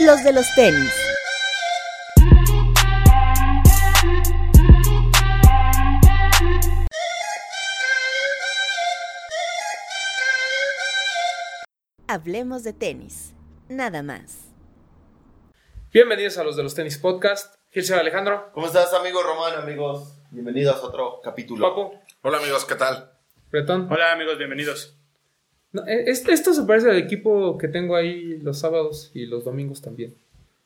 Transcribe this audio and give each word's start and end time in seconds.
los 0.00 0.22
de 0.24 0.32
los 0.32 0.46
tenis. 0.54 0.92
Hablemos 12.08 12.62
de 12.62 12.72
tenis, 12.72 13.34
nada 13.68 14.02
más. 14.02 14.52
Bienvenidos 15.92 16.38
a 16.38 16.44
los 16.44 16.56
de 16.56 16.62
los 16.62 16.74
tenis 16.74 16.98
podcast. 16.98 17.54
Gilser 17.70 17.98
Alejandro, 17.98 18.50
¿Cómo 18.52 18.66
estás, 18.66 18.92
amigo 18.94 19.22
Román, 19.22 19.54
amigos? 19.54 20.20
Bienvenidos 20.30 20.76
a 20.76 20.82
otro 20.86 21.20
capítulo. 21.22 21.68
Papo, 21.68 22.00
Hola 22.22 22.38
amigos, 22.38 22.64
¿qué 22.64 22.74
tal? 22.74 23.12
Bretón. 23.50 23.88
Hola 23.90 24.12
amigos, 24.12 24.38
bienvenidos. 24.38 24.96
No, 25.72 25.84
este- 25.86 26.32
esto 26.32 26.54
se 26.54 26.62
parece 26.62 26.90
al 26.90 26.96
equipo 26.96 27.58
que 27.58 27.68
tengo 27.68 27.96
ahí 27.96 28.38
los 28.42 28.58
sábados 28.60 29.10
y 29.14 29.26
los 29.26 29.44
domingos 29.44 29.82
también, 29.82 30.14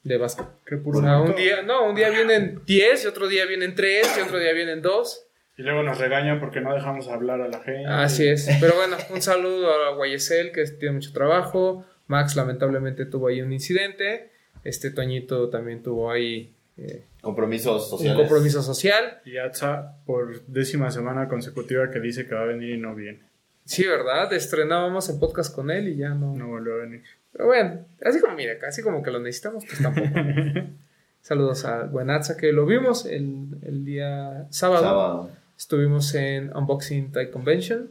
de 0.04 0.16
básquet. 0.18 0.46
Qué 0.66 0.76
O 0.76 0.82
puro 0.82 1.00
sea, 1.00 1.20
un 1.20 1.34
día, 1.34 1.62
no, 1.62 1.88
un 1.88 1.94
día 1.96 2.10
vienen 2.10 2.60
10 2.66 3.04
y 3.04 3.06
otro 3.06 3.26
día 3.28 3.46
vienen 3.46 3.74
3 3.74 4.06
y 4.18 4.20
otro 4.20 4.38
día 4.38 4.52
vienen 4.52 4.82
2. 4.82 5.26
Y 5.56 5.62
luego 5.62 5.82
nos 5.82 5.98
regañan 5.98 6.40
porque 6.40 6.60
no 6.60 6.72
dejamos 6.74 7.08
hablar 7.08 7.40
a 7.42 7.48
la 7.48 7.60
gente. 7.60 7.84
Así 7.86 8.26
es. 8.26 8.48
Pero 8.60 8.74
bueno, 8.76 8.96
un 9.12 9.20
saludo 9.20 9.70
a 9.84 9.94
Guayesel 9.94 10.52
que 10.52 10.64
tiene 10.64 10.94
mucho 10.94 11.12
trabajo. 11.12 11.84
Max 12.06 12.34
lamentablemente 12.34 13.04
tuvo 13.04 13.28
ahí 13.28 13.42
un 13.42 13.52
incidente. 13.52 14.30
Este 14.64 14.90
Toñito 14.90 15.48
también 15.50 15.82
tuvo 15.82 16.10
ahí 16.10 16.54
eh, 16.78 17.02
Compromisos 17.20 17.84
un 17.84 17.98
sociales. 17.98 18.16
compromiso 18.18 18.62
social. 18.62 19.20
Y 19.26 19.36
Atza 19.36 19.96
por 20.06 20.40
décima 20.46 20.90
semana 20.90 21.28
consecutiva 21.28 21.90
que 21.90 22.00
dice 22.00 22.26
que 22.26 22.34
va 22.34 22.42
a 22.42 22.46
venir 22.46 22.70
y 22.70 22.78
no 22.78 22.94
viene. 22.94 23.20
Sí, 23.64 23.86
¿verdad? 23.86 24.32
Estrenábamos 24.32 25.08
el 25.08 25.18
podcast 25.18 25.54
con 25.54 25.70
él 25.70 25.88
y 25.88 25.96
ya 25.96 26.10
no. 26.10 26.34
No 26.34 26.48
volvió 26.48 26.74
a 26.74 26.78
venir. 26.78 27.02
Pero 27.32 27.46
bueno, 27.46 27.86
así 28.04 28.20
como, 28.20 28.34
mira, 28.34 28.54
así 28.66 28.82
como 28.82 29.02
que 29.02 29.10
lo 29.10 29.20
necesitamos, 29.20 29.64
pues 29.64 29.80
tampoco. 29.80 30.08
Saludos 31.22 31.64
a 31.64 31.84
Buenazza, 31.84 32.36
que 32.36 32.52
lo 32.52 32.66
vimos 32.66 33.06
el, 33.06 33.46
el 33.62 33.84
día 33.84 34.46
sábado. 34.50 34.82
Sábado. 34.82 35.30
Estuvimos 35.56 36.14
en 36.14 36.56
Unboxing 36.56 37.12
Thai 37.12 37.30
Convention, 37.30 37.90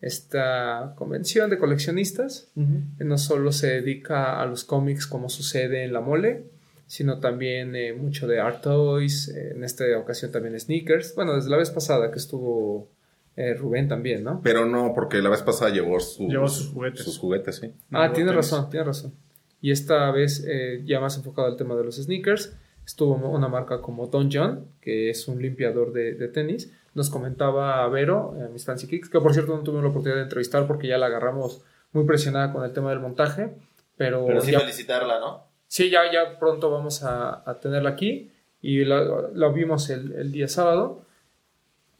esta 0.00 0.94
convención 0.96 1.50
de 1.50 1.58
coleccionistas, 1.58 2.48
que 2.96 3.04
no 3.04 3.18
solo 3.18 3.50
se 3.50 3.80
dedica 3.80 4.40
a 4.40 4.46
los 4.46 4.62
cómics 4.62 5.08
como 5.08 5.28
sucede 5.28 5.82
en 5.82 5.92
la 5.92 6.00
mole, 6.00 6.44
sino 6.86 7.18
también 7.18 7.74
eh, 7.74 7.92
mucho 7.92 8.28
de 8.28 8.38
art 8.38 8.62
toys, 8.62 9.28
eh, 9.28 9.50
en 9.52 9.64
esta 9.64 9.84
ocasión 9.98 10.30
también 10.30 10.58
sneakers. 10.58 11.16
Bueno, 11.16 11.34
desde 11.34 11.50
la 11.50 11.56
vez 11.56 11.70
pasada 11.70 12.12
que 12.12 12.18
estuvo 12.18 12.88
eh, 13.36 13.54
Rubén 13.54 13.88
también, 13.88 14.24
¿no? 14.24 14.40
Pero 14.42 14.66
no, 14.66 14.92
porque 14.94 15.22
la 15.22 15.30
vez 15.30 15.42
pasada 15.42 15.70
llevó, 15.70 15.98
su- 16.00 16.28
Llevó 16.28 16.48
sus 16.48 16.68
juguetes. 16.72 17.04
Sus 17.04 17.18
juguetes, 17.18 17.56
sí. 17.56 17.72
Ah, 17.90 18.08
No, 18.08 18.12
tiene 18.14 18.32
razón, 18.32 18.68
tiene 18.70 18.84
razón. 18.84 19.12
Y 19.60 19.70
esta 19.70 20.10
vez 20.10 20.44
eh, 20.46 20.82
ya 20.84 21.00
más 21.00 21.16
enfocado 21.16 21.46
al 21.48 21.56
tema 21.56 21.74
de 21.76 21.84
los 21.84 21.96
sneakers, 21.96 22.56
estuvo 22.84 23.14
una 23.14 23.48
marca 23.48 23.80
como 23.80 24.08
Don 24.08 24.28
John, 24.32 24.66
que 24.80 25.08
es 25.10 25.28
un 25.28 25.40
limpiador 25.40 25.92
de, 25.92 26.14
de 26.14 26.28
tenis. 26.28 26.72
Nos 26.94 27.08
comentaba 27.10 27.88
Vero, 27.88 28.34
eh, 28.38 28.48
Miss 28.52 28.64
Fancy 28.66 28.86
Kicks, 28.88 29.08
que 29.08 29.20
por 29.20 29.32
cierto 29.32 29.56
no 29.56 29.62
tuve 29.62 29.80
la 29.80 29.88
oportunidad 29.88 30.16
de 30.16 30.24
entrevistar 30.24 30.66
porque 30.66 30.88
ya 30.88 30.98
la 30.98 31.06
agarramos 31.06 31.62
muy 31.92 32.04
presionada 32.04 32.52
con 32.52 32.64
el 32.64 32.72
tema 32.72 32.90
del 32.90 33.00
montaje. 33.00 33.50
Pero, 33.96 34.26
Pero 34.26 34.40
sí 34.40 34.50
ya, 34.52 34.60
felicitarla, 34.60 35.20
¿no? 35.20 35.44
sí, 35.68 35.90
ya, 35.90 36.00
ya 36.12 36.38
pronto 36.38 36.70
vamos 36.70 37.02
a, 37.04 37.48
a 37.48 37.60
tenerla 37.60 37.90
aquí. 37.90 38.30
Y 38.60 38.84
la, 38.84 39.04
la 39.34 39.48
vimos 39.48 39.88
el, 39.90 40.12
el 40.12 40.32
día 40.32 40.48
sábado. 40.48 41.04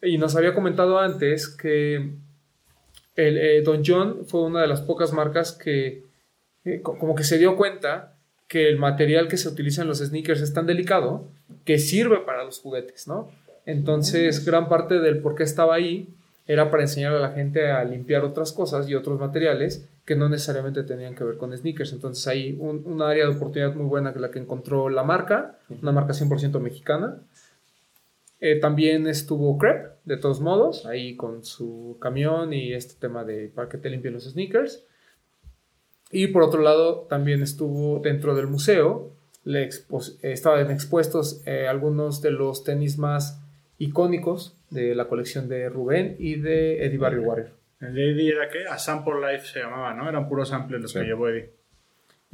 Y 0.03 0.19
nos 0.19 0.35
había 0.37 0.53
comentado 0.55 0.99
antes 0.99 1.49
que 1.49 1.97
el, 3.17 3.39
eh, 3.39 3.63
Don 3.63 3.83
John 3.85 4.25
fue 4.27 4.43
una 4.43 4.63
de 4.63 4.67
las 4.69 4.81
pocas 4.81 5.13
marcas 5.13 5.53
que 5.53 6.05
eh, 6.65 6.81
co- 6.83 6.99
como 6.99 7.15
que 7.15 7.25
se 7.25 7.39
dio 7.39 7.57
cuenta 7.57 8.17
que 8.49 8.69
el 8.69 8.79
material 8.79 9.29
que 9.29 9.37
se 9.37 9.49
utiliza 9.49 9.83
en 9.83 9.89
los 9.89 9.99
sneakers 9.99 10.41
es 10.41 10.53
tan 10.53 10.67
delicado 10.67 11.29
que 11.65 11.79
sirve 11.79 12.19
para 12.19 12.45
los 12.45 12.59
juguetes, 12.61 13.07
¿no? 13.09 13.31
Entonces, 13.65 14.45
gran 14.45 14.69
parte 14.69 14.99
del 14.99 15.19
por 15.19 15.35
qué 15.35 15.45
estaba 15.45 15.75
ahí 15.75 16.09
era 16.47 16.71
para 16.71 16.83
enseñar 16.83 17.13
a 17.15 17.21
la 17.21 17.31
gente 17.31 17.71
a 17.71 17.85
limpiar 17.85 18.25
otras 18.25 18.53
cosas 18.53 18.89
y 18.89 18.95
otros 18.97 19.21
materiales 19.21 19.87
que 20.05 20.17
no 20.17 20.29
necesariamente 20.29 20.83
tenían 20.83 21.15
que 21.15 21.23
ver 21.23 21.37
con 21.37 21.57
sneakers. 21.57 21.93
Entonces, 21.93 22.27
hay 22.27 22.57
un, 22.59 22.83
un 22.85 23.01
área 23.03 23.25
de 23.27 23.31
oportunidad 23.37 23.75
muy 23.75 23.87
buena 23.87 24.13
que 24.13 24.19
la 24.19 24.31
que 24.33 24.41
encontró 24.41 24.89
la 24.89 25.05
marca, 25.05 25.59
una 25.81 25.93
marca 25.93 26.13
100% 26.13 26.59
mexicana. 26.61 27.19
Eh, 28.45 28.59
también 28.59 29.07
estuvo 29.07 29.57
Crep, 29.57 29.99
de 30.05 30.17
todos 30.17 30.41
modos, 30.41 30.85
ahí 30.85 31.15
con 31.15 31.45
su 31.45 31.97
camión 32.01 32.53
y 32.53 32.73
este 32.73 32.95
tema 32.99 33.23
de 33.25 33.49
para 33.55 33.69
que 33.69 33.79
te 33.79 33.89
limpien 33.89 34.15
los 34.15 34.25
sneakers. 34.25 34.85
Y 36.11 36.27
por 36.27 36.43
otro 36.43 36.61
lado, 36.61 37.07
también 37.09 37.41
estuvo 37.43 38.01
dentro 38.01 38.35
del 38.35 38.49
museo, 38.49 39.13
le 39.45 39.65
expo- 39.69 40.19
estaban 40.23 40.73
expuestos 40.73 41.41
eh, 41.47 41.69
algunos 41.69 42.21
de 42.21 42.33
los 42.33 42.65
tenis 42.65 42.99
más 42.99 43.41
icónicos 43.79 44.57
de 44.71 44.97
la 44.97 45.07
colección 45.07 45.49
de 45.49 45.69
Rubén 45.69 46.17
y 46.19 46.35
de 46.35 46.85
Eddie 46.85 46.99
Barry 46.99 47.21
Warrior. 47.21 47.51
El 47.81 47.95
de 47.95 48.11
Eddie 48.11 48.31
era 48.33 48.49
que 48.49 48.65
a 48.67 48.77
Sample 48.77 49.15
Life 49.21 49.47
se 49.47 49.61
llamaba, 49.61 49.95
¿no? 49.95 50.09
Eran 50.09 50.29
puros 50.29 50.49
samples 50.49 50.81
los 50.83 50.91
Sí. 50.93 50.99
que 50.99 51.05
llevó 51.05 51.29
Eddie. 51.29 51.51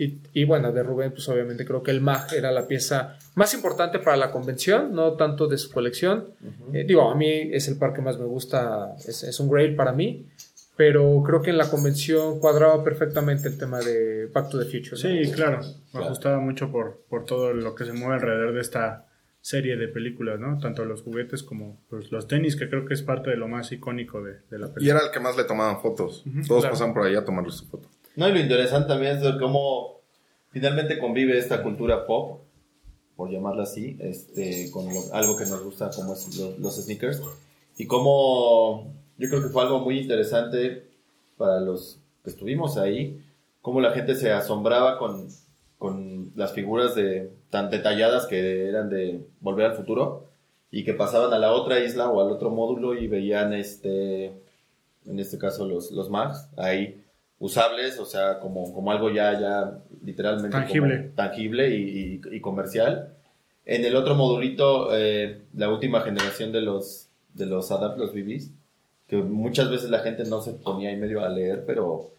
Y, 0.01 0.21
y 0.33 0.45
bueno, 0.45 0.71
de 0.73 0.83
Rubén, 0.85 1.11
pues 1.11 1.29
obviamente 1.29 1.65
creo 1.67 1.83
que 1.83 1.91
el 1.91 2.01
MAG 2.01 2.33
era 2.35 2.53
la 2.53 2.69
pieza 2.69 3.19
más 3.35 3.53
importante 3.53 3.99
para 3.99 4.17
la 4.17 4.31
convención, 4.31 4.93
no 4.95 5.15
tanto 5.15 5.49
de 5.49 5.59
su 5.59 5.73
colección. 5.73 6.31
Eh, 6.73 6.85
digo, 6.87 7.11
a 7.11 7.17
mí 7.17 7.29
es 7.53 7.67
el 7.67 7.77
par 7.79 7.93
que 7.93 8.01
más 8.01 8.17
me 8.17 8.25
gusta, 8.25 8.95
es, 8.97 9.25
es 9.25 9.41
un 9.41 9.51
grail 9.51 9.75
para 9.75 9.93
mí, 9.93 10.29
pero 10.77 11.21
creo 11.27 11.43
que 11.43 11.51
en 11.51 11.59
la 11.59 11.69
convención 11.69 12.39
cuadraba 12.39 12.85
perfectamente 12.85 13.49
el 13.49 13.59
tema 13.59 13.81
de 13.81 14.27
Back 14.33 14.51
to 14.51 14.59
the 14.61 14.67
Future. 14.67 14.91
¿no? 14.93 14.97
Sí, 15.25 15.33
claro. 15.33 15.59
Me 15.59 15.91
Claro. 15.91 16.07
ajustaba 16.07 16.39
mucho 16.39 16.71
por, 16.71 17.03
por 17.09 17.25
todo 17.25 17.53
lo 17.53 17.75
que 17.75 17.85
se 17.85 17.93
mueve 17.93 18.15
alrededor 18.15 18.55
de 18.55 18.61
esta 18.61 19.05
serie 19.41 19.77
de 19.77 19.89
películas, 19.89 20.39
¿no? 20.39 20.59
Tanto 20.59 20.85
los 20.85 21.03
juguetes 21.03 21.43
como 21.43 21.81
pues, 21.89 22.13
los 22.13 22.29
tenis, 22.29 22.55
que 22.55 22.69
creo 22.69 22.85
que 22.87 22.95
es 22.95 23.03
parte 23.03 23.31
de 23.31 23.37
lo 23.37 23.49
más 23.49 23.73
icónico 23.73 24.23
de, 24.23 24.35
de 24.51 24.59
la 24.59 24.67
película. 24.73 24.87
Y 24.87 24.91
era 24.91 25.01
el 25.07 25.11
que 25.11 25.19
más 25.21 25.37
le 25.37 25.43
tomaban 25.45 25.81
fotos. 25.81 26.23
Todos 26.47 26.61
claro. 26.63 26.75
pasaban 26.75 26.95
por 26.95 27.05
ahí 27.07 27.17
a 27.17 27.25
tomarle 27.25 27.51
su 27.51 27.67
foto. 27.67 27.89
No, 28.19 28.29
y 28.29 28.33
lo 28.33 28.41
interesante 28.41 28.89
también 28.89 29.17
es 29.17 29.35
cómo 29.39 30.01
finalmente 30.51 30.99
convive 30.99 31.39
esta 31.39 31.63
cultura 31.63 32.05
pop, 32.05 32.41
por 33.15 33.31
llamarla 33.31 33.63
así, 33.63 33.97
este, 34.01 34.73
con 34.73 34.89
algo 35.13 35.37
que 35.37 35.47
nos 35.47 35.63
gusta 35.63 35.89
como 35.95 36.15
es 36.15 36.37
lo- 36.37 36.59
los, 36.59 36.83
sneakers. 36.83 37.23
Y 37.77 37.87
cómo 37.87 38.93
yo 39.19 39.29
creo 39.29 39.41
que 39.41 39.51
fue 39.51 39.63
algo 39.63 39.79
muy 39.79 40.01
interesante 40.01 40.89
para 41.37 41.61
los 41.61 42.01
que 42.25 42.31
estuvimos 42.31 42.77
ahí, 42.77 43.23
cómo 43.63 43.81
la 43.81 43.93
gente 43.93 44.17
se 44.17 44.33
asombraba 44.33 44.99
con, 44.99 45.29
con 45.79 46.33
las 46.35 46.53
figuras 46.53 46.97
de, 46.97 47.31
tan 47.51 47.71
detalladas 47.71 48.27
que 48.27 48.69
eran 48.69 48.91
de 48.91 49.25
Volver 49.41 49.67
al 49.67 49.77
Futuro 49.77 50.25
y 50.73 50.83
que 50.83 50.93
pasaban 50.93 51.33
a 51.33 51.39
la 51.39 51.53
otra 51.53 51.79
isla 51.79 52.11
o 52.11 52.21
al 52.21 52.33
otro 52.33 52.51
módulo 52.51 52.99
y 52.99 53.07
veían 53.07 53.53
este 53.53 54.33
en 55.07 55.21
este 55.21 55.39
caso 55.39 55.67
los, 55.67 55.93
los 55.93 56.11
Macs 56.11 56.49
ahí 56.57 57.05
usables, 57.41 57.99
o 57.99 58.05
sea, 58.05 58.41
como, 58.41 58.73
como 58.75 58.91
algo 58.91 59.11
ya, 59.11 59.39
ya 59.39 59.79
literalmente 60.05 60.51
como 60.51 60.65
Tangible. 60.67 61.11
tangible 61.15 61.71
y, 61.77 62.21
y- 62.33 62.37
y 62.37 62.41
comercial. 62.41 63.15
En 63.65 63.85
el 63.85 63.97
otro 63.97 64.15
modulito, 64.15 64.89
eh, 64.97 65.43
la 65.55 65.69
última 65.71 66.01
generación 66.01 66.53
de 66.53 66.63
los, 66.63 67.09
de 67.35 67.47
los 67.47 67.71
Adapt, 67.71 67.99
los 67.99 68.13
BBs, 68.13 68.51
que 69.07 69.17
muchas 69.17 69.71
veces 69.71 69.91
la 69.91 70.01
gente 70.01 70.25
no 70.25 70.41
se 70.43 70.53
ponía 70.53 70.91
ahí 70.91 70.97
medio 70.97 71.25
a 71.25 71.29
leer, 71.29 71.65
pero 71.67 72.11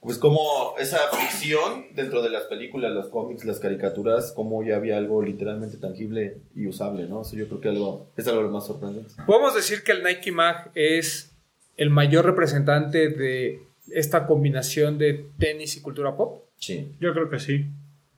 pues 0.00 0.18
como 0.18 0.74
esa 0.78 0.98
ficción 1.12 1.86
dentro 1.94 2.20
de 2.20 2.28
las 2.28 2.42
películas, 2.44 2.92
los 2.92 3.06
cómics, 3.08 3.44
las 3.46 3.58
caricaturas, 3.60 4.32
como 4.32 4.62
ya 4.62 4.76
había 4.76 4.98
algo 4.98 5.22
literalmente 5.22 5.78
tangible 5.78 6.38
y 6.54 6.66
usable, 6.66 7.06
¿no? 7.06 7.22
Eso 7.22 7.36
yo 7.36 7.48
creo 7.48 7.60
que 7.60 7.68
algo, 7.70 8.08
es 8.16 8.26
algo 8.28 8.40
de 8.40 8.46
lo 8.48 8.52
más 8.52 8.66
sorprendente. 8.66 9.10
Podemos 9.26 9.54
decir 9.54 9.82
que 9.82 9.92
el 9.92 10.02
Nike 10.02 10.30
Mag 10.32 10.70
es 10.74 11.30
el 11.78 11.88
mayor 11.88 12.26
representante 12.26 13.08
de 13.08 13.62
esta 13.90 14.26
combinación 14.26 14.98
de 14.98 15.26
tenis 15.38 15.76
y 15.76 15.80
cultura 15.82 16.16
pop. 16.16 16.44
Sí, 16.58 16.92
Yo 17.00 17.12
creo 17.12 17.28
que 17.28 17.38
sí. 17.38 17.66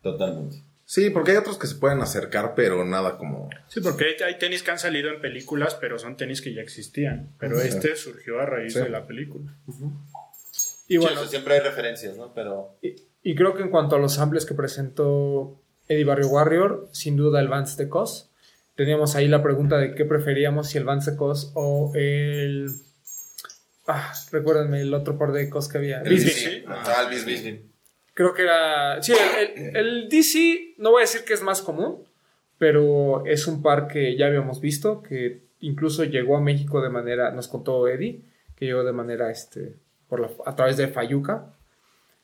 totalmente. 0.03 0.63
Sí, 0.89 1.11
porque 1.11 1.33
hay 1.33 1.37
otros 1.39 1.59
que 1.59 1.67
se 1.67 1.75
pueden 1.75 2.01
acercar, 2.01 2.55
pero 2.55 2.85
nada 2.85 3.19
como... 3.19 3.51
Sí, 3.67 3.81
porque 3.81 4.05
hay, 4.05 4.15
hay 4.25 4.39
tenis 4.39 4.63
que 4.63 4.71
han 4.71 4.79
salido 4.79 5.11
en 5.11 5.21
películas, 5.21 5.75
pero 5.81 5.99
son 5.99 6.17
tenis 6.17 6.41
que 6.41 6.55
ya 6.55 6.63
existían. 6.63 7.31
Pero 7.41 7.59
Sí. 7.61 7.67
este 7.69 7.97
surgió 7.97 8.39
a 8.41 8.47
raíz 8.47 8.75
Sí. 8.75 8.79
de 8.79 8.89
la 8.89 9.05
película. 9.05 9.53
Y 9.67 10.93
Sí, 10.93 10.97
bueno, 10.99 11.19
sea, 11.23 11.29
siempre 11.29 11.55
hay 11.55 11.61
referencias, 11.61 12.17
¿no? 12.17 12.33
Pero 12.35 12.77
y, 12.83 12.95
y 13.25 13.35
creo 13.35 13.55
que 13.55 13.65
en 13.65 13.71
cuanto 13.71 13.97
a 13.97 13.99
los 13.99 14.15
samples 14.15 14.47
que 14.47 14.55
presentó 14.55 15.61
Eddie 15.89 16.05
Barrio 16.05 16.29
Warrior, 16.29 16.89
sin 16.93 17.17
duda 17.17 17.41
el 17.41 17.49
Vance 17.49 17.83
de 17.83 17.89
Cos. 17.89 18.31
Teníamos 18.77 19.17
ahí 19.17 19.27
la 19.27 19.43
pregunta 19.43 19.79
de 19.79 19.95
qué 19.97 20.05
preferíamos, 20.05 20.69
si 20.69 20.79
el 20.79 20.85
Vance 20.85 21.11
de 21.13 21.17
Cos 21.17 21.51
o 21.55 21.91
el... 21.97 22.71
Ah, 23.87 24.13
recuérdenme 24.33 24.81
el 24.81 24.93
otro 24.95 25.17
par 25.19 25.33
de 25.33 25.49
Cos 25.49 25.69
que 25.69 25.79
había. 25.79 26.01
El 26.03 26.11
Bisbee. 26.11 26.61
DC. 26.61 26.65
Ah, 26.69 27.07
el 27.09 27.15
Bisbee. 27.15 27.63
Creo 28.15 28.35
que 28.35 28.43
era. 28.43 29.03
Sí, 29.03 29.13
el, 29.13 29.63
el- 29.67 29.77
el 29.77 30.09
DC, 30.09 30.75
no 30.79 30.91
voy 30.91 31.01
a 31.01 31.03
decir 31.03 31.23
que 31.25 31.35
es 31.35 31.43
más 31.43 31.63
común, 31.63 32.03
pero 32.59 33.25
es 33.27 33.47
un 33.47 33.63
par 33.63 33.87
que 33.89 34.17
ya 34.17 34.27
habíamos 34.27 34.61
visto, 34.61 35.03
que 35.03 35.43
incluso 35.61 36.05
llegó 36.05 36.37
a 36.37 36.41
México 36.41 36.81
de 36.83 36.89
manera, 36.89 37.31
nos 37.31 37.49
contó 37.49 37.87
Eddie, 37.89 38.23
que 38.57 38.65
llegó 38.67 38.85
de 38.85 38.93
manera, 38.93 39.31
este, 39.31 39.75
por 40.09 40.21
la- 40.21 40.31
a 40.47 40.57
través 40.57 40.77
de 40.77 40.89
Fayuca. 40.89 41.53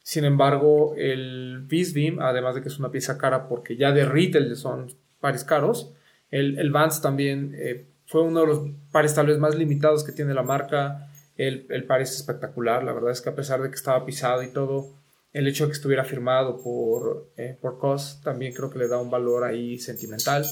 Sin 0.03 0.25
embargo, 0.25 0.95
el 0.97 1.61
Beast 1.69 1.95
Beam, 1.95 2.19
además 2.21 2.55
de 2.57 2.63
que 2.63 2.69
es 2.69 2.79
una 2.79 2.91
pieza 2.91 3.19
cara 3.19 3.47
porque 3.49 3.77
ya 3.77 3.93
de 3.93 4.05
retail 4.05 4.57
son 4.57 4.93
pares 5.21 5.45
caros, 5.45 5.93
el, 6.31 6.59
el 6.59 6.71
Vans 6.73 7.01
también 7.03 7.55
eh, 7.57 7.85
fue 8.07 8.23
uno 8.23 8.41
de 8.41 8.47
los 8.47 8.61
pares 8.91 9.15
tal 9.15 9.27
vez 9.27 9.39
más 9.39 9.55
limitados 9.55 10.03
que 10.03 10.11
tiene 10.13 10.35
la 10.35 10.43
marca. 10.43 11.09
El, 11.37 11.67
el 11.71 11.85
par 11.85 12.01
es 12.03 12.15
espectacular, 12.15 12.85
la 12.85 12.93
verdad 12.93 13.11
es 13.11 13.21
que 13.21 13.31
a 13.31 13.35
pesar 13.35 13.63
de 13.63 13.69
que 13.71 13.75
estaba 13.77 14.05
pisado 14.05 14.43
y 14.43 14.49
todo, 14.53 14.89
el 15.33 15.49
hecho 15.49 15.65
de 15.65 15.71
que 15.71 15.75
estuviera 15.77 16.05
firmado 16.05 16.63
por, 16.63 17.27
eh, 17.39 17.57
por 17.61 17.79
COS 17.79 18.21
también 18.23 18.53
creo 18.53 18.69
que 18.71 18.79
le 18.79 18.87
da 18.89 18.99
un 18.99 19.11
valor 19.11 19.45
ahí 19.45 19.79
sentimental. 19.79 20.45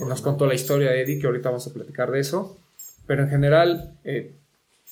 Nos 0.00 0.20
contó 0.20 0.46
la 0.46 0.54
historia 0.54 0.90
de 0.90 1.00
Eddie, 1.02 1.18
que 1.18 1.26
ahorita 1.26 1.48
vamos 1.48 1.66
a 1.66 1.72
platicar 1.72 2.10
de 2.10 2.20
eso. 2.20 2.58
Pero 3.06 3.22
en 3.22 3.30
general, 3.30 3.98
eh, 4.04 4.34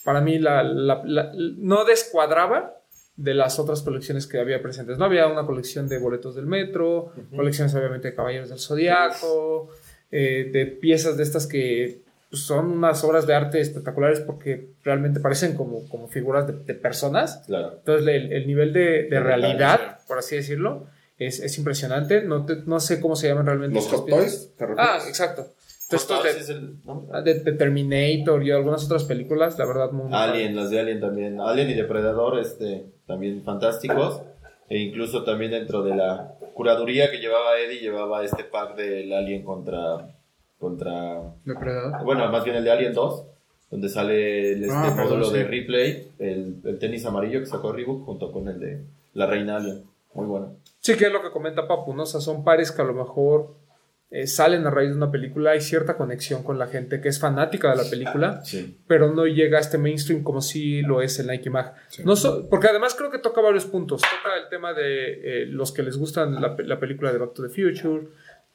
para 0.05 0.23
mí 0.23 0.39
la, 0.39 0.63
la- 0.63 1.03
la- 1.05 1.33
no 1.35 1.85
descuadraba 1.85 2.81
de 3.17 3.35
las 3.35 3.59
otras 3.59 3.83
colecciones 3.83 4.27
que 4.27 4.39
había 4.41 4.63
presentes. 4.63 4.97
No 4.97 5.05
había 5.05 5.27
una 5.27 5.45
colección 5.45 5.87
de 5.87 5.99
boletos 5.99 6.35
del 6.35 6.47
metro, 6.47 7.13
colecciones 7.35 7.75
obviamente 7.75 8.09
de 8.09 8.15
Caballeros 8.15 8.49
del 8.49 8.59
Zodiaco, 8.59 9.69
eh, 10.11 10.49
de 10.53 10.67
piezas 10.67 11.17
de 11.19 11.23
estas 11.25 11.47
que 11.47 12.01
pues, 12.37 12.47
son 12.47 12.71
unas 12.73 13.03
obras 13.05 13.27
de 13.27 13.35
arte 13.35 13.61
espectaculares 13.61 14.21
porque 14.21 14.71
realmente 14.85 15.21
parecen 15.21 15.57
como, 15.57 15.89
como 15.89 16.09
figuras 16.09 16.47
de, 16.47 16.53
de 16.55 16.75
personas. 16.75 17.43
Claro. 17.47 17.75
Entonces 17.79 18.07
el, 18.07 18.33
el 18.33 18.47
nivel 18.47 18.73
de, 18.73 19.05
de 19.05 19.21
realidad, 19.21 19.99
por 20.07 20.19
así 20.19 20.37
decirlo, 20.37 20.87
es, 21.19 21.41
es 21.41 21.57
impresionante. 21.59 22.23
No, 22.23 22.45
te- 22.45 22.63
no 22.67 22.79
sé 22.81 23.01
cómo 23.01 23.17
se 23.17 23.29
llaman 23.29 23.47
realmente. 23.47 23.75
¿Los 23.75 23.89
Hot. 23.89 24.09
Toys? 24.09 24.53
Ah, 24.77 24.99
exacto. 25.09 25.47
Entonces, 25.91 26.35
de, 26.35 26.41
es 26.41 26.49
el- 26.51 26.85
¿no? 26.85 27.07
de, 27.23 27.35
de 27.41 27.53
Terminator 27.53 28.43
y 28.45 28.51
algunas 28.51 28.85
otras 28.85 29.05
películas, 29.05 29.57
la 29.59 29.67
verdad, 29.67 29.93
muy, 29.93 30.07
muy 30.09 30.15
Alien, 30.19 30.57
las 30.57 30.71
de 30.71 30.81
Alien 30.81 31.01
también. 31.01 31.41
Alien 31.41 31.71
y 31.71 31.75
Depredador, 31.75 32.41
este, 32.41 32.87
también 33.07 33.43
fantásticos. 33.45 34.21
E 34.69 34.79
incluso 34.79 35.23
también 35.23 35.53
dentro 35.53 35.85
de 35.85 35.95
la 35.95 36.35
curaduría 36.55 37.09
que 37.11 37.19
llevaba 37.19 37.57
Eddie, 37.61 37.79
llevaba 37.81 38.25
este 38.25 38.43
pack 38.43 38.75
del 38.75 39.13
Alien 39.13 39.45
contra. 39.45 40.16
Contra 40.59 41.21
Depredador. 41.45 42.05
bueno, 42.05 42.31
más 42.31 42.45
bien 42.45 42.57
el 42.57 42.65
de 42.65 42.71
Alien 42.71 42.93
2, 42.95 43.25
donde 43.71 43.89
sale 43.89 44.53
el, 44.53 44.63
este 44.65 44.75
Ah, 44.77 44.93
perdón, 44.97 45.19
módulo 45.21 45.31
sí. 45.31 45.39
de 45.39 45.45
replay, 45.45 46.09
el, 46.19 46.57
el 46.65 46.79
tenis 46.79 47.05
amarillo 47.05 47.41
que 47.41 47.47
sacó 47.47 47.73
Reebok 47.73 48.05
junto 48.05 48.33
con 48.33 48.49
el 48.49 48.59
de 48.61 48.81
la 49.15 49.27
Reina 49.27 49.57
Alien. 49.57 49.83
Muy 50.15 50.27
bueno. 50.27 50.57
Sí, 50.81 50.95
que 50.97 51.07
es 51.07 51.13
lo 51.13 51.21
que 51.23 51.31
comenta 51.31 51.67
Papu, 51.67 51.93
¿no? 51.95 52.05
O 52.05 52.07
sea, 52.07 52.21
son 52.21 52.43
pares 52.45 52.71
que 52.73 52.81
a 52.81 52.85
lo 52.85 52.95
mejor 52.95 53.55
eh, 54.11 54.27
salen 54.29 54.65
a 54.67 54.71
raíz 54.71 54.91
de 54.91 54.97
una 54.97 55.11
película, 55.11 55.51
hay 55.51 55.61
cierta 55.61 55.97
conexión 55.97 56.45
con 56.45 56.59
la 56.61 56.69
gente 56.69 57.01
que 57.01 57.09
es 57.09 57.19
fanática 57.19 57.71
de 57.75 57.83
la 57.83 57.91
película, 57.91 58.41
Sí. 58.45 58.79
pero 58.87 59.13
no 59.13 59.27
llega 59.27 59.59
a 59.59 59.61
este 59.61 59.79
mainstream 59.79 60.23
como 60.23 60.41
si 60.41 60.81
lo 60.83 61.03
es 61.03 61.19
el 61.19 61.27
Nike 61.27 61.51
Mag. 61.51 61.75
Sí. 61.89 62.03
No 62.05 62.15
so- 62.15 62.49
porque 62.49 62.69
además 62.69 62.95
creo 62.95 63.11
que 63.11 63.19
toca 63.19 63.41
varios 63.41 63.67
puntos. 63.67 64.01
Toca 64.01 64.37
el 64.43 64.49
tema 64.49 64.73
de 64.75 65.43
eh, 65.43 65.47
los 65.47 65.73
que 65.73 65.83
les 65.83 65.99
gustan 65.99 66.41
la, 66.41 66.55
pe- 66.57 66.65
la 66.65 66.79
película 66.79 67.13
de 67.13 67.19
Back 67.19 67.35
to 67.35 67.43
the 67.43 67.49
Future, 67.49 68.07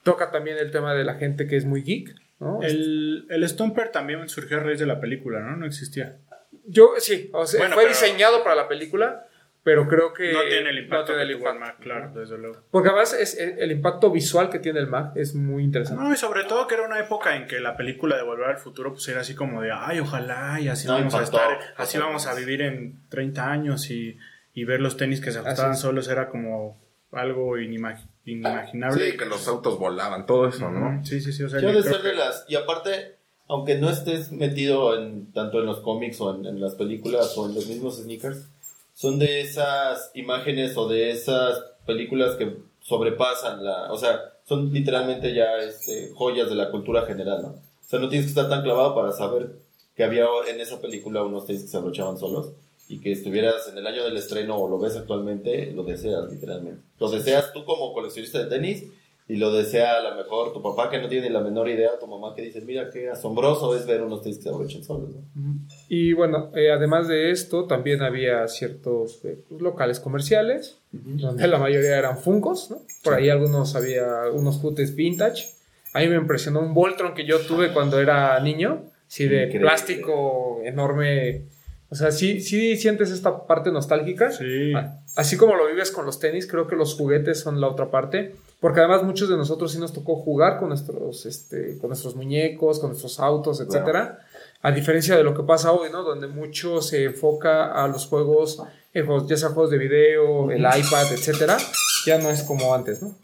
toca 0.04 0.32
también 0.32 0.58
el 0.58 0.72
tema 0.72 0.94
de 0.94 1.04
la 1.04 1.16
gente 1.16 1.48
que 1.48 1.58
es 1.58 1.66
muy 1.66 1.84
geek, 1.84 2.16
¿no? 2.40 2.62
El, 2.62 3.26
el 3.30 3.48
Stomper 3.48 3.90
también 3.90 4.28
surgió 4.30 4.58
a 4.58 4.60
raíz 4.62 4.80
de 4.80 4.86
la 4.88 5.00
película, 5.00 5.40
¿no? 5.42 5.56
No 5.58 5.66
existía. 5.66 6.18
Yo, 6.66 6.94
sí, 7.00 7.30
o 7.34 7.46
sea, 7.46 7.60
Bueno, 7.60 7.76
fue 7.76 7.84
pero- 7.84 7.94
diseñado 7.94 8.44
para 8.44 8.56
la 8.56 8.68
película, 8.68 9.28
pero 9.64 9.88
creo 9.88 10.12
que 10.14 10.34
No 10.34 10.42
tiene 10.42 10.72
el 10.72 10.80
impacto 10.80 11.12
no 11.14 11.18
tiene 11.20 11.28
que 11.28 11.34
el 11.34 11.38
tuvo 11.40 11.50
el 11.50 11.56
impacto. 11.56 11.74
Mac, 11.78 11.84
claro, 11.84 12.20
desde 12.20 12.38
luego. 12.38 12.64
Porque 12.72 12.90
además 12.90 13.14
es, 13.14 13.38
el 13.38 13.60
el 13.60 13.72
impacto 13.72 14.10
visual 14.10 14.50
que 14.50 14.58
tiene 14.58 14.80
el 14.80 14.88
Mac 14.88 15.12
es 15.16 15.36
muy 15.36 15.64
interesante. 15.64 16.02
No, 16.04 16.12
y 16.12 16.16
sobre 16.18 16.46
todo 16.46 16.66
que 16.68 16.74
era 16.76 16.84
una 16.84 17.00
época 17.00 17.36
en 17.36 17.46
que 17.46 17.60
la 17.60 17.78
película 17.78 18.16
de 18.18 18.24
Volver 18.24 18.50
al 18.50 18.58
Futuro 18.58 18.92
pues 18.94 19.08
era 19.08 19.22
así 19.22 19.36
como 19.36 19.62
de, 19.62 19.72
ay, 19.72 20.00
ojalá, 20.00 20.60
y 20.60 20.68
así 20.68 20.88
No, 20.88 20.94
vamos 20.94 21.14
impactó, 21.14 21.38
a 21.38 21.42
estar, 21.54 21.74
así 21.78 21.98
vamos 22.00 22.26
a 22.26 22.34
vivir 22.34 22.62
en 22.64 23.08
30 23.10 23.52
años 23.52 23.92
y, 23.92 24.18
y 24.54 24.64
ver 24.66 24.82
los 24.82 24.98
tenis 24.98 25.22
que 25.22 25.32
se 25.32 25.40
ajustaban 25.40 25.76
solos 25.78 26.10
era 26.10 26.28
como 26.30 26.82
algo 27.12 27.58
inimag- 27.58 28.08
inimaginable. 28.26 29.12
Sí, 29.12 29.18
que 29.18 29.26
los 29.26 29.48
autos 29.48 29.78
volaban, 29.80 30.26
todo 30.26 30.48
eso, 30.48 30.70
¿no? 30.70 31.04
Sí, 31.06 31.20
sí, 31.22 31.32
sí, 31.34 31.44
o 31.44 31.50
sea, 31.50 31.60
yo 31.62 31.68
de 31.68 31.80
creo 31.82 31.94
ser 31.94 32.02
de 32.04 32.12
que- 32.12 32.18
las. 32.18 32.46
Y 32.48 32.56
aparte, 32.56 33.16
aunque 33.48 33.76
no 33.76 33.90
estés 33.90 34.32
metido 34.32 34.98
en 34.98 35.32
tanto 35.34 35.60
en 35.60 35.66
los 35.66 35.80
cómics 35.80 36.20
o 36.22 36.36
en, 36.36 36.46
en 36.46 36.62
las 36.62 36.76
películas 36.76 37.38
o 37.38 37.48
en 37.48 37.56
los 37.56 37.68
mismos 37.68 37.98
sneakers, 37.98 38.48
son 38.94 39.20
de 39.20 39.42
esas 39.42 40.12
imágenes 40.14 40.78
o 40.78 40.88
de 40.88 41.12
esas 41.12 41.60
películas 41.86 42.36
que 42.36 42.58
sobrepasan 42.82 43.64
la. 43.64 43.92
O 43.92 43.98
sea, 43.98 44.20
son 44.46 44.72
literalmente 44.72 45.34
ya 45.34 45.58
este, 45.58 46.12
joyas 46.14 46.50
de 46.50 46.56
la 46.56 46.70
cultura 46.72 47.06
general, 47.06 47.42
¿no? 47.42 47.48
O 47.50 47.90
sea, 47.92 48.00
no 48.00 48.10
tienes 48.10 48.26
que 48.28 48.30
estar 48.40 48.50
tan 48.50 48.64
clavado 48.64 48.96
para 48.96 49.12
saber 49.12 49.52
que 49.96 50.04
había 50.04 50.26
en 50.50 50.60
esa 50.62 50.80
película 50.80 51.24
unos 51.24 51.46
tenis 51.46 51.64
que 51.64 51.68
se 51.68 51.78
abrochaban 51.78 52.18
solos 52.18 52.52
y 52.92 53.00
que 53.00 53.14
estuvieras 53.14 53.70
en 53.72 53.78
el 53.78 53.88
año 53.88 54.04
del 54.04 54.18
estreno 54.18 54.58
o 54.58 54.70
lo 54.70 54.78
ves 54.78 54.98
actualmente, 54.98 55.72
lo 55.72 55.84
deseas 55.84 56.30
literalmente. 56.30 56.82
Lo 57.00 57.10
deseas 57.10 57.54
tú 57.54 57.64
como 57.64 57.94
coleccionista 57.94 58.40
de 58.40 58.50
tenis 58.50 58.84
y 59.30 59.38
lo 59.38 59.54
desea 59.54 59.96
a 59.96 60.02
lo 60.02 60.18
mejor 60.18 60.52
tu 60.52 60.62
papá 60.62 60.90
que 60.90 61.00
no 61.00 61.08
tiene 61.08 61.30
la 61.30 61.40
menor 61.40 61.70
idea, 61.70 61.92
tu 61.98 62.06
mamá 62.06 62.36
que 62.36 62.42
dice, 62.42 62.60
mira 62.60 62.90
qué 62.90 63.10
asombroso 63.10 63.78
es 63.78 63.86
ver 63.86 64.02
unos 64.02 64.22
tenis 64.22 64.40
que 64.40 64.44
se 64.44 64.84
solos. 64.84 65.10
¿no? 65.16 65.54
Y 65.88 66.12
bueno, 66.12 66.52
eh, 66.54 66.70
además 66.70 67.08
de 67.08 67.32
esto, 67.32 67.66
también 67.66 68.02
había 68.02 68.46
ciertos 68.50 69.24
eh, 69.24 69.40
locales 69.58 70.02
comerciales, 70.02 70.78
donde 70.92 71.48
la 71.48 71.60
mayoría 71.60 71.98
eran 71.98 72.18
Funcos, 72.18 72.72
¿no? 72.72 72.82
Por 73.06 73.14
ahí 73.14 73.30
algunos 73.30 73.74
había 73.78 74.30
unos 74.34 74.58
cutes 74.58 74.96
vintage. 74.96 75.46
A 75.94 76.02
mí 76.02 76.10
me 76.10 76.18
impresionó 76.18 76.60
un 76.60 76.74
Voltron 76.74 77.14
que 77.14 77.26
yo 77.26 77.40
tuve 77.40 77.72
cuando 77.72 78.02
era 78.02 78.38
niño, 78.42 78.92
sí, 79.08 79.30
de 79.30 79.44
Increíble. 79.44 79.62
plástico 79.62 80.60
enorme. 80.66 81.46
O 81.92 81.96
sea, 81.96 82.12
sí, 82.12 82.40
sí 82.40 82.78
sientes 82.78 83.12
esta 83.12 83.46
parte 83.46 83.70
nostálgica. 83.70 84.32
Sí. 84.32 84.72
Así 85.18 85.36
como 85.36 85.56
lo 85.56 85.68
vives 85.68 85.92
con 85.92 86.06
los 86.06 86.20
tenis, 86.20 86.48
creo 86.48 86.66
que 86.66 86.78
los 86.78 86.96
juguetes 86.96 87.42
son 87.42 87.60
la 87.60 87.68
otra 87.68 87.92
parte. 87.92 88.34
Porque 88.62 88.80
además 88.80 89.04
muchos 89.04 89.28
de 89.28 89.36
nosotros 89.36 89.74
sí 89.74 89.78
nos 89.78 89.92
tocó 89.92 90.16
jugar 90.16 90.58
con 90.58 90.70
nuestros, 90.70 91.26
este, 91.26 91.78
con 91.80 91.90
nuestros 91.90 92.16
muñecos, 92.16 92.80
con 92.80 92.92
nuestros 92.92 93.20
autos, 93.20 93.60
etcétera. 93.60 94.20
A 94.62 94.72
diferencia 94.72 95.18
de 95.18 95.24
lo 95.24 95.36
que 95.36 95.44
pasa 95.44 95.74
hoy, 95.74 95.90
¿no? 95.92 96.04
Donde 96.04 96.28
mucho 96.28 96.82
se 96.82 97.04
enfoca 97.04 97.74
a 97.74 97.90
los 97.90 98.08
juegos, 98.08 98.64
eh, 98.94 99.02
juegos, 99.02 99.28
ya 99.28 99.36
sea 99.36 99.50
juegos 99.50 99.72
de 99.72 99.78
video, 99.78 100.50
el 100.50 100.62
iPad, 100.62 101.12
etcétera. 101.12 101.58
Ya 102.06 102.20
no 102.20 102.30
es 102.30 102.44
como 102.44 102.74
antes, 102.74 103.02
¿no? 103.02 103.18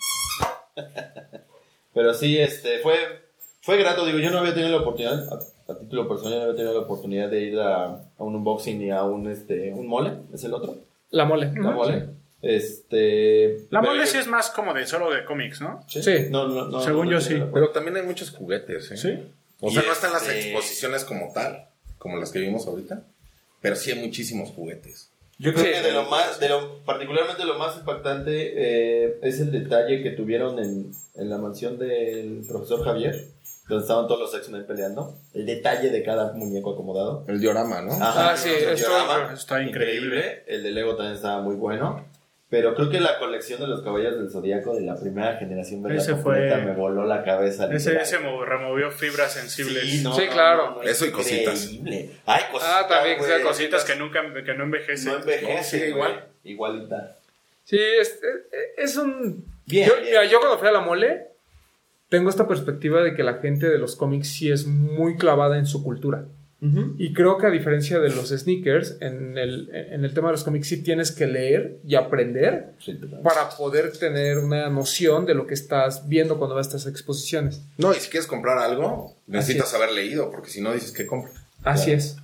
Pero 1.94 2.14
sí, 2.14 2.38
este, 2.38 2.80
fue, 2.80 2.96
fue 3.62 3.78
grato, 3.78 4.06
digo, 4.06 4.20
yo 4.20 4.30
no 4.30 4.40
había 4.40 4.54
tenido 4.54 4.72
la 4.72 4.82
oportunidad, 4.82 5.26
a, 5.68 5.78
título 5.80 6.08
personal, 6.08 6.38
no 6.40 6.44
había 6.46 6.56
tenido 6.56 6.74
la 6.74 6.80
oportunidad 6.82 7.30
de 7.30 7.42
ir 7.42 7.60
a, 7.60 7.86
a 7.86 8.24
un 8.24 8.36
unboxing 8.36 8.82
y 8.82 8.90
a 8.92 9.04
un, 9.04 9.30
este, 9.30 9.74
un 9.74 9.88
mole, 9.88 10.12
es 10.34 10.44
el 10.44 10.54
otro, 10.54 10.76
La 11.12 11.26
mole. 11.26 11.52
la 11.56 11.72
mole. 11.72 12.06
Este, 12.42 13.66
La 13.72 13.82
mole 13.82 14.00
yo- 14.02 14.06
sí 14.08 14.18
es 14.18 14.28
más 14.28 14.50
como 14.50 14.74
de 14.74 14.86
solo 14.86 15.12
de 15.12 15.26
cómics, 15.26 15.62
¿no? 15.62 15.84
¿Sí? 15.88 16.02
Sí. 16.04 16.28
No, 16.30 16.48
no, 16.48 16.66
no, 16.68 16.82
Según 16.82 17.06
no 17.08 17.14
yo 17.14 17.22
sí. 17.22 17.36
Pero 17.54 17.70
también 17.70 17.98
hay 17.98 18.04
muchos 18.04 18.32
juguetes, 18.32 18.92
¿eh? 18.92 18.98
Sí. 18.98 19.20
O 19.60 19.72
sea, 19.72 19.84
Y 19.84 19.86
no 19.88 19.92
están 19.94 20.14
las 20.14 20.22
este- 20.28 20.52
exposiciones 20.52 21.04
como 21.04 21.32
tal, 21.34 21.66
como 21.98 22.18
las 22.18 22.32
que 22.32 22.40
vimos 22.40 22.68
ahorita, 22.68 23.02
pero 23.62 23.76
sí 23.76 23.92
hay 23.92 24.00
muchísimos 24.00 24.50
juguetes. 24.52 25.10
Yo 25.40 25.54
creo 25.54 25.66
Sí. 25.66 25.72
que 25.72 25.82
de 25.82 25.92
lo 25.92 26.04
más, 26.10 26.40
de 26.40 26.50
lo, 26.50 26.80
particularmente 26.86 27.44
lo 27.46 27.58
más 27.60 27.78
impactante 27.78 28.54
eh, 29.06 29.20
es 29.22 29.40
el 29.40 29.52
detalle 29.52 30.02
que 30.02 30.12
tuvieron 30.12 30.58
en, 30.60 30.92
en 31.16 31.30
la 31.30 31.38
mansión 31.38 31.78
del 31.78 32.44
profesor 32.48 32.84
Javier, 32.84 33.26
donde 33.68 33.82
estaban 33.84 34.08
todos 34.08 34.20
los 34.22 34.34
X-Men 34.36 34.66
peleando. 34.66 35.14
El 35.34 35.46
detalle 35.46 35.90
de 35.90 36.04
cada 36.04 36.32
muñeco 36.34 36.74
acomodado. 36.74 37.26
El 37.28 37.40
diorama, 37.40 37.82
¿no? 37.82 37.94
Ajá, 37.94 38.32
Ah, 38.32 38.38
sí, 38.38 38.50
el 38.50 38.70
esto- 38.70 38.90
diorama, 38.90 39.34
está 39.34 39.62
increíble. 39.62 40.44
El 40.48 40.64
de 40.64 40.72
Lego 40.72 40.96
también 40.96 41.16
estaba 41.16 41.42
muy 41.42 41.56
bueno. 41.56 42.06
Pero 42.50 42.76
creo 42.76 42.90
que 42.90 43.02
la 43.02 43.20
colección 43.20 43.60
de 43.60 43.68
los 43.68 43.82
caballeros 43.84 44.20
del 44.20 44.30
Zodíaco 44.32 44.74
de 44.74 44.80
la 44.80 44.96
primera 44.98 45.36
generación 45.36 45.84
verla 45.84 46.00
Ese 46.02 46.14
completa 46.14 46.56
fue- 46.56 46.66
me 46.66 46.74
voló 46.76 47.04
la 47.06 47.22
cabeza. 47.26 47.68
Ese, 47.74 48.02
ese 48.02 48.20
mo- 48.20 48.46
removió 48.46 48.90
fibras 48.90 49.34
sensibles. 49.34 49.84
Sí, 49.84 50.02
no, 50.02 50.16
Sí, 50.16 50.28
no, 50.28 50.32
claro. 50.32 50.72
no, 50.76 50.82
Eso 50.82 51.06
y 51.06 51.12
cositas. 51.12 51.66
increíble. 51.74 52.12
Ay, 52.26 52.44
cositas. 52.50 52.74
Ah, 52.74 52.88
también, 52.88 53.22
sea, 53.22 53.42
Cositas 53.42 53.84
que 53.84 53.98
nunca 53.98 54.22
que 54.46 54.54
no 54.54 54.64
envejecen. 54.64 55.12
No 55.12 55.20
envejece, 55.20 55.56
No, 55.58 55.84
sí, 55.84 55.90
igual. 55.90 56.26
Igualita. 56.46 57.18
Sí, 57.66 57.78
es, 57.78 58.18
es 58.78 58.96
un... 58.96 59.44
Bien, 59.66 59.90
yo, 59.90 59.96
bien. 59.96 60.06
mira, 60.06 60.24
yo 60.24 60.40
cuando 60.40 60.58
fui 60.58 60.70
a 60.70 60.72
la 60.72 60.80
mole, 60.80 61.28
tengo 62.10 62.30
esta 62.30 62.48
perspectiva 62.48 63.02
de 63.04 63.14
que 63.16 63.24
la 63.24 63.36
gente 63.36 63.68
de 63.70 63.78
los 63.78 63.96
cómics 63.96 64.28
sí 64.30 64.50
es 64.52 64.66
muy 64.68 65.16
clavada 65.18 65.58
en 65.58 65.66
su 65.66 65.84
cultura. 65.84 66.26
Y 66.98 67.14
creo 67.14 67.38
que 67.38 67.46
a 67.46 67.52
diferencia 67.52 68.00
de 68.00 68.10
los 68.10 68.30
sneakers, 68.30 68.98
en 69.00 69.38
el, 69.38 69.70
en 69.72 70.04
el 70.04 70.12
tema 70.16 70.30
de 70.30 70.32
los 70.32 70.44
cómics 70.44 70.68
sí 70.68 70.82
tienes 70.82 71.12
que 71.12 71.28
leer 71.28 71.78
y 71.88 71.94
aprender 71.94 72.74
Sí, 72.80 73.00
para 73.24 73.50
poder 73.56 73.92
tener 73.96 74.40
una 74.40 74.68
noción 74.68 75.28
de 75.28 75.36
lo 75.36 75.46
que 75.46 75.54
estás 75.54 76.10
viendo 76.10 76.40
cuando 76.40 76.56
vas 76.56 76.66
a 76.66 76.70
estas 76.78 76.88
exposiciones. 76.88 77.62
No, 77.78 77.92
y 77.94 77.98
si 78.00 78.10
quieres 78.10 78.26
comprar 78.26 78.58
algo, 78.58 79.16
necesitas 79.28 79.68
es. 79.70 79.76
haber 79.76 79.92
leído, 79.92 80.32
porque 80.32 80.50
si 80.50 80.60
no 80.62 80.74
dices 80.74 80.92
que 80.92 81.06
compra. 81.06 81.32
Así 81.64 81.86
Claro. 81.92 81.98
es. 82.00 82.18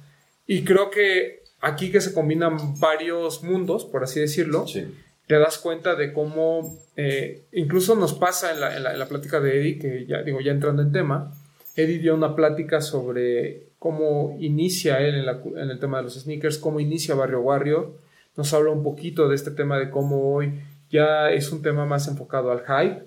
Y 0.47 0.63
creo 0.63 0.89
que 0.89 1.43
aquí 1.61 1.91
que 1.91 2.01
se 2.01 2.11
combinan 2.11 2.79
varios 2.79 3.43
mundos, 3.43 3.85
por 3.85 4.03
así 4.03 4.19
decirlo, 4.19 4.65
Sí. 4.65 4.87
Te 5.27 5.39
das 5.39 5.57
cuenta 5.57 5.95
de 5.95 6.11
cómo, 6.13 6.77
eh, 6.97 7.43
incluso 7.53 7.95
nos 7.95 8.13
pasa 8.13 8.51
en 8.51 8.59
la, 8.59 8.75
en, 8.75 8.83
la, 8.83 8.93
en 8.93 8.99
la 8.99 9.07
plática 9.07 9.39
de 9.39 9.59
Eddie, 9.59 9.79
que 9.79 10.05
ya 10.05 10.21
digo, 10.21 10.41
ya 10.41 10.51
entrando 10.51 10.81
en 10.81 10.91
tema, 10.91 11.33
Eddie 11.75 11.99
dio 11.99 12.13
una 12.15 12.35
plática 12.35 12.81
sobre 12.81 13.63
cómo 13.79 14.35
inicia 14.39 14.99
él 14.99 15.15
en, 15.15 15.25
la 15.25 15.39
cu- 15.39 15.57
en 15.57 15.69
el 15.69 15.79
tema 15.79 15.97
de 15.97 16.03
los 16.03 16.13
sneakers, 16.19 16.57
cómo 16.57 16.79
inicia 16.79 17.15
Barrio 17.15 17.39
Warrior, 17.41 17.93
nos 18.35 18.53
habla 18.53 18.71
un 18.71 18.83
poquito 18.83 19.27
de 19.29 19.35
este 19.35 19.51
tema 19.51 19.77
de 19.79 19.89
cómo 19.89 20.33
hoy 20.35 20.59
ya 20.89 21.31
es 21.31 21.51
un 21.51 21.61
tema 21.61 21.85
más 21.85 22.07
enfocado 22.07 22.51
al 22.51 22.59
hype. 22.65 23.03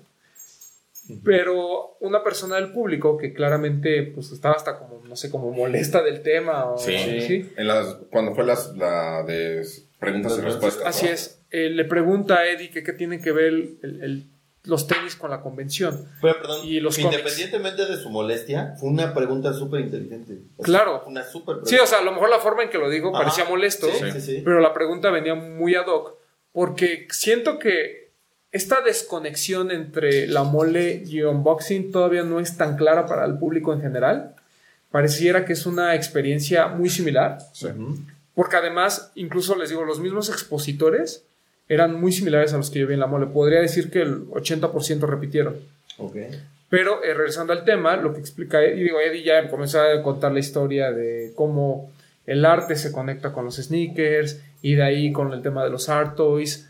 Pero 1.23 1.95
una 2.01 2.21
persona 2.21 2.57
del 2.57 2.71
público 2.73 3.17
que 3.17 3.33
claramente 3.33 4.03
pues 4.13 4.31
estaba 4.31 4.55
hasta 4.55 4.77
como, 4.77 5.01
no 5.07 5.15
sé, 5.15 5.29
como 5.31 5.51
molesta 5.51 6.03
del 6.03 6.21
tema. 6.21 6.65
O, 6.65 6.77
Sí. 6.77 6.97
¿sí? 7.21 7.49
En 7.55 7.67
las, 7.67 7.95
cuando 8.11 8.35
fue 8.35 8.43
las, 8.43 8.75
la 8.75 9.23
de 9.23 9.65
preguntas 9.99 10.37
y 10.37 10.41
respuestas. 10.41 10.85
Así 10.85 11.05
¿no? 11.05 11.11
es. 11.13 11.36
Eh, 11.51 11.69
le 11.69 11.85
pregunta 11.85 12.35
a 12.39 12.45
Eddie 12.47 12.69
que 12.69 12.83
qué 12.83 12.93
tienen 12.93 13.21
que 13.21 13.31
ver 13.31 13.45
el- 13.45 13.79
el- 13.81 14.23
los 14.63 14.85
tenis 14.85 15.15
con 15.15 15.29
la 15.31 15.39
convención. 15.41 16.05
Pero, 16.21 16.37
perdón, 16.41 16.59
Y 16.65 16.81
los 16.81 16.97
cómics. 16.97 17.13
independientemente 17.19 17.85
de 17.85 17.95
su 17.95 18.09
molestia, 18.09 18.75
fue 18.77 18.89
una 18.89 19.13
pregunta 19.13 19.53
súper 19.53 19.79
inteligente. 19.79 20.39
O 20.57 20.65
sea, 20.65 20.65
Claro. 20.65 21.03
Una 21.07 21.23
súper 21.23 21.55
pregunta. 21.61 21.69
Sí, 21.69 21.77
o 21.81 21.85
sea, 21.87 21.99
a 21.99 22.03
lo 22.03 22.11
mejor 22.11 22.29
la 22.29 22.39
forma 22.39 22.63
en 22.63 22.69
que 22.69 22.77
lo 22.77 22.89
digo 22.89 23.09
Ajá. 23.15 23.19
parecía 23.23 23.45
molesto, 23.45 23.87
Sí, 23.87 24.11
sí, 24.11 24.19
sí. 24.21 24.41
pero 24.43 24.59
la 24.59 24.73
pregunta 24.73 25.09
venía 25.09 25.35
muy 25.35 25.75
ad 25.75 25.87
hoc, 25.87 26.15
porque 26.51 27.07
siento 27.11 27.59
que 27.59 28.11
esta 28.51 28.81
desconexión 28.81 29.71
entre 29.71 30.27
la 30.27 30.43
mole 30.43 31.01
y 31.05 31.21
unboxing 31.21 31.91
todavía 31.93 32.23
no 32.23 32.41
es 32.41 32.57
tan 32.57 32.75
clara 32.75 33.05
para 33.05 33.23
el 33.25 33.37
público 33.37 33.71
en 33.71 33.79
general. 33.81 34.35
Pareciera 34.91 35.45
que 35.45 35.53
es 35.53 35.65
una 35.65 35.95
experiencia 35.95 36.67
muy 36.67 36.89
similar, 36.89 37.37
porque 38.35 38.55
además, 38.57 39.11
incluso 39.15 39.55
les 39.55 39.69
digo, 39.69 39.85
los 39.85 39.99
mismos 40.01 40.29
expositores 40.29 41.23
eran 41.69 41.99
muy 41.99 42.11
similares 42.11 42.53
a 42.53 42.57
los 42.57 42.69
que 42.69 42.79
yo 42.79 42.87
vi 42.87 42.93
en 42.93 42.99
la 42.99 43.07
mole. 43.07 43.27
Podría 43.27 43.59
decir 43.59 43.91
que 43.91 44.01
el 44.01 44.27
80% 44.27 45.01
repitieron. 45.01 45.55
Ok. 45.97 46.15
Pero 46.69 47.03
eh, 47.03 47.13
regresando 47.13 47.53
al 47.53 47.63
tema, 47.63 47.95
lo 47.95 48.13
que 48.13 48.19
explica, 48.19 48.65
y 48.65 48.83
digo, 48.83 48.99
Eddie 48.99 49.23
ya 49.23 49.49
comenzó 49.49 49.81
a 49.81 50.01
contar 50.01 50.33
la 50.33 50.39
historia 50.39 50.91
de 50.91 51.31
cómo 51.35 51.91
el 52.25 52.43
arte 52.45 52.75
se 52.75 52.91
conecta 52.91 53.31
con 53.31 53.45
los 53.45 53.55
sneakers 53.55 54.41
y 54.61 54.75
de 54.75 54.83
ahí 54.83 55.11
con 55.11 55.31
el 55.31 55.41
tema 55.41 55.63
de 55.63 55.69
los 55.69 55.87
art 55.87 56.15
toys. 56.15 56.69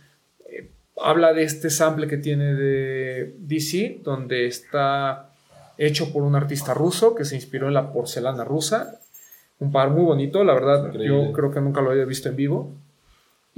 Eh, 0.49 0.69
habla 1.01 1.33
de 1.33 1.43
este 1.43 1.69
sample 1.69 2.07
que 2.07 2.17
tiene 2.17 2.53
de 2.53 3.33
DC, 3.39 4.01
donde 4.03 4.45
está 4.45 5.31
hecho 5.79 6.11
por 6.11 6.23
un 6.23 6.35
artista 6.35 6.73
ruso 6.73 7.15
que 7.15 7.25
se 7.25 7.35
inspiró 7.35 7.67
en 7.67 7.73
la 7.73 7.91
porcelana 7.91 8.43
rusa. 8.43 8.99
Un 9.59 9.71
par 9.71 9.89
muy 9.89 10.03
bonito, 10.03 10.43
la 10.43 10.53
verdad, 10.53 10.87
Increíble. 10.87 11.07
yo 11.07 11.33
creo 11.33 11.51
que 11.51 11.61
nunca 11.61 11.81
lo 11.81 11.89
había 11.91 12.05
visto 12.05 12.29
en 12.29 12.35
vivo. 12.35 12.75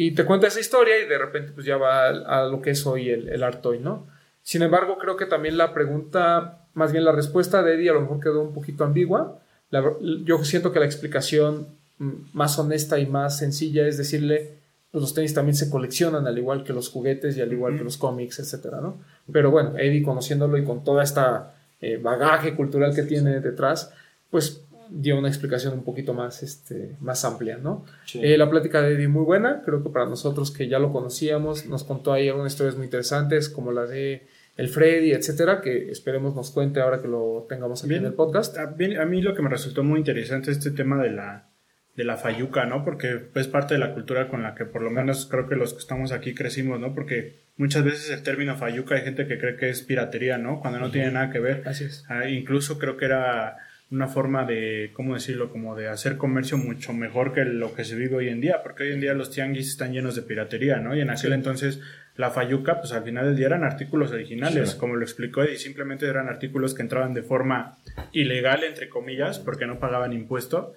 Y 0.01 0.11
te 0.11 0.23
cuenta 0.23 0.47
esa 0.47 0.61
historia 0.61 0.97
y 0.97 1.07
de 1.09 1.17
repente 1.17 1.51
pues 1.51 1.65
ya 1.65 1.75
va 1.75 2.05
a, 2.07 2.43
a 2.43 2.45
lo 2.47 2.61
que 2.61 2.69
es 2.71 2.85
hoy 2.85 3.09
el, 3.09 3.27
el 3.27 3.43
art 3.43 3.61
toy, 3.61 3.79
¿no? 3.79 4.07
Sin 4.43 4.61
embargo, 4.61 4.97
creo 4.97 5.17
que 5.17 5.25
también 5.25 5.57
la 5.57 5.73
pregunta, 5.73 6.59
más 6.73 6.93
bien 6.93 7.03
la 7.03 7.11
respuesta 7.11 7.61
de 7.63 7.73
Eddie 7.75 7.89
a 7.89 7.93
lo 7.95 8.01
mejor 8.01 8.21
quedó 8.21 8.41
un 8.41 8.53
poquito 8.53 8.85
ambigua. 8.85 9.39
La- 9.71 9.83
yo 10.23 10.41
siento 10.45 10.71
que 10.71 10.79
la 10.79 10.85
explicación 10.85 11.67
mm, 11.97 12.13
más 12.31 12.57
honesta 12.57 12.97
y 12.97 13.07
más 13.07 13.37
sencilla 13.39 13.85
es 13.87 13.97
decirle, 13.97 14.53
pues 14.89 15.01
los 15.01 15.13
tenis 15.13 15.33
también 15.33 15.55
se 15.55 15.69
coleccionan 15.69 16.25
al 16.27 16.37
igual 16.37 16.63
que 16.63 16.71
los 16.71 16.87
juguetes 16.89 17.35
y 17.35 17.41
al 17.41 17.51
igual 17.51 17.77
que 17.77 17.83
los 17.83 17.97
cómics, 17.97 18.39
etcétera, 18.39 18.79
¿no? 18.79 19.01
Pero 19.33 19.51
bueno, 19.51 19.77
Eddie 19.77 20.01
conociéndolo 20.01 20.57
y 20.57 20.63
con 20.63 20.81
toda 20.85 21.03
esta 21.03 21.55
eh, 21.81 21.97
bagaje 21.97 22.55
cultural 22.55 22.95
que 22.95 23.03
tiene 23.03 23.41
detrás, 23.41 23.93
pues 24.31 24.61
dio 24.89 25.17
una 25.17 25.27
explicación 25.27 25.73
un 25.73 25.83
poquito 25.83 26.13
más, 26.13 26.43
este, 26.43 26.95
más 26.99 27.23
amplia, 27.25 27.57
¿no? 27.57 27.85
Sí. 28.05 28.19
Eh, 28.23 28.37
la 28.37 28.49
plática 28.49 28.81
de 28.81 28.95
Eddie 28.95 29.07
muy 29.07 29.23
buena, 29.23 29.61
creo 29.63 29.83
que 29.83 29.89
para 29.89 30.05
nosotros 30.05 30.51
que 30.51 30.67
ya 30.67 30.79
lo 30.79 30.91
conocíamos, 30.91 31.65
nos 31.67 31.83
contó 31.83 32.11
ahí 32.11 32.27
algunas 32.27 32.53
historias 32.53 32.75
muy 32.75 32.85
interesantes, 32.85 33.49
como 33.49 33.71
la 33.71 33.85
de 33.85 34.27
el 34.59 34.67
Freddy, 34.67 35.13
etcétera, 35.13 35.61
que 35.61 35.89
esperemos 35.89 36.35
nos 36.35 36.51
cuente 36.51 36.81
ahora 36.81 37.01
que 37.01 37.07
lo 37.07 37.45
tengamos 37.47 37.81
aquí 37.81 37.91
Bien. 37.91 38.01
en 38.01 38.07
el 38.07 38.13
podcast. 38.13 38.57
A, 38.57 38.65
bien, 38.65 38.99
a 38.99 39.05
mí 39.05 39.21
lo 39.21 39.33
que 39.33 39.41
me 39.41 39.49
resultó 39.49 39.85
muy 39.85 39.99
interesante 39.99 40.51
es 40.51 40.57
este 40.57 40.71
tema 40.71 41.01
de 41.01 41.11
la, 41.11 41.47
de 41.95 42.03
la 42.03 42.17
fayuca, 42.17 42.65
¿no? 42.65 42.83
Porque 42.83 43.29
es 43.35 43.47
parte 43.47 43.75
de 43.75 43.79
la 43.79 43.93
cultura 43.93 44.27
con 44.27 44.43
la 44.43 44.55
que 44.55 44.65
por 44.65 44.81
lo 44.81 44.91
menos 44.91 45.27
creo 45.27 45.47
que 45.47 45.55
los 45.55 45.71
que 45.71 45.79
estamos 45.79 46.11
aquí 46.11 46.35
crecimos, 46.35 46.77
¿no? 46.77 46.93
Porque 46.93 47.39
muchas 47.55 47.85
veces 47.85 48.09
el 48.09 48.21
término 48.21 48.57
fayuca 48.57 48.95
hay 48.95 49.03
gente 49.03 49.27
que 49.27 49.37
cree 49.37 49.55
que 49.55 49.69
es 49.69 49.81
piratería, 49.81 50.37
¿no? 50.37 50.59
Cuando 50.59 50.79
no 50.79 50.91
tiene 50.91 51.11
nada 51.11 51.31
que 51.31 51.39
ver. 51.39 51.63
Así 51.65 51.85
es. 51.85 52.03
Ah, 52.09 52.27
incluso 52.27 52.79
creo 52.79 52.97
que 52.97 53.05
era 53.05 53.59
una 53.91 54.07
forma 54.07 54.45
de, 54.45 54.91
¿cómo 54.93 55.15
decirlo? 55.15 55.49
Como 55.51 55.75
de 55.75 55.87
hacer 55.87 56.17
comercio 56.17 56.57
mucho 56.57 56.93
mejor 56.93 57.33
que 57.33 57.43
lo 57.45 57.73
que 57.73 57.83
se 57.83 57.95
vive 57.95 58.15
hoy 58.17 58.29
en 58.29 58.39
día, 58.41 58.61
porque 58.61 58.83
hoy 58.83 58.91
en 58.93 59.01
día 59.01 59.13
los 59.15 59.31
tianguis 59.31 59.67
están 59.69 59.93
llenos 59.93 60.15
de 60.15 60.21
piratería, 60.21 60.77
¿no? 60.77 60.95
Y 60.95 61.01
en 61.01 61.09
aquel 61.09 61.33
entonces 61.33 61.81
la 62.15 62.29
fayuca, 62.29 62.79
pues 62.81 62.91
al 62.93 63.03
final 63.03 63.25
del 63.25 63.35
día 63.37 63.47
eran 63.47 63.63
artículos 63.63 64.11
originales, 64.11 64.71
Sí. 64.71 64.77
como 64.77 64.95
lo 64.95 65.01
explicó 65.03 65.43
y 65.45 65.55
simplemente 65.57 66.05
eran 66.05 66.27
artículos 66.27 66.73
que 66.75 66.81
entraban 66.83 67.13
de 67.13 67.23
forma 67.23 67.77
ilegal, 68.11 68.63
entre 68.63 68.89
comillas, 68.89 69.39
porque 69.39 69.65
no 69.65 69.79
pagaban 69.79 70.13
impuesto, 70.13 70.75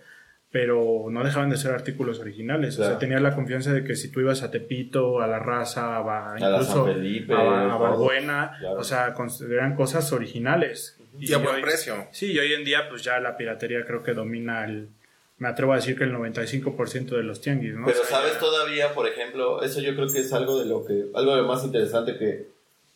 pero 0.51 1.07
no 1.11 1.25
dejaban 1.25 1.51
de 1.51 1.57
ser 1.57 1.73
artículos 1.73 2.21
originales. 2.21 2.79
O 2.79 2.85
sea, 2.85 2.99
tenías 2.99 3.23
la 3.23 3.35
confianza 3.35 3.73
de 3.73 3.85
que 3.85 3.97
si 3.97 4.11
tú 4.13 4.21
ibas 4.21 4.43
a 4.43 4.51
Tepito, 4.51 5.21
a 5.21 5.27
La 5.27 5.39
Raza, 5.39 5.97
a, 5.99 6.35
incluso 6.39 6.85
San 6.87 6.95
Felipe, 6.95 7.33
a, 7.35 7.73
a. 7.73 7.77
Balbuena, 7.77 8.53
Claro. 8.61 8.79
o 8.79 8.85
sea, 8.85 9.15
eran 9.51 9.75
cosas 9.75 10.13
originales. 10.13 10.99
Y 11.19 11.33
a 11.33 11.39
buen 11.39 11.57
hoy- 11.57 11.63
precio. 11.63 12.07
Sí, 12.13 12.33
y 12.33 12.39
hoy 12.39 12.53
en 12.55 12.65
día 12.65 12.89
pues 12.89 13.03
ya 13.03 13.21
la 13.21 13.37
piratería 13.37 13.85
creo 13.85 14.03
que 14.03 14.13
domina 14.15 14.65
el, 14.65 14.89
me 15.39 15.49
atrevo 15.49 15.73
a 15.73 15.77
decir 15.77 15.97
que 15.97 16.05
el 16.05 16.13
95% 16.15 17.17
de 17.17 17.23
los 17.23 17.41
tianguis, 17.41 17.75
¿no? 17.75 17.87
Pero 17.87 18.01
O 18.01 18.05
sea, 18.05 18.19
sabes 18.19 18.35
ya- 18.35 18.39
todavía, 18.39 18.95
por 18.95 19.09
ejemplo, 19.09 19.63
eso 19.63 19.81
yo 19.81 19.95
creo 19.95 20.09
que 20.09 20.21
es 20.21 20.33
algo 20.33 20.59
de 20.59 20.67
lo 20.67 20.85
que, 20.85 21.05
algo 21.15 21.35
de 21.35 21.43
lo 21.43 21.49
más 21.49 21.65
interesante 21.65 22.13
que, 22.17 22.49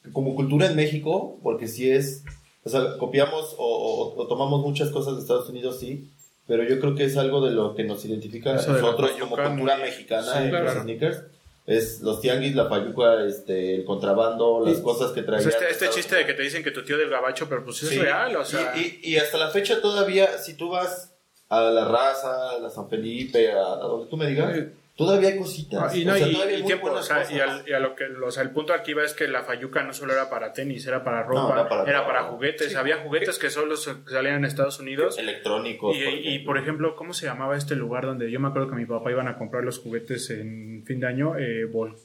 que 0.05 0.13
como 0.13 0.35
cultura 0.35 0.67
en 0.67 0.77
México, 0.77 1.39
porque 1.43 1.67
sí 1.69 1.91
es, 1.91 2.25
o 2.65 2.69
sea, 2.69 2.97
copiamos 2.99 3.55
o, 3.59 3.65
o- 3.67 4.21
o 4.23 4.27
tomamos 4.29 4.61
muchas 4.63 4.91
cosas 4.91 5.17
de 5.17 5.23
Estados 5.23 5.49
Unidos, 5.49 5.79
sí, 5.81 6.11
pero 6.47 6.63
yo 6.63 6.79
creo 6.79 6.95
que 6.95 7.05
es 7.05 7.17
algo 7.17 7.45
de 7.45 7.53
lo 7.53 7.75
que 7.75 7.83
nos 7.85 8.05
identifica 8.05 8.51
a 8.53 8.57
Eso 8.57 8.73
nosotros 8.73 9.11
como 9.19 9.37
cultura 9.37 9.77
mexicana 9.79 10.33
sí, 10.33 10.45
en 10.45 10.51
claro. 10.51 10.65
los 10.67 10.75
sneakers. 10.85 11.23
Es 11.67 12.01
los 12.01 12.21
tianguis, 12.21 12.55
la 12.55 12.69
payuca, 12.69 13.25
este, 13.25 13.75
el 13.75 13.85
contrabando, 13.85 14.63
las 14.65 14.79
cosas 14.79 15.11
que 15.13 15.21
o 15.21 15.25
traían. 15.25 15.43
sea, 15.51 15.51
este, 15.69 15.71
este 15.73 15.91
chiste 15.91 16.15
de 16.17 16.25
que 16.27 16.35
te 16.35 16.43
dicen 16.43 16.63
que 16.63 16.71
tu 16.71 16.85
tío 16.85 16.97
del 16.97 17.11
gabacho, 17.11 17.49
pero 17.49 17.65
pues 17.65 17.83
es 17.83 17.89
Sí. 17.89 17.99
real, 17.99 18.37
o 18.37 18.45
sea... 18.45 18.73
Y, 18.77 19.01
y- 19.03 19.15
y 19.15 19.17
hasta 19.17 19.37
la 19.37 19.51
fecha 19.51 19.81
todavía, 19.81 20.39
si 20.39 20.55
tú 20.55 20.69
vas 20.71 21.13
a 21.49 21.61
la 21.63 21.85
raza, 21.85 22.51
a 22.53 22.59
la 22.61 22.71
San 22.71 22.89
Felipe, 22.89 23.51
a, 23.53 23.59
a 23.65 23.77
donde 23.79 24.09
tú 24.09 24.17
me 24.17 24.27
digas, 24.29 24.55
Sí. 24.55 24.65
Todavía 24.97 25.29
hay 25.29 25.39
cositas. 25.39 25.93
Ah, 25.93 25.97
y, 25.97 26.05
no, 26.05 26.13
O 26.15 26.17
sea, 26.17 26.27
y- 26.27 26.31
hay 26.35 26.63
o 26.63 27.03
sea, 27.03 27.27
y, 27.31 27.39
al- 27.39 27.63
y 27.69 27.73
a 27.73 27.79
lo 27.81 27.95
que, 27.95 28.05
o 28.07 28.31
sea, 28.31 28.43
el 28.43 28.51
punto 28.51 28.73
aquí 28.73 28.95
va 28.95 29.05
es 29.05 29.13
que 29.15 29.29
la 29.29 29.43
fayuca 29.45 29.83
no 29.83 29.93
solo 29.93 30.13
era 30.15 30.29
para 30.31 30.53
tenis, 30.53 30.87
era 30.87 31.05
para 31.05 31.23
No, 31.25 31.29
ropa, 31.29 31.53
era 31.61 31.69
para 31.69 31.83
era 31.85 31.99
todo. 31.99 32.07
para 32.09 32.23
juguetes, 32.25 32.75
había 32.77 32.97
juguetes 33.03 33.39
que 33.39 33.51
solo 33.51 33.77
se- 33.77 33.95
salían 34.07 34.37
en 34.37 34.45
Estados 34.47 34.81
Unidos. 34.81 35.19
electrónicos. 35.19 35.95
Y, 35.97 36.01
por 36.03 36.09
y, 36.13 36.19
ejemplo. 36.29 36.47
por 36.47 36.59
ejemplo, 36.59 36.97
¿cómo 36.97 37.13
se 37.13 37.27
llamaba 37.27 37.57
este 37.57 37.77
lugar 37.77 38.07
donde 38.07 38.31
yo 38.31 38.41
me 38.41 38.49
acuerdo 38.49 38.69
que 38.71 38.77
mi 38.77 38.87
papá 38.87 39.11
iban 39.11 39.29
a 39.29 39.37
comprar 39.39 39.63
los 39.65 39.79
juguetes 39.79 40.31
en 40.31 40.83
fin 40.87 40.99
de 41.01 41.07
año? 41.07 41.37
Eh, 41.39 41.71
vol- 41.71 41.97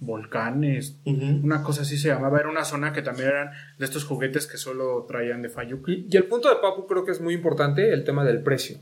volcanes, 0.00 0.96
una 1.04 1.62
cosa 1.62 1.82
así 1.82 1.96
se 1.98 2.08
llamaba. 2.08 2.38
Era 2.38 2.48
una 2.48 2.64
zona 2.64 2.92
que 2.92 3.02
también 3.02 3.28
eran 3.28 3.50
de 3.78 3.84
estos 3.84 4.04
juguetes 4.04 4.46
que 4.46 4.56
solo 4.56 5.04
traían 5.08 5.42
de 5.42 5.48
Fayuca. 5.48 5.90
Y, 5.92 6.06
y 6.10 6.16
el 6.16 6.24
punto 6.24 6.48
de 6.48 6.56
Papu 6.62 6.86
creo 6.86 7.04
que 7.04 7.10
es 7.12 7.20
muy 7.20 7.34
importante, 7.34 7.92
el 7.92 8.04
tema 8.04 8.24
del 8.24 8.42
precio. 8.42 8.78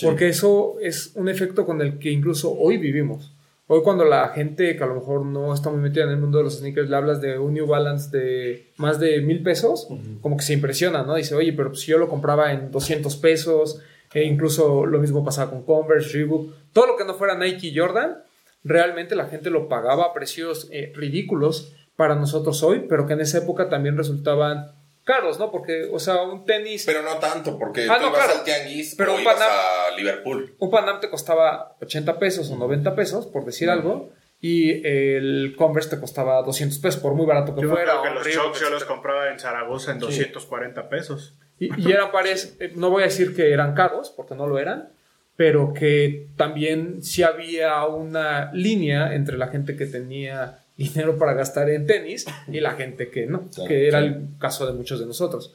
Sí. 0.00 0.06
Porque 0.06 0.28
eso 0.28 0.76
es 0.80 1.12
un 1.14 1.28
efecto 1.28 1.66
con 1.66 1.82
el 1.82 1.98
que 1.98 2.10
incluso 2.10 2.56
hoy 2.56 2.78
vivimos. 2.78 3.34
Hoy 3.66 3.82
cuando 3.82 4.06
la 4.06 4.28
gente 4.30 4.74
que 4.76 4.82
a 4.82 4.86
lo 4.86 4.94
mejor 4.94 5.26
no 5.26 5.52
está 5.52 5.68
muy 5.68 5.80
metida 5.80 6.04
en 6.04 6.10
el 6.10 6.16
mundo 6.16 6.38
de 6.38 6.44
los 6.44 6.58
sneakers 6.58 6.88
le 6.88 6.96
hablas 6.96 7.20
de 7.20 7.38
un 7.38 7.52
New 7.52 7.66
Balance 7.66 8.16
de 8.16 8.72
más 8.78 8.98
de 8.98 9.20
mil 9.20 9.42
pesos, 9.42 9.88
como 10.22 10.38
que 10.38 10.42
se 10.42 10.54
impresiona, 10.54 11.02
¿no? 11.02 11.14
Dice, 11.16 11.34
oye, 11.34 11.52
pero 11.52 11.68
pues 11.68 11.82
si 11.82 11.90
yo 11.90 11.98
lo 11.98 12.08
compraba 12.08 12.50
en 12.52 12.70
200 12.70 13.14
pesos, 13.16 13.80
e 14.14 14.24
incluso 14.24 14.86
lo 14.86 14.98
mismo 14.98 15.22
pasaba 15.22 15.50
con 15.50 15.64
Converse, 15.64 16.14
Reebok, 16.14 16.52
todo 16.72 16.86
lo 16.86 16.96
que 16.96 17.04
no 17.04 17.14
fuera 17.14 17.36
Nike 17.36 17.68
y 17.68 17.76
Jordan, 17.76 18.22
realmente 18.64 19.14
la 19.14 19.26
gente 19.26 19.50
lo 19.50 19.68
pagaba 19.68 20.06
a 20.06 20.14
precios 20.14 20.68
eh, 20.72 20.92
ridículos 20.96 21.74
para 21.94 22.14
nosotros 22.14 22.62
hoy, 22.62 22.86
pero 22.88 23.06
que 23.06 23.12
en 23.12 23.20
esa 23.20 23.38
época 23.38 23.68
también 23.68 23.96
resultaban 23.96 24.72
caros, 25.10 25.38
¿no? 25.38 25.50
Porque, 25.50 25.88
o 25.92 25.98
sea, 25.98 26.22
un 26.22 26.44
tenis... 26.44 26.84
Pero 26.86 27.02
no 27.02 27.16
tanto, 27.18 27.58
porque 27.58 27.86
Ah, 27.90 27.96
tú 27.98 28.02
no, 28.04 28.08
ibas 28.10 28.24
claro. 28.24 28.38
al 28.38 28.44
tianguis 28.44 28.94
Pero 28.96 29.12
o 29.12 29.16
un 29.16 29.22
ibas 29.22 29.36
Panam- 29.36 29.92
a 29.92 29.96
Liverpool. 29.96 30.54
Un 30.58 30.70
Panam 30.70 31.00
te 31.00 31.10
costaba 31.10 31.76
80 31.80 32.18
pesos 32.18 32.50
o 32.50 32.56
90 32.56 32.94
pesos, 32.94 33.26
por 33.26 33.44
decir 33.44 33.68
algo, 33.70 34.10
y 34.40 34.86
el 34.86 35.54
Converse 35.56 35.90
te 35.90 36.00
costaba 36.00 36.42
200 36.42 36.78
pesos, 36.78 37.00
por 37.00 37.14
muy 37.14 37.26
barato 37.26 37.54
que 37.54 37.62
Yo 37.62 37.68
fuera. 37.70 37.92
acuerdo 37.94 38.02
que 38.08 38.14
los 38.14 38.24
Reebok, 38.24 38.44
Chucks 38.46 38.60
yo 38.60 38.70
los 38.70 38.84
compraba 38.84 39.30
en 39.30 39.38
Zaragoza 39.38 39.92
en 39.92 39.98
240 39.98 40.88
pesos. 40.88 41.34
Y, 41.58 41.68
y 41.78 41.92
eran 41.92 42.10
pares, 42.10 42.56
eh, 42.60 42.72
no 42.74 42.88
voy 42.90 43.02
a 43.02 43.06
decir 43.06 43.36
que 43.36 43.52
eran 43.52 43.74
caros, 43.74 44.08
porque 44.16 44.34
no 44.34 44.46
lo 44.46 44.58
eran, 44.58 44.88
pero 45.36 45.74
que 45.74 46.28
también 46.36 47.02
sí 47.02 47.22
había 47.22 47.84
una 47.84 48.50
línea 48.54 49.14
entre 49.14 49.36
la 49.36 49.48
gente 49.48 49.76
que 49.76 49.84
tenía 49.86 50.59
dinero 50.80 51.18
para 51.18 51.34
gastar 51.34 51.68
en 51.70 51.86
tenis 51.86 52.26
y 52.48 52.60
la 52.60 52.72
gente 52.72 53.10
que 53.10 53.26
no, 53.26 53.48
Claro, 53.54 53.68
que 53.68 53.86
era 53.88 53.98
el 54.00 54.28
caso 54.38 54.66
de 54.66 54.72
muchos 54.72 54.98
de 55.00 55.06
nosotros. 55.06 55.54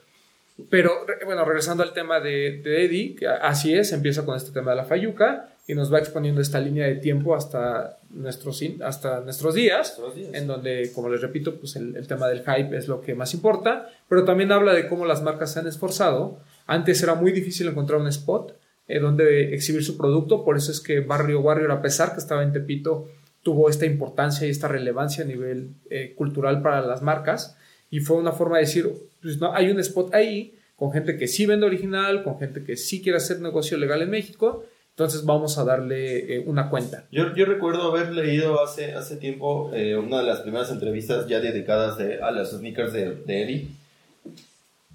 Pero 0.70 0.90
bueno, 1.26 1.44
regresando 1.44 1.82
al 1.82 1.92
tema 1.92 2.18
de, 2.20 2.62
de 2.64 2.84
Eddie, 2.86 3.14
que 3.14 3.26
así 3.26 3.74
es, 3.74 3.92
empieza 3.92 4.24
con 4.24 4.36
este 4.36 4.52
tema 4.52 4.70
de 4.70 4.76
la 4.78 4.84
Fayuca 4.84 5.50
y 5.66 5.74
nos 5.74 5.92
va 5.92 5.98
exponiendo 5.98 6.40
esta 6.40 6.60
línea 6.60 6.86
de 6.86 6.94
tiempo 6.94 7.34
hasta 7.36 7.98
nuestros, 8.08 8.62
hasta 8.82 9.20
nuestros 9.20 9.54
días, 9.54 9.98
Nuestros 9.98 10.14
días. 10.14 10.30
en 10.32 10.46
donde, 10.46 10.90
como 10.94 11.10
les 11.10 11.20
repito, 11.20 11.56
pues 11.56 11.76
el, 11.76 11.94
el 11.96 12.06
tema 12.06 12.28
del 12.28 12.38
hype 12.40 12.74
es 12.74 12.88
lo 12.88 13.02
que 13.02 13.14
más 13.14 13.34
importa, 13.34 13.90
pero 14.08 14.24
también 14.24 14.50
habla 14.50 14.72
de 14.72 14.88
cómo 14.88 15.04
las 15.04 15.22
marcas 15.22 15.52
se 15.52 15.58
han 15.58 15.66
esforzado. 15.66 16.38
Antes 16.66 17.02
era 17.02 17.14
muy 17.14 17.32
difícil 17.32 17.68
encontrar 17.68 18.00
un 18.00 18.06
spot 18.08 18.56
eh, 18.88 19.00
donde 19.00 19.54
exhibir 19.54 19.84
su 19.84 19.98
producto, 19.98 20.42
por 20.44 20.56
eso 20.56 20.70
es 20.70 20.80
que 20.80 21.00
Barrio 21.00 21.40
Warrior, 21.40 21.70
a 21.72 21.82
pesar 21.82 22.12
que 22.14 22.20
estaba 22.20 22.42
en 22.44 22.52
Tepito, 22.52 23.08
tuvo 23.46 23.70
esta 23.70 23.86
importancia 23.86 24.44
y 24.44 24.50
esta 24.50 24.66
relevancia 24.66 25.22
a 25.22 25.26
nivel 25.28 25.70
eh, 25.88 26.14
cultural 26.16 26.62
para 26.62 26.80
las 26.80 27.00
marcas 27.00 27.56
y 27.92 28.00
fue 28.00 28.16
una 28.16 28.32
forma 28.32 28.56
de 28.56 28.64
decir, 28.64 28.90
pues 29.22 29.38
no, 29.38 29.54
hay 29.54 29.70
un 29.70 29.78
spot 29.78 30.12
ahí 30.16 30.58
con 30.74 30.90
gente 30.90 31.16
que 31.16 31.28
sí 31.28 31.46
vende 31.46 31.64
original, 31.64 32.24
con 32.24 32.40
gente 32.40 32.64
que 32.64 32.76
sí 32.76 33.00
quiere 33.00 33.18
hacer 33.18 33.40
negocio 33.40 33.78
legal 33.78 34.02
en 34.02 34.10
México, 34.10 34.64
entonces 34.90 35.24
vamos 35.24 35.58
a 35.58 35.64
darle 35.64 36.38
eh, 36.38 36.42
una 36.44 36.70
cuenta. 36.70 37.04
Yo, 37.12 37.36
yo 37.36 37.44
recuerdo 37.44 37.82
haber 37.92 38.12
leído 38.12 38.60
hace, 38.60 38.94
hace 38.94 39.16
tiempo 39.16 39.70
eh, 39.72 39.94
una 39.96 40.18
de 40.18 40.24
las 40.24 40.40
primeras 40.40 40.72
entrevistas 40.72 41.28
ya 41.28 41.38
dedicadas 41.38 41.98
de, 41.98 42.20
a 42.20 42.32
las 42.32 42.50
sneakers 42.50 42.92
de, 42.92 43.14
de 43.14 43.42
Eddie. 43.44 43.68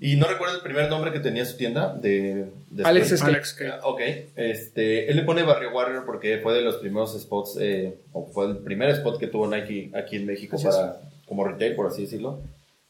Y 0.03 0.15
no 0.15 0.27
recuerdo 0.27 0.55
el 0.55 0.61
primer 0.61 0.89
nombre 0.89 1.11
que 1.11 1.19
tenía 1.19 1.45
su 1.45 1.55
tienda 1.57 1.93
de... 1.93 2.47
de 2.71 2.83
Alex 2.83 3.09
Skate. 3.09 3.21
Alex 3.29 3.49
Skate. 3.49 3.71
Ah, 3.71 3.79
Ok, 3.83 4.01
este, 4.35 5.09
él 5.11 5.15
le 5.15 5.21
pone 5.21 5.43
Barrio 5.43 5.71
Warrior 5.71 6.05
porque 6.07 6.39
fue 6.39 6.55
de 6.55 6.61
los 6.63 6.77
primeros 6.77 7.13
spots, 7.21 7.57
eh, 7.61 7.99
o 8.11 8.25
fue 8.25 8.47
el 8.47 8.57
primer 8.57 8.89
spot 8.89 9.19
que 9.19 9.27
tuvo 9.27 9.47
Nike 9.47 9.91
aquí 9.93 10.15
en 10.15 10.25
México 10.25 10.55
Así 10.55 10.67
es. 10.67 10.75
para, 10.75 11.01
como 11.27 11.43
retail, 11.45 11.75
por 11.75 11.85
así 11.85 12.01
decirlo. 12.01 12.41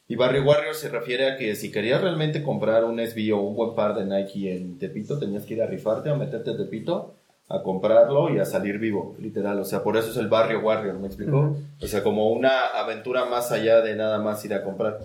Y 0.08 0.16
Barrio 0.16 0.42
Warrior 0.44 0.74
se 0.74 0.88
refiere 0.88 1.30
a 1.30 1.36
que 1.36 1.54
si 1.54 1.70
querías 1.70 2.00
realmente 2.00 2.42
comprar 2.42 2.84
un 2.84 2.98
SB 2.98 3.32
o 3.34 3.40
un 3.40 3.56
buen 3.56 3.74
par 3.74 3.94
de 3.94 4.06
Nike 4.06 4.56
en 4.56 4.78
Tepito, 4.78 5.18
tenías 5.18 5.44
que 5.44 5.52
ir 5.54 5.62
a 5.62 5.66
rifarte, 5.66 6.08
a 6.08 6.14
meterte 6.14 6.52
a 6.52 6.56
Tepito, 6.56 7.14
a 7.48 7.62
comprarlo 7.62 8.34
y 8.34 8.38
a 8.38 8.46
salir 8.46 8.78
vivo, 8.78 9.16
literal. 9.20 9.58
O 9.60 9.64
sea, 9.64 9.82
por 9.82 9.98
eso 9.98 10.10
es 10.10 10.16
el 10.16 10.28
Barrio 10.28 10.60
Warrior, 10.60 10.98
¿me 10.98 11.08
explicó? 11.08 11.40
Ujú. 11.40 11.56
O 11.82 11.86
sea, 11.86 12.02
como 12.02 12.30
una 12.30 12.68
aventura 12.68 13.26
más 13.26 13.52
allá 13.52 13.82
de 13.82 13.94
nada 13.96 14.18
más 14.18 14.42
ir 14.46 14.54
a 14.54 14.62
comprar. 14.64 14.98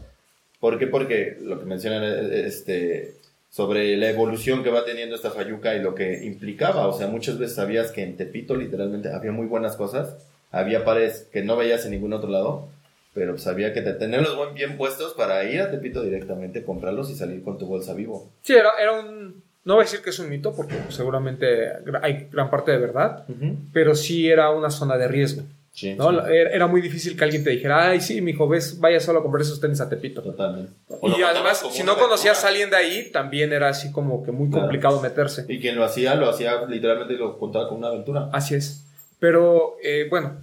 ¿Por 0.59 0.79
qué? 0.79 0.87
Porque 0.87 1.37
lo 1.41 1.59
que 1.59 1.65
mencionan 1.65 2.03
este, 2.31 3.13
sobre 3.49 3.95
la 3.97 4.09
evolución 4.09 4.63
que 4.63 4.69
va 4.71 4.85
teniendo 4.85 5.15
esta 5.15 5.31
Fayuca 5.31 5.75
y 5.75 5.81
lo 5.81 5.93
que 5.95 6.25
implicaba. 6.25 6.87
O 6.87 6.97
sea, 6.97 7.07
muchas 7.07 7.37
veces 7.37 7.55
sabías 7.55 7.91
que 7.91 8.03
en 8.03 8.17
Tepito 8.17 8.55
literalmente 8.55 9.11
había 9.13 9.31
muy 9.31 9.45
buenas 9.47 9.75
cosas. 9.75 10.15
Había 10.51 10.83
pares 10.85 11.27
que 11.31 11.43
no 11.43 11.57
veías 11.57 11.85
en 11.85 11.91
ningún 11.91 12.13
otro 12.13 12.29
lado. 12.29 12.69
Pero 13.13 13.35
había 13.47 13.73
que 13.73 13.81
tenerlos 13.81 14.35
buen- 14.37 14.53
bien 14.53 14.77
puestos 14.77 15.13
para 15.13 15.43
ir 15.45 15.59
a 15.61 15.71
Tepito 15.71 16.03
directamente, 16.03 16.63
comprarlos 16.63 17.09
y 17.09 17.15
salir 17.15 17.41
con 17.43 17.57
tu 17.57 17.65
bolsa 17.65 17.93
vivo. 17.95 18.29
Sí, 18.43 18.53
era, 18.53 18.69
era 18.79 18.93
un... 18.93 19.41
No 19.65 19.73
voy 19.73 19.81
a 19.81 19.85
decir 19.85 20.01
que 20.01 20.11
es 20.11 20.19
un 20.19 20.29
mito, 20.29 20.55
porque 20.55 20.75
seguramente 20.89 21.71
hay 22.01 22.29
gran 22.31 22.49
parte 22.49 22.71
de 22.71 22.77
verdad, 22.77 23.25
pero 23.73 23.95
sí 23.95 24.29
era 24.29 24.49
una 24.51 24.69
zona 24.69 24.97
de 24.97 25.07
riesgo. 25.09 25.43
Sí, 25.77 25.93
¿no? 25.93 26.09
sí, 26.09 26.17
Era, 26.33 26.49
era 26.49 26.65
muy 26.67 26.81
difícil 26.81 27.15
que 27.15 27.23
alguien 27.23 27.43
te 27.43 27.51
dijera, 27.51 27.89
ay, 27.89 28.01
sí, 28.01 28.19
mi 28.19 28.31
hijo, 28.31 28.47
ves, 28.47 28.79
vaya 28.79 28.99
solo 28.99 29.19
a 29.19 29.21
comprar 29.21 29.43
esos 29.43 29.61
tenis 29.61 29.79
a 29.79 29.87
Tepito. 29.87 30.23
totalmente. 30.23 30.71
Y 31.03 31.21
además, 31.21 31.63
si 31.71 31.83
no 31.83 31.95
conocías 31.99 32.43
a 32.43 32.47
alguien 32.47 32.71
de 32.71 32.77
ahí, 32.77 33.11
también 33.11 33.53
era 33.53 33.69
así 33.69 33.91
como 33.91 34.23
que 34.23 34.31
muy 34.31 34.47
Claro. 34.49 34.63
complicado 34.63 34.99
meterse. 35.01 35.45
Y 35.47 35.59
quien 35.59 35.75
lo 35.75 35.83
hacía, 35.83 36.15
lo 36.15 36.29
hacía 36.29 36.65
literalmente 36.65 37.13
lo 37.13 37.37
contaba 37.37 37.67
como 37.67 37.77
una 37.77 37.89
aventura. 37.89 38.27
Así 38.33 38.55
es. 38.55 38.85
Pero, 39.19 39.75
eh, 39.83 40.07
bueno, 40.09 40.37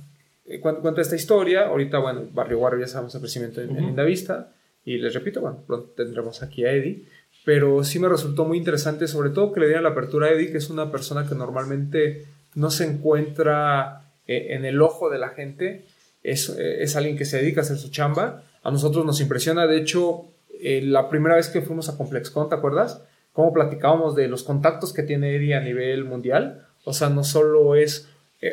eh, 0.47 0.61
cuento, 0.61 0.83
cuento 0.83 1.01
esta 1.01 1.17
historia. 1.17 1.67
Ahorita, 1.67 1.99
bueno, 1.99 2.29
Barrio 2.33 2.61
Warrior 2.61 2.83
ya 2.83 2.87
sabemos 2.87 3.13
el 3.17 3.21
crecimiento 3.21 3.61
en, 3.61 3.71
en 3.71 3.77
Ujú. 3.79 3.87
Linda 3.87 4.05
Vista. 4.05 4.53
Y 4.85 4.99
les 4.99 5.15
repito, 5.15 5.41
bueno, 5.41 5.65
pronto 5.67 5.95
tendremos 5.97 6.45
aquí 6.45 6.65
a 6.65 6.71
Eddie. 6.71 7.07
Pero 7.45 7.83
sí 7.83 7.99
me 7.99 8.09
resultó 8.09 8.45
muy 8.45 8.57
interesante, 8.59 9.09
sobre 9.09 9.31
todo 9.31 9.53
que 9.53 9.59
le 9.59 9.67
dieran 9.67 9.83
la 9.83 9.91
apertura 9.91 10.29
a 10.29 10.31
Eddie, 10.31 10.53
que 10.53 10.59
es 10.59 10.71
una 10.71 10.93
persona 10.93 11.27
que 11.29 11.35
normalmente 11.35 12.25
no 12.55 12.71
se 12.71 12.85
encuentra 12.85 14.04
eh, 14.27 14.49
en 14.51 14.65
el 14.65 14.81
ojo 14.83 15.11
de 15.11 15.19
la 15.19 15.31
gente. 15.31 15.85
Es, 16.23 16.49
eh, 16.49 16.83
es 16.83 16.97
alguien 16.97 17.17
que 17.17 17.25
se 17.25 17.39
dedica 17.39 17.61
a 17.61 17.65
hacer 17.65 17.77
su 17.77 17.91
chamba. 17.91 18.43
A 18.63 18.71
nosotros 18.71 19.05
nos 19.05 19.21
impresiona, 19.21 19.67
de 19.67 19.79
hecho, 19.79 20.27
eh, 20.61 20.81
la 20.83 21.09
primera 21.09 21.37
vez 21.37 21.49
que 21.49 21.61
fuimos 21.61 21.89
a 21.89 21.97
ComplexCon, 21.97 22.49
¿te 22.49 22.55
acuerdas? 22.55 23.03
Cómo 23.33 23.53
platicábamos 23.53 24.15
de 24.15 24.29
los 24.29 24.43
contactos 24.43 24.93
que 24.93 25.03
tiene 25.03 25.37
Eddie 25.37 25.55
a 25.55 25.61
nivel 25.61 26.05
mundial. 26.05 26.67
O 26.85 26.93
sea, 26.93 27.09
no 27.11 27.25
solo 27.25 27.75
es 27.75 28.09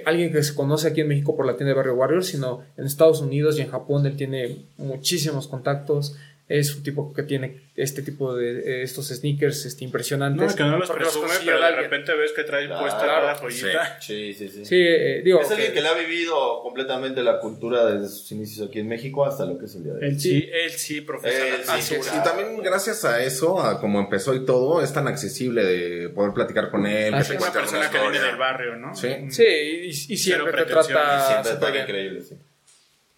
alguien 0.06 0.32
que 0.32 0.42
se 0.42 0.56
conoce 0.56 0.88
aquí 0.88 1.01
en 1.01 1.10
México 1.10 1.36
por 1.36 1.46
la 1.46 1.58
tienda 1.58 1.72
de 1.72 1.75
Barrio 1.75 1.96
Warrior, 1.96 2.24
sino 2.24 2.63
en 2.78 2.86
Estados 2.86 3.20
Unidos 3.20 3.60
y 3.60 3.62
en 3.62 3.70
Japón 3.70 4.06
él 4.06 4.16
tiene 4.16 4.66
muchísimos 4.78 5.50
contactos. 5.50 6.16
Es 6.60 6.75
un 6.75 6.84
tipo 6.84 7.13
que 7.13 7.24
tiene 7.24 7.72
este 7.75 8.01
tipo 8.01 8.36
de 8.36 8.60
eh, 8.60 8.84
estos 8.84 9.08
sneakers 9.08 9.65
este, 9.65 9.84
impresionantes. 9.86 10.52
No, 10.52 10.56
que 10.56 10.63
no 10.63 10.78
los 10.78 10.89
presume, 10.91 11.30
pero 11.45 11.58
de 11.60 11.65
alguien. 11.65 11.84
repente 11.86 12.13
ves 12.15 12.32
que 12.34 12.43
trae 12.43 12.65
Claro, 12.67 12.82
puesta 12.82 12.99
cada 13.06 13.36
joyita. 13.36 13.97
Sí, 14.02 14.34
sí, 14.34 14.49
sí. 14.49 14.65
Sí, 14.65 14.76
eh, 14.78 15.21
digo, 15.23 15.41
Es 15.41 15.49
alguien 15.52 15.73
que- 15.73 15.82
le 15.82 15.88
ha 15.88 15.93
vivido 15.93 16.62
completamente 16.62 17.23
la 17.23 17.39
cultura 17.39 17.86
desde 17.86 18.08
sus 18.10 18.32
inicios 18.32 18.67
aquí 18.69 18.80
en 18.80 18.88
México 18.88 19.26
hasta 19.26 19.45
lo 19.45 19.58
que 19.58 19.65
es 19.65 19.76
el 19.76 19.84
día 19.84 19.93
de 19.93 19.99
hoy. 19.99 20.06
Él 20.12 20.19
sí, 20.19 20.49
él 20.52 20.71
sí 20.71 21.02
profesa 21.02 21.47
Él 21.47 21.62
la. 21.65 22.17
Y 22.17 22.23
también 22.23 22.58
gracias 22.62 23.04
a 23.06 23.23
eso, 23.23 23.62
a 23.62 23.80
cómo 23.80 23.99
empezó 23.99 24.34
y 24.36 24.45
todo, 24.45 24.82
es 24.84 24.91
tan 24.93 25.08
accesible 25.08 25.63
de 25.63 26.10
poder 26.10 26.34
platicar 26.34 26.69
con 26.69 26.86
él, 26.86 27.13
Así 27.13 27.30
te 27.32 27.36
es. 27.38 27.41
Una 27.41 27.52
persona 27.54 27.89
que 27.89 27.99
viene 27.99 28.19
del 28.19 28.38
barrio, 28.38 28.76
¿no? 28.76 28.95
Sí. 28.95 29.10
Sí, 29.30 29.43
y, 29.43 29.88
y 29.89 30.17
siempre 30.17 30.52
te 30.54 30.65
trata 30.65 30.84
Siempre 30.84 31.43
súper 31.52 31.54
está 31.54 31.71
bien. 31.71 31.84
increíble, 31.84 32.21
sí. 32.21 32.36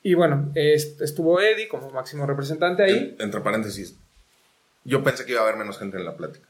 Y 0.03 0.13
bueno, 0.15 0.51
est- 0.55 1.01
estuvo 1.01 1.39
Eddie 1.39 1.67
como 1.67 1.89
máximo 1.89 2.25
representante 2.25 2.83
ahí. 2.83 3.15
En- 3.17 3.25
Entre 3.25 3.41
paréntesis, 3.41 3.95
yo 4.83 5.03
pensé 5.03 5.25
que 5.25 5.31
iba 5.31 5.41
a 5.41 5.43
haber 5.45 5.55
menos 5.57 5.79
gente 5.79 5.97
en 5.97 6.05
la 6.05 6.17
plática. 6.17 6.45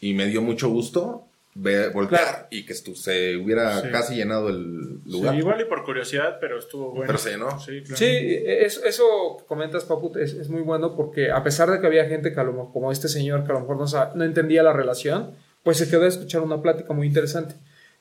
Y 0.00 0.12
me 0.14 0.26
dio 0.26 0.42
mucho 0.42 0.68
gusto 0.68 1.24
ver, 1.56 1.90
voltear 1.92 2.20
Claro. 2.24 2.46
y 2.50 2.66
que 2.66 2.74
estu- 2.74 2.96
se 2.96 3.36
hubiera 3.36 3.80
Sí. 3.80 3.88
casi 3.92 4.16
llenado 4.16 4.48
el 4.48 4.98
Sí, 5.04 5.12
lugar. 5.12 5.36
igual 5.36 5.60
y 5.60 5.64
por 5.66 5.84
curiosidad, 5.84 6.38
pero 6.40 6.58
estuvo 6.58 6.90
bueno. 6.90 7.06
Pero 7.06 7.18
se 7.18 7.30
llenó. 7.30 7.60
Sí, 7.60 7.80
claro. 7.82 7.96
Sí, 7.96 8.06
es- 8.44 8.82
eso 8.84 9.36
que 9.38 9.44
comentas, 9.46 9.84
Papu, 9.84 10.12
es, 10.18 10.32
es 10.34 10.48
muy 10.48 10.62
bueno 10.62 10.96
porque 10.96 11.30
a 11.30 11.44
pesar 11.44 11.70
de 11.70 11.80
que 11.80 11.86
había 11.86 12.06
gente 12.06 12.32
que 12.34 12.40
a 12.40 12.44
lo 12.44 12.52
mejor, 12.52 12.72
como 12.72 12.90
este 12.90 13.06
señor, 13.06 13.44
que 13.44 13.52
a 13.52 13.54
lo 13.54 13.60
mejor 13.60 13.76
no, 13.78 14.14
no 14.16 14.24
entendía 14.24 14.64
la 14.64 14.72
relación, 14.72 15.30
pues 15.62 15.76
se 15.78 15.88
quedó 15.88 16.02
a 16.02 16.08
escuchar 16.08 16.42
una 16.42 16.60
plática 16.60 16.92
muy 16.92 17.06
interesante. 17.06 17.54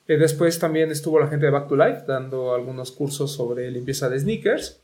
Eh, 0.07 0.17
después 0.17 0.59
también 0.59 0.91
estuvo 0.91 1.19
la 1.19 1.27
gente 1.27 1.45
de 1.45 1.51
Back 1.51 1.67
to 1.69 1.75
Life 1.75 2.03
dando 2.07 2.53
algunos 2.53 2.91
cursos 2.91 3.31
sobre 3.31 3.69
limpieza 3.71 4.09
de 4.09 4.19
sneakers. 4.19 4.79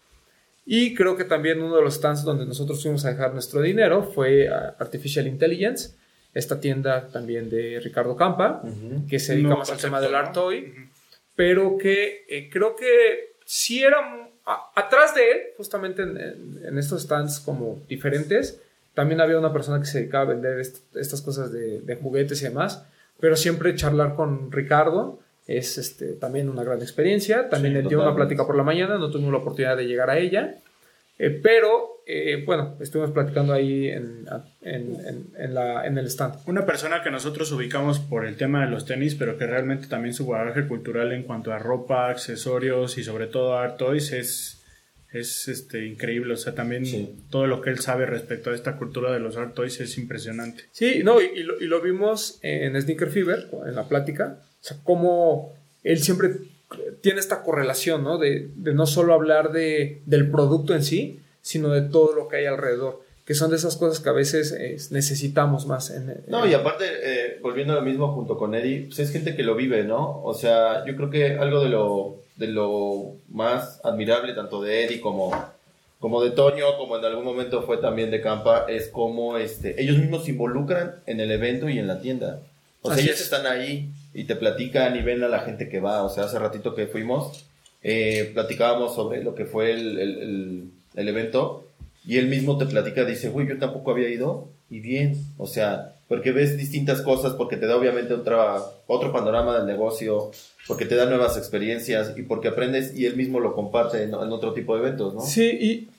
Y 0.65 0.93
creo 0.93 1.17
que 1.17 1.23
también 1.23 1.61
uno 1.61 1.75
de 1.75 1.81
los 1.81 1.95
stands 1.95 2.23
donde 2.23 2.45
nosotros 2.45 2.81
fuimos 2.81 3.03
a 3.05 3.09
dejar 3.11 3.33
nuestro 3.33 3.61
dinero 3.61 4.03
fue 4.03 4.47
Artificial 4.47 5.25
Intelligence, 5.27 5.95
esta 6.33 6.59
tienda 6.59 7.07
también 7.07 7.49
de 7.49 7.79
Ricardo 7.79 8.15
Campa, 8.15 8.61
que 9.09 9.17
se 9.19 9.33
dedica 9.33 9.47
Nuevo 9.47 9.59
más 9.61 9.71
al 9.71 9.77
tema 9.79 9.99
del 9.99 10.11
¿no? 10.11 10.17
art 10.17 10.33
toy, 10.33 10.73
pero 11.35 11.75
que 11.77 12.23
eh, 12.29 12.49
creo 12.51 12.75
que 12.75 13.33
sí 13.45 13.81
era 13.83 13.97
a- 14.45 14.71
atrás 14.75 15.15
de 15.15 15.31
él, 15.31 15.37
justamente 15.57 16.03
en, 16.03 16.17
en- 16.17 16.59
en 16.65 16.77
estos 16.77 17.01
stands 17.01 17.39
como 17.39 17.81
diferentes, 17.89 18.61
también 18.93 19.21
había 19.21 19.39
una 19.39 19.51
persona 19.51 19.79
que 19.79 19.85
se 19.87 19.99
dedicaba 20.01 20.25
a 20.25 20.27
vender 20.27 20.59
est- 20.59 20.95
estas 20.95 21.21
cosas 21.23 21.51
de, 21.51 21.81
de 21.81 21.95
juguetes 21.95 22.41
y 22.41 22.45
demás, 22.45 22.85
pero 23.19 23.35
siempre 23.35 23.75
charlar 23.75 24.15
con 24.15 24.51
Ricardo 24.51 25.19
es 25.47 25.77
este, 25.77 26.13
también 26.13 26.47
una 26.49 26.63
gran 26.63 26.79
experiencia. 26.81 27.49
También 27.49 27.73
Sí, 27.73 27.79
él 27.79 27.87
dio 27.87 28.01
una 28.01 28.15
plática 28.15 28.45
por 28.45 28.55
la 28.55 28.63
mañana, 28.63 28.97
no 28.97 29.09
tuvimos 29.09 29.31
la 29.31 29.39
oportunidad 29.39 29.75
de 29.77 29.85
llegar 29.87 30.09
a 30.09 30.17
ella, 30.19 30.55
eh, 31.17 31.29
pero 31.43 31.97
eh, 32.11 32.43
bueno, 32.45 32.75
estuvimos 32.79 33.11
platicando 33.11 33.53
ahí 33.53 33.87
en, 33.87 34.25
en- 34.61 34.95
en- 35.05 35.27
en 35.37 35.53
la- 35.53 35.85
en 35.85 35.97
el 35.97 36.07
stand. 36.07 36.35
Una 36.47 36.65
persona 36.65 37.03
que 37.03 37.11
nosotros 37.11 37.51
ubicamos 37.51 37.99
por 37.99 38.25
el 38.25 38.35
tema 38.35 38.63
de 38.65 38.71
los 38.71 38.85
tenis, 38.85 39.13
pero 39.15 39.37
que 39.37 39.45
realmente 39.45 39.85
también 39.87 40.13
su 40.15 40.25
bagaje 40.25 40.67
cultural 40.67 41.11
en 41.11 41.21
cuanto 41.23 41.51
a 41.51 41.59
ropa, 41.59 42.09
accesorios 42.09 42.97
y 42.97 43.03
sobre 43.03 43.27
todo 43.27 43.57
art 43.57 43.77
toys 43.77 44.11
es, 44.11 44.58
es 45.11 45.47
este, 45.47 45.85
increíble. 45.85 46.33
O 46.33 46.37
sea, 46.37 46.53
también 46.55 46.85
Sí. 46.85 47.15
todo 47.29 47.47
lo 47.47 47.61
que 47.61 47.69
él 47.69 47.79
sabe 47.79 48.05
respecto 48.05 48.51
a 48.51 48.55
esta 48.55 48.77
cultura 48.77 49.11
de 49.11 49.19
los 49.19 49.37
art 49.37 49.53
toys 49.55 49.79
es 49.79 49.97
impresionante. 49.97 50.63
Sí, 50.71 51.01
no, 51.03 51.21
y, 51.21 51.25
y 51.35 51.43
lo, 51.43 51.59
y 51.59 51.65
lo 51.65 51.81
vimos 51.81 52.39
en 52.41 52.79
Sneaker 52.79 53.09
Fever, 53.09 53.47
en 53.67 53.75
la 53.75 53.87
plática, 53.87 54.41
o 54.61 54.63
sea, 54.63 54.77
cómo 54.83 55.53
él 55.83 55.99
siempre 55.99 56.31
tiene 57.01 57.19
esta 57.19 57.41
correlación, 57.41 58.03
¿no? 58.03 58.17
De, 58.17 58.49
de 58.55 58.73
no 58.73 58.85
solo 58.85 59.13
hablar 59.13 59.51
de, 59.51 60.01
del 60.05 60.29
producto 60.29 60.75
en 60.75 60.83
sí, 60.83 61.19
sino 61.41 61.69
de 61.69 61.81
todo 61.81 62.13
lo 62.13 62.27
que 62.27 62.35
hay 62.37 62.45
alrededor, 62.45 63.01
que 63.25 63.33
son 63.33 63.49
de 63.49 63.55
esas 63.55 63.75
cosas 63.77 63.99
que 64.03 64.09
a 64.09 64.13
veces 64.13 64.51
eh, 64.51 64.75
necesitamos 64.91 65.65
más. 65.65 65.89
En, 65.89 66.23
No, 66.27 66.45
y 66.47 66.53
aparte, 66.53 66.85
eh, 67.01 67.39
volviendo 67.41 67.73
a 67.73 67.77
lo 67.77 67.81
mismo 67.81 68.13
junto 68.13 68.37
con 68.37 68.53
Eddie, 68.53 68.85
pues 68.87 68.99
es 68.99 69.11
gente 69.11 69.35
que 69.35 69.43
lo 69.43 69.55
vive, 69.55 69.83
¿no? 69.83 70.21
O 70.23 70.33
sea, 70.33 70.85
yo 70.85 70.95
creo 70.95 71.09
que 71.09 71.25
algo 71.39 71.63
de 71.63 71.69
lo, 71.69 72.21
de 72.39 72.47
lo 72.47 73.13
más 73.29 73.79
admirable, 73.83 74.33
tanto 74.33 74.61
de 74.61 74.85
Eddie 74.85 75.01
como, 75.01 75.31
como 75.99 76.23
de 76.23 76.31
Toño, 76.31 76.77
como 76.77 76.97
en 76.97 77.05
algún 77.05 77.25
momento 77.25 77.61
fue 77.63 77.77
también 77.77 78.09
de 78.09 78.21
Campa, 78.21 78.65
es 78.67 78.87
cómo 78.87 79.37
este, 79.37 79.79
ellos 79.81 79.97
mismos 79.97 80.23
se 80.25 80.31
involucran 80.31 80.95
en 81.05 81.19
el 81.19 81.31
evento 81.31 81.69
y 81.69 81.77
en 81.77 81.87
la 81.87 81.99
tienda. 82.01 82.39
O 82.81 82.89
sea, 82.93 83.03
ellos 83.03 83.15
es. 83.17 83.21
están 83.23 83.45
ahí 83.45 83.89
y 84.13 84.23
te 84.23 84.35
platican 84.35 84.95
y 84.95 85.01
ven 85.01 85.21
a 85.23 85.27
la 85.27 85.39
gente 85.41 85.67
que 85.69 85.79
va. 85.81 86.03
O 86.03 86.09
sea, 86.09 86.23
hace 86.23 86.39
ratito 86.39 86.73
que 86.73 86.87
fuimos, 86.87 87.45
eh, 87.83 88.31
platicábamos 88.33 88.95
sobre 88.95 89.23
lo 89.23 89.35
que 89.35 89.45
fue 89.45 89.71
el, 89.73 89.99
el- 89.99 90.17
el- 90.21 90.63
el 90.95 91.07
evento 91.09 91.65
y 92.05 92.17
él 92.17 92.27
mismo 92.27 92.57
te 92.57 92.65
platica, 92.65 93.03
dice, 93.05 93.29
güey, 93.29 93.47
yo 93.47 93.59
tampoco 93.59 93.91
había 93.91 94.09
ido 94.09 94.47
y 94.69 94.79
bien, 94.79 95.15
o 95.37 95.45
sea, 95.45 95.93
porque 96.07 96.31
ves 96.31 96.57
distintas 96.57 97.01
cosas, 97.01 97.33
porque 97.33 97.57
te 97.57 97.67
da 97.67 97.75
obviamente 97.75 98.13
otra, 98.13 98.57
otro 98.87 99.11
panorama 99.11 99.57
del 99.57 99.67
negocio, 99.67 100.31
porque 100.69 100.85
te 100.85 100.95
da 100.95 101.05
nuevas 101.05 101.35
experiencias 101.35 102.13
y 102.17 102.21
porque 102.21 102.47
aprendes 102.47 102.95
y 102.97 103.05
él 103.05 103.17
mismo 103.17 103.41
lo 103.41 103.53
comparte 103.53 104.03
en, 104.03 104.09
en 104.11 104.15
otro 104.31 104.53
tipo 104.53 104.75
de 104.75 104.81
eventos, 104.87 105.13
¿no? 105.13 105.19
Sí, 105.21 105.49
y, 105.59 105.89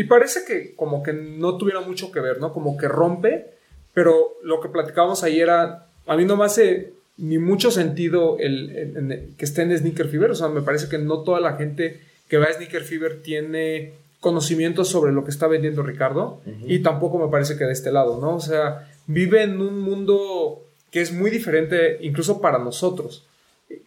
y 0.00 0.04
parece 0.04 0.44
que 0.46 0.74
como 0.76 1.02
que 1.02 1.12
no 1.12 1.58
tuviera 1.58 1.80
mucho 1.80 2.10
que 2.12 2.20
ver, 2.20 2.40
¿no? 2.40 2.52
Como 2.52 2.76
que 2.78 2.88
rompe, 2.88 3.46
pero 3.92 4.14
lo 4.42 4.60
que 4.60 4.68
platicábamos 4.68 5.22
ahí 5.24 5.40
era, 5.40 5.86
a 6.06 6.16
mí 6.16 6.24
nomás 6.24 6.54
se, 6.54 6.92
ni 7.16 7.38
mucho 7.38 7.70
sentido 7.70 8.36
el, 8.38 8.70
el- 8.70 8.96
el- 9.12 9.34
que 9.36 9.44
esté 9.44 9.62
en 9.62 9.76
Sneaker 9.76 10.08
Fever. 10.08 10.30
O 10.30 10.34
sea, 10.36 10.48
me 10.48 10.62
parece 10.62 10.88
que 10.88 10.98
no 10.98 11.22
toda 11.24 11.40
la 11.40 11.54
gente 11.56 12.00
que 12.28 12.38
va 12.38 12.46
a 12.46 12.52
Sneaker 12.52 12.84
Fever 12.84 13.22
tiene 13.22 13.92
conocimiento 14.20 14.84
sobre 14.84 15.12
lo 15.12 15.24
que 15.24 15.30
está 15.30 15.46
vendiendo 15.48 15.82
Ricardo. 15.82 16.40
Y 16.66 16.80
tampoco 16.80 17.18
me 17.18 17.28
parece 17.30 17.56
que 17.56 17.64
de 17.64 17.72
este 17.72 17.90
lado, 17.90 18.20
¿no? 18.20 18.36
O 18.36 18.40
sea, 18.40 18.88
vive 19.08 19.42
en 19.42 19.60
un 19.60 19.80
mundo 19.80 20.62
que 20.92 21.00
es 21.00 21.12
muy 21.12 21.30
diferente 21.30 21.98
incluso 22.00 22.40
para 22.40 22.58
nosotros. 22.58 23.24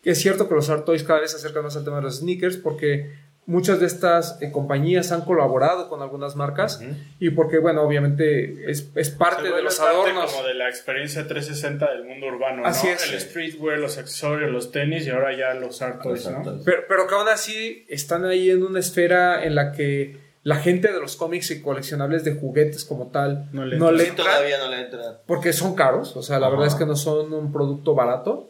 Es 0.03 0.19
cierto 0.21 0.47
que 0.47 0.55
los 0.55 0.69
Art 0.69 0.85
Toys 0.85 1.03
cada 1.03 1.19
vez 1.21 1.31
se 1.31 1.37
acercan 1.37 1.63
más 1.63 1.75
al 1.75 1.83
tema 1.83 1.97
de 1.97 2.03
los 2.03 2.17
sneakers 2.19 2.57
porque 2.57 3.11
muchas 3.47 3.79
de 3.79 3.87
estas 3.87 4.37
eh, 4.41 4.51
compañías 4.51 5.11
han 5.11 5.21
colaborado 5.21 5.89
con 5.89 6.01
algunas 6.01 6.35
marcas 6.35 6.81
y 7.19 7.31
porque, 7.31 7.57
bueno, 7.57 7.81
obviamente 7.81 8.69
es, 8.71 8.89
es 8.95 9.09
parte 9.09 9.51
de 9.51 9.61
los 9.63 9.75
parte 9.77 9.93
adornos. 9.95 10.31
como 10.31 10.47
de 10.47 10.53
la 10.53 10.69
experiencia 10.69 11.27
360 11.27 11.91
del 11.91 12.05
mundo 12.05 12.27
urbano, 12.27 12.63
Así 12.65 12.87
¿no? 12.87 12.93
es. 12.93 13.11
El 13.11 13.19
streetwear, 13.19 13.79
los 13.79 13.97
accesorios, 13.97 14.51
los 14.51 14.71
tenis 14.71 15.07
y 15.07 15.09
ahora 15.09 15.35
ya 15.35 15.53
los 15.55 15.81
art 15.81 16.01
toys, 16.03 16.29
¿no? 16.29 16.43
Pero, 16.63 16.83
pero 16.87 17.07
que 17.07 17.15
aún 17.15 17.27
así 17.27 17.85
están 17.89 18.25
ahí 18.25 18.51
en 18.51 18.63
una 18.63 18.79
esfera 18.79 19.43
en 19.43 19.55
la 19.55 19.71
que 19.71 20.17
la 20.43 20.55
gente 20.57 20.91
de 20.91 20.99
los 20.99 21.15
cómics 21.15 21.51
y 21.51 21.61
coleccionables 21.61 22.23
de 22.23 22.33
juguetes 22.35 22.85
como 22.85 23.07
tal 23.11 23.49
No 23.51 23.65
no 23.65 23.91
le 23.91 24.03
le, 24.03 24.09
entra. 24.09 24.25
Todavía 24.25 24.57
no 24.59 24.69
le 24.69 24.81
entra. 24.81 25.21
porque 25.25 25.51
son 25.53 25.75
caros, 25.75 26.15
o 26.15 26.21
sea, 26.23 26.39
la 26.39 26.47
Ajá. 26.47 26.55
verdad 26.55 26.67
es 26.67 26.75
que 26.75 26.85
no 26.85 26.95
son 26.95 27.33
un 27.33 27.51
producto 27.51 27.95
barato. 27.95 28.49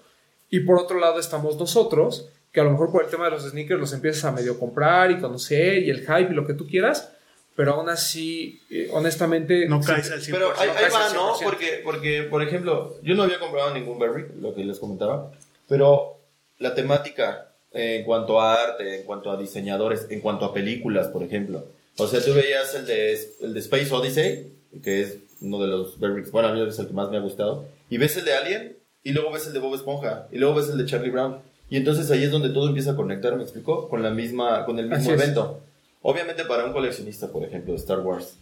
Y 0.52 0.60
por 0.60 0.78
otro 0.78 1.00
lado 1.00 1.20
estamos 1.20 1.58
nosotros, 1.58 2.30
que 2.52 2.60
a 2.60 2.64
lo 2.64 2.72
mejor 2.72 2.92
por 2.92 3.04
el 3.04 3.10
tema 3.10 3.26
de 3.26 3.32
los 3.32 3.50
sneakers 3.50 3.80
los 3.80 3.94
empiezas 3.94 4.26
a 4.26 4.32
medio 4.32 4.60
comprar 4.60 5.10
y 5.10 5.20
conocer 5.20 5.82
y 5.82 5.90
el 5.90 6.02
hype 6.02 6.28
y 6.30 6.36
lo 6.36 6.46
que 6.46 6.54
tú 6.54 6.68
quieras, 6.68 7.12
pero 7.56 7.74
aún 7.74 7.90
así, 7.90 8.62
eh, 8.70 8.90
honestamente... 8.92 9.68
No 9.68 9.82
sí- 9.82 9.88
caes 9.92 10.12
al 10.12 10.22
100%. 10.22 10.32
Pero 10.32 10.54
ahí, 10.58 10.68
no 10.68 10.74
ahí 10.76 10.92
va, 10.94 11.14
¿no? 11.14 11.36
100%. 11.36 11.44
Porque, 11.44 11.82
porque, 11.84 12.24
por 12.24 12.44
ejemplo, 12.44 12.96
yo 13.02 13.16
no 13.16 13.24
había 13.24 13.40
comprado 13.40 13.74
ningún 13.74 13.98
Berry, 13.98 14.26
lo 14.40 14.54
que 14.54 14.64
les 14.64 14.78
comentaba, 14.78 15.32
pero 15.68 16.18
la 16.60 16.76
temática 16.76 17.48
eh, 17.72 17.98
en 18.00 18.04
cuanto 18.04 18.42
a 18.42 18.54
arte, 18.56 19.00
en 19.00 19.06
cuanto 19.06 19.32
a 19.32 19.38
diseñadores, 19.38 20.08
en 20.10 20.20
cuanto 20.20 20.46
a 20.46 20.54
películas, 20.54 21.08
por 21.08 21.24
ejemplo. 21.24 21.66
O 21.98 22.08
sea, 22.08 22.24
tú 22.24 22.34
veías 22.34 22.76
el 22.76 22.86
de, 22.86 23.14
el 23.42 23.54
de 23.54 23.60
Space 23.62 23.94
Odyssey, 23.94 24.52
que 24.84 25.02
es 25.02 25.18
uno 25.42 25.60
de 25.60 25.68
los 25.68 26.00
Berry, 26.00 26.24
bueno, 26.32 26.50
a 26.50 26.54
mí 26.54 26.62
es 26.68 26.80
el 26.80 26.88
que 26.88 26.94
más 26.94 27.10
me 27.10 27.18
ha 27.18 27.22
gustado, 27.22 27.66
y 27.90 27.98
ves 27.98 28.18
el 28.18 28.26
de 28.26 28.34
Alien, 28.34 28.78
y 29.04 29.12
luego 29.12 29.32
ves 29.32 29.48
el 29.48 29.54
de 29.54 29.60
Bob 29.60 29.76
Esponja, 29.76 30.28
y 30.32 30.38
luego 30.38 30.56
ves 30.56 30.70
el 30.70 30.78
de 30.78 30.86
Charlie 30.86 31.10
Brown. 31.10 31.38
Y 31.70 31.78
entonces 31.78 32.12
ahí 32.12 32.24
es 32.24 32.32
donde 32.32 32.50
todo 32.50 32.68
empieza 32.68 32.92
a 32.92 32.96
conectar, 32.96 33.36
¿me 33.36 33.44
explico? 33.44 33.88
Con 33.90 34.04
la 34.04 34.10
misma, 34.12 34.66
con 34.66 34.78
el 34.78 34.86
mismo 34.90 34.98
Así 34.98 35.12
es. 35.12 35.22
evento. 35.22 35.62
Obviamente 36.02 36.44
para 36.46 36.66
un 36.66 36.74
coleccionista, 36.74 37.32
por 37.32 37.44
ejemplo, 37.44 37.74
de 37.74 37.80
Star 37.80 38.00
Wars, 38.00 38.36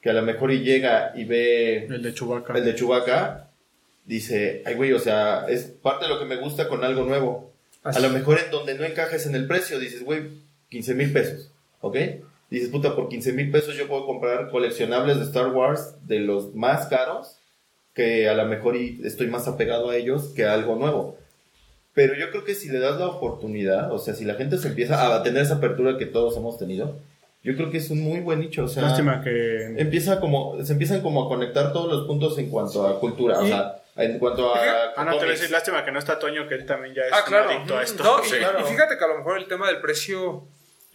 que 0.00 0.10
a 0.10 0.12
lo 0.14 0.22
mejor 0.22 0.50
y 0.50 0.60
llega 0.60 1.12
y 1.14 1.24
ve 1.24 1.84
El 1.86 2.02
de 2.02 2.12
Chewbacca. 2.12 2.54
el 2.58 2.64
de 2.64 2.74
Chewbacca, 2.74 3.50
dice, 4.04 4.62
ay 4.66 4.74
güey, 4.74 4.92
o 4.92 4.98
sea, 4.98 5.46
es 5.48 5.64
parte 5.64 6.06
de 6.06 6.10
lo 6.12 6.18
que 6.18 6.24
me 6.24 6.36
gusta 6.36 6.68
con 6.68 6.82
algo 6.82 7.04
nuevo. 7.04 7.52
Así 7.84 7.98
A 7.98 8.08
lo 8.08 8.10
mejor 8.10 8.38
en 8.44 8.50
donde 8.50 8.74
no 8.74 8.84
encajes 8.84 9.26
en 9.26 9.34
el 9.34 9.46
precio, 9.46 9.78
dices, 9.78 10.04
güey, 10.04 10.28
15 10.70 10.94
mil 10.94 11.12
pesos, 11.12 11.50
¿ok? 11.80 11.96
Dices, 12.50 12.68
puta, 12.68 12.94
por 12.96 13.08
15 13.08 13.32
mil 13.32 13.50
pesos 13.50 13.76
yo 13.76 13.86
puedo 13.88 14.06
comprar 14.06 14.50
coleccionables 14.50 15.18
de 15.18 15.24
Star 15.24 15.48
Wars 15.48 15.94
de 16.06 16.18
los 16.20 16.54
más 16.54 16.86
caros, 16.86 17.36
que 17.94 18.28
a 18.28 18.34
lo 18.34 18.44
mejor 18.46 18.76
y 18.76 19.00
estoy 19.04 19.26
más 19.26 19.46
apegado 19.48 19.90
a 19.90 19.96
ellos 19.96 20.32
que 20.34 20.44
a 20.44 20.54
algo 20.54 20.76
nuevo. 20.76 21.18
Pero 21.94 22.14
yo 22.14 22.30
creo 22.30 22.44
que 22.44 22.54
si 22.54 22.68
le 22.70 22.78
das 22.78 22.98
la 22.98 23.06
oportunidad, 23.06 23.92
o 23.92 23.98
sea, 23.98 24.14
si 24.14 24.24
la 24.24 24.34
gente 24.34 24.56
se 24.58 24.68
empieza 24.68 25.14
a 25.14 25.22
tener 25.22 25.42
esa 25.42 25.56
apertura 25.56 25.98
que 25.98 26.06
todos 26.06 26.36
hemos 26.38 26.58
tenido, 26.58 26.98
yo 27.42 27.54
creo 27.56 27.70
que 27.70 27.78
es 27.78 27.90
un 27.90 28.00
muy 28.00 28.20
buen 28.20 28.40
nicho, 28.40 28.64
o 28.64 28.68
sea... 28.68 28.84
Lástima 28.84 29.20
que... 29.22 29.74
empieza 29.76 30.20
como 30.20 30.62
se 30.64 30.72
empiezan 30.72 31.00
como 31.02 31.24
a 31.24 31.28
conectar 31.28 31.72
todos 31.72 31.92
los 31.92 32.06
puntos 32.06 32.38
en 32.38 32.48
cuanto 32.48 32.86
a 32.86 32.98
cultura 33.00 33.40
o 33.40 33.44
Y- 33.44 33.48
sea 33.48 33.78
en 33.96 34.18
cuanto 34.18 34.54
a 34.54 34.58
Ah, 34.96 35.04
no, 35.04 35.10
te 35.12 35.18
voy 35.18 35.28
a 35.28 35.30
decir, 35.32 35.50
lástima 35.50 35.84
que 35.84 35.92
no 35.92 35.98
está 35.98 36.18
Toño, 36.18 36.48
que 36.48 36.54
él 36.54 36.64
también 36.64 36.94
ya 36.94 37.02
es 37.02 37.12
Ah, 37.12 37.24
claro. 37.26 37.50
adicto 37.50 37.76
a 37.76 37.82
esto. 37.82 38.02
No, 38.02 38.24
y, 38.24 38.26
Sí. 38.30 38.36
y 38.36 38.64
fíjate 38.70 38.96
que 38.96 39.04
a 39.04 39.08
lo 39.08 39.18
mejor 39.18 39.36
el 39.36 39.46
tema 39.48 39.66
del 39.66 39.82
precio. 39.82 40.44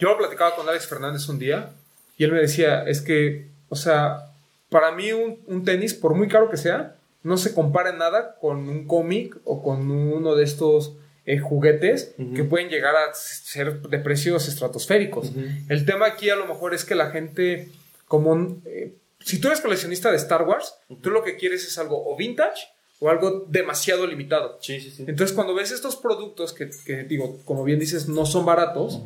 Yo 0.00 0.08
lo 0.08 0.18
platicaba 0.18 0.56
con 0.56 0.68
Alex 0.68 0.86
Fernández 0.88 1.28
un 1.28 1.38
día 1.38 1.70
y 2.16 2.24
él 2.24 2.32
me 2.32 2.40
decía: 2.40 2.82
es 2.88 3.00
que, 3.02 3.46
o 3.68 3.76
sea, 3.76 4.27
para 4.70 4.92
mí 4.92 5.12
un, 5.12 5.40
un 5.46 5.64
tenis, 5.64 5.94
por 5.94 6.14
muy 6.14 6.28
caro 6.28 6.50
que 6.50 6.56
sea, 6.56 6.96
no 7.22 7.36
se 7.36 7.54
compara 7.54 7.90
en 7.90 7.98
nada 7.98 8.36
con 8.40 8.68
un 8.68 8.86
cómic 8.86 9.36
o 9.44 9.62
con 9.62 9.90
uno 9.90 10.34
de 10.34 10.44
estos 10.44 10.94
eh, 11.26 11.38
juguetes 11.38 12.14
que 12.34 12.44
pueden 12.44 12.68
llegar 12.70 12.94
a 12.96 13.12
ser 13.12 13.80
de 13.82 13.98
precios 13.98 14.48
estratosféricos. 14.48 15.32
El 15.68 15.84
tema 15.84 16.06
aquí 16.06 16.30
a 16.30 16.36
lo 16.36 16.46
mejor 16.46 16.74
es 16.74 16.84
que 16.84 16.94
la 16.94 17.10
gente, 17.10 17.68
como. 18.06 18.58
eh, 18.64 18.94
si 19.20 19.40
tú 19.40 19.48
eres 19.48 19.60
coleccionista 19.60 20.10
de 20.10 20.16
Star 20.16 20.42
Wars, 20.42 20.74
tú 21.02 21.10
lo 21.10 21.22
que 21.24 21.36
quieres 21.36 21.66
es 21.66 21.76
algo 21.76 22.10
o 22.10 22.16
vintage 22.16 22.68
o 23.00 23.10
algo 23.10 23.44
demasiado 23.48 24.06
limitado. 24.06 24.58
sí 24.62 24.80
sí 24.80 24.90
sí 24.90 25.04
Entonces, 25.06 25.34
cuando 25.34 25.54
ves 25.54 25.70
estos 25.70 25.96
productos 25.96 26.52
que, 26.52 26.70
que, 26.86 27.04
digo, 27.04 27.38
como 27.44 27.62
bien 27.62 27.78
dices, 27.78 28.08
no 28.08 28.24
son 28.26 28.46
baratos, 28.46 29.00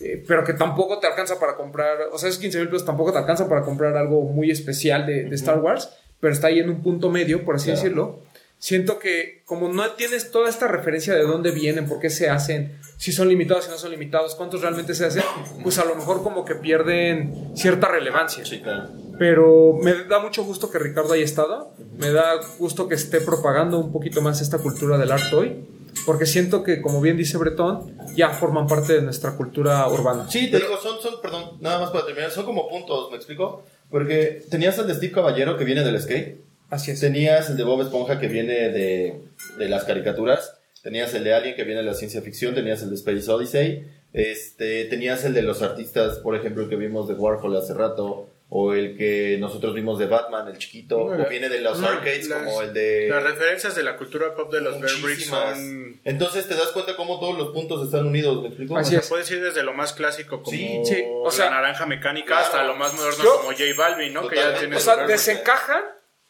eh, 0.00 0.22
pero 0.26 0.44
que 0.44 0.52
tampoco 0.52 0.98
te 0.98 1.06
alcanza 1.06 1.38
para 1.38 1.56
comprar, 1.56 1.96
o 2.12 2.18
sea, 2.18 2.28
esos 2.28 2.40
15 2.40 2.58
mil 2.58 2.68
pesos 2.68 2.84
tampoco 2.84 3.12
te 3.12 3.18
alcanza 3.18 3.48
para 3.48 3.62
comprar 3.62 3.96
algo 3.96 4.22
muy 4.22 4.50
especial 4.50 5.06
de, 5.06 5.24
de 5.24 5.34
Star 5.36 5.58
Wars, 5.58 5.90
pero 6.20 6.32
está 6.32 6.48
ahí 6.48 6.58
en 6.60 6.70
un 6.70 6.82
punto 6.82 7.10
medio, 7.10 7.44
por 7.44 7.56
así 7.56 7.66
Claro. 7.66 7.80
decirlo. 7.80 8.20
Siento 8.58 8.98
que 8.98 9.42
como 9.44 9.68
no 9.68 9.90
tienes 9.92 10.30
toda 10.30 10.48
esta 10.48 10.66
referencia 10.66 11.14
de 11.14 11.22
dónde 11.24 11.50
vienen, 11.50 11.86
por 11.86 12.00
qué 12.00 12.08
se 12.08 12.30
hacen, 12.30 12.78
si 12.96 13.12
son 13.12 13.28
limitados, 13.28 13.66
si 13.66 13.70
no 13.70 13.76
son 13.76 13.90
limitados, 13.90 14.34
cuántos 14.34 14.62
realmente 14.62 14.94
se 14.94 15.04
hacen, 15.04 15.22
pues 15.62 15.78
a 15.78 15.84
lo 15.84 15.94
mejor 15.94 16.22
como 16.22 16.46
que 16.46 16.54
pierden 16.54 17.50
cierta 17.54 17.88
relevancia. 17.88 18.46
sí 18.46 18.60
claro 18.62 18.88
Pero 19.18 19.74
me 19.82 19.92
da 20.04 20.20
mucho 20.20 20.42
gusto 20.42 20.70
que 20.70 20.78
Ricardo 20.78 21.12
haya 21.12 21.22
estado. 21.24 21.74
Me 21.98 22.10
da 22.10 22.40
gusto 22.58 22.88
que 22.88 22.94
esté 22.94 23.20
propagando 23.20 23.78
un 23.78 23.92
poquito 23.92 24.22
más 24.22 24.40
esta 24.40 24.56
cultura 24.56 24.96
del 24.96 25.12
art 25.12 25.24
toy. 25.30 25.66
Porque 26.04 26.26
siento 26.26 26.62
que, 26.62 26.82
como 26.82 27.00
bien 27.00 27.16
dice 27.16 27.38
Bretón, 27.38 27.96
ya 28.14 28.30
forman 28.30 28.66
parte 28.66 28.94
de 28.94 29.02
nuestra 29.02 29.36
cultura 29.36 29.88
urbana. 29.88 30.28
sí 30.28 30.50
te 30.50 30.58
digo 30.58 30.76
son 30.80 31.00
son 31.00 31.20
perdón 31.20 31.58
nada 31.60 31.80
más 31.80 31.90
para 31.90 32.06
terminar 32.06 32.30
son 32.30 32.44
como 32.44 32.68
puntos 32.68 33.10
me 33.10 33.16
explico 33.16 33.64
porque 33.90 34.42
tenías 34.50 34.78
el 34.78 34.86
de 34.86 34.94
Steve 34.94 35.12
Caballero 35.12 35.56
que 35.56 35.64
viene 35.64 35.84
del 35.84 36.00
skate. 36.00 36.40
Así 36.70 36.90
es. 36.90 37.00
tenías 37.00 37.48
el 37.50 37.56
de 37.56 37.62
Bob 37.62 37.80
Esponja 37.82 38.18
que 38.18 38.26
viene 38.26 38.70
de, 38.70 39.20
de 39.58 39.68
las 39.68 39.84
caricaturas. 39.84 40.58
Tenías 40.82 41.14
el 41.14 41.22
de 41.22 41.34
Alien 41.34 41.54
que 41.54 41.62
viene 41.64 41.82
de 41.82 41.86
la 41.86 41.94
ciencia 41.94 42.20
ficción. 42.20 42.54
Tenías 42.54 42.82
el 42.82 42.90
de 42.90 42.96
Space 42.96 43.30
Odyssey. 43.30 43.86
Este 44.12 44.86
tenías 44.86 45.24
el 45.24 45.34
de 45.34 45.42
los 45.42 45.62
artistas 45.62 46.18
por 46.18 46.34
ejemplo 46.34 46.68
que 46.68 46.76
vimos 46.76 47.06
de 47.06 47.14
Warhol 47.14 47.56
hace 47.56 47.74
rato 47.74 48.30
o 48.48 48.74
el 48.74 48.96
que 48.96 49.36
nosotros 49.40 49.74
vimos 49.74 49.98
de 49.98 50.06
Batman 50.06 50.46
el 50.46 50.56
chiquito 50.58 50.98
o 51.00 51.28
viene 51.28 51.48
de 51.48 51.60
los 51.60 51.80
no, 51.80 51.88
arcades 51.88 52.28
las- 52.28 52.44
como 52.44 52.62
el 52.62 52.72
de 52.72 53.08
Las 53.10 53.22
referencias 53.24 53.74
de 53.74 53.82
la 53.82 53.96
cultura 53.96 54.34
pop 54.36 54.52
de 54.52 54.60
los 54.60 54.80
Bear 54.80 54.94
Bricks 55.02 55.26
son... 55.26 56.00
Entonces 56.04 56.46
te 56.46 56.54
das 56.54 56.68
cuenta 56.68 56.94
cómo 56.94 57.18
todos 57.18 57.36
los 57.36 57.48
puntos 57.50 57.84
están 57.84 58.06
unidos, 58.06 58.40
¿me 58.42 58.48
explico? 58.48 58.76
Así 58.76 58.88
O 58.88 58.90
sea, 58.90 59.00
es. 59.00 59.08
puedes 59.08 59.28
ir 59.32 59.42
desde 59.42 59.64
lo 59.64 59.72
más 59.74 59.92
clásico 59.94 60.42
como 60.42 60.56
Sí, 60.56 60.80
sí, 60.84 61.02
o 61.24 61.30
sea, 61.32 61.46
la 61.46 61.56
naranja 61.62 61.86
mecánica 61.86 62.26
claro. 62.28 62.44
hasta 62.44 62.62
lo 62.64 62.76
más 62.76 62.94
moderno 62.94 63.24
Yo- 63.24 63.36
como 63.38 63.48
J 63.50 63.64
Balvin, 63.76 64.14
¿no? 64.14 64.28
Que 64.28 64.36
ya 64.36 64.42
Totalmente. 64.52 64.60
tiene 64.60 64.76
O 64.76 64.80
sea, 64.80 65.06
desencajan 65.06 65.82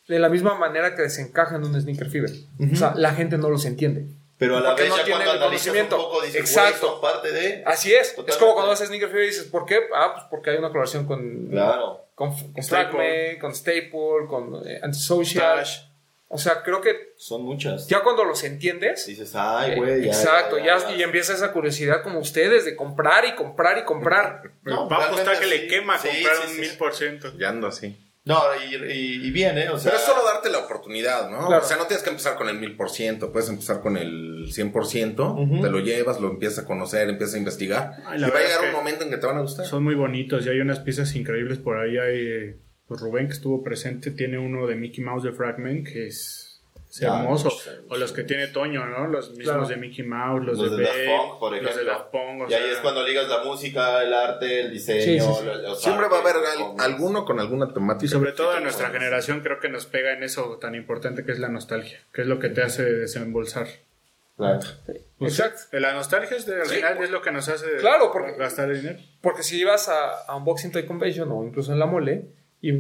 de 0.09 0.19
la 0.19 0.29
misma 0.31 0.55
manera 0.55 0.95
que 0.95 1.03
desencajan 1.03 1.65
un 1.65 1.79
sneaker 1.79 2.09
fever. 2.09 2.31
O 2.73 2.77
sea, 2.77 2.95
la 2.97 3.13
gente 3.15 3.37
no 3.37 3.51
los 3.51 3.65
entiende. 3.67 4.07
Pero 4.39 4.57
a 4.59 4.61
la 4.61 4.75
vez 4.75 4.89
no 4.89 4.97
ya 4.99 5.05
cuando 5.07 5.33
el 5.33 5.37
analizas 5.43 5.67
un 5.69 5.73
conocimiento. 5.73 5.97
poco 5.97 6.21
dices, 6.23 6.41
Exacto. 6.41 7.01
parte 7.01 7.33
de... 7.33 7.63
Así 7.67 7.93
es. 7.93 8.11
Totalmente. 8.11 8.33
Es 8.33 8.37
como 8.39 8.53
cuando 8.55 8.71
vas 8.71 8.81
a 8.83 8.87
sneaker 8.87 9.09
fever 9.09 9.25
y 9.25 9.29
dices, 9.29 9.45
¿por 9.47 9.65
qué? 9.67 9.81
Ah, 9.95 10.13
pues 10.15 10.27
porque 10.31 10.51
hay 10.51 10.57
una 10.59 10.69
colaboración 10.69 11.07
con, 11.07 11.49
Claro. 11.51 12.06
Con, 12.17 12.31
con. 12.53 12.65
Fragment, 12.65 13.39
con 13.41 13.55
Staple, 13.55 14.27
con 14.29 14.63
eh, 14.69 14.81
Antisocial. 14.83 15.65
O 16.29 16.39
sea, 16.39 16.65
creo 16.65 16.81
que 16.81 17.13
Son 17.17 17.43
muchas. 17.45 17.87
ya 17.87 18.01
cuando 18.03 18.25
los 18.25 18.43
entiendes, 18.43 19.07
Dices, 19.07 19.33
ay, 19.37 19.71
eh, 19.73 19.77
güey. 19.77 20.01
ya, 20.03 20.09
exacto, 20.09 20.59
ya, 20.59 20.77
ya, 20.79 20.97
y 20.97 21.03
empieza 21.05 21.33
esa 21.35 21.53
curiosidad 21.53 22.03
como 22.03 22.19
ustedes 22.19 22.65
de 22.65 22.75
comprar 22.75 23.25
y 23.27 23.37
comprar 23.37 23.79
y 23.79 23.85
comprar. 23.85 24.43
No, 24.65 24.89
Papo 24.89 25.03
está 25.17 25.23
realmente 25.35 25.41
que 25.41 25.47
le 25.47 25.67
quema 25.69 25.97
Sí, 25.99 26.09
comprar 26.09 26.37
sí, 26.39 26.51
un 26.53 26.61
mil 26.61 26.71
por 26.79 26.95
ciento. 26.95 27.33
Ya 27.39 27.51
ando 27.51 27.69
así. 27.69 27.97
No, 28.27 28.41
y, 28.69 28.75
y, 28.75 29.27
y 29.29 29.31
bien, 29.31 29.57
¿eh? 29.57 29.69
O 29.71 29.79
sea... 29.79 29.93
Pero 29.93 30.03
es 30.03 30.07
solo 30.07 30.25
darte 30.25 30.51
la 30.51 30.59
oportunidad, 30.59 31.31
¿no? 31.31 31.47
Claro. 31.47 31.63
O 31.65 31.67
sea, 31.67 31.77
no 31.77 31.87
tienes 31.87 32.03
que 32.03 32.11
empezar 32.11 32.37
con 32.37 32.49
el 32.49 32.59
mil 32.59 32.77
por 32.77 32.91
ciento, 32.91 33.31
puedes 33.31 33.49
empezar 33.49 33.81
con 33.81 33.97
el 33.97 34.47
100%, 34.49 35.43
Ujú. 35.45 35.63
te 35.63 35.71
lo 35.71 35.79
llevas, 35.79 36.21
lo 36.21 36.29
empiezas 36.31 36.65
a 36.65 36.67
conocer, 36.67 37.09
empiezas 37.09 37.37
a 37.37 37.39
investigar. 37.39 37.93
Ay, 38.05 38.19
y 38.19 38.23
va 38.23 38.37
a 38.39 38.43
llegar 38.43 38.65
un 38.67 38.73
momento 38.73 39.05
en 39.05 39.11
que 39.11 39.17
te 39.19 39.27
van 39.27 39.39
a 39.39 39.43
gustar. 39.43 39.65
Son 39.65 39.85
muy 39.85 39.95
bonitos 39.95 40.45
y 40.45 40.49
hay 40.49 40.59
unas 40.59 40.81
piezas 40.81 41.15
increíbles 41.15 41.59
por 41.59 41.79
ahí. 41.79 41.97
Hay, 41.97 42.57
pues 42.89 43.01
Rubén 43.01 43.29
que 43.29 43.33
estuvo 43.35 43.63
presente 43.63 44.11
tiene 44.11 44.39
uno 44.39 44.67
de 44.67 44.75
Mickey 44.75 45.05
Mouse 45.05 45.23
de 45.23 45.33
Fragment 45.33 45.87
que 45.87 46.09
es, 46.09 46.56
es 46.91 47.03
hermoso. 47.03 47.45
muchos. 47.45 47.71
O 47.89 47.97
los 47.97 48.13
que 48.13 48.23
tiene 48.25 48.47
Toño, 48.49 48.87
¿no? 48.87 49.07
Los 49.07 49.31
mismos 49.31 49.45
Claro. 49.55 49.69
de 49.69 49.77
Mickey 49.77 50.05
Mouse, 50.05 50.45
los, 50.45 50.59
Los 50.59 50.71
de, 50.73 50.77
de 50.79 50.83
Daft 50.85 50.97
Babe, 50.97 51.17
Punk, 51.17 51.39
por 51.41 51.63
los 51.63 51.77
de. 51.77 51.85
Daft 51.85 52.11
Punk. 52.11 52.43
o 52.43 52.51
Y 52.51 52.55
ahí 52.55 52.63
sea, 52.63 52.73
es 52.73 52.79
cuando 52.79 53.03
ligas 53.07 53.29
la 53.29 53.45
música, 53.45 54.03
el 54.03 54.15
arte, 54.15 54.61
el 54.61 54.71
diseño. 54.71 55.01
Sí, 55.03 55.19
sí, 55.21 55.35
sí. 55.41 55.45
los- 55.47 55.63
los 55.63 55.83
Siempre 55.83 56.09
va 56.09 56.19
a 56.19 56.21
haber 56.21 56.37
al- 56.37 56.81
alguno 56.93 57.25
con 57.25 57.41
alguna 57.41 57.73
temática. 57.75 58.05
Y 58.07 58.09
sobre 58.09 58.33
todo 58.33 58.57
en 58.57 58.63
nuestra 58.63 58.91
generación 58.91 59.41
creo 59.41 59.61
que 59.61 59.69
nos 59.69 59.87
pega 59.87 60.13
en 60.13 60.23
eso 60.23 60.59
tan 60.61 60.75
importante 60.75 61.25
que 61.25 61.33
es 61.33 61.39
la 61.39 61.49
nostalgia, 61.49 61.99
que 62.13 62.23
es 62.23 62.27
lo 62.29 62.39
que 62.39 62.49
te 62.49 62.63
hace 62.63 62.83
desembolsar. 62.85 63.67
Claro. 64.37 64.61
Exacto. 65.21 65.63
La 65.79 65.95
nostalgia 65.95 66.37
es 66.37 66.45
de, 66.47 66.61
al 66.61 66.67
Sí. 66.67 66.77
final 66.77 67.03
es 67.03 67.11
lo 67.11 67.23
que 67.23 67.31
nos 67.31 67.49
hace 67.49 67.77
Claro, 67.79 68.11
porque- 68.13 68.37
gastar 68.37 68.71
el 68.71 68.81
dinero. 68.83 68.99
Porque 69.23 69.43
si 69.43 69.59
ibas 69.59 69.89
a, 69.89 70.25
a 70.27 70.37
Unboxing 70.37 70.73
Toy 70.73 70.85
Convention 70.85 71.31
o 71.33 71.43
incluso 71.45 71.73
en 71.73 71.79
la 71.79 71.87
mole 71.87 72.27
y 72.61 72.73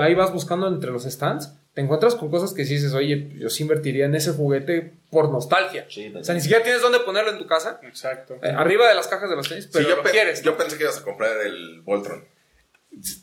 ahí 0.00 0.14
vas 0.14 0.32
buscando 0.32 0.68
entre 0.68 0.90
los 0.92 1.02
stands, 1.04 1.52
te 1.74 1.80
encuentras 1.80 2.14
con 2.16 2.30
cosas 2.30 2.52
que 2.52 2.64
sí 2.64 2.74
dices, 2.74 2.92
oye, 2.94 3.30
yo 3.38 3.48
sí 3.48 3.62
invertiría 3.62 4.06
en 4.06 4.14
ese 4.14 4.32
juguete 4.32 4.92
por 5.10 5.30
nostalgia. 5.30 5.86
Sí, 5.88 6.12
O 6.14 6.24
sea, 6.24 6.34
ni 6.34 6.40
siquiera 6.40 6.62
tienes 6.64 6.82
dónde 6.82 7.00
ponerlo 7.00 7.30
en 7.30 7.38
tu 7.38 7.46
casa, 7.46 7.80
Exacto. 7.84 8.38
eh, 8.42 8.48
arriba 8.50 8.88
de 8.88 8.94
las 8.94 9.06
cajas 9.08 9.30
de 9.30 9.36
los 9.36 9.48
tenis, 9.48 9.68
pero 9.72 9.84
Sí, 9.84 9.90
yo, 9.90 9.96
lo 9.96 10.02
quieres. 10.02 10.42
yo 10.42 10.56
pensé 10.56 10.76
que 10.76 10.84
ibas 10.84 10.98
a 10.98 11.02
comprar 11.04 11.40
el 11.46 11.80
Voltron. 11.82 12.24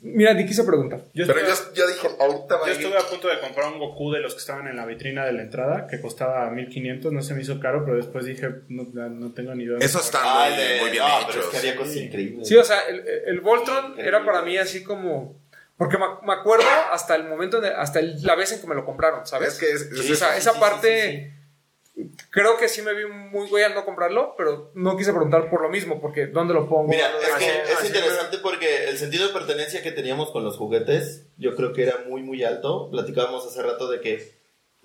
Mira, 0.01 0.33
ni 0.33 0.45
quise 0.45 0.63
preguntar. 0.63 1.01
Yo 1.13 1.27
Pero 1.27 1.41
estuve, 1.41 1.75
yo, 1.75 1.83
yo 1.85 1.87
dije, 1.87 2.07
ahorita 2.19 2.55
va 2.55 2.61
yo 2.67 2.71
a 2.71 2.75
ir. 2.75 2.81
estuve 2.81 2.97
a 2.97 3.01
punto 3.01 3.27
de 3.27 3.39
comprar 3.41 3.71
un 3.73 3.79
Goku 3.79 4.13
de 4.13 4.21
los 4.21 4.33
que 4.33 4.39
estaban 4.39 4.65
en 4.67 4.77
la 4.77 4.85
vitrina 4.85 5.25
de 5.25 5.33
la 5.33 5.41
entrada, 5.41 5.87
que 5.87 5.99
costaba 5.99 6.49
1500, 6.49 7.11
no 7.11 7.21
se 7.21 7.33
me 7.33 7.41
hizo 7.41 7.59
caro, 7.59 7.83
pero 7.83 7.97
después 7.97 8.23
dije, 8.25 8.47
no, 8.69 8.85
no 9.09 9.33
tengo 9.33 9.53
ni 9.55 9.65
idea. 9.65 9.77
Eso 9.81 9.99
está 9.99 10.21
muy, 10.23 10.57
de- 10.57 10.79
muy 10.81 10.89
bien 10.91 11.03
no, 11.03 11.17
hecho. 11.19 11.27
pero 11.31 11.41
es 11.41 11.47
que 11.47 11.57
había 11.57 11.75
cosas 11.75 11.95
increíbles. 11.97 12.47
Sí, 12.47 12.55
o 12.55 12.63
sea, 12.63 12.79
el, 12.87 13.03
el 13.25 13.41
Voltron 13.41 13.99
era 13.99 14.23
para 14.25 14.41
mí 14.41 14.57
así 14.57 14.83
como... 14.83 15.37
Porque 15.77 15.97
me, 15.97 16.05
me 16.23 16.33
acuerdo 16.33 16.65
hasta 16.91 17.15
el 17.15 17.25
momento, 17.25 17.61
de- 17.61 17.69
hasta 17.69 17.99
el- 17.99 18.21
la 18.23 18.35
vez 18.35 18.51
en 18.51 18.61
que 18.61 18.67
me 18.67 18.75
lo 18.75 18.83
compraron, 18.85 19.25
¿sabes? 19.27 19.53
Es 19.53 19.59
que 19.59 19.71
es- 19.71 19.89
Sí, 20.05 20.11
es- 20.11 20.11
o 20.11 20.15
sea, 20.15 20.31
sí, 20.33 20.39
esa 20.39 20.53
sí, 20.53 20.59
parte... 20.59 21.33
Creo 22.29 22.57
que 22.57 22.67
sí 22.69 22.83
me 22.83 22.93
vi 22.93 23.05
muy 23.07 23.47
güey 23.49 23.63
al 23.63 23.73
no 23.73 23.83
comprarlo, 23.83 24.35
pero 24.37 24.71
no 24.75 24.95
quise 24.97 25.11
preguntar 25.11 25.49
por 25.49 25.63
lo 25.63 25.69
mismo, 25.69 25.99
porque 25.99 26.27
¿dónde 26.27 26.53
lo 26.53 26.69
pongo? 26.69 26.87
Mira, 26.89 27.11
¿Dónde 27.11 27.27
es 27.27 27.33
que 27.35 27.73
es 27.73 27.85
interesante 27.85 28.37
porque 28.37 28.85
el 28.89 28.99
sentido 28.99 29.27
de 29.27 29.33
pertenencia 29.33 29.81
que 29.81 29.91
teníamos 29.91 30.29
con 30.31 30.43
los 30.43 30.57
juguetes, 30.57 31.25
yo 31.37 31.55
creo 31.55 31.73
que 31.73 31.81
era 31.83 32.03
muy, 32.07 32.21
muy 32.21 32.43
alto. 32.43 32.91
Platicábamos 32.91 33.47
hace 33.47 33.63
rato 33.63 33.89
de 33.89 33.99
que 34.01 34.36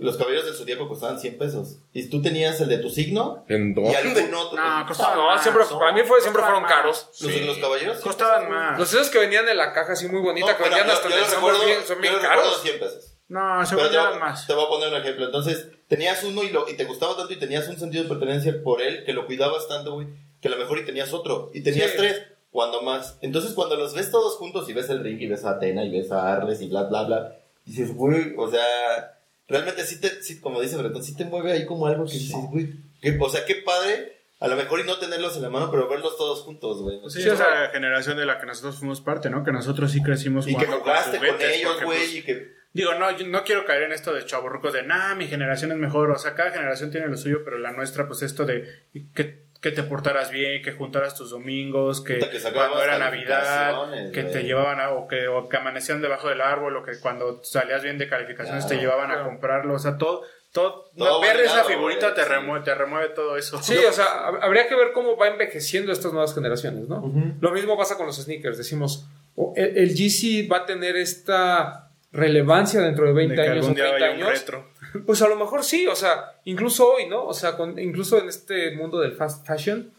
los 0.02 0.16
caballeros 0.16 0.44
del 0.46 0.54
zodiaco 0.54 0.88
costaban 0.88 1.18
100 1.18 1.38
pesos. 1.38 1.76
Y 1.92 2.08
tú 2.08 2.20
tenías 2.22 2.60
el 2.60 2.68
de 2.68 2.78
tu 2.78 2.90
signo 2.90 3.44
¿En 3.48 3.70
y 3.70 3.74
dónde? 3.74 3.96
algún 3.96 4.34
otro. 4.34 4.58
No, 4.62 4.86
costaba 4.86 5.14
No, 5.16 5.26
más. 5.26 5.42
siempre, 5.42 5.64
para 5.64 5.92
mí 5.92 6.00
fue, 6.02 6.20
siempre 6.20 6.42
Costaban 6.42 6.44
fueron 6.44 6.62
más. 6.62 6.72
caros. 6.72 7.08
¿Los 7.46 7.58
caballeros? 7.58 7.98
Costaban 7.98 8.50
más. 8.50 8.78
Los 8.78 8.92
esos 8.92 9.08
que 9.10 9.18
venían 9.18 9.48
en 9.48 9.56
la 9.56 9.72
caja 9.72 9.92
así 9.92 10.06
muy 10.08 10.20
bonita, 10.20 10.52
No, 10.52 10.56
que 10.56 10.62
vendían 10.64 10.86
yo- 10.86 10.92
hasta 10.92 11.08
yo 11.08 11.16
el 11.16 11.24
recuerdo- 11.30 11.64
bien- 11.64 11.78
son 11.86 12.00
bien 12.00 12.14
yo 12.14 12.20
caros. 12.20 12.60
100 12.62 12.78
pesos. 12.78 13.08
No, 13.28 13.64
se 13.64 13.76
Pero 13.76 13.88
te, 13.88 13.94
eran 13.94 14.10
voy- 14.10 14.18
más. 14.20 14.46
te 14.46 14.52
voy 14.52 14.64
a 14.64 14.68
poner 14.68 14.88
un 14.88 14.94
ejemplo. 15.00 15.24
Entonces, 15.24 15.68
tenías 15.88 16.22
uno 16.24 16.42
y, 16.42 16.50
lo, 16.50 16.68
y 16.68 16.74
te 16.74 16.84
gustaba 16.84 17.16
tanto 17.16 17.32
y 17.32 17.36
tenías 17.36 17.66
un 17.68 17.78
sentido 17.78 18.02
de 18.02 18.08
pertenencia 18.10 18.62
por 18.62 18.82
él, 18.82 19.04
que 19.04 19.12
lo 19.14 19.24
cuidabas 19.26 19.68
tanto, 19.68 19.94
güey, 19.94 20.08
que 20.40 20.48
a 20.48 20.50
lo 20.50 20.58
mejor 20.58 20.78
y 20.78 20.84
tenías 20.84 21.12
otro. 21.14 21.50
Y 21.54 21.62
tenías 21.62 21.92
Sí. 21.92 21.96
tres, 21.96 22.22
cuando 22.50 22.82
más. 22.82 23.16
Entonces, 23.22 23.52
cuando 23.54 23.76
los 23.76 23.94
ves 23.94 24.10
todos 24.10 24.36
juntos 24.36 24.68
y 24.68 24.74
ves 24.74 24.90
el 24.90 25.02
ring 25.02 25.18
y 25.20 25.28
ves 25.28 25.44
a 25.46 25.52
Atena 25.52 25.82
y 25.84 25.90
ves 25.90 26.12
a 26.12 26.34
Arles 26.34 26.60
y 26.60 26.68
bla, 26.68 26.82
bla, 26.82 27.04
bla, 27.04 27.36
dices, 27.64 27.94
güey, 27.94 28.34
o 28.36 28.50
sea, 28.50 29.18
realmente 29.52 29.84
sí 29.84 30.00
te, 30.00 30.22
sí, 30.22 30.40
como 30.40 30.60
dice 30.60 30.76
Bretón, 30.76 31.04
sí 31.04 31.14
te 31.16 31.24
mueve 31.24 31.52
ahí 31.52 31.64
como 31.66 31.86
algo 31.86 32.04
que 32.06 32.12
dices, 32.14 32.34
güey, 32.50 32.70
que- 33.00 33.16
o 33.20 33.28
sea, 33.28 33.44
qué 33.44 33.56
padre. 33.56 34.18
A 34.40 34.48
lo 34.48 34.56
mejor 34.56 34.80
y 34.80 34.84
no 34.84 34.98
tenerlos 34.98 35.36
en 35.36 35.42
la 35.42 35.50
mano, 35.50 35.70
pero 35.70 35.88
verlos 35.88 36.16
todos 36.16 36.40
juntos, 36.40 36.82
güey. 36.82 36.98
Sí, 37.10 37.20
esa 37.20 37.36
sea- 37.36 37.68
generación 37.70 38.16
de 38.16 38.26
la 38.26 38.40
que 38.40 38.46
nosotros 38.46 38.76
fuimos 38.76 39.00
parte, 39.00 39.30
¿no? 39.30 39.44
Que 39.44 39.52
nosotros 39.52 39.92
sí 39.92 40.02
crecimos 40.02 40.48
Y 40.48 40.56
que 40.56 40.66
jugaste 40.66 41.18
con 41.18 41.28
juguetes, 41.28 41.56
ellos, 41.58 41.76
güey, 41.84 41.98
pues, 42.00 42.14
y 42.16 42.22
que... 42.22 42.52
Digo, 42.72 42.94
no, 42.94 43.16
yo 43.16 43.24
no 43.28 43.44
quiero 43.44 43.64
caer 43.64 43.82
en 43.84 43.92
esto 43.92 44.12
de 44.12 44.24
chaburrucos 44.24 44.72
de, 44.72 44.82
nah, 44.82 45.14
mi 45.14 45.28
generación 45.28 45.70
es 45.70 45.78
mejor. 45.78 46.10
O 46.10 46.18
sea, 46.18 46.34
cada 46.34 46.50
generación 46.50 46.90
tiene 46.90 47.06
lo 47.06 47.16
suyo, 47.16 47.42
pero 47.44 47.58
la 47.58 47.70
nuestra, 47.70 48.08
pues 48.08 48.22
esto 48.22 48.44
de 48.46 48.66
que, 49.14 49.44
que 49.62 49.70
te 49.70 49.84
portaras 49.84 50.30
bien, 50.30 50.60
que 50.62 50.72
juntaras 50.72 51.14
tus 51.16 51.30
domingos, 51.30 52.02
que, 52.02 52.18
cuando 52.52 52.82
era 52.82 52.98
Navidad, 52.98 54.10
que 54.12 54.24
te 54.24 54.42
llevaban 54.42 54.80
a, 54.80 54.90
o 54.90 55.06
que, 55.08 55.28
o 55.28 55.48
que 55.48 55.56
amanecían 55.56 56.02
debajo 56.02 56.28
del 56.28 56.40
árbol, 56.40 56.76
o 56.76 56.82
que 56.82 56.98
cuando 57.00 57.42
salías 57.44 57.82
bien 57.82 57.96
de 57.96 58.08
calificaciones 58.08 58.64
Claro, 58.66 58.76
te 58.76 58.82
llevaban 58.84 59.10
a 59.12 59.22
comprarlo. 59.22 59.74
O 59.74 59.78
sea, 59.78 59.96
todo, 59.96 60.22
todo, 60.52 60.90
Todo 60.98 61.20
ver 61.20 61.36
esa 61.36 61.62
validado, 61.62 61.68
figurita 61.68 62.12
te, 62.12 62.24
sí. 62.24 62.28
remueve, 62.28 62.64
te 62.64 62.74
remueve 62.74 63.08
todo 63.10 63.36
eso. 63.36 63.62
Sí, 63.62 63.76
o 63.88 63.92
sea, 63.92 64.04
hab- 64.28 64.40
habría 64.42 64.66
que 64.68 64.74
ver 64.74 64.92
cómo 64.92 65.16
va 65.16 65.28
envejeciendo 65.28 65.92
estas 65.92 66.12
nuevas 66.12 66.34
generaciones, 66.34 66.88
¿no? 66.88 67.12
Lo 67.40 67.52
mismo 67.52 67.78
pasa 67.78 67.96
con 67.96 68.06
los 68.06 68.16
sneakers. 68.16 68.58
Decimos, 68.58 69.06
o 69.36 69.54
el, 69.56 69.78
el 69.78 69.90
GC 69.94 70.50
va 70.52 70.58
a 70.58 70.66
tener 70.66 70.96
esta 70.96 71.88
relevancia 72.10 72.80
dentro 72.80 73.06
de 73.06 73.12
20 73.12 73.34
de 73.34 73.42
años 73.42 73.54
o 73.54 73.58
algún 73.60 73.74
día 73.74 73.84
30 73.90 74.00
vaya 74.06 74.16
un 74.16 74.22
años. 74.24 74.38
retro. 74.40 74.71
Pues 75.06 75.22
a 75.22 75.28
lo 75.28 75.36
mejor 75.36 75.64
sí, 75.64 75.86
o 75.86 75.96
sea, 75.96 76.32
incluso 76.44 76.86
hoy, 76.92 77.06
¿no? 77.08 77.24
O 77.26 77.32
sea, 77.34 77.56
con- 77.56 77.78
incluso 77.78 78.18
en 78.18 78.28
este 78.28 78.76
mundo 78.76 79.00
del 79.00 79.12
fast 79.12 79.46
fashion, 79.46 79.90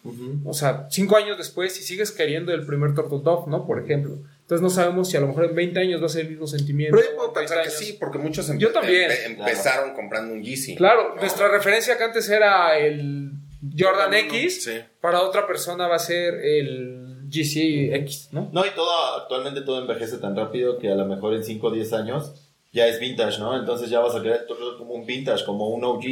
o 0.45 0.53
sea, 0.53 0.87
cinco 0.91 1.17
años 1.17 1.37
después, 1.37 1.73
si 1.73 1.83
sigues 1.83 2.11
queriendo 2.11 2.53
el 2.53 2.65
primer 2.65 2.93
Turtle 2.93 3.19
Dove, 3.23 3.49
¿no? 3.49 3.65
Por 3.65 3.79
ejemplo. 3.83 4.17
Entonces 4.41 4.61
no 4.61 4.69
sabemos 4.69 5.09
si 5.09 5.17
a 5.17 5.21
lo 5.21 5.27
mejor 5.27 5.45
en 5.45 5.55
20 5.55 5.79
años 5.79 6.01
va 6.01 6.05
a 6.07 6.09
ser 6.09 6.25
el 6.25 6.31
mismo 6.31 6.47
sentimiento. 6.47 6.95
Pero 6.97 7.09
yo 7.09 7.15
puedo 7.15 7.27
o 7.29 7.31
en 7.31 7.33
30 7.45 7.55
pensar 7.55 7.63
que 7.79 7.85
sí, 7.85 7.97
porque 7.99 8.17
muchos 8.19 8.49
empe- 8.49 8.57
Yo 8.59 8.71
también. 8.71 9.09
empe- 9.09 9.25
empezaron 9.39 9.93
comprando 9.93 10.33
un 10.33 10.43
Yeezy. 10.43 10.75
Claro, 10.75 11.09
¿no? 11.15 11.21
nuestra 11.21 11.47
referencia 11.47 11.97
que 11.97 12.03
antes 12.03 12.29
era 12.29 12.77
el 12.77 13.31
Jordan 13.77 14.13
X, 14.13 14.63
Sí. 14.65 14.79
para 15.01 15.21
otra 15.21 15.47
persona 15.47 15.87
va 15.87 15.95
a 15.95 15.99
ser 15.99 16.33
el 16.35 17.21
GC 17.29 17.95
X, 17.95 18.29
¿no? 18.33 18.49
No, 18.51 18.65
y 18.65 18.69
todo, 18.71 18.91
actualmente 19.21 19.61
todo 19.61 19.79
envejece 19.81 20.17
tan 20.17 20.35
rápido 20.35 20.77
que 20.77 20.91
a 20.91 20.95
lo 20.95 21.05
mejor 21.05 21.33
en 21.33 21.43
5 21.43 21.67
o 21.67 21.71
10 21.71 21.93
años 21.93 22.52
ya 22.73 22.87
es 22.87 22.99
vintage, 22.99 23.39
¿no? 23.39 23.55
Entonces 23.57 23.89
ya 23.89 23.99
vas 24.01 24.15
a 24.15 24.21
querer 24.21 24.45
todo 24.45 24.77
como 24.77 24.93
un 24.95 25.05
vintage, 25.05 25.45
como 25.45 25.69
un 25.69 25.83
OG. 25.85 26.03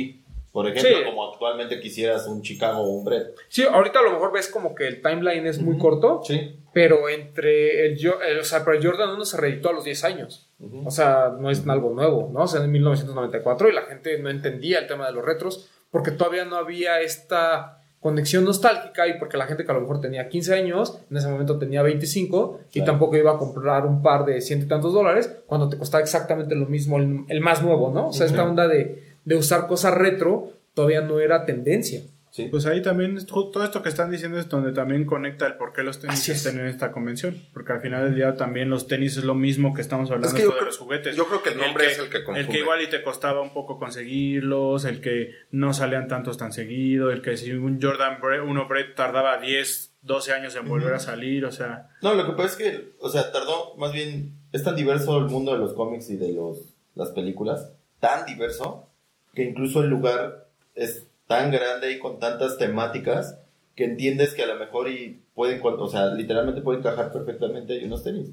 Por 0.54 0.68
ejemplo, 0.68 0.98
Sí. 0.98 1.06
como 1.06 1.32
actualmente 1.32 1.80
quisieras 1.80 2.28
un 2.28 2.42
Chicago 2.42 2.82
o 2.82 2.90
un 2.90 3.06
Brett. 3.06 3.36
Sí, 3.48 3.64
ahorita 3.64 4.00
a 4.00 4.04
lo 4.04 4.12
mejor 4.12 4.34
ves 4.34 4.50
como 4.50 4.76
que 4.76 4.86
el 4.86 5.02
timeline 5.02 5.48
es 5.48 5.62
muy 5.62 5.78
corto, 5.78 6.22
Sí. 6.26 6.58
pero 6.74 7.08
entre 7.08 7.86
el, 7.86 8.06
el- 8.28 8.40
o 8.40 8.44
sea, 8.44 8.66
pero 8.66 8.76
el 8.78 8.86
Jordan 8.86 9.12
1 9.12 9.24
se 9.24 9.38
reeditó 9.38 9.70
a 9.70 9.74
los 9.74 9.86
10 9.86 10.04
años. 10.04 10.50
O 10.86 10.92
sea, 10.92 11.34
no 11.40 11.50
es 11.50 11.66
algo 11.68 11.92
nuevo, 11.94 12.30
¿no? 12.34 12.44
O 12.44 12.48
sea, 12.48 12.62
en 12.64 12.70
1994 12.72 13.70
y 13.70 13.74
la 13.74 13.84
gente 13.84 14.18
no 14.20 14.30
entendía 14.30 14.80
el 14.80 14.88
tema 14.88 15.08
de 15.08 15.14
los 15.14 15.24
retros 15.26 15.70
porque 15.90 16.12
todavía 16.12 16.44
no 16.44 16.58
había 16.58 17.00
esta 17.00 17.81
conexión 18.02 18.44
nostálgica 18.44 19.08
y 19.08 19.20
porque 19.20 19.38
la 19.38 19.46
gente 19.46 19.64
que 19.64 19.72
a 19.72 19.76
lo 19.76 19.82
mejor 19.82 20.02
tenía 20.02 20.28
15 20.28 20.56
años, 20.56 21.00
en 21.10 21.18
ese 21.18 21.28
momento 21.28 21.60
tenía 21.60 21.84
25 21.84 22.62
y 22.74 22.84
tampoco 22.84 23.16
iba 23.16 23.32
a 23.32 23.38
comprar 23.38 23.86
un 23.86 24.02
par 24.02 24.26
de 24.26 24.42
ciento 24.42 24.66
y 24.66 24.68
tantos 24.68 24.94
dólares 24.94 25.32
cuando 25.46 25.70
te 25.70 25.78
costaba 25.78 26.02
exactamente 26.02 26.56
lo 26.56 26.66
mismo 26.66 26.98
el, 26.98 27.26
el 27.28 27.42
más 27.42 27.62
nuevo, 27.62 27.92
¿no? 27.94 28.08
O 28.08 28.14
sea, 28.14 28.26
esta 28.26 28.44
onda 28.44 28.68
de, 28.68 29.16
de 29.24 29.36
usar 29.36 29.68
cosas 29.68 29.94
retro 29.94 30.52
todavía 30.74 31.02
no 31.02 31.20
era 31.20 31.46
tendencia. 31.46 32.02
Sí. 32.32 32.48
Pues 32.50 32.66
ahí 32.66 32.82
también, 32.82 33.24
todo 33.26 33.62
esto 33.64 33.84
que 33.84 33.90
están 33.90 34.10
diciendo 34.10 34.40
es 34.40 34.48
donde 34.48 34.72
también 34.72 35.06
conecta 35.06 35.46
el 35.48 35.56
por 35.56 35.74
qué 35.74 35.84
los 35.84 36.00
tenis 36.00 36.18
Así 36.20 36.32
es. 36.32 36.38
están 36.46 36.62
en 36.62 36.68
esta 36.68 36.92
convención. 36.94 37.36
Porque 37.54 37.74
al 37.74 37.82
final 37.82 38.06
del 38.06 38.16
día 38.16 38.36
también 38.38 38.70
los 38.70 38.88
tenis 38.88 39.18
es 39.18 39.26
lo 39.26 39.36
mismo 39.36 39.74
que 39.74 39.82
estamos 39.82 40.10
hablando 40.10 40.30
Es 40.30 40.34
que 40.34 40.44
de 40.48 40.50
creo- 40.54 40.64
los 40.66 40.78
juguetes. 40.78 41.16
yo 41.18 41.28
creo 41.28 41.44
que 41.44 41.50
el 41.50 41.58
nombre 41.58 41.88
es 41.92 42.00
el 42.00 42.06
que 42.10 42.24
confunde. 42.24 42.40
El 42.42 42.48
que 42.48 42.60
igual 42.60 42.82
y 42.82 42.88
te 42.90 43.04
costaba 43.04 43.42
un 43.42 43.52
poco 43.54 43.78
conseguirlos, 43.78 44.86
el 44.86 45.02
que 45.02 45.32
no 45.52 45.74
salían 45.74 46.08
tantos 46.08 46.38
tan 46.38 46.54
seguido, 46.54 47.12
el 47.12 47.22
que 47.22 47.36
si 47.38 47.52
un 47.52 47.82
Jordan 47.82 48.22
Bre- 48.22 48.44
uno 48.48 48.68
Brett 48.68 48.96
tardaba 48.96 49.38
10, 49.40 49.94
12 50.02 50.32
años 50.34 50.56
en 50.56 50.68
volver 50.68 50.94
a 50.94 51.00
salir, 51.00 51.44
o 51.46 51.52
sea... 51.52 51.90
No, 52.02 52.14
lo 52.14 52.26
que 52.26 52.32
pasa 52.32 52.46
es 52.46 52.56
que, 52.56 52.92
o 53.00 53.10
sea, 53.10 53.32
tardó, 53.32 53.76
más 53.76 53.92
bien, 53.92 54.34
es 54.54 54.64
tan 54.64 54.76
diverso 54.76 55.18
el 55.18 55.26
mundo 55.26 55.52
de 55.52 55.58
los 55.60 55.74
cómics 55.74 56.10
y 56.10 56.16
de 56.18 56.32
los, 56.34 56.76
las 56.96 57.10
películas, 57.10 57.72
tan 58.00 58.26
diverso, 58.26 58.88
que 59.34 59.44
incluso 59.44 59.82
el 59.84 59.90
lugar 59.90 60.48
es 60.76 61.08
tan 61.32 61.52
grande 61.52 61.92
y 61.92 62.00
con 62.00 62.20
tantas 62.20 62.58
temáticas 62.58 63.38
que 63.76 63.86
entiendes 63.86 64.34
que 64.34 64.44
a 64.44 64.48
lo 64.48 64.56
mejor 64.56 64.90
y 64.90 65.22
pueden, 65.34 65.60
o 65.64 65.88
sea, 65.88 66.08
literalmente 66.08 66.62
pueden 66.62 66.82
encajar 66.82 67.12
perfectamente 67.12 67.80
en 67.80 67.88
unos 67.88 68.04
tenis. 68.04 68.30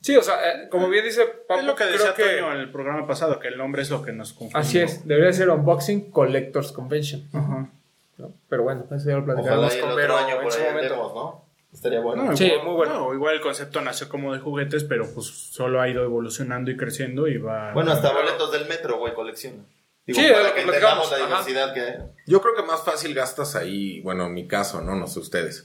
Sí, 0.00 0.16
o 0.16 0.22
sea, 0.22 0.34
eh, 0.34 0.68
como 0.68 0.88
bien 0.88 1.04
dice 1.04 1.24
Papo, 1.48 1.60
es 1.60 1.66
lo 1.66 1.74
que 1.74 1.84
decía 1.84 2.12
creo 2.14 2.28
que- 2.28 2.36
Toño 2.36 2.52
en 2.52 2.60
el 2.60 2.70
programa 2.70 3.06
pasado, 3.06 3.38
que 3.38 3.48
el 3.48 3.56
nombre 3.56 3.82
es 3.82 3.90
lo 3.90 4.02
que 4.02 4.12
nos 4.12 4.32
confunde. 4.32 4.58
Así 4.58 4.78
es, 4.78 5.06
debería 5.06 5.32
ser 5.32 5.48
Unboxing 5.48 6.10
Collectors 6.10 6.72
Convention. 6.72 7.22
Ajá. 7.32 7.70
¿no? 8.18 8.32
Pero 8.48 8.62
bueno, 8.64 8.84
eso 8.90 9.08
ya 9.08 9.16
lo 9.16 9.22
Ojalá 9.22 9.34
platicaremos 9.34 9.74
y 9.74 9.78
el 9.78 9.84
con 9.84 9.96
Vero 9.96 10.16
año 10.16 10.42
en 10.42 10.50
su 10.50 10.60
momento. 10.60 10.94
¿no? 11.14 11.44
Estaría 11.72 12.00
bueno. 12.00 12.22
No, 12.24 12.36
Sí, 12.36 12.44
igual, 12.46 12.64
muy 12.66 12.74
bueno. 12.74 12.94
no, 13.00 13.14
igual 13.14 13.34
el 13.34 13.40
concepto 13.40 13.80
nació 13.80 14.08
como 14.08 14.32
de 14.32 14.38
juguetes, 14.38 14.84
pero 14.84 15.06
pues 15.12 15.26
solo 15.26 15.80
ha 15.80 15.88
ido 15.88 16.04
evolucionando 16.04 16.70
y 16.70 16.76
creciendo 16.76 17.26
y 17.26 17.38
va... 17.38 17.72
Bueno, 17.72 17.90
hasta 17.90 18.12
boletos 18.12 18.52
del 18.52 18.68
metro, 18.68 18.98
güey, 18.98 19.12
colecciona. 19.14 19.64
Digo, 20.06 20.20
Sí, 20.20 20.26
para 20.30 20.48
lo 20.48 20.54
que 20.54 20.60
entendamos 20.62 21.10
la 21.10 21.16
ajá. 21.16 21.26
diversidad 21.26 21.74
que 21.74 21.80
hay. 21.80 21.94
Yo 22.26 22.40
creo 22.42 22.54
que 22.54 22.62
más 22.62 22.82
fácil 22.84 23.14
gastas 23.14 23.56
ahí, 23.56 24.00
bueno, 24.02 24.26
en 24.26 24.34
mi 24.34 24.46
caso, 24.46 24.80
¿no? 24.82 24.94
No 24.96 25.06
sé 25.06 25.18
ustedes. 25.20 25.64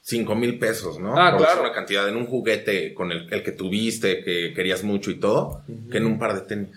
Cinco 0.00 0.34
mil 0.34 0.58
pesos, 0.58 0.98
¿no? 0.98 1.14
Ah, 1.18 1.32
Por 1.32 1.44
claro. 1.46 1.60
una 1.62 1.72
cantidad 1.72 2.08
en 2.08 2.16
un 2.16 2.26
juguete 2.26 2.94
con 2.94 3.12
el, 3.12 3.32
el 3.32 3.42
que 3.42 3.52
tuviste, 3.52 4.22
que 4.24 4.52
querías 4.54 4.82
mucho 4.82 5.10
y 5.10 5.18
todo, 5.20 5.62
que 5.90 5.98
en 5.98 6.06
un 6.06 6.18
par 6.18 6.34
de 6.34 6.40
tenis. 6.42 6.70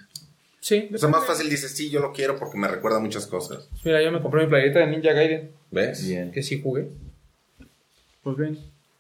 Sí, 0.59 0.89
O 0.93 0.97
sea, 0.97 1.09
más 1.09 1.25
fácil 1.25 1.49
dices, 1.49 1.71
sí, 1.75 1.89
yo 1.89 2.01
lo 2.01 2.11
quiero 2.13 2.37
porque 2.37 2.57
me 2.57 2.67
recuerda 2.67 2.99
muchas 2.99 3.25
cosas. 3.27 3.67
mira, 3.83 4.01
yo 4.01 4.11
me 4.11 4.21
compré 4.21 4.43
mi 4.43 4.49
playerita 4.49 4.79
de 4.79 4.87
Ninja 4.87 5.13
Gaiden, 5.13 5.51
¿Ves? 5.71 6.07
Bien. 6.07 6.31
que 6.31 6.43
sí 6.43 6.61
jugué. 6.61 6.87
Pues 8.23 8.37
bien. 8.37 8.59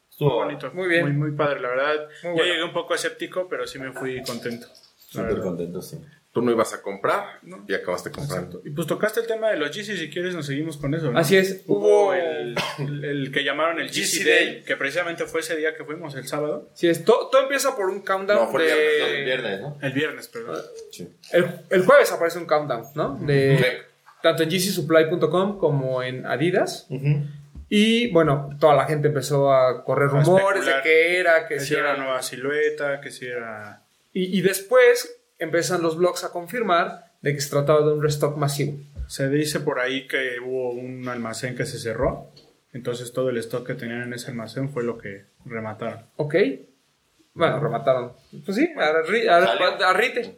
Estuvo 0.09 0.29
Muy 0.29 0.45
bonito. 0.45 0.71
Muy 0.73 0.87
bien. 0.87 1.03
Muy, 1.03 1.13
muy 1.13 1.31
padre, 1.37 1.59
la 1.59 1.69
verdad. 1.69 2.07
Muy 2.23 2.31
Yo 2.31 2.33
bueno. 2.37 2.43
llegué 2.45 2.63
un 2.63 2.73
poco 2.73 2.95
escéptico, 2.95 3.47
pero 3.49 3.67
sí 3.67 3.77
me 3.79 3.91
fui 3.91 4.21
contento. 4.23 4.67
Súper 4.97 5.39
contento, 5.39 5.81
sí. 5.81 5.97
Tú 6.33 6.41
no 6.41 6.49
ibas 6.51 6.73
a 6.73 6.81
comprar 6.81 7.39
No. 7.41 7.65
y 7.67 7.73
acabaste 7.73 8.09
comprando. 8.09 8.61
Y 8.63 8.69
pues 8.69 8.87
tocaste 8.87 9.19
el 9.19 9.27
tema 9.27 9.49
de 9.49 9.57
los 9.57 9.69
GC, 9.75 9.97
si 9.97 10.09
quieres 10.09 10.33
nos 10.33 10.45
seguimos 10.45 10.77
con 10.77 10.93
eso. 10.93 11.11
¿no? 11.11 11.19
Así 11.19 11.35
es, 11.35 11.63
Hubo 11.67 12.13
el, 12.13 12.55
el- 12.79 13.03
el 13.03 13.31
que 13.33 13.43
llamaron 13.43 13.81
el 13.81 13.89
GC 13.89 13.99
GC 14.19 14.23
Day. 14.23 14.45
Day, 14.53 14.63
que 14.63 14.77
precisamente 14.77 15.25
fue 15.25 15.41
ese 15.41 15.57
día 15.57 15.75
que 15.75 15.83
fuimos, 15.83 16.15
el 16.15 16.25
sábado. 16.27 16.69
Sí, 16.73 16.87
es, 16.87 17.03
todo, 17.03 17.27
todo 17.29 17.41
empieza 17.43 17.75
por 17.75 17.89
un 17.89 18.01
countdown 18.01 18.45
No, 18.45 18.47
fue 18.47 18.63
el 18.63 18.69
de... 18.69 18.75
viernes, 18.85 19.11
El 19.17 19.25
viernes, 19.25 19.61
¿no? 19.61 19.77
El 19.81 19.91
viernes, 19.93 20.27
perdón. 20.29 20.61
Sí. 20.91 21.09
El, 21.33 21.45
el 21.69 21.85
jueves 21.85 22.11
aparece 22.13 22.37
un 22.37 22.45
countdown, 22.45 22.85
¿no? 22.95 23.17
De, 23.21 23.57
Sí. 23.57 23.65
Tanto 24.23 24.43
en 24.43 24.49
GCSupply.com 24.49 25.57
como 25.57 26.01
en 26.03 26.25
Adidas. 26.27 26.87
Y 27.69 28.11
bueno, 28.11 28.49
toda 28.59 28.75
la 28.75 28.85
gente 28.85 29.07
empezó 29.07 29.51
a 29.51 29.83
correr 29.83 30.09
A 30.09 30.23
rumores 30.23 30.65
de 30.65 30.73
qué 30.83 31.19
era, 31.19 31.47
que 31.47 31.55
Que 31.55 31.59
si 31.61 31.73
era 31.73 31.83
era 31.83 31.93
una 31.95 32.03
nueva 32.03 32.21
silueta, 32.21 33.01
que 33.01 33.11
si 33.11 33.25
era... 33.25 33.81
Y, 34.13 34.37
y 34.37 34.41
después 34.41 35.20
empiezan 35.41 35.81
los 35.81 35.97
blogs 35.97 36.23
a 36.23 36.31
confirmar 36.31 37.11
de 37.21 37.33
que 37.33 37.41
se 37.41 37.49
trataba 37.49 37.85
de 37.85 37.93
un 37.93 38.01
restock 38.01 38.37
masivo. 38.37 38.77
Se 39.07 39.29
dice 39.29 39.59
por 39.59 39.79
ahí 39.79 40.07
que 40.07 40.39
hubo 40.45 40.71
un 40.71 41.07
almacén 41.09 41.55
que 41.55 41.65
se 41.65 41.77
cerró. 41.79 42.31
Entonces 42.73 43.11
todo 43.11 43.29
el 43.29 43.37
stock 43.37 43.67
que 43.67 43.73
tenían 43.75 44.01
en 44.03 44.13
ese 44.13 44.31
almacén 44.31 44.69
fue 44.69 44.83
lo 44.83 44.97
que 44.97 45.25
remataron. 45.45 46.05
¿Ok? 46.15 46.35
Bueno, 47.33 47.59
remataron. 47.61 48.11
Pues 48.45 48.57
sí, 48.57 48.69
a, 48.77 48.91
ri- 49.07 49.29
a- 49.29 49.45
Salió. 49.45 49.85
a 49.87 49.93
retail. 49.93 50.35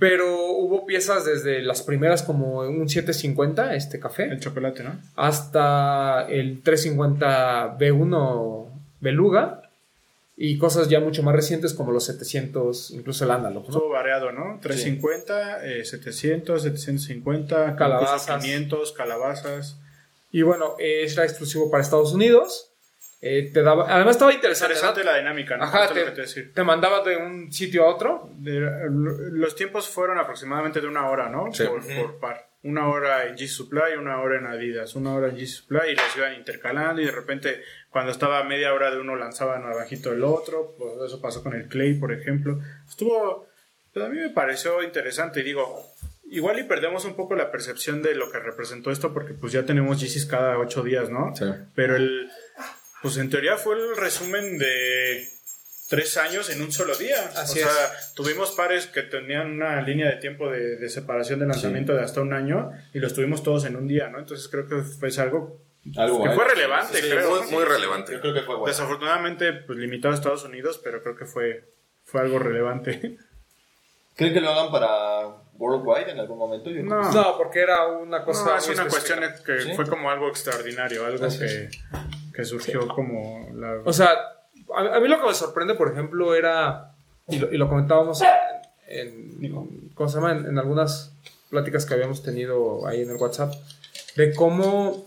Pero 0.00 0.50
hubo 0.56 0.84
piezas 0.86 1.24
desde 1.24 1.62
las 1.62 1.82
primeras 1.82 2.22
como 2.24 2.60
un 2.60 2.88
750, 2.88 3.74
este 3.76 4.00
café, 4.00 4.24
El 4.24 4.40
chocolate, 4.40 4.82
¿no? 4.82 4.92
hasta 5.16 6.26
el 6.28 6.62
350 6.62 7.78
B1 7.78 8.66
Beluga 9.00 9.65
y 10.36 10.58
cosas 10.58 10.88
ya 10.88 11.00
mucho 11.00 11.22
más 11.22 11.34
recientes 11.34 11.72
como 11.72 11.92
los 11.92 12.04
700, 12.04 12.90
incluso 12.90 13.24
el 13.24 13.30
Ándalo. 13.30 13.60
¿no? 13.60 13.66
Estuvo 13.66 13.88
variado, 13.88 14.32
¿no? 14.32 14.58
350, 14.60 15.64
eh, 15.66 15.84
700, 15.84 16.62
750, 16.62 17.74
Calabazas. 17.76 18.22
incluso 18.28 18.40
500, 18.42 18.92
calabazas. 18.92 19.80
Y 20.30 20.42
bueno, 20.42 20.74
eh, 20.78 21.06
era 21.10 21.24
exclusivo 21.24 21.70
para 21.70 21.82
Estados 21.82 22.12
Unidos. 22.12 22.72
Eh, 23.22 23.50
te 23.52 23.62
daba, 23.62 23.86
además 23.92 24.16
estaba 24.16 24.32
interesante. 24.34 24.74
Interesante 24.74 25.04
¿no? 25.04 25.10
la 25.12 25.18
dinámica, 25.18 25.56
¿no? 25.56 25.64
Ajá, 25.64 25.88
te, 25.92 26.04
te 26.04 26.20
decir. 26.20 26.52
te 26.54 26.62
mandaba 26.62 27.02
de 27.02 27.16
un 27.16 27.50
sitio 27.50 27.84
a 27.86 27.94
otro. 27.94 28.30
De- 28.36 28.60
los 28.90 29.54
tiempos 29.56 29.88
fueron 29.88 30.18
aproximadamente 30.18 30.82
de 30.82 30.86
una 30.86 31.08
hora, 31.08 31.30
¿no? 31.30 31.50
Sí. 31.52 31.64
Por, 31.64 31.80
por 31.82 32.18
par. 32.20 32.50
Una 32.66 32.88
hora 32.88 33.26
en 33.26 33.36
G 33.36 33.46
Supply, 33.46 33.96
una 33.98 34.20
hora 34.20 34.38
en 34.38 34.46
Adidas, 34.46 34.96
una 34.96 35.14
hora 35.14 35.28
en 35.28 35.36
G 35.36 35.46
Supply 35.46 35.92
y 35.92 35.94
los 35.94 36.16
iban 36.16 36.34
intercalando 36.34 37.00
y 37.00 37.06
de 37.06 37.12
repente 37.12 37.62
cuando 37.90 38.10
estaba 38.10 38.40
a 38.40 38.44
media 38.44 38.74
hora 38.74 38.90
de 38.90 38.98
uno 38.98 39.14
lanzaban 39.14 39.64
abajito 39.64 40.12
el 40.12 40.24
otro, 40.24 40.74
pues 40.76 40.94
eso 41.06 41.20
pasó 41.20 41.42
con 41.42 41.54
el 41.54 41.68
Clay, 41.68 41.94
por 41.94 42.12
ejemplo. 42.12 42.60
Estuvo, 42.88 43.46
pues 43.92 44.04
a 44.04 44.08
mí 44.08 44.18
me 44.18 44.30
pareció 44.30 44.82
interesante 44.82 45.40
y 45.40 45.44
digo, 45.44 45.86
igual 46.28 46.58
y 46.58 46.64
perdemos 46.64 47.04
un 47.04 47.14
poco 47.14 47.36
la 47.36 47.52
percepción 47.52 48.02
de 48.02 48.14
lo 48.14 48.30
que 48.30 48.40
representó 48.40 48.90
esto 48.90 49.14
porque 49.14 49.34
pues 49.34 49.52
ya 49.52 49.64
tenemos 49.64 50.00
Yeezys 50.00 50.26
cada 50.26 50.58
ocho 50.58 50.82
días, 50.82 51.08
¿no? 51.08 51.34
Sí. 51.36 51.44
Pero 51.74 51.96
el, 51.96 52.28
pues 53.00 53.16
en 53.18 53.30
teoría 53.30 53.56
fue 53.56 53.76
el 53.76 53.96
resumen 53.96 54.58
de 54.58 55.35
tres 55.88 56.16
años 56.16 56.50
en 56.50 56.62
un 56.62 56.72
solo 56.72 56.96
día. 56.96 57.30
Así 57.36 57.60
o 57.60 57.62
sea, 57.62 57.92
tuvimos 58.14 58.50
pares 58.52 58.86
que 58.86 59.02
tenían 59.02 59.52
una 59.52 59.80
línea 59.82 60.08
de 60.08 60.16
tiempo 60.16 60.50
de, 60.50 60.76
de 60.76 60.88
separación 60.88 61.40
de 61.40 61.46
lanzamiento 61.46 61.94
de 61.94 62.02
hasta 62.02 62.20
un 62.20 62.32
año 62.32 62.72
y 62.92 62.98
los 62.98 63.14
tuvimos 63.14 63.42
todos 63.42 63.64
en 63.64 63.76
un 63.76 63.86
día, 63.86 64.08
¿no? 64.08 64.18
Entonces 64.18 64.48
creo 64.48 64.66
que 64.66 64.82
fue 64.82 65.08
algo 65.22 65.60
Algo 65.96 66.22
que 66.24 66.30
fue 66.30 66.44
relevante, 66.44 67.00
Sí, 67.00 67.08
creo. 67.08 67.42
Muy, 67.42 67.50
muy 67.50 67.64
relevante. 67.64 68.12
Yo 68.12 68.20
creo 68.20 68.34
que 68.34 68.42
fue 68.42 68.56
bueno. 68.56 68.66
Desafortunadamente, 68.66 69.52
pues 69.52 69.78
limitado 69.78 70.12
a 70.12 70.16
Estados 70.16 70.44
Unidos, 70.44 70.80
pero 70.82 71.02
creo 71.02 71.14
que 71.16 71.26
fue, 71.26 71.72
fue 72.04 72.20
algo 72.20 72.38
relevante. 72.38 73.16
¿Creen 74.16 74.32
que 74.32 74.40
lo 74.40 74.50
hagan 74.50 74.72
para 74.72 75.26
Worldwide 75.58 76.10
en 76.10 76.18
algún 76.18 76.38
momento? 76.38 76.70
Yo 76.70 76.82
No. 76.82 77.12
No, 77.12 77.36
porque 77.36 77.60
era 77.60 77.86
una 77.86 78.24
cosa. 78.24 78.44
No, 78.46 78.56
es 78.56 78.66
muy 78.66 78.74
una 78.74 78.86
específica. 78.86 79.20
cuestión 79.20 79.56
que 79.56 79.62
¿Sí? 79.62 79.76
fue 79.76 79.86
como 79.86 80.10
algo 80.10 80.28
extraordinario, 80.28 81.04
algo 81.04 81.26
Así 81.26 81.38
que, 81.40 81.68
que 82.34 82.44
surgió 82.44 82.88
como 82.88 83.50
la... 83.54 83.82
O 83.84 83.92
sea, 83.92 84.35
a, 84.76 84.96
a 84.96 85.00
mí 85.00 85.08
lo 85.08 85.20
que 85.20 85.26
me 85.26 85.34
sorprende, 85.34 85.74
por 85.74 85.90
ejemplo, 85.92 86.34
era. 86.34 86.92
Y 87.28 87.38
lo, 87.38 87.52
y 87.52 87.56
lo 87.56 87.68
comentábamos 87.68 88.22
en, 88.86 89.44
en- 89.44 89.90
¿cómo 89.94 90.08
se 90.08 90.16
llama? 90.16 90.32
En, 90.32 90.46
en 90.46 90.58
algunas 90.58 91.12
pláticas 91.50 91.84
que 91.86 91.94
habíamos 91.94 92.22
tenido 92.22 92.86
ahí 92.86 93.02
en 93.02 93.10
el 93.10 93.16
WhatsApp. 93.16 93.52
De 94.16 94.34
cómo 94.34 95.06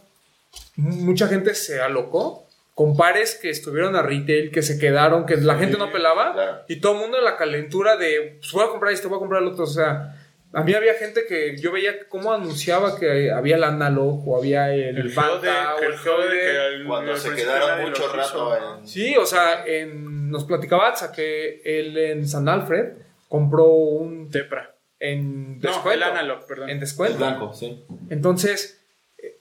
mucha 0.75 1.27
gente 1.27 1.53
se 1.55 1.81
alocó 1.81 2.45
con 2.75 2.95
pares 2.95 3.35
que 3.41 3.49
estuvieron 3.49 3.95
a 3.95 4.01
retail, 4.01 4.51
que 4.51 4.61
se 4.61 4.79
quedaron, 4.79 5.25
que 5.25 5.35
la 5.37 5.55
gente 5.55 5.77
no 5.77 5.91
pelaba. 5.91 6.33
claro. 6.33 6.57
Y 6.67 6.79
todo 6.79 6.93
el 6.93 6.99
mundo 6.99 7.17
en 7.17 7.25
la 7.25 7.35
calentura 7.37 7.97
de. 7.97 8.37
Pues 8.39 8.51
voy 8.53 8.63
a 8.65 8.69
comprar 8.69 8.93
esto, 8.93 9.09
voy 9.09 9.17
a 9.17 9.19
comprar 9.19 9.41
el 9.41 9.49
otro. 9.49 9.63
O 9.65 9.67
sea. 9.67 10.15
A 10.51 10.63
mí 10.63 10.73
había 10.73 10.95
gente 10.95 11.25
que 11.27 11.55
yo 11.57 11.71
veía 11.71 12.07
cómo 12.09 12.33
anunciaba 12.33 12.97
que 12.99 13.31
había 13.31 13.55
el 13.57 13.63
analog 13.63 14.27
o 14.27 14.35
había 14.37 14.73
el, 14.73 14.97
el 14.97 15.09
Fanta 15.11 15.75
o 15.75 15.79
el 15.79 15.93
el 15.93 15.97
Geode, 15.99 16.85
Cuando 16.87 17.15
se 17.15 17.35
quedaron 17.35 17.81
mucho 17.87 18.11
rato 18.11 18.57
en... 18.79 18.87
Sí, 18.87 19.15
o 19.15 19.25
sea, 19.27 19.63
en, 19.67 20.31
nos 20.31 20.45
platicaba 20.45 20.87
Atza 20.89 21.11
que 21.11 21.61
él 21.63 21.95
en 21.97 22.27
San 22.27 22.49
Alfred 22.49 22.93
compró 23.27 23.65
un 23.65 24.31
Tepra. 24.31 24.73
en 24.99 25.59
No, 25.59 25.69
descuento. 25.69 25.91
el 25.91 26.03
analog, 26.03 26.47
perdón. 26.47 26.69
En 26.69 26.73
El 26.75 26.79
descuento. 26.79 27.17
blanco, 27.19 27.53
sí. 27.53 27.83
Entonces, 28.09 28.81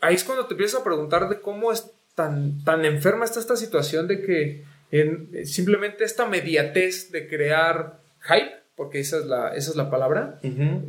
ahí 0.03 0.14
es 0.14 0.25
cuando 0.25 0.44
te 0.47 0.53
empiezas 0.55 0.81
a 0.81 0.85
preguntar 0.85 1.31
de 1.31 1.40
cómo 1.40 1.73
es 1.73 1.90
tan, 2.14 2.62
tan 2.64 2.85
enferma 2.85 3.25
está 3.25 3.40
esta 3.40 3.57
situación 3.57 4.09
de 4.09 4.21
que 4.21 4.64
en- 4.90 5.47
simplemente 5.47 6.05
esta 6.05 6.27
mediatez 6.27 7.11
de 7.12 7.29
crear 7.29 7.99
hype, 8.21 8.58
porque 8.79 9.01
esa 9.01 9.19
es 9.19 9.27
la, 9.27 9.49
esa 9.55 9.71
es 9.73 9.77
la 9.77 9.91
palabra, 9.91 10.38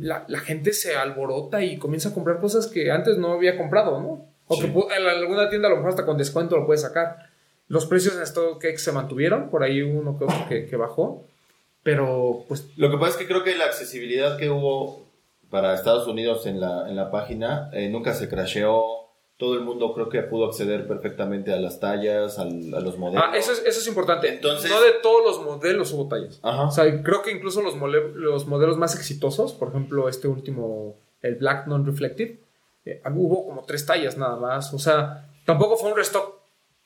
la, 0.00 0.24
la 0.28 0.38
gente 0.38 0.72
se 0.72 0.96
alborota 0.96 1.62
y 1.62 1.76
comienza 1.76 2.08
a 2.08 2.14
comprar 2.14 2.38
cosas 2.40 2.68
que 2.68 2.90
antes 2.90 3.18
no 3.18 3.32
había 3.32 3.58
comprado, 3.58 4.00
¿no? 4.00 4.26
O 4.46 4.54
Sí. 4.56 4.62
que 4.62 4.68
en 4.96 5.06
alguna 5.06 5.50
tienda 5.50 5.68
a 5.68 5.70
lo 5.70 5.76
mejor 5.76 5.90
hasta 5.90 6.06
con 6.06 6.16
descuento 6.16 6.56
lo 6.56 6.64
puedes 6.66 6.80
sacar. 6.82 7.28
Los 7.68 7.86
precios 7.86 8.16
en 8.16 8.26
StockX 8.26 8.82
se 8.82 8.92
mantuvieron, 8.92 9.50
por 9.50 9.62
ahí 9.62 9.82
uno 9.82 10.18
que, 10.48 10.66
que 10.66 10.76
bajó, 10.76 11.24
pero 11.82 12.44
pues 12.48 12.66
Lo 12.76 12.90
que 12.90 12.96
pasa 12.96 13.10
es 13.12 13.16
que 13.16 13.26
creo 13.26 13.42
que 13.44 13.54
la 13.56 13.66
accesibilidad 13.66 14.36
que 14.38 14.50
hubo 14.50 15.06
para 15.50 15.74
Estados 15.74 16.06
Unidos 16.06 16.46
en 16.46 16.60
la, 16.60 16.88
en 16.88 16.96
la 16.96 17.10
página 17.10 17.70
eh, 17.72 17.88
nunca 17.88 18.14
se 18.14 18.28
crasheó. 18.28 19.09
Todo 19.40 19.54
el 19.54 19.62
mundo 19.62 19.92
creo 19.94 20.08
que 20.08 20.20
pudo 20.22 20.44
acceder 20.46 20.86
perfectamente 20.86 21.52
a 21.52 21.56
las 21.56 21.80
tallas, 21.80 22.38
al- 22.38 22.72
a 22.74 22.78
los 22.80 22.96
modelos. 22.98 23.24
Ah, 23.26 23.36
eso 23.36 23.50
es, 23.52 23.60
eso 23.66 23.80
es 23.80 23.86
importante. 23.88 24.28
Entonces- 24.28 24.70
no 24.70 24.80
de 24.80 24.92
todos 25.02 25.24
los 25.24 25.44
modelos 25.44 25.92
hubo 25.92 26.06
tallas. 26.06 26.38
Ajá. 26.42 26.64
O 26.64 26.70
sea, 26.70 27.02
creo 27.02 27.22
que 27.22 27.32
incluso 27.32 27.62
los, 27.62 27.74
mole- 27.74 28.12
los 28.14 28.46
modelos 28.46 28.76
más 28.76 28.94
exitosos, 28.94 29.52
por 29.54 29.70
ejemplo, 29.70 30.08
este 30.08 30.28
último, 30.28 30.94
el 31.22 31.34
Black 31.36 31.66
Non-Reflective, 31.66 32.38
eh, 32.84 33.02
hubo 33.14 33.46
como 33.46 33.64
tres 33.64 33.84
tallas 33.86 34.16
nada 34.16 34.36
más. 34.36 34.72
O 34.74 34.78
sea, 34.78 35.28
tampoco 35.46 35.76
fue 35.76 35.90
un 35.90 35.96
restock 35.96 36.34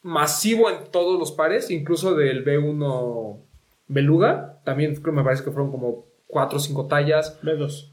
masivo 0.02 0.70
en 0.70 0.90
todos 0.92 1.18
los 1.18 1.32
pares, 1.32 1.70
incluso 1.70 2.14
del 2.14 2.44
B1 2.44 3.36
Beluga, 3.88 4.60
también 4.64 4.94
creo, 4.96 5.12
me 5.14 5.22
parece 5.24 5.44
que 5.44 5.50
fueron 5.50 5.70
como 5.70 6.06
cuatro 6.26 6.58
o 6.58 6.60
cinco 6.60 6.86
tallas. 6.86 7.38
B2. 7.42 7.90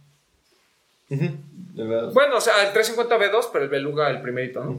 Bueno, 2.13 2.37
o 2.37 2.41
sea, 2.41 2.65
el 2.65 2.73
350 2.73 3.17
B2, 3.17 3.49
pero 3.51 3.63
el 3.65 3.69
Beluga 3.69 4.09
el 4.09 4.21
primerito, 4.21 4.63
¿no? 4.63 4.77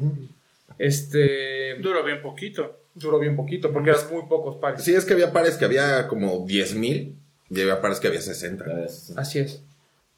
Este 0.79 1.77
Duró 1.81 2.03
bien 2.03 2.21
poquito. 2.23 2.81
duró 2.95 3.19
bien 3.19 3.37
poquito 3.37 3.73
porque 3.73 3.91
eran 3.91 4.03
muy 4.11 4.23
pocos 4.29 4.57
pares. 4.57 4.83
Sí, 4.83 4.95
es 4.95 5.05
que 5.05 5.13
había 5.15 5.33
pares 5.33 5.57
que 5.57 5.65
había 5.65 6.09
como 6.09 6.47
10.000 6.47 7.15
y 7.51 7.61
había 7.61 7.81
pares 7.81 8.01
que 8.01 8.09
había 8.09 8.21
60. 8.21 8.67
Ya 8.67 8.75
ves. 8.75 9.13
Así 9.17 9.39
es. 9.39 9.63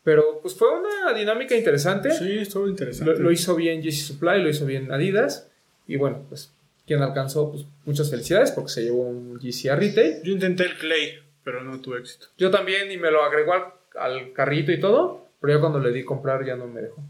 Pero 0.02 0.40
pues 0.42 0.54
fue 0.54 0.68
una 0.78 1.12
dinámica 1.14 1.56
interesante. 1.56 2.10
Sí, 2.12 2.38
estuvo 2.38 2.68
interesante. 2.68 3.12
Lo, 3.14 3.18
lo 3.18 3.30
hizo 3.32 3.54
bien 3.56 3.82
JC 3.82 3.92
Supply, 3.92 4.42
lo 4.42 4.48
hizo 4.48 4.66
bien 4.66 4.92
Adidas. 4.92 5.48
Y 5.86 5.96
bueno, 5.96 6.24
pues 6.28 6.52
quien 6.86 7.02
alcanzó, 7.02 7.50
pues 7.50 7.64
muchas 7.84 8.10
felicidades 8.10 8.50
porque 8.50 8.70
se 8.70 8.82
llevó 8.82 9.02
un 9.02 9.38
GC 9.38 9.70
a 9.70 9.76
retail. 9.76 10.22
Yo 10.22 10.32
intenté 10.32 10.64
el 10.64 10.76
Clay, 10.76 11.14
pero 11.42 11.62
no 11.64 11.80
tuve 11.80 11.98
éxito. 12.00 12.26
Yo 12.38 12.50
también 12.50 12.90
y 12.92 12.96
me 12.96 13.10
lo 13.10 13.22
agregó 13.24 13.54
al, 13.54 13.64
al 13.98 14.32
carrito 14.32 14.72
y 14.72 14.80
todo. 14.80 15.23
Pero 15.44 15.58
ya 15.58 15.60
cuando 15.60 15.78
le 15.78 15.92
di 15.92 16.02
comprar 16.04 16.42
ya 16.46 16.56
no 16.56 16.66
me 16.66 16.80
dejó. 16.80 17.02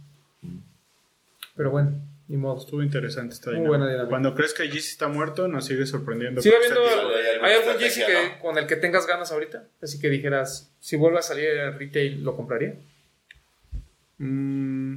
Pero 1.55 1.71
bueno, 1.71 1.93
ni 2.27 2.37
modo. 2.37 2.59
Estuvo 2.59 2.83
interesante 2.83 3.33
esta 3.35 3.51
Muy 3.51 3.61
dinámica. 3.61 3.69
buena 3.69 3.87
dinámica. 3.93 4.09
Cuando 4.11 4.35
crees 4.35 4.53
que 4.55 4.65
Yeezy 4.65 4.91
está 4.91 5.07
muerto, 5.07 5.47
nos 5.47 5.67
sigue 5.67 5.87
sorprendiendo. 5.87 6.43
Sigue 6.43 6.57
habiendo. 6.57 6.81
de- 6.81 6.87
hay 6.89 6.95
alguna 7.37 7.47
¿Hay 7.47 7.55
algún 7.55 7.79
que, 7.79 8.13
¿no? 8.35 8.41
con 8.41 8.59
el 8.59 8.67
que 8.67 8.75
tengas 8.75 9.07
ganas 9.07 9.31
ahorita? 9.31 9.63
Así 9.81 10.01
que 10.01 10.11
dijeras, 10.11 10.73
si 10.81 10.97
vuelve 10.97 11.19
a 11.21 11.23
salir 11.23 11.49
al 11.61 11.79
retail, 11.79 12.25
¿lo 12.25 12.35
compraría? 12.35 12.75
Mm, 14.19 14.97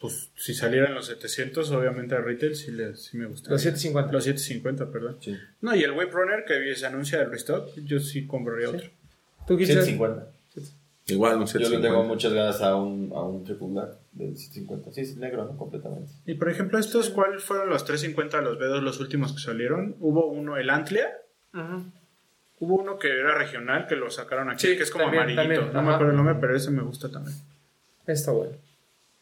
pues 0.00 0.30
si 0.36 0.54
salieran 0.54 0.94
los 0.94 1.06
700, 1.06 1.70
obviamente 1.72 2.14
a 2.14 2.18
retail 2.20 2.54
sí, 2.54 2.70
le- 2.70 2.94
sí 2.94 3.16
me 3.16 3.26
gustaría. 3.26 3.52
Los 3.54 3.62
750. 3.62 4.12
Los 4.12 4.24
750, 4.24 4.92
perdón. 4.92 5.16
Sí. 5.20 5.36
No, 5.60 5.74
y 5.74 5.82
el 5.82 5.90
Wave 5.90 6.10
Runner 6.12 6.44
que 6.44 6.72
se 6.76 6.86
anuncia 6.86 7.18
del 7.18 7.30
restock, 7.32 7.70
yo 7.84 7.98
sí 7.98 8.26
compraría 8.28 8.68
otro. 8.68 8.88
¿Tú 9.48 9.56
qué 9.56 9.66
150. 9.66 10.30
Igual 11.08 11.34
un 11.38 11.46
Yo 11.46 11.58
le 11.58 11.66
750. 11.66 11.88
tengo 11.88 12.02
muchas 12.04 12.32
ganas 12.32 12.60
a 12.62 12.74
un, 12.74 13.12
a 13.14 13.22
un 13.22 13.44
triple 13.44 13.68
black 13.68 13.90
del 14.12 14.36
150. 14.36 14.92
Sí, 14.92 15.00
es 15.02 15.16
negro, 15.16 15.44
¿no? 15.44 15.56
Completamente. 15.56 16.10
Y 16.26 16.34
por 16.34 16.48
ejemplo, 16.48 16.78
estos, 16.78 17.10
¿cuál 17.10 17.38
fueron 17.40 17.68
los 17.68 17.84
350, 17.84 18.40
los 18.40 18.58
B2, 18.58 18.80
los 18.82 18.98
últimos 19.00 19.32
que 19.32 19.38
salieron? 19.38 19.94
Hubo 20.00 20.26
uno, 20.26 20.56
el 20.56 20.68
Antlia. 20.70 21.16
Hubo 22.58 22.74
uno 22.76 22.98
que 22.98 23.08
era 23.08 23.34
regional, 23.36 23.86
que 23.86 23.96
lo 23.96 24.10
sacaron 24.10 24.50
aquí, 24.50 24.66
Sí, 24.66 24.76
que 24.76 24.82
es 24.82 24.90
como 24.90 25.04
también, 25.04 25.22
amarillito. 25.24 25.60
también, 25.60 25.72
no 25.74 25.82
me 25.82 25.92
acuerdo 25.94 26.10
el 26.10 26.16
nombre, 26.16 26.34
pero 26.40 26.56
ese 26.56 26.70
me 26.70 26.82
gusta 26.82 27.10
también. 27.10 27.36
Está 28.06 28.32
bueno. 28.32 28.52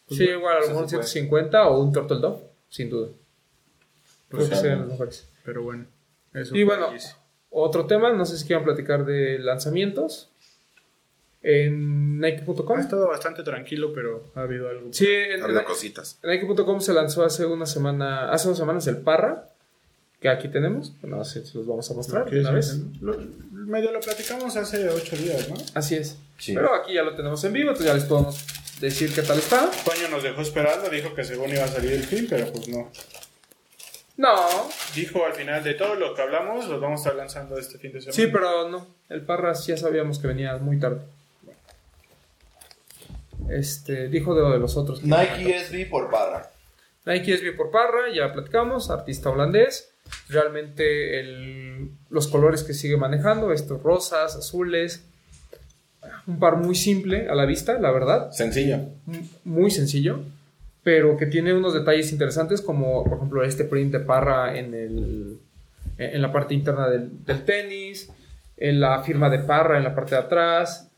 Pues 0.07 0.19
sí, 0.19 0.25
bueno, 0.27 0.39
igual 0.39 0.57
a 0.57 0.61
lo 0.61 0.79
un 0.81 0.89
se 0.89 0.97
puede. 0.97 1.09
150 1.09 1.69
o 1.69 1.81
un 1.83 1.93
Turtle 1.93 2.19
Dove, 2.21 2.43
sin 2.69 2.91
duda. 2.91 3.09
Creo 4.29 4.39
Pues 4.41 4.49
que 4.49 4.55
sí. 4.55 4.61
serían 4.63 4.81
los 4.81 4.89
mejores. 4.89 5.29
Pero 5.45 5.63
bueno, 5.63 5.85
eso 6.33 6.55
Y 6.57 6.65
bueno, 6.65 6.89
otro 7.51 7.87
tema, 7.87 8.13
no 8.13 8.25
sé 8.25 8.37
si 8.39 8.47
quieran 8.47 8.65
platicar 8.65 9.05
de 9.05 9.39
lanzamientos 9.39 10.31
en 11.45 12.19
Nike.com. 12.21 12.79
Ha 12.79 12.81
estado 12.81 13.07
bastante 13.07 13.43
tranquilo, 13.45 13.93
pero 13.95 14.25
ha 14.35 14.41
habido 14.41 14.69
algo. 14.69 14.89
Sí, 14.93 15.07
en, 15.07 15.43
Ha 15.43 15.45
habido 15.45 15.65
cositas. 15.65 16.19
en 16.23 16.31
Nike.com 16.31 16.81
se 16.81 16.93
lanzó 16.95 17.23
hace 17.25 17.45
una 17.47 17.67
semana, 17.67 18.31
hace 18.33 18.49
dos 18.49 18.57
semanas 18.59 18.87
el 18.87 18.97
Parra, 18.97 19.49
que 20.21 20.29
aquí 20.31 20.49
tenemos. 20.49 20.95
Bueno, 21.03 21.21
así 21.21 21.45
se 21.45 21.59
los 21.59 21.67
vamos 21.67 21.89
a 21.91 21.95
mostrar 21.95 22.29
de 22.31 22.41
una 22.41 22.51
vez. 22.51 22.79
lo- 23.01 23.19
medio 23.53 23.93
lo 23.93 24.01
platicamos 24.01 24.57
hace 24.57 24.89
ocho 24.89 25.17
días, 25.17 25.49
¿no? 25.51 25.57
Así 25.75 25.95
es. 25.97 26.19
Sí. 26.39 26.55
Pero 26.55 26.75
aquí 26.75 26.95
ya 26.95 27.03
lo 27.03 27.15
tenemos 27.15 27.43
en 27.45 27.53
vivo, 27.53 27.69
entonces 27.71 27.87
ya 27.87 27.95
les 27.95 28.05
podemos 28.05 28.45
decir 28.81 29.15
qué 29.15 29.23
tal 29.23 29.39
está. 29.39 29.71
Toño 29.85 30.09
nos 30.11 30.23
dejó 30.23 30.41
esperando, 30.41 30.89
dijo 30.91 31.15
que 31.15 31.25
según 31.25 31.51
iba 31.51 31.65
a 31.65 31.69
salir 31.69 31.93
el 31.93 32.03
film, 32.03 32.27
pero 32.29 32.51
pues 32.53 32.69
no. 32.69 32.91
No, 34.17 34.37
Dijo 34.95 35.25
al 35.27 35.33
final 35.33 35.65
de 35.65 35.75
todo 35.75 35.97
lo 35.97 36.15
que 36.15 36.23
hablamos, 36.23 36.69
los 36.69 36.81
vamos 36.81 37.01
a 37.01 37.03
estar 37.03 37.17
lanzando 37.17 37.59
este 37.59 37.79
fin 37.79 37.93
de 37.93 38.01
semana. 38.01 38.15
sí, 38.15 38.29
pero 38.33 38.69
no. 38.69 38.87
El 39.09 39.23
Parras 39.23 39.67
ya 39.67 39.77
sabíamos 39.77 40.19
que 40.21 40.29
venía 40.29 40.57
muy 40.59 40.79
tarde. 40.79 41.01
Este, 43.49 44.09
dijo 44.09 44.35
de 44.35 44.43
lo 44.43 44.51
de 44.53 44.59
los 44.59 44.77
otros. 44.77 45.03
Nike 45.05 45.59
SB 45.59 45.89
por 45.91 46.11
barra. 46.11 46.51
Nike 47.07 47.37
SB 47.37 47.55
por 47.57 47.71
Parra, 47.71 48.11
ya 48.15 48.33
platicamos, 48.33 48.91
artista 48.91 49.29
holandés. 49.29 49.91
Realmente 50.29 51.21
el- 51.21 51.91
los 52.09 52.29
colores 52.29 52.63
que 52.63 52.73
sigue 52.73 52.97
manejando, 52.97 53.53
estos 53.53 53.83
rosas, 53.83 54.37
azules. 54.37 55.05
Un 56.27 56.39
par 56.39 56.57
muy 56.57 56.75
simple 56.75 57.29
a 57.29 57.35
la 57.35 57.45
vista, 57.45 57.79
la 57.79 57.91
verdad. 57.91 58.31
Sencillo. 58.33 58.79
Muy 59.45 59.71
sencillo, 59.71 60.21
pero 60.83 61.17
que 61.19 61.27
tiene 61.27 61.53
unos 61.53 61.75
detalles 61.75 62.11
interesantes, 62.13 62.63
como 62.63 63.05
por 63.05 63.19
ejemplo 63.19 63.45
este 63.45 63.65
print 63.65 63.93
de 63.93 64.01
Parra 64.01 64.57
en, 64.59 64.73
el, 64.75 65.39
en 65.99 66.23
la 66.23 66.33
parte 66.33 66.55
interna 66.55 66.89
del, 66.89 67.25
del 67.25 67.45
tenis, 67.45 68.11
en 68.57 68.81
la 68.81 69.03
firma 69.03 69.29
de 69.29 69.41
Parra 69.41 69.77
en 69.77 69.85
la 69.85 69.95
parte 69.95 70.15
de 70.15 70.21
atrás, 70.23 70.89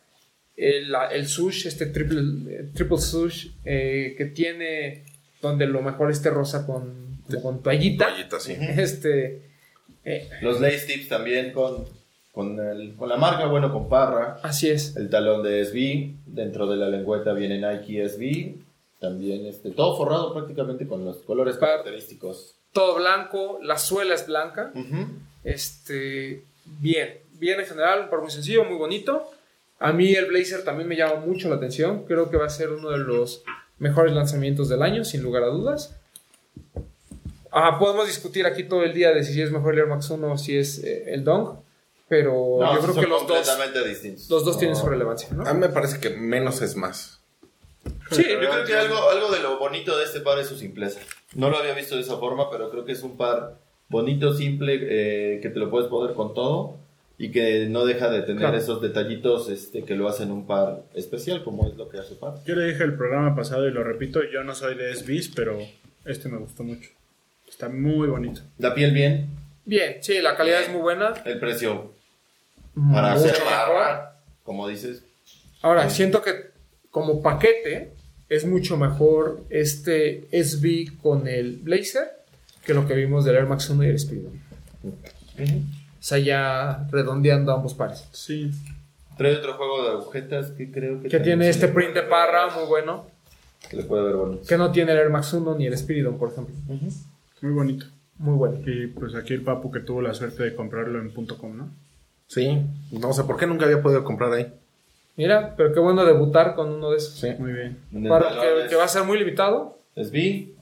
el, 0.56 0.94
el 1.12 1.26
sush, 1.28 1.66
este 1.66 1.86
triple, 1.86 2.70
triple 2.74 2.98
sush 2.98 3.48
eh, 3.64 4.14
que 4.16 4.24
tiene 4.26 5.04
donde 5.42 5.66
lo 5.66 5.82
mejor 5.82 6.10
este 6.10 6.30
rosa 6.30 6.66
con, 6.66 7.18
con 7.42 7.62
toallita. 7.62 8.06
Toallita, 8.08 8.40
sí. 8.40 8.56
Este, 8.60 9.42
eh, 10.04 10.28
Los 10.40 10.60
lace 10.60 10.86
tips 10.86 11.08
también 11.08 11.52
con, 11.52 11.84
con, 12.32 12.58
el- 12.58 12.94
con 12.96 13.08
la 13.08 13.16
marca, 13.16 13.46
bueno, 13.46 13.72
con 13.72 13.88
Parra. 13.88 14.38
así 14.42 14.68
es. 14.70 14.96
El 14.96 15.10
talón 15.10 15.42
de 15.42 15.64
SB. 15.64 16.14
Dentro 16.26 16.66
de 16.66 16.76
la 16.76 16.88
lengüeta 16.88 17.32
viene 17.32 17.58
Nike 17.60 18.08
SB. 18.08 18.54
También 19.00 19.44
este, 19.46 19.70
todo 19.70 19.96
forrado 19.96 20.32
prácticamente 20.32 20.86
con 20.86 21.04
los 21.04 21.18
colores 21.18 21.56
Par- 21.56 21.68
característicos. 21.70 22.54
Todo 22.72 22.96
blanco, 22.96 23.58
la 23.62 23.76
suela 23.78 24.14
es 24.14 24.26
blanca. 24.26 24.72
Este, 25.44 26.42
bien, 26.80 27.18
bien 27.38 27.60
en 27.60 27.66
general, 27.66 28.08
par 28.10 28.20
muy 28.20 28.30
sencillo, 28.30 28.64
muy 28.64 28.76
bonito. 28.76 29.30
A 29.78 29.92
mí 29.92 30.14
el 30.14 30.26
Blazer 30.26 30.64
también 30.64 30.88
me 30.88 30.96
llama 30.96 31.16
mucho 31.16 31.48
la 31.48 31.56
atención. 31.56 32.04
Creo 32.04 32.30
que 32.30 32.36
va 32.36 32.46
a 32.46 32.50
ser 32.50 32.70
uno 32.70 32.90
de 32.90 32.98
los 32.98 33.42
mejores 33.78 34.12
lanzamientos 34.14 34.68
del 34.68 34.82
año, 34.82 35.04
sin 35.04 35.22
lugar 35.22 35.42
a 35.42 35.48
dudas. 35.48 35.94
Ah, 37.52 37.78
podemos 37.78 38.06
discutir 38.06 38.46
aquí 38.46 38.64
todo 38.64 38.82
el 38.84 38.92
día 38.94 39.12
de 39.12 39.24
si 39.24 39.40
es 39.40 39.50
mejor 39.50 39.74
el 39.74 39.80
Air 39.80 39.88
Max 39.88 40.10
1 40.10 40.32
o 40.32 40.38
si 40.38 40.56
es 40.56 40.82
eh, 40.82 41.14
el 41.14 41.24
Dong, 41.24 41.58
pero 42.08 42.58
No, 42.60 42.74
yo 42.74 42.80
creo 42.82 42.94
que 42.94 43.06
los 43.06 43.26
dos, 43.26 43.38
completamente 43.38 43.86
distintos. 43.86 44.28
los 44.30 44.44
dos 44.44 44.58
tienen 44.58 44.76
su 44.76 44.86
relevancia, 44.86 45.28
¿no? 45.32 45.46
A 45.46 45.54
mí 45.54 45.60
me 45.60 45.68
parece 45.68 45.98
que 45.98 46.10
menos 46.10 46.60
es 46.62 46.76
más. 46.76 47.20
Sí, 48.10 48.24
Yo 48.28 48.38
creo 48.38 48.64
que 48.64 48.74
algo, 48.74 49.08
algo 49.10 49.30
de 49.30 49.40
lo 49.40 49.58
bonito 49.58 49.96
de 49.96 50.04
este 50.04 50.20
par 50.20 50.38
es 50.38 50.48
su 50.48 50.56
simpleza. 50.56 51.00
No 51.34 51.50
lo 51.50 51.58
había 51.58 51.72
visto 51.74 51.94
de 51.94 52.02
esa 52.02 52.16
forma, 52.16 52.50
pero 52.50 52.70
creo 52.70 52.84
que 52.84 52.92
es 52.92 53.02
un 53.02 53.16
par 53.16 53.58
bonito, 53.88 54.34
simple, 54.34 54.78
eh, 54.82 55.40
que 55.40 55.48
te 55.48 55.58
lo 55.58 55.70
puedes 55.70 55.88
poner 55.88 56.14
con 56.14 56.34
todo 56.34 56.76
y 57.18 57.30
que 57.30 57.66
no 57.70 57.84
deja 57.86 58.10
de 58.10 58.22
tener 58.22 58.40
Claro. 58.42 58.56
esos 58.58 58.82
detallitos 58.82 59.48
este, 59.48 59.84
que 59.84 59.94
lo 59.94 60.08
hacen 60.08 60.30
un 60.30 60.46
par 60.46 60.82
especial, 60.94 61.42
como 61.44 61.66
es 61.66 61.74
lo 61.76 61.88
que 61.88 61.98
hace 61.98 62.14
par. 62.14 62.34
Yo 62.44 62.54
le 62.56 62.66
dije 62.66 62.84
el 62.84 62.94
programa 62.96 63.34
pasado 63.34 63.66
y 63.66 63.70
lo 63.72 63.82
repito, 63.84 64.20
yo 64.30 64.44
no 64.44 64.54
soy 64.54 64.74
de 64.76 64.94
SBs, 64.94 65.32
pero 65.34 65.58
este 66.04 66.28
me 66.28 66.36
gustó 66.38 66.62
mucho. 66.62 66.90
Está 67.48 67.68
muy 67.68 68.08
bonito. 68.08 68.42
La 68.58 68.74
piel 68.74 68.92
bien, 68.92 69.28
Bien, 69.64 69.96
sí, 70.00 70.20
la 70.20 70.36
calidad 70.36 70.62
es 70.62 70.68
muy 70.70 70.80
buena. 70.80 71.14
el 71.24 71.40
precio 71.40 71.92
para 72.92 73.14
Mucho 73.14 73.24
hacer 73.26 73.32
mejor. 73.42 73.46
barra, 73.50 74.20
como 74.44 74.68
dices. 74.68 75.02
Ahora, 75.62 75.88
siento 75.90 76.22
que 76.22 76.50
como 76.90 77.20
paquete 77.22 77.92
es 78.28 78.44
mucho 78.46 78.76
mejor 78.76 79.40
este 79.50 80.28
SB 80.32 80.98
con 81.02 81.26
el 81.28 81.56
Blazer 81.58 82.10
que 82.64 82.74
lo 82.74 82.86
que 82.86 82.94
vimos 82.94 83.24
del 83.24 83.36
Air 83.36 83.46
Max 83.46 83.70
1 83.70 83.84
y 83.84 83.88
el 83.88 83.98
Speedo. 83.98 84.30
O 84.84 84.90
sea, 86.06 86.18
ya 86.18 86.86
redondeando 86.90 87.52
ambos 87.52 87.74
pares. 87.74 88.08
Sí. 88.12 88.50
Trae 89.16 89.36
otro 89.36 89.54
juego 89.54 89.82
de 89.82 89.90
agujetas 89.90 90.50
que 90.52 90.70
creo 90.70 91.00
que... 91.00 91.08
Que 91.08 91.20
tiene 91.20 91.48
este 91.48 91.68
print 91.68 91.94
de 91.94 92.02
parra 92.02 92.48
muy 92.54 92.66
bueno. 92.66 93.06
Que 93.68 93.78
le 93.78 93.82
puede 93.82 94.04
ver 94.04 94.14
bonito. 94.14 94.46
Que 94.46 94.56
no 94.56 94.70
tiene 94.70 94.92
el 94.92 94.98
Air 94.98 95.10
Max 95.10 95.32
1 95.32 95.56
ni 95.56 95.66
el 95.66 95.76
Spiridon, 95.76 96.18
por 96.18 96.30
ejemplo. 96.30 96.54
Muy 97.40 97.52
bonito. 97.52 97.86
Muy 98.18 98.34
bueno. 98.34 98.60
Y 98.64 98.86
pues 98.88 99.14
aquí 99.14 99.34
el 99.34 99.42
papu 99.42 99.70
que 99.70 99.80
tuvo 99.80 100.00
la 100.00 100.14
suerte 100.14 100.42
de 100.44 100.54
comprarlo 100.54 101.00
en 101.00 101.10
.com, 101.10 101.56
¿no? 101.56 101.70
Sí. 102.28 102.60
No 102.92 103.12
sé 103.12 103.24
por 103.24 103.36
qué 103.36 103.46
nunca 103.46 103.64
había 103.64 103.82
podido 103.82 104.04
comprar 104.04 104.32
ahí. 104.32 104.52
Mira, 105.16 105.54
pero 105.56 105.72
qué 105.72 105.80
bueno 105.80 106.04
debutar 106.04 106.54
con 106.54 106.72
uno 106.72 106.90
de 106.90 106.98
esos. 106.98 107.14
Sí. 107.14 107.30
Muy 107.38 107.52
bien. 107.52 107.78
Para 108.08 108.28
que, 108.28 108.68
que 108.68 108.76
va 108.76 108.84
a 108.84 108.88
ser 108.88 109.04
muy 109.04 109.18
limitado. 109.18 109.78
Es 109.94 110.10
B 110.10 110.54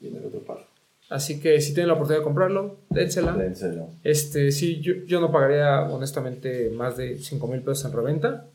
y 0.00 0.06
en 0.06 0.16
el 0.16 0.26
otro 0.26 0.40
par. 0.40 0.67
Así 1.10 1.40
que 1.40 1.60
si 1.60 1.72
tienen 1.72 1.88
la 1.88 1.94
oportunidad 1.94 2.20
de 2.20 2.24
comprarlo, 2.24 2.80
dénsela. 2.90 3.32
Dénselo. 3.32 3.88
Este, 4.04 4.52
sí, 4.52 4.80
yo, 4.80 4.92
yo 5.06 5.20
no 5.20 5.32
pagaría 5.32 5.82
honestamente 5.82 6.70
más 6.70 6.96
de 6.96 7.16
5 7.18 7.46
mil 7.46 7.62
pesos 7.62 7.84
en 7.86 7.92
reventa. 7.92 8.46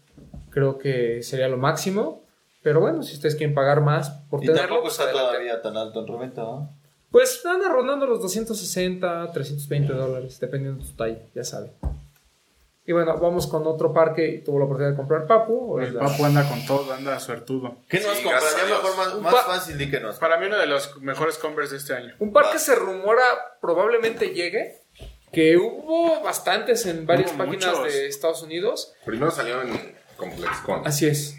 Creo 0.51 0.77
que 0.77 1.23
sería 1.23 1.47
lo 1.47 1.57
máximo. 1.57 2.23
Pero 2.61 2.79
bueno, 2.79 3.03
si 3.03 3.15
ustedes 3.15 3.35
quieren 3.35 3.53
pagar 3.53 3.81
más 3.81 4.09
por 4.29 4.41
Y 4.41 4.45
tenerlo, 4.47 4.61
tampoco 4.67 4.83
pues 4.83 4.93
está 4.93 5.03
adelante. 5.03 5.31
todavía 5.31 5.61
tan 5.61 5.75
alto 5.75 5.99
en 6.01 6.07
reventa, 6.07 6.41
¿no? 6.43 6.69
Pues 7.11 7.45
anda 7.45 7.67
rondando 7.69 8.05
los 8.05 8.21
260, 8.21 9.31
320 9.33 9.93
dólares, 9.93 10.39
dependiendo 10.39 10.81
de 10.83 10.89
tu 10.89 10.95
talla, 10.95 11.19
ya 11.35 11.43
saben. 11.43 11.71
Y 12.86 12.91
bueno, 12.91 13.17
vamos 13.17 13.47
con 13.47 13.65
otro 13.65 13.93
par 13.93 14.13
que 14.13 14.41
tuvo 14.45 14.59
la 14.59 14.65
oportunidad 14.65 14.91
de 14.91 14.97
comprar 14.97 15.25
Papu. 15.25 15.79
El 15.79 15.93
La- 15.93 16.01
papu 16.01 16.25
anda 16.25 16.47
con 16.49 16.65
todo, 16.65 16.91
anda 16.93 17.17
suertudo. 17.19 17.77
¿Qué 17.88 17.99
nos 18.01 18.17
Sí, 18.17 18.25
más, 18.25 19.13
Un 19.15 19.23
más 19.23 19.34
pa- 19.34 19.43
fácil? 19.43 19.77
Di 19.77 19.89
que 19.89 20.01
nos. 20.01 20.17
Para 20.17 20.38
mí 20.38 20.47
uno 20.47 20.57
de 20.57 20.67
los 20.67 20.97
mejores 21.01 21.38
Converse 21.38 21.71
de 21.73 21.77
este 21.77 21.93
año. 21.93 22.13
Un 22.19 22.34
par 22.34 22.51
que 22.51 22.59
se 22.59 22.75
rumora 22.75 23.23
probablemente 23.61 24.34
llegue, 24.34 24.81
que 25.31 25.55
hubo 25.57 26.21
bastantes 26.21 26.86
en 26.86 27.05
varias 27.05 27.31
Hubo 27.31 27.38
páginas 27.45 27.67
muchos. 27.77 27.84
de 27.93 28.07
Estados 28.07 28.43
Unidos. 28.43 28.93
Primero 29.05 29.31
salió 29.31 29.61
en 29.61 29.95
ComplexCon. 30.17 30.81
Así 30.86 31.07
es. 31.07 31.38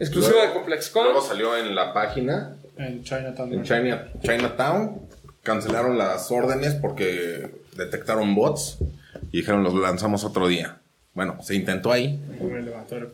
Exclusivo 0.00 0.32
Luego- 0.34 0.48
de 0.48 0.54
ComplexCon. 0.54 1.04
Luego 1.04 1.20
salió 1.22 1.56
en 1.56 1.74
la 1.76 1.92
página, 1.94 2.56
En 2.76 3.04
Chinatown. 3.04 3.52
en 3.52 3.62
China, 3.62 4.08
Chinatown. 4.22 5.08
Cancelaron 5.44 5.96
las 5.96 6.30
órdenes 6.32 6.74
porque 6.74 7.48
detectaron 7.76 8.34
bots 8.34 8.78
y 9.30 9.38
dijeron 9.38 9.62
los 9.62 9.72
lanzamos 9.74 10.24
otro 10.24 10.48
día. 10.48 10.79
Bueno, 11.14 11.42
se 11.42 11.54
intentó 11.54 11.90
ahí 11.92 12.20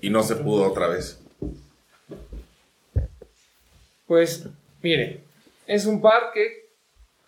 y 0.01 0.11
no 0.11 0.23
se 0.23 0.37
pudo 0.37 0.65
otra 0.71 0.87
vez. 0.89 1.19
Pues, 4.07 4.47
mire, 4.83 5.21
es 5.67 5.87
un 5.87 6.01
par 6.01 6.31
que 6.33 6.67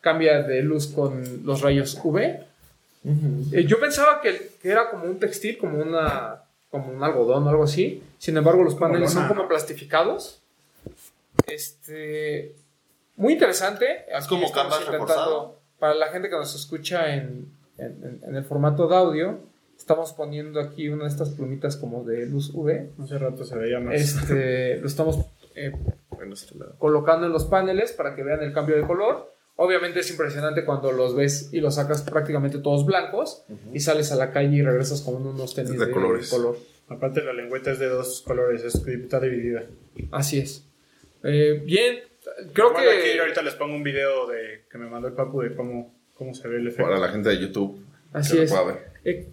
cambia 0.01 0.43
de 0.43 0.63
luz 0.63 0.87
con 0.89 1.45
los 1.45 1.61
rayos 1.63 1.99
UV. 2.03 2.19
Eh, 3.53 3.65
yo 3.67 3.81
pensaba 3.81 4.21
que, 4.21 4.53
que 4.61 4.69
era 4.71 4.91
como 4.91 5.05
un 5.05 5.19
textil, 5.19 5.57
como 5.59 5.79
una 5.79 6.43
como 6.71 6.93
un 6.93 7.03
algodón 7.03 7.47
o 7.47 7.49
algo 7.51 7.65
así. 7.65 8.03
Sin 8.19 8.37
embargo, 8.37 8.63
los 8.63 8.75
paneles 8.75 9.11
son 9.13 9.27
como 9.29 9.49
plastificados. 9.49 10.43
Este, 11.47 12.55
muy 13.17 13.33
interesante. 13.33 14.05
Es 14.15 14.27
como 14.27 14.45
estamos 14.47 14.75
canvas 14.75 14.87
reforzado. 14.93 15.59
Para 15.79 15.95
la 15.95 16.09
gente 16.09 16.29
que 16.29 16.37
nos 16.37 16.55
escucha 16.55 17.15
en- 17.15 17.51
en- 17.79 18.21
en 18.27 18.37
el 18.37 18.45
formato 18.45 18.87
de 18.87 18.97
audio, 18.97 19.41
estamos 19.89 20.13
poniendo 20.13 20.61
aquí 20.61 20.91
una 20.91 21.05
de 21.05 21.09
estas 21.11 21.31
plumitas 21.31 21.79
como 21.79 22.05
de 22.05 22.27
luz 22.27 22.51
UV. 22.53 22.91
Hace 23.03 23.17
rato 23.17 23.43
se 23.43 23.57
veía 23.57 23.81
más. 23.81 23.95
Este, 23.95 24.77
lo 24.83 24.87
estamos 24.87 25.19
eh, 25.55 25.73
En 26.23 26.31
este 26.31 26.55
lado. 26.59 26.75
colocando 26.77 27.25
en 27.27 27.33
los 27.33 27.47
paneles 27.47 27.93
para 27.93 28.15
que 28.15 28.23
vean 28.23 28.43
el 28.43 28.53
cambio 28.53 28.77
de 28.77 28.83
color. 28.83 29.33
Obviamente 29.57 30.01
es 30.01 30.11
impresionante 30.11 30.67
cuando 30.67 30.93
los 30.93 31.17
ves 31.17 31.49
y 31.53 31.61
los 31.61 31.77
sacas 31.77 32.03
prácticamente 32.03 32.59
todos 32.59 32.85
blancos 32.85 33.45
y 33.73 33.81
sales 33.81 34.13
a 34.13 34.17
la 34.17 34.31
calle 34.31 34.59
y 34.59 34.63
regresas 34.63 35.01
con 35.01 35.27
unos 35.27 35.55
tenis 35.55 35.79
De 35.79 35.87
de, 35.87 35.91
colores. 35.91 36.29
color. 36.29 36.59
Aparte 36.89 37.25
la 37.25 37.33
lengüeta 37.33 37.73
es 37.73 37.79
de 37.79 37.89
dos 37.89 38.23
colores, 38.27 38.63
es, 38.65 38.75
está 38.87 39.19
dividida. 39.21 39.65
Así 40.13 40.39
es. 40.39 40.65
Eh, 41.25 41.63
bien, 41.65 41.97
creo 42.53 42.75
que... 42.75 42.81
aquí 42.81 43.19
ahorita 43.19 43.41
les 43.43 43.55
pongo 43.55 43.75
un 43.75 43.83
video 43.83 44.27
de 44.29 44.67
que 44.71 44.77
me 44.79 44.87
mandó 44.87 45.09
el 45.09 45.15
papu 45.15 45.41
de 45.41 45.57
cómo, 45.57 45.93
cómo 46.15 46.35
se 46.35 46.47
ve 46.47 46.59
el 46.59 46.67
efecto. 46.69 46.85
Para 46.85 46.99
la 46.99 47.09
gente 47.09 47.31
de 47.31 47.39
YouTube. 47.41 47.85
Así 48.13 48.33
que 48.33 48.37
lo 48.37 48.43
es. 48.45 48.51
pueda 48.51 48.65
ver. 48.65 48.87
Eh, 49.05 49.29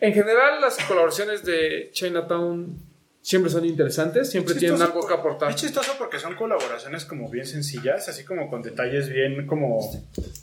en 0.00 0.12
general 0.14 0.60
las 0.60 0.76
colaboraciones 0.84 1.44
de 1.44 1.90
Chinatown 1.92 2.78
siempre 3.22 3.50
son 3.50 3.64
interesantes, 3.64 4.30
siempre 4.30 4.54
tienen 4.54 4.82
algo 4.82 5.00
que 5.00 5.14
por- 5.14 5.20
aportar. 5.20 5.50
Es 5.50 5.56
chistoso 5.56 5.92
porque 5.98 6.18
son 6.18 6.34
colaboraciones 6.34 7.04
como 7.06 7.30
bien 7.30 7.46
sencillas, 7.46 8.06
así 8.08 8.24
como 8.24 8.50
con 8.50 8.60
detalles 8.62 9.08
bien 9.08 9.46
como, 9.46 9.78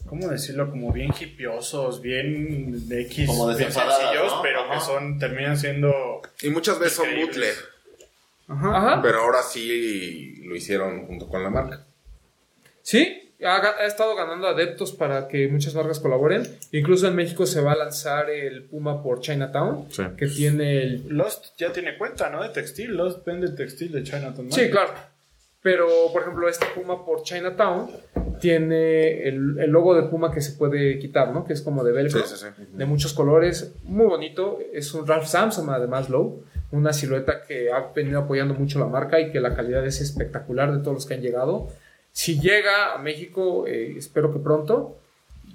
¿cómo 0.08 0.28
decirlo? 0.28 0.70
Como 0.72 0.92
bien 0.92 1.12
hipiosos, 1.20 2.02
bien 2.02 2.88
de 2.90 3.02
X, 3.04 3.28
Como 3.28 3.48
bien 3.56 3.72
sencillos, 3.72 4.32
¿no? 4.32 4.42
pero 4.42 4.62
Ajá. 4.62 4.74
que 4.74 4.80
son, 4.86 5.20
terminan 5.20 5.58
siendo... 5.58 6.22
Y 6.42 6.50
muchas 6.50 6.80
veces 6.80 6.96
son 6.98 7.08
bootleg. 7.16 7.54
Ajá. 8.48 9.00
Pero 9.02 9.20
ahora 9.22 9.44
sí 9.44 10.38
lo 10.44 10.56
hicieron 10.56 11.06
junto 11.06 11.28
con 11.28 11.44
la 11.44 11.50
marca. 11.50 11.86
Sí, 12.82 13.31
ha, 13.44 13.86
estado 13.86 14.16
ganando 14.16 14.48
adeptos 14.48 14.92
para 14.92 15.28
que 15.28 15.48
muchas 15.48 15.74
marcas 15.76 16.00
colaboren. 16.00 16.44
Incluso 16.72 17.08
en 17.08 17.16
México 17.16 17.46
se 17.46 17.62
va 17.62 17.74
a 17.74 17.76
lanzar 17.76 18.30
el 18.30 18.64
Puma 18.66 19.02
por 19.02 19.22
Chinatown, 19.22 19.88
Sí. 19.90 20.04
que 20.18 20.28
tiene 20.28 20.82
el... 20.84 21.08
Lost 21.10 21.58
ya 21.58 21.72
tiene 21.72 21.98
cuenta, 21.98 22.30
¿no? 22.30 22.44
De 22.44 22.50
textil. 22.50 22.96
Lost 22.96 23.26
vende 23.26 23.50
textil 23.50 23.92
de 23.92 24.04
Chinatown. 24.04 24.48
¿no? 24.50 24.56
Sí, 24.56 24.70
claro. 24.70 24.92
Pero, 25.64 25.88
por 26.12 26.24
ejemplo, 26.24 26.50
este 26.50 26.66
Puma 26.74 27.06
por 27.06 27.22
Chinatown 27.24 27.90
tiene 28.40 29.28
el, 29.28 29.58
el 29.60 29.70
logo 29.70 29.94
de 29.94 30.04
Puma 30.04 30.32
que 30.32 30.42
se 30.42 30.54
puede 30.54 30.98
quitar, 30.98 31.32
¿no? 31.32 31.46
Que 31.46 31.54
es 31.54 31.62
como 31.62 31.84
de 31.84 31.92
velcro, 31.92 32.24
Sí, 32.26 32.36
sí, 32.36 32.46
sí. 32.58 32.64
de 32.74 32.86
muchos 32.86 33.14
colores, 33.14 33.74
muy 33.84 34.08
bonito. 34.08 34.60
Es 34.74 34.94
un 34.96 35.06
Ralph 35.06 35.28
Samson, 35.28 35.70
además, 35.70 36.10
low. 36.10 36.44
Una 36.72 36.94
silueta 36.94 37.44
que 37.44 37.72
ha 37.72 37.92
venido 37.94 38.20
apoyando 38.22 38.54
mucho 38.56 38.80
la 38.80 38.86
marca 38.88 39.20
y 39.20 39.32
que 39.32 39.40
la 39.40 39.56
calidad 39.56 39.86
es 39.86 40.02
espectacular 40.02 40.72
de 40.72 40.80
todos 40.80 40.94
los 40.96 41.06
que 41.06 41.14
han 41.14 41.22
llegado. 41.22 41.68
Si 42.12 42.40
llega 42.40 42.94
a 42.94 42.98
México, 42.98 43.66
eh, 43.68 43.96
espero 43.98 44.32
que 44.34 44.40
pronto, 44.40 44.98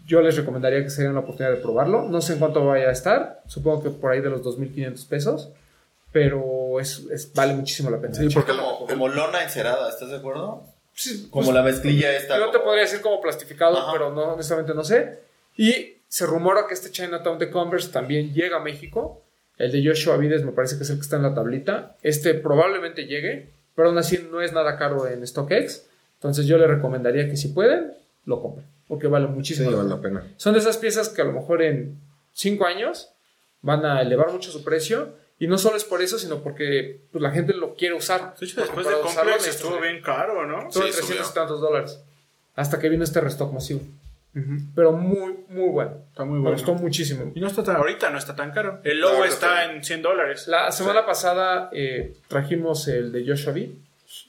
yo 0.06 0.20
les 0.22 0.36
recomendaría 0.36 0.82
que 0.82 0.90
se 0.90 1.02
den 1.02 1.14
la 1.14 1.20
oportunidad 1.20 1.54
de 1.54 1.60
probarlo. 1.60 2.02
No 2.08 2.20
sé 2.20 2.34
en 2.34 2.38
cuánto 2.38 2.64
vaya 2.64 2.88
a 2.88 2.92
estar, 2.92 3.42
supongo 3.46 3.82
que 3.82 3.90
por 3.90 4.12
ahí 4.12 4.20
de 4.20 4.30
los 4.30 4.42
2.500 4.42 5.06
pesos, 5.08 5.50
pero 6.12 6.80
es, 6.80 7.04
es- 7.12 7.32
vale 7.34 7.54
muchísimo 7.54 7.90
la 7.90 8.00
pena. 8.00 8.14
Sí, 8.14 8.28
porque 8.32 8.52
Como, 8.52 8.86
como 8.86 9.08
lona 9.08 9.42
encerada, 9.42 9.88
¿estás 9.88 10.10
de 10.10 10.16
acuerdo? 10.16 10.64
Sí, 10.94 11.28
Como 11.30 11.44
pues, 11.46 11.54
la 11.54 11.62
mezclilla 11.62 12.16
esta. 12.16 12.38
Yo 12.38 12.50
te 12.50 12.58
podría 12.60 12.82
decir 12.84 13.00
como 13.02 13.20
plastificado, 13.20 13.76
Ajá. 13.76 13.92
pero 13.92 14.12
no, 14.14 14.32
honestamente 14.32 14.72
no 14.74 14.82
sé. 14.82 15.18
Y 15.56 15.96
se 16.08 16.24
rumora 16.24 16.66
que 16.66 16.74
este 16.74 16.90
Chinatown 16.90 17.38
de 17.38 17.50
Converse 17.50 17.90
también 17.90 18.32
llega 18.32 18.56
a 18.56 18.60
México. 18.60 19.22
El 19.58 19.72
de 19.72 19.86
Joshua 19.86 20.16
Vides 20.16 20.44
me 20.44 20.52
parece 20.52 20.76
que 20.78 20.84
es 20.84 20.90
el 20.90 20.96
que 20.96 21.02
está 21.02 21.16
en 21.16 21.22
la 21.24 21.34
tablita. 21.34 21.96
Este 22.02 22.32
probablemente 22.34 23.04
llegue, 23.06 23.50
pero 23.74 23.88
aún 23.88 23.98
así 23.98 24.26
no 24.30 24.40
es 24.40 24.52
nada 24.52 24.78
caro 24.78 25.06
en 25.06 25.26
StockX. 25.26 25.84
Entonces 26.26 26.46
yo 26.46 26.58
le 26.58 26.66
recomendaría 26.66 27.28
que 27.28 27.36
si 27.36 27.48
pueden, 27.48 27.92
lo 28.24 28.40
compren, 28.42 28.66
porque 28.88 29.06
vale 29.06 29.26
Sí, 29.26 29.32
muchísimo. 29.32 29.70
la 29.70 29.76
vale 29.78 29.88
pena. 30.02 30.20
la 30.20 30.20
pena. 30.22 30.34
Son 30.36 30.52
de 30.52 30.58
esas 30.60 30.76
piezas 30.76 31.08
que 31.08 31.22
a 31.22 31.24
lo 31.24 31.32
mejor 31.32 31.62
en 31.62 31.98
5 32.32 32.66
años 32.66 33.10
van 33.62 33.84
a 33.86 34.02
elevar 34.02 34.32
mucho 34.32 34.50
su 34.50 34.62
precio. 34.64 35.24
Y 35.38 35.48
no 35.48 35.58
solo 35.58 35.76
es 35.76 35.84
por 35.84 36.00
eso, 36.00 36.18
sino 36.18 36.38
porque 36.42 37.02
pues, 37.12 37.20
la 37.20 37.30
gente 37.30 37.52
lo 37.52 37.74
quiere 37.74 37.94
usar. 37.94 38.34
De 38.40 38.46
hecho, 38.46 38.60
después 38.60 38.86
de 38.86 38.94
Complex 39.02 39.46
estuvo 39.46 39.78
bien 39.80 40.00
caro, 40.00 40.46
¿no? 40.46 40.68
Estuvo 40.68 40.86
en 40.86 40.92
Sí, 40.92 40.98
300 41.00 41.30
y 41.30 41.34
tantos 41.34 41.60
dólares. 41.60 42.00
Hasta 42.54 42.78
que 42.78 42.88
vino 42.88 43.04
este 43.04 43.20
restock 43.20 43.52
masivo. 43.52 43.80
Ujú. 44.34 44.60
Pero 44.74 44.92
muy, 44.92 45.36
muy 45.48 45.68
bueno. 45.68 45.92
Está 46.10 46.24
muy 46.24 46.36
Me 46.36 46.40
bueno. 46.40 46.56
gustó 46.56 46.74
muchísimo. 46.74 47.32
Y 47.34 47.40
no 47.40 47.48
está 47.48 47.62
tan, 47.62 47.76
ahorita 47.76 48.08
no 48.08 48.16
está 48.16 48.34
tan 48.34 48.50
caro. 48.50 48.80
El 48.82 48.98
logo 49.00 49.18
No, 49.18 49.24
está 49.26 49.70
en 49.70 49.84
100 49.84 50.00
dólares. 50.02 50.48
La 50.48 50.72
semana 50.72 51.04
pasada 51.04 51.68
eh, 51.72 52.14
trajimos 52.28 52.88
el 52.88 53.12
de 53.12 53.26
Joshua 53.26 53.52
Vides. 53.52 53.76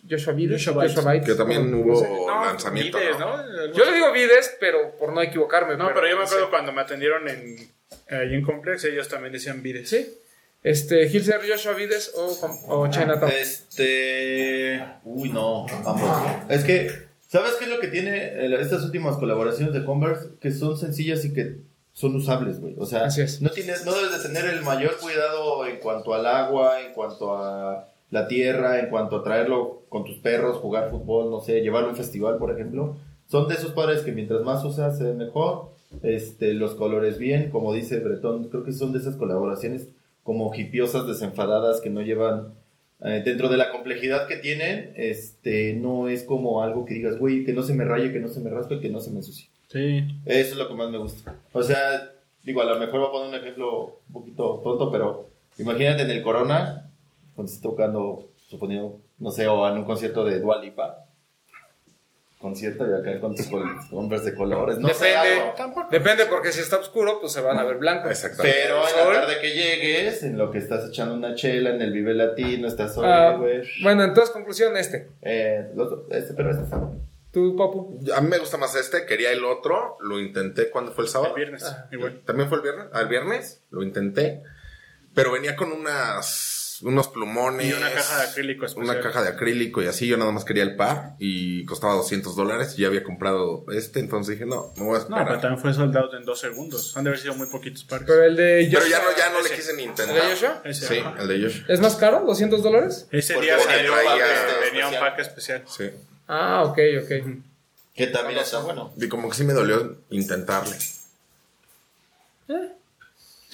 Joshua 0.09 0.33
Vides. 0.33 0.63
Joshua 0.65 0.83
Bites. 0.83 0.95
Joshua 0.97 1.21
Que 1.21 1.35
también 1.35 1.71
como- 1.71 1.83
hubo 1.83 2.01
no 2.01 2.43
sé. 2.43 2.47
lanzamiento. 2.49 2.97
Vides, 2.97 3.19
¿no? 3.19 3.37
¿no? 3.37 3.73
Yo 3.73 3.85
le 3.85 3.93
digo 3.93 4.11
Vides, 4.11 4.55
pero 4.59 4.97
por 4.97 5.13
no 5.13 5.21
equivocarme. 5.21 5.75
No, 5.77 5.89
pero 5.93 6.07
yo 6.07 6.17
me 6.17 6.23
acuerdo 6.23 6.49
cuando 6.49 6.71
me 6.71 6.81
atendieron 6.81 7.27
en, 7.27 7.55
ahí 8.09 8.33
en 8.33 8.43
Complex, 8.43 8.83
ellos 8.85 9.07
también 9.07 9.33
decían 9.33 9.61
Vides. 9.63 9.89
Sí. 9.89 10.07
Este, 10.63 11.03
Hilser 11.07 11.39
Joshua 11.47 11.73
Vides 11.73 12.11
o, 12.15 12.37
o 12.67 12.87
Chinatown. 12.89 13.31
Este. 13.31 14.83
Uy, 15.03 15.29
no, 15.29 15.65
ambos. 15.85 16.09
Es 16.49 16.63
que, 16.63 16.91
¿sabes 17.27 17.53
qué 17.53 17.65
es 17.65 17.69
lo 17.71 17.79
que 17.79 17.87
tiene 17.87 18.17
eh, 18.17 18.57
estas 18.59 18.83
últimas 18.83 19.17
colaboraciones 19.17 19.73
de 19.73 19.85
Converse? 19.85 20.29
Que 20.41 20.51
son 20.51 20.77
sencillas 20.77 21.23
y 21.25 21.33
que 21.33 21.57
son 21.93 22.15
usables, 22.15 22.59
güey. 22.59 22.75
O 22.77 22.85
sea, 22.85 23.05
Así 23.05 23.21
es. 23.21 23.41
No, 23.41 23.49
tienes, 23.49 23.85
no 23.85 23.93
debes 23.93 24.11
de 24.21 24.27
tener 24.29 24.45
el 24.45 24.61
mayor 24.61 24.97
cuidado 24.97 25.65
en 25.65 25.77
cuanto 25.77 26.13
al 26.13 26.25
agua, 26.25 26.81
en 26.81 26.93
cuanto 26.93 27.35
a 27.37 27.87
la 28.09 28.27
tierra, 28.27 28.79
en 28.79 28.89
cuanto 28.89 29.17
a 29.17 29.23
traerlo 29.23 29.83
con 29.89 30.03
tus 30.03 30.17
perros, 30.17 30.57
jugar 30.57 30.89
fútbol, 30.89 31.29
no 31.29 31.39
sé, 31.39 31.61
llevarlo 31.61 31.89
a 31.89 31.91
un 31.91 31.97
festival, 31.97 32.37
por 32.37 32.51
ejemplo. 32.51 32.97
Son 33.25 33.47
de 33.47 33.55
esos 33.55 33.73
padres 33.73 34.01
que 34.01 34.11
mientras 34.11 34.41
más 34.41 34.63
usas, 34.63 34.97
se 34.97 35.03
ve 35.03 35.13
mejor. 35.13 35.75
Este, 36.03 36.53
los 36.53 36.75
colores 36.75 37.17
bien, 37.17 37.49
como 37.49 37.73
dice 37.73 37.99
Bretón, 37.99 38.49
creo 38.49 38.63
que 38.63 38.73
son 38.73 38.91
de 38.91 38.99
esas 38.99 39.15
colaboraciones 39.15 39.89
como 40.23 40.53
hipiosas, 40.53 41.07
desenfadadas, 41.07 41.79
que 41.79 41.89
no 41.89 42.01
llevan 42.01 42.53
eh, 43.01 43.21
dentro 43.23 43.47
de 43.47 43.57
la 43.57 43.71
complejidad 43.71 44.27
que 44.27 44.37
tienen, 44.37 44.91
este, 44.95 45.73
no 45.73 46.09
es 46.09 46.23
como 46.23 46.63
algo 46.63 46.83
que 46.83 46.95
digas, 46.95 47.17
güey, 47.19 47.45
que 47.45 47.53
no 47.53 47.61
se 47.61 47.73
me 47.73 47.85
raye, 47.85 48.11
que 48.11 48.19
no 48.19 48.27
se 48.27 48.39
me 48.39 48.49
raspe, 48.49 48.79
que 48.79 48.89
no 48.89 48.99
se 48.99 49.11
me 49.11 49.17
ensucie. 49.17 49.49
Sí. 49.67 50.03
Eso 50.25 50.51
es 50.53 50.57
lo 50.57 50.67
que 50.67 50.73
más 50.73 50.89
me 50.89 50.97
gusta. 50.97 51.35
O 51.53 51.61
sea, 51.61 52.11
digo, 52.43 52.61
a 52.61 52.65
lo 52.65 52.79
mejor 52.79 52.99
voy 52.99 53.09
a 53.09 53.11
poner 53.11 53.29
un 53.29 53.35
ejemplo 53.35 54.01
un 54.07 54.13
poquito 54.13 54.61
tonto, 54.63 54.91
pero 54.91 55.29
imagínate 55.59 56.03
en 56.03 56.09
el 56.09 56.23
Corona, 56.23 56.86
cuando 57.38 57.51
estés 57.53 57.61
tocando, 57.61 58.31
suponiendo, 58.49 58.99
no 59.19 59.29
sé, 59.31 59.47
o 59.47 59.65
en 59.69 59.77
un 59.77 59.85
concierto 59.85 60.25
de 60.25 60.39
Dua 60.39 60.59
Lipa, 60.59 61.03
concierto 62.39 62.85
y 62.88 62.93
acá 62.93 63.19
con 63.19 63.35
tus 63.35 63.47
Converse 63.89 64.31
de 64.31 64.35
colores, 64.38 64.77
no 64.77 64.89
sé, 64.89 65.05
Depende, 65.05 65.41
algo. 65.59 65.88
depende 65.89 66.25
porque 66.27 66.51
si 66.51 66.61
está 66.61 66.77
oscuro, 66.77 67.19
pues 67.19 67.31
se 67.33 67.41
van 67.41 67.57
a 67.57 67.63
ver 67.63 67.77
blancos. 67.77 68.11
Exactamente. 68.11 68.57
Pero 68.63 68.77
en 68.88 68.95
la 69.13 69.21
tarde 69.21 69.39
que 69.41 69.51
llegues, 69.55 70.23
en 70.23 70.38
lo 70.38 70.51
que 70.51 70.57
estás 70.59 70.88
echando 70.89 71.15
una 71.15 71.33
chela, 71.35 71.71
en 71.71 71.81
el 71.81 71.91
Vive 71.93 72.13
Latino, 72.13 72.67
estás 72.67 72.93
solo, 72.93 73.07
Ah, 73.07 73.35
güey. 73.38 73.61
bueno, 73.81 74.03
entonces 74.03 74.31
conclusión 74.31 74.77
este. 74.77 75.09
Eh, 75.21 75.71
este, 76.11 76.33
pero 76.35 76.51
este 76.51 76.63
está. 76.63 76.81
Tú, 77.31 77.55
Papu. 77.55 77.99
A 78.15 78.21
mí 78.21 78.29
me 78.29 78.38
gusta 78.39 78.57
más 78.57 78.75
este, 78.75 79.05
quería 79.05 79.31
el 79.31 79.43
otro, 79.43 79.97
lo 80.01 80.19
intenté 80.19 80.69
cuando 80.69 80.91
fue 80.91 81.03
el 81.03 81.07
El 81.07 81.11
sábado. 81.11 81.33
viernes. 81.35 81.63
Ah. 81.63 81.88
Igual. 81.91 82.21
También 82.25 82.49
fue 82.49 82.57
el 82.59 82.63
viernes, 82.63 82.85
al 82.93 83.07
viernes, 83.07 83.63
lo 83.71 83.83
intenté, 83.83 84.43
pero 85.13 85.31
venía 85.31 85.55
con 85.55 85.71
unas 85.71 86.56
unos 86.84 87.07
plumones. 87.07 87.67
Y 87.67 87.73
una 87.73 87.91
caja 87.91 88.17
de 88.19 88.23
acrílico 88.30 88.65
especial. 88.65 88.95
Una 88.95 89.03
caja 89.03 89.21
de 89.23 89.30
acrílico 89.30 89.82
y 89.82 89.88
así, 89.88 90.07
yo 90.07 90.17
nada 90.17 90.32
más 90.32 90.45
quería 90.45 90.63
el 90.63 90.75
par 90.75 91.15
y 91.19 91.65
costaba 91.65 91.93
200 91.95 92.36
dólares 92.36 92.75
y 92.78 92.82
ya 92.82 92.88
había 92.88 93.03
comprado 93.03 93.65
este, 93.71 93.99
entonces 93.99 94.34
dije, 94.36 94.45
no, 94.45 94.71
me 94.78 94.84
voy 94.84 94.89
a 94.95 94.97
No, 94.97 95.03
esperar. 95.03 95.28
pero 95.28 95.39
también 95.39 95.61
fue 95.61 95.73
soldado 95.73 96.15
en 96.17 96.23
dos 96.25 96.39
segundos. 96.39 96.95
Han 96.97 97.03
de 97.03 97.09
haber 97.11 97.19
sido 97.19 97.36
muy 97.36 97.47
poquitos 97.47 97.84
pares. 97.84 98.05
Pero 98.07 98.23
el 98.23 98.36
de 98.36 98.67
Pero 98.71 98.82
Joshua, 98.82 98.97
ya 98.99 99.03
no, 99.03 99.17
ya 99.17 99.30
no 99.32 99.41
le 99.41 99.49
quise 99.55 99.73
ni 99.73 99.84
¿El 99.84 99.89
intentar. 99.89 100.15
de 100.15 100.21
Joshua? 100.21 100.61
Ese, 100.65 100.88
Sí, 100.88 100.97
ajá. 100.99 101.15
el 101.21 101.28
de 101.28 101.41
Josh. 101.41 101.61
¿Es 101.67 101.80
más 101.80 101.95
caro? 101.95 102.25
¿200 102.28 102.61
dólares? 102.61 103.07
Ese 103.11 103.34
Porque 103.34 103.47
día 103.51 103.59
salió 103.59 103.91
un 103.93 103.99
un 103.99 104.05
pack, 104.05 104.17
pack- 104.19 104.32
este, 104.32 104.65
venía 104.65 104.88
un 104.88 104.93
especial. 104.93 104.99
pack 105.11 105.19
especial. 105.19 105.63
Sí. 105.67 105.89
Ah, 106.28 106.63
ok, 106.65 106.78
ok. 107.03 107.43
Que 107.95 108.07
también 108.07 108.39
está 108.39 108.59
bueno. 108.59 108.93
Y 108.95 109.07
como 109.07 109.30
que 109.30 109.36
sí 109.36 109.43
me 109.43 109.53
dolió 109.53 109.97
intentarle. 110.11 110.75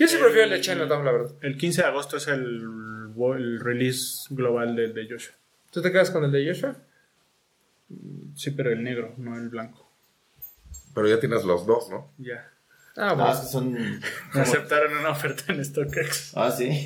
Yo 0.03 0.07
sí 0.09 0.17
prefiero 0.17 0.43
el 0.45 0.49
de 0.51 0.61
Chinatown, 0.61 1.05
la 1.05 1.11
verdad. 1.11 1.31
El 1.41 1.57
15 1.57 1.81
de 1.81 1.87
agosto 1.87 2.17
es 2.17 2.27
el, 2.27 2.61
el 3.37 3.59
release 3.59 4.27
global 4.29 4.75
del 4.75 4.93
de 4.93 5.07
Joshua. 5.09 5.35
¿Tú 5.71 5.81
te 5.81 5.91
quedas 5.91 6.11
con 6.11 6.23
el 6.25 6.31
de 6.31 6.47
Joshua? 6.47 6.75
Sí, 8.35 8.51
pero 8.51 8.71
el 8.71 8.83
negro, 8.83 9.13
no 9.17 9.35
el 9.37 9.49
blanco. 9.49 9.89
Pero 10.95 11.07
ya 11.07 11.19
tienes 11.19 11.43
los 11.43 11.65
dos, 11.65 11.89
¿no? 11.89 12.11
Ya. 12.17 12.49
Ah, 12.95 13.09
Ah, 13.09 13.13
bueno. 13.15 13.33
son. 13.35 13.71
Me 13.73 14.41
aceptaron 14.41 14.95
una 14.97 15.09
oferta 15.09 15.51
en 15.51 15.63
StockX. 15.65 16.33
Ah, 16.35 16.51
sí. 16.51 16.85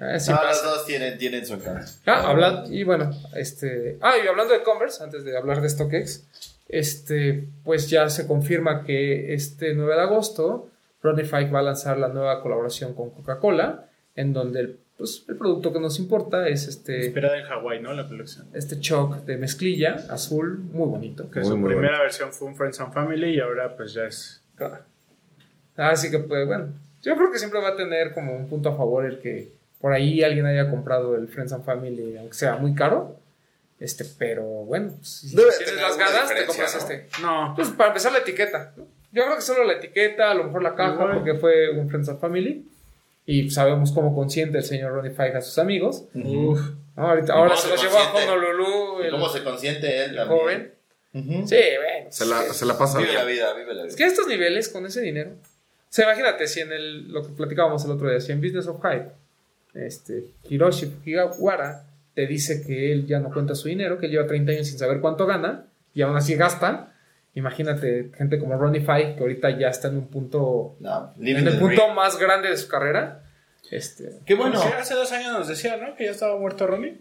Ah, 0.00 0.18
sí 0.18 0.32
no, 0.32 0.42
los 0.44 0.62
dos 0.64 0.84
tienen, 0.86 1.16
tienen 1.16 1.46
su 1.46 1.54
encanto. 1.54 1.88
Ah, 2.06 2.28
habla- 2.30 2.64
y 2.68 2.82
bueno, 2.82 3.10
este. 3.36 3.98
Ah, 4.00 4.14
y 4.22 4.26
hablando 4.26 4.52
de 4.52 4.62
Converse, 4.64 5.02
antes 5.04 5.24
de 5.24 5.36
hablar 5.36 5.60
de 5.60 5.68
StockX, 5.68 6.24
este, 6.68 7.46
pues 7.62 7.88
ya 7.88 8.08
se 8.10 8.26
confirma 8.26 8.82
que 8.84 9.32
este 9.34 9.74
9 9.74 9.94
de 9.94 10.00
agosto, 10.02 10.70
Rodney 11.04 11.26
Fike 11.26 11.50
va 11.50 11.58
a 11.58 11.62
lanzar 11.62 11.98
la 11.98 12.08
nueva 12.08 12.40
colaboración 12.40 12.94
con 12.94 13.10
Coca-Cola, 13.10 13.90
en 14.16 14.32
donde 14.32 14.60
el, 14.60 14.80
pues, 14.96 15.26
el 15.28 15.36
producto 15.36 15.70
que 15.70 15.78
nos 15.78 15.98
importa 15.98 16.48
es 16.48 16.66
este, 16.66 17.06
Esperada 17.06 17.38
en 17.38 17.44
Hawái, 17.44 17.82
¿no? 17.82 17.92
La 17.92 18.08
colección. 18.08 18.48
este 18.54 18.80
choc 18.80 19.18
de 19.26 19.36
mezclilla 19.36 19.96
azul, 20.08 20.58
muy 20.58 20.88
bonito. 20.88 21.30
Que 21.30 21.40
Muy, 21.40 21.48
su 21.48 21.56
muy 21.58 21.74
primera 21.74 22.00
versión 22.00 22.32
fue 22.32 22.48
un 22.48 22.56
Friends 22.56 22.80
and 22.80 22.94
Family 22.94 23.34
y 23.34 23.40
ahora 23.40 23.76
pues 23.76 23.92
ya 23.92 24.06
es... 24.06 24.42
Así 25.76 26.10
que, 26.10 26.20
pues, 26.20 26.46
bueno, 26.46 26.72
yo 27.02 27.14
creo 27.16 27.30
que 27.30 27.38
siempre 27.38 27.60
va 27.60 27.70
a 27.70 27.76
tener 27.76 28.14
como 28.14 28.34
un 28.34 28.48
punto 28.48 28.70
a 28.70 28.76
favor 28.76 29.04
el 29.04 29.18
que 29.18 29.52
por 29.80 29.92
ahí 29.92 30.22
alguien 30.22 30.46
haya 30.46 30.70
comprado 30.70 31.16
el 31.16 31.28
Friends 31.28 31.52
and 31.52 31.66
Family, 31.66 32.16
aunque 32.16 32.34
sea 32.34 32.56
muy 32.56 32.74
caro. 32.74 33.20
Este, 33.78 34.06
pero 34.18 34.42
bueno, 34.42 34.92
pues, 34.96 35.08
si 35.10 35.36
tienes 35.36 35.82
las 35.82 35.98
ganas, 35.98 36.32
te 36.32 36.46
compras 36.46 36.74
¿no? 36.74 36.80
este. 36.80 37.08
No, 37.20 37.52
Pues 37.54 37.68
para 37.70 37.88
empezar 37.88 38.12
la 38.12 38.20
etiqueta. 38.20 38.72
¿no? 38.76 38.93
Yo 39.14 39.22
creo 39.24 39.36
que 39.36 39.42
solo 39.42 39.64
la 39.64 39.74
etiqueta, 39.74 40.30
a 40.30 40.34
lo 40.34 40.44
mejor 40.44 40.62
la 40.62 40.74
caja, 40.74 40.94
Igual. 40.94 41.14
porque 41.14 41.34
fue 41.34 41.70
un 41.70 41.88
Friends 41.88 42.08
and 42.08 42.20
Family. 42.20 42.66
Y 43.26 43.48
sabemos 43.50 43.92
cómo 43.92 44.14
consiente 44.14 44.58
el 44.58 44.64
señor 44.64 44.92
Ronnie 44.92 45.12
Fike 45.12 45.36
a 45.36 45.40
sus 45.40 45.56
amigos. 45.58 46.04
Uf. 46.14 46.60
¿no? 46.96 47.08
Ahorita, 47.08 47.32
¿Y 47.34 47.36
ahora 47.38 47.56
se 47.56 47.62
se 47.62 47.68
los 47.70 47.82
llevó 47.82 47.98
a? 47.98 48.12
Honolulu, 48.12 49.02
¿Y 49.02 49.06
el, 49.06 49.10
cómo 49.12 49.28
se 49.28 49.42
consiente 49.42 50.04
él 50.04 50.18
joven. 50.26 50.72
Ujú. 51.14 51.46
Sí, 51.48 51.56
bueno. 51.56 52.10
Se 52.10 52.26
la, 52.26 52.42
se 52.52 52.66
la 52.66 52.76
pasa 52.76 52.98
Vive 52.98 53.12
la 53.14 53.24
vida, 53.24 53.54
vive 53.54 53.72
la 53.72 53.82
Es 53.82 53.86
vida. 53.88 53.96
que 53.96 54.04
a 54.04 54.06
estos 54.08 54.26
niveles, 54.26 54.68
con 54.68 54.84
ese 54.84 55.00
dinero. 55.00 55.30
O 55.30 55.86
sea, 55.96 56.04
imagínate 56.06 56.46
si 56.48 56.60
en 56.60 56.72
el, 56.72 57.12
lo 57.12 57.22
que 57.22 57.28
platicábamos 57.32 57.84
el 57.84 57.92
otro 57.92 58.10
día, 58.10 58.20
si 58.20 58.32
en 58.32 58.40
Business 58.40 58.66
of 58.66 58.80
Hype, 58.82 59.10
este, 59.74 60.24
Hiroshi 60.48 60.86
Fujiwara 60.86 61.84
te 62.14 62.26
dice 62.26 62.62
que 62.66 62.92
él 62.92 63.06
ya 63.06 63.20
no 63.20 63.32
cuenta 63.32 63.54
su 63.54 63.68
dinero, 63.68 63.98
que 63.98 64.06
él 64.06 64.12
lleva 64.12 64.26
30 64.26 64.52
años 64.52 64.66
sin 64.66 64.78
saber 64.78 65.00
cuánto 65.00 65.24
gana, 65.26 65.66
y 65.94 66.02
aún 66.02 66.16
así 66.16 66.34
gasta. 66.34 66.93
Imagínate 67.34 68.10
gente 68.16 68.38
como 68.38 68.56
Ronnie 68.56 68.80
Fike, 68.80 69.16
que 69.16 69.20
ahorita 69.20 69.58
ya 69.58 69.68
está 69.68 69.88
en 69.88 69.96
un 69.98 70.06
punto, 70.06 70.76
No, 70.80 71.12
en 71.20 71.36
el 71.48 71.58
punto 71.58 71.66
dream. 71.82 71.94
más 71.94 72.18
grande 72.18 72.48
de 72.48 72.56
su 72.56 72.68
carrera. 72.68 73.24
Este, 73.70 74.20
Qué 74.24 74.34
bueno. 74.34 74.60
Hace 74.78 74.94
dos 74.94 75.10
años 75.12 75.32
nos 75.32 75.48
decía, 75.48 75.76
¿no? 75.76 75.96
Que 75.96 76.04
ya 76.04 76.10
estaba 76.12 76.38
muerto 76.38 76.66
Ronnie. 76.66 76.98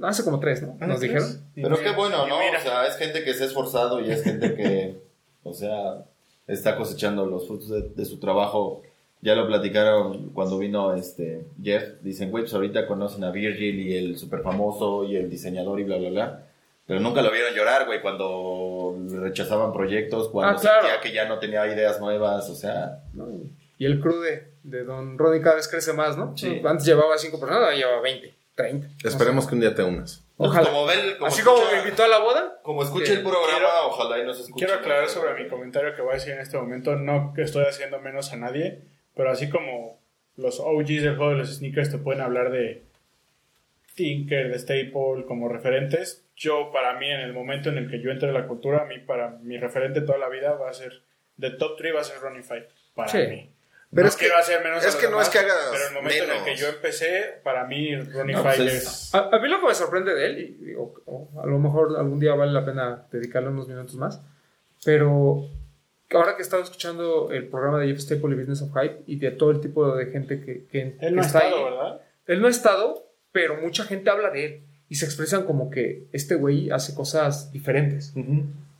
Hace 0.00 0.24
como 0.24 0.40
tres, 0.40 0.62
¿no? 0.62 0.74
Nos 0.86 1.00
dijeron. 1.00 1.28
Pero 1.54 1.78
qué 1.78 1.90
bueno, 1.92 2.26
¿no? 2.26 2.36
O 2.36 2.60
sea, 2.62 2.86
es 2.86 2.96
gente 2.96 3.24
que 3.24 3.34
se 3.34 3.44
ha 3.44 3.46
esforzado 3.46 4.00
y 4.00 4.10
es 4.10 4.22
gente 4.24 4.54
que, 4.54 4.98
o 5.42 5.52
sea, 5.52 6.04
está 6.46 6.76
cosechando 6.76 7.26
los 7.26 7.46
frutos 7.46 7.68
de, 7.68 7.82
de 7.94 8.04
su 8.06 8.18
trabajo. 8.18 8.82
Ya 9.20 9.34
lo 9.34 9.46
platicaron 9.46 10.30
cuando 10.30 10.58
vino 10.58 10.94
este 10.94 11.44
Jeff. 11.62 12.00
Dicen, 12.00 12.30
güey, 12.30 12.44
pues 12.44 12.54
ahorita 12.54 12.86
conocen 12.86 13.22
a 13.22 13.30
Virgil 13.30 13.80
y 13.80 13.96
el 13.96 14.16
super 14.18 14.40
famoso 14.40 15.04
y 15.04 15.16
el 15.16 15.28
diseñador 15.28 15.78
y 15.78 15.84
bla, 15.84 15.98
bla, 15.98 16.08
bla. 16.10 16.46
Pero 16.86 17.00
nunca 17.00 17.22
lo 17.22 17.30
vieron 17.30 17.54
llorar, 17.54 17.86
güey, 17.86 18.00
cuando 18.02 18.96
rechazaban 19.20 19.72
proyectos, 19.72 20.28
cuando 20.28 20.58
Ah, 20.58 20.60
claro. 20.60 20.82
sentía 20.82 21.00
que 21.00 21.12
ya 21.12 21.26
no 21.28 21.38
tenía 21.38 21.66
ideas 21.66 22.00
nuevas, 22.00 22.48
o 22.50 22.54
sea... 22.54 23.02
¿no? 23.14 23.28
Y 23.78 23.84
el 23.86 24.00
crew 24.00 24.20
de, 24.20 24.84
Don 24.84 25.16
Ronnie 25.18 25.40
cada 25.42 25.56
vez 25.56 25.68
crece 25.68 25.92
más, 25.92 26.16
¿no? 26.16 26.36
Sí. 26.36 26.60
Antes 26.64 26.86
llevaba 26.86 27.16
cinco 27.18 27.38
personas, 27.40 27.62
ahora 27.64 27.76
lleva 27.76 28.00
20, 28.00 28.34
30. 28.54 28.88
Esperemos 29.08 29.46
que 29.46 29.54
un 29.54 29.60
día 29.60 29.74
te 29.74 29.82
unas. 29.82 30.24
Ojalá. 30.36 30.68
Como 30.70 30.86
ven, 30.86 30.98
como 31.18 31.26
Así 31.26 31.42
como 31.42 31.58
me 31.70 31.78
invitó 31.78 32.04
a 32.04 32.08
la 32.08 32.18
boda. 32.18 32.60
Como 32.62 32.82
escucha 32.82 33.06
Que 33.06 33.12
el 33.18 33.22
programa, 33.22 33.48
quiero- 33.58 33.86
ojalá 33.88 34.18
y 34.18 34.26
nos 34.26 34.38
escuche. 34.40 34.64
Quiero 34.66 34.80
aclarar 34.80 35.08
sobre 35.08 35.40
mi 35.42 35.48
comentario 35.48 35.94
que 35.96 36.02
voy 36.02 36.12
a 36.12 36.14
decir 36.14 36.32
en 36.34 36.40
este 36.40 36.56
momento. 36.58 36.94
No 36.96 37.32
que 37.34 37.42
estoy 37.42 37.64
haciendo 37.64 37.98
menos 38.00 38.32
a 38.32 38.36
nadie, 38.36 38.82
pero 39.16 39.30
así 39.30 39.48
como 39.48 39.98
los 40.36 40.60
OGs 40.60 41.02
del 41.02 41.16
juego 41.16 41.30
de 41.32 41.38
los 41.38 41.54
sneakers 41.56 41.90
te 41.90 41.98
pueden 41.98 42.20
hablar 42.22 42.50
de 42.50 42.82
Tinker, 43.94 44.50
de 44.50 44.58
Staple 44.58 45.24
como 45.26 45.48
referentes, 45.48 46.24
yo 46.36 46.70
para 46.72 46.98
mí 46.98 47.08
en 47.10 47.20
el 47.20 47.32
momento 47.32 47.68
en 47.68 47.78
el 47.78 47.90
que 47.90 48.00
yo 48.00 48.10
entre 48.10 48.30
a 48.30 48.32
la 48.32 48.46
cultura, 48.46 48.82
a 48.82 48.84
mí 48.86 48.98
para 48.98 49.30
mi 49.30 49.58
referente 49.58 50.00
toda 50.00 50.18
la 50.18 50.28
vida 50.28 50.52
va 50.54 50.70
a 50.70 50.74
ser, 50.74 51.02
de 51.36 51.50
top 51.50 51.76
3 51.78 51.94
va 51.94 52.00
a 52.00 52.04
ser 52.04 52.18
Ronnie 52.20 52.42
Fight, 52.42 52.64
para 52.94 53.08
Sí. 53.08 53.18
mí. 53.28 53.48
Pero 53.94 54.04
no 54.04 54.08
es 54.08 54.16
que- 54.16 54.32
hacer 54.32 54.64
menos 54.64 54.82
es 54.86 54.96
que 54.96 55.08
no 55.08 55.20
es 55.20 55.28
que 55.28 55.38
hagas 55.38 55.68
Pero 55.70 55.86
el 55.88 55.92
momento 55.94 56.16
en 56.16 56.22
el 56.22 56.28
menos. 56.28 56.44
que 56.44 56.56
yo 56.56 56.68
empecé, 56.68 57.40
para 57.42 57.64
mí 57.66 57.94
Ronnie 57.94 58.34
No, 58.34 58.42
Fight 58.42 58.56
pues 58.56 58.72
es... 58.74 58.82
es- 58.84 59.14
A, 59.14 59.28
a 59.28 59.38
mí 59.38 59.48
lo 59.48 59.60
que 59.60 59.66
me 59.66 59.74
sorprende 59.74 60.14
de 60.14 60.24
él, 60.26 60.38
y 60.38 60.64
digo, 60.64 60.94
o 61.04 61.28
a 61.42 61.46
lo 61.46 61.58
mejor 61.58 61.94
algún 61.98 62.18
día 62.18 62.34
vale 62.34 62.52
la 62.52 62.64
pena 62.64 63.06
dedicarle 63.12 63.50
unos 63.50 63.68
minutos 63.68 63.94
más, 63.96 64.22
pero 64.84 65.44
ahora 66.10 66.34
que 66.36 66.40
he 66.40 66.42
estado 66.42 66.62
escuchando 66.62 67.30
el 67.32 67.48
programa 67.48 67.78
de 67.80 67.88
Jeff 67.88 67.98
Staple 67.98 68.30
y 68.34 68.38
Business 68.38 68.62
of 68.62 68.70
Hype 68.74 69.02
y 69.06 69.16
de 69.18 69.30
todo 69.32 69.50
el 69.50 69.60
tipo 69.60 69.94
de 69.94 70.06
gente 70.06 70.40
que, 70.40 70.64
que- 70.66 70.96
Él 71.00 71.14
no 71.14 71.20
que 71.20 71.26
ha 71.26 71.26
está 71.26 71.38
estado, 71.40 71.56
ahí, 71.56 71.64
¿verdad? 71.64 72.00
él 72.26 72.40
no 72.40 72.46
ha 72.46 72.50
estado, 72.50 73.06
pero 73.30 73.56
mucha 73.60 73.84
gente 73.84 74.08
habla 74.10 74.30
de 74.30 74.44
él 74.46 74.62
y 74.92 74.94
se 74.96 75.06
expresan 75.06 75.44
como 75.46 75.70
que 75.70 76.04
este 76.12 76.34
güey 76.34 76.70
hace 76.70 76.94
cosas 76.94 77.50
diferentes. 77.50 78.12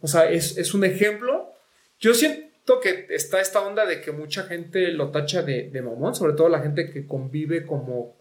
O 0.03 0.07
sea, 0.07 0.31
es, 0.31 0.59
es 0.59 0.75
un 0.75 0.85
ejemplo. 0.85 1.51
Yo 1.99 2.13
siento 2.13 2.81
que 2.83 3.07
está 3.09 3.41
esta 3.41 3.67
onda 3.67 3.87
de 3.87 4.03
que 4.03 4.13
mucha 4.13 4.43
gente 4.43 4.89
lo 4.89 5.11
tacha 5.11 5.41
de, 5.41 5.71
de 5.71 5.81
mamón, 5.81 6.15
sobre 6.15 6.35
todo 6.35 6.51
la 6.51 6.61
gente 6.61 6.91
que 6.91 7.07
convive 7.07 7.65
como, 7.65 8.15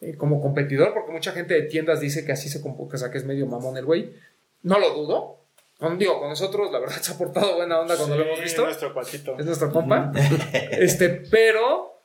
eh, 0.00 0.16
como 0.16 0.42
competidor, 0.42 0.92
porque 0.94 1.12
mucha 1.12 1.30
gente 1.30 1.54
de 1.54 1.62
tiendas 1.62 2.00
dice 2.00 2.24
que 2.24 2.32
así 2.32 2.48
se 2.48 2.60
comporta, 2.60 2.96
o 2.96 2.98
sea, 2.98 3.12
que 3.12 3.18
es 3.18 3.24
medio 3.24 3.46
mamón 3.46 3.76
el 3.76 3.84
güey. 3.84 4.14
No 4.64 4.80
lo 4.80 4.92
dudo. 4.92 5.38
Con, 5.78 5.96
digo, 5.96 6.18
con 6.18 6.30
nosotros, 6.30 6.72
la 6.72 6.80
verdad, 6.80 6.96
se 7.00 7.12
ha 7.12 7.16
portado 7.18 7.54
buena 7.54 7.78
onda 7.78 7.96
cuando 7.96 8.16
lo 8.16 8.24
Sí, 8.24 8.28
hemos 8.30 8.40
visto. 8.42 8.64
nuestro 8.64 8.92
cuatito. 8.92 9.38
Es 9.38 9.46
nuestro 9.46 9.70
compa. 9.70 10.10
este, 10.72 11.08
pero 11.30 12.00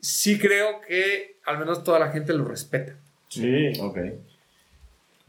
sí 0.00 0.38
creo 0.38 0.80
que 0.80 1.36
al 1.44 1.58
menos 1.58 1.84
toda 1.84 1.98
la 1.98 2.10
gente 2.10 2.32
lo 2.32 2.46
respeta. 2.46 2.96
Sí. 3.28 3.70
Ok. 3.82 3.98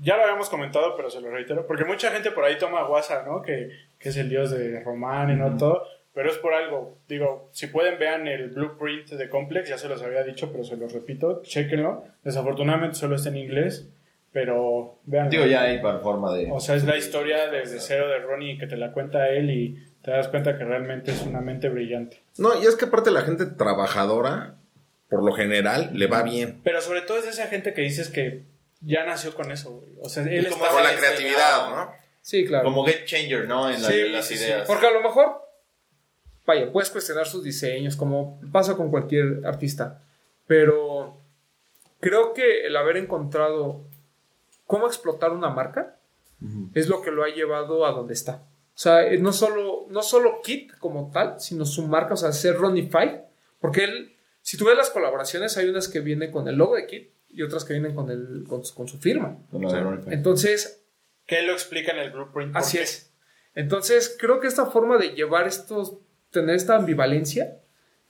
Ya 0.04 0.18
lo 0.18 0.24
habíamos 0.24 0.50
comentado, 0.50 0.96
pero 0.98 1.10
se 1.10 1.22
lo 1.22 1.32
reitero, 1.32 1.66
porque 1.66 1.86
mucha 1.86 2.12
gente 2.12 2.32
por 2.32 2.44
ahí 2.44 2.58
toma 2.58 2.82
a 2.82 2.84
Guasa, 2.84 3.24
¿no? 3.26 3.42
Que, 3.42 3.70
que 3.98 4.10
es 4.10 4.18
el 4.18 4.30
dios 4.30 4.52
de 4.52 4.82
Román 4.84 5.32
y 5.32 5.36
no 5.36 5.56
todo, 5.56 5.84
pero 6.14 6.30
es 6.30 6.38
por 6.38 6.54
algo. 6.54 6.98
Digo, 7.08 7.50
si 7.54 7.68
pueden, 7.68 7.98
vean 7.98 8.28
el 8.28 8.50
blueprint 8.50 9.12
de 9.12 9.30
Complex, 9.30 9.70
ya 9.70 9.78
se 9.78 9.88
los 9.88 10.02
había 10.04 10.24
dicho, 10.24 10.52
pero 10.52 10.66
se 10.66 10.76
los 10.76 10.92
repito, 10.92 11.42
chequenlo. 11.44 12.04
Desafortunadamente 12.24 12.98
solo 12.98 13.16
está 13.16 13.30
en 13.30 13.38
inglés, 13.38 13.90
pero 14.34 15.00
vean. 15.06 15.30
Digo, 15.30 15.46
ya 15.46 15.62
hay 15.62 15.80
forma 15.80 16.36
de... 16.36 16.52
O 16.52 16.60
sea, 16.60 16.76
es 16.76 16.84
la 16.84 16.98
historia 16.98 17.50
desde 17.50 17.80
cero 17.80 18.10
de 18.10 18.20
Ronnie 18.20 18.58
que 18.58 18.68
te 18.68 18.76
la 18.76 18.92
cuenta 18.92 19.30
él 19.30 19.50
y 19.52 19.88
te 20.02 20.12
das 20.12 20.28
cuenta 20.28 20.58
que 20.58 20.66
realmente 20.66 21.12
es 21.12 21.22
una 21.26 21.40
mente 21.40 21.70
brillante. 21.70 22.22
No, 22.38 22.62
y 22.62 22.66
es 22.66 22.76
que 22.76 22.86
aparte 22.86 23.10
la 23.10 23.22
gente 23.22 23.46
trabajadora, 23.46 24.56
por 25.08 25.24
lo 25.24 25.32
general, 25.32 25.92
le 25.94 26.08
va 26.08 26.24
bien. 26.24 26.60
Pero 26.62 26.82
sobre 26.82 27.02
todo 27.02 27.20
es 27.20 27.28
esa 27.28 27.48
gente 27.48 27.74
que 27.74 27.84
dices 27.84 28.10
que 28.10 28.44
ya 28.86 29.06
nació 29.06 29.34
con 29.36 29.52
eso, 29.52 29.72
güey. 29.72 29.92
O 30.02 30.10
sea, 30.10 30.24
él 30.24 30.46
Es 30.46 30.52
como 30.54 30.66
está... 30.66 30.76
Con 30.76 30.84
la 30.84 30.90
sí, 30.92 30.98
creatividad, 30.98 31.70
¿no? 31.70 31.92
Sí, 32.22 32.46
claro. 32.46 32.64
Como 32.66 32.84
game 32.84 33.06
changer, 33.06 33.48
¿no? 33.48 33.70
En 33.70 33.82
la- 33.82 33.88
Sí, 33.90 34.10
las 34.10 34.26
sí. 34.28 34.36
ideas. 34.36 34.68
Porque 34.68 34.88
a 34.88 34.92
lo 34.92 35.02
mejor, 35.02 35.42
vaya, 36.46 36.72
puedes 36.72 36.90
cuestionar 36.90 37.26
sus 37.28 37.44
diseños, 37.44 37.96
como 37.96 38.40
pasa 38.52 38.76
con 38.76 38.90
cualquier 38.90 39.46
artista. 39.46 40.02
Pero 40.48 41.18
creo 42.00 42.34
que 42.34 42.66
el 42.66 42.76
haber 42.76 42.98
encontrado 42.98 43.86
cómo 44.68 44.88
explotar 44.88 45.32
una 45.32 45.50
marca 45.50 45.98
es 46.74 46.90
lo 46.90 47.02
que 47.02 47.12
lo 47.12 47.24
ha 47.24 47.30
llevado 47.30 47.86
a 47.86 47.92
donde 47.92 48.14
está. 48.14 48.44
O 48.76 48.78
sea, 48.78 49.06
eh, 49.08 49.18
no 49.18 49.32
solo, 49.32 49.86
no 49.90 50.02
solo 50.02 50.42
Kit 50.44 50.76
como 50.80 51.10
tal, 51.14 51.40
sino 51.40 51.64
su 51.66 51.88
marca, 51.88 52.16
o 52.16 52.18
sea, 52.18 52.34
ser 52.34 52.58
Ronnie 52.58 52.90
Five. 52.90 53.24
Porque 53.62 53.86
él, 53.86 54.18
si 54.42 54.58
tú 54.58 54.66
ves 54.66 54.76
las 54.76 54.90
colaboraciones, 54.90 55.56
hay 55.58 55.70
unas 55.70 55.88
que 55.88 56.02
vienen 56.02 56.32
con 56.32 56.48
el 56.50 56.56
logo 56.56 56.76
de 56.76 56.86
Kit 56.88 57.12
y 57.34 57.42
otras 57.42 57.66
que 57.66 57.74
vienen 57.74 57.96
con, 57.96 58.10
el, 58.10 58.46
con, 58.48 58.64
su- 58.64 58.74
con 58.76 58.88
su 58.88 58.98
firma. 59.00 59.38
Con. 59.52 59.64
Entonces, 60.12 60.84
Que 61.26 61.42
lo 61.42 61.54
explica 61.54 61.92
en 61.92 62.00
el 62.00 62.12
blueprint. 62.12 62.54
¿por 62.54 62.62
Así 62.62 62.78
qué? 62.78 62.84
es. 62.84 63.14
Entonces, 63.56 64.16
creo 64.20 64.40
que 64.40 64.48
esta 64.48 64.66
forma 64.68 64.98
de 64.98 65.10
llevar 65.10 65.48
estos, 65.48 65.98
tener 66.32 66.56
esta 66.56 66.76
ambivalencia, 66.76 67.60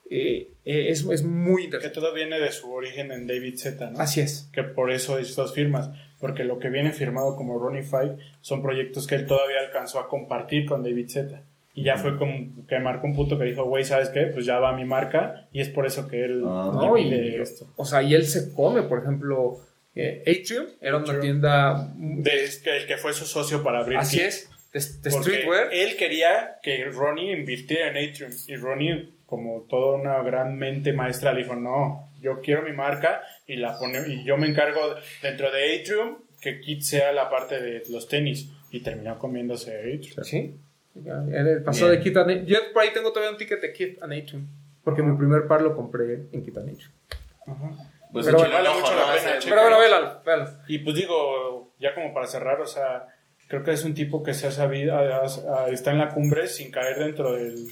eh, 0.09 0.53
eh, 0.65 0.89
es, 0.89 1.05
es 1.05 1.23
muy 1.23 1.61
Que 1.61 1.65
interesante. 1.65 1.95
todo 1.99 2.13
viene 2.13 2.39
de 2.39 2.51
su 2.51 2.71
origen 2.71 3.11
en 3.11 3.27
David 3.27 3.55
Z, 3.57 3.89
¿no? 3.91 3.99
Así 3.99 4.21
es. 4.21 4.49
Que 4.53 4.63
por 4.63 4.91
eso 4.91 5.17
estas 5.17 5.53
firmas. 5.53 5.89
Porque 6.19 6.43
lo 6.45 6.59
que 6.59 6.69
viene 6.69 6.91
firmado 6.93 7.35
como 7.35 7.59
Ronnie 7.59 7.83
Five 7.83 8.17
son 8.41 8.61
proyectos 8.61 9.07
que 9.07 9.15
él 9.15 9.27
todavía 9.27 9.59
alcanzó 9.59 9.99
a 9.99 10.07
compartir 10.07 10.65
con 10.65 10.81
David 10.83 11.09
Z. 11.09 11.43
Y 11.75 11.83
ya 11.83 11.97
fue 11.97 12.17
como 12.17 12.67
que 12.67 12.77
marcó 12.79 13.07
un 13.07 13.15
punto 13.15 13.37
que 13.39 13.45
dijo, 13.45 13.63
güey, 13.65 13.83
¿sabes 13.83 14.09
qué? 14.09 14.27
Pues 14.27 14.45
ya 14.45 14.59
va 14.59 14.75
mi 14.75 14.85
marca. 14.85 15.47
Y 15.51 15.59
es 15.59 15.69
por 15.69 15.85
eso 15.87 16.07
que 16.07 16.23
él 16.23 16.43
Ah. 16.45 16.71
¿no? 16.73 16.97
Y, 16.97 17.11
esto. 17.35 17.65
o 17.75 17.85
sea, 17.85 18.03
y 18.03 18.13
él 18.13 18.25
se 18.25 18.53
come, 18.53 18.83
por 18.83 18.99
ejemplo, 18.99 19.57
eh, 19.95 20.21
Atrium 20.27 20.65
era 20.81 20.97
una 20.97 21.05
Atrium. 21.05 21.21
tienda. 21.21 21.91
De, 21.95 22.43
es 22.43 22.59
que 22.59 22.77
el 22.77 22.85
que 22.87 22.97
fue 22.97 23.13
su 23.13 23.25
socio 23.25 23.63
para 23.63 23.79
abrir. 23.79 23.97
así 23.97 24.19
es. 24.19 24.49
De, 24.71 24.79
streetwear. 24.81 25.69
él 25.71 25.95
quería 25.97 26.55
que 26.63 26.85
Ronnie 26.85 27.31
invirtiera 27.31 27.89
en 27.89 28.09
Atrium. 28.09 28.31
Y 28.47 28.55
Ronnie, 28.55 29.09
como 29.25 29.65
toda 29.69 29.97
una 29.97 30.21
gran 30.23 30.55
mente 30.57 30.93
maestra, 30.93 31.33
le 31.33 31.41
dijo, 31.43 31.55
no, 31.55 32.09
yo 32.21 32.39
quiero 32.41 32.63
mi 32.63 32.71
marca 32.71 33.21
y 33.47 33.55
la 33.55 33.77
pone, 33.77 33.99
y 34.07 34.23
yo 34.23 34.37
me 34.37 34.47
encargo 34.47 34.79
dentro 35.21 35.51
de 35.51 35.79
Atrium 35.79 36.17
que 36.41 36.59
Kit 36.59 36.81
sea 36.81 37.11
la 37.13 37.29
parte 37.29 37.59
de 37.61 37.83
los 37.89 38.07
tenis. 38.07 38.49
Y 38.71 38.79
terminó 38.81 39.17
comiéndose 39.19 39.77
Atrium. 39.77 40.23
Sí. 40.23 40.55
Pasó 41.65 41.87
de 41.87 41.99
Kit. 41.99 42.15
Yo 42.45 42.57
por 42.71 42.83
ahí 42.83 42.89
tengo 42.93 43.09
todavía 43.11 43.31
un 43.31 43.37
ticket 43.37 43.61
de 43.61 43.73
Kit 43.73 44.01
a 44.01 44.05
Atrium. 44.05 44.47
Porque 44.83 45.01
mi 45.01 45.15
primer 45.17 45.47
par 45.47 45.61
lo 45.61 45.75
compré 45.75 46.27
en 46.31 46.43
Kit 46.43 46.57
a 46.57 46.61
Atrium. 46.61 46.91
Pues 48.11 48.25
Pero 48.27 48.37
échale 48.39 48.53
vale 48.53 48.69
mucho 48.79 48.95
la 48.95 49.13
pena, 49.15 49.37
Ese- 49.37 49.49
Pero 49.49 49.61
bueno, 49.63 49.79
véalo, 49.79 50.21
véalo. 50.23 50.49
Y 50.67 50.79
pues 50.79 50.95
digo, 50.95 51.73
ya 51.79 51.95
como 51.95 52.13
para 52.13 52.27
cerrar, 52.27 52.61
o 52.61 52.67
sea, 52.67 53.07
creo 53.47 53.63
que 53.63 53.71
es 53.71 53.83
un 53.83 53.95
tipo 53.95 54.21
que 54.21 54.35
se 54.35 54.45
ha 54.47 54.51
sabido, 54.51 54.95
está 55.71 55.91
en 55.91 55.97
la 55.97 56.09
cumbre 56.13 56.47
sin 56.47 56.69
caer 56.69 56.99
dentro 56.99 57.33
del, 57.33 57.71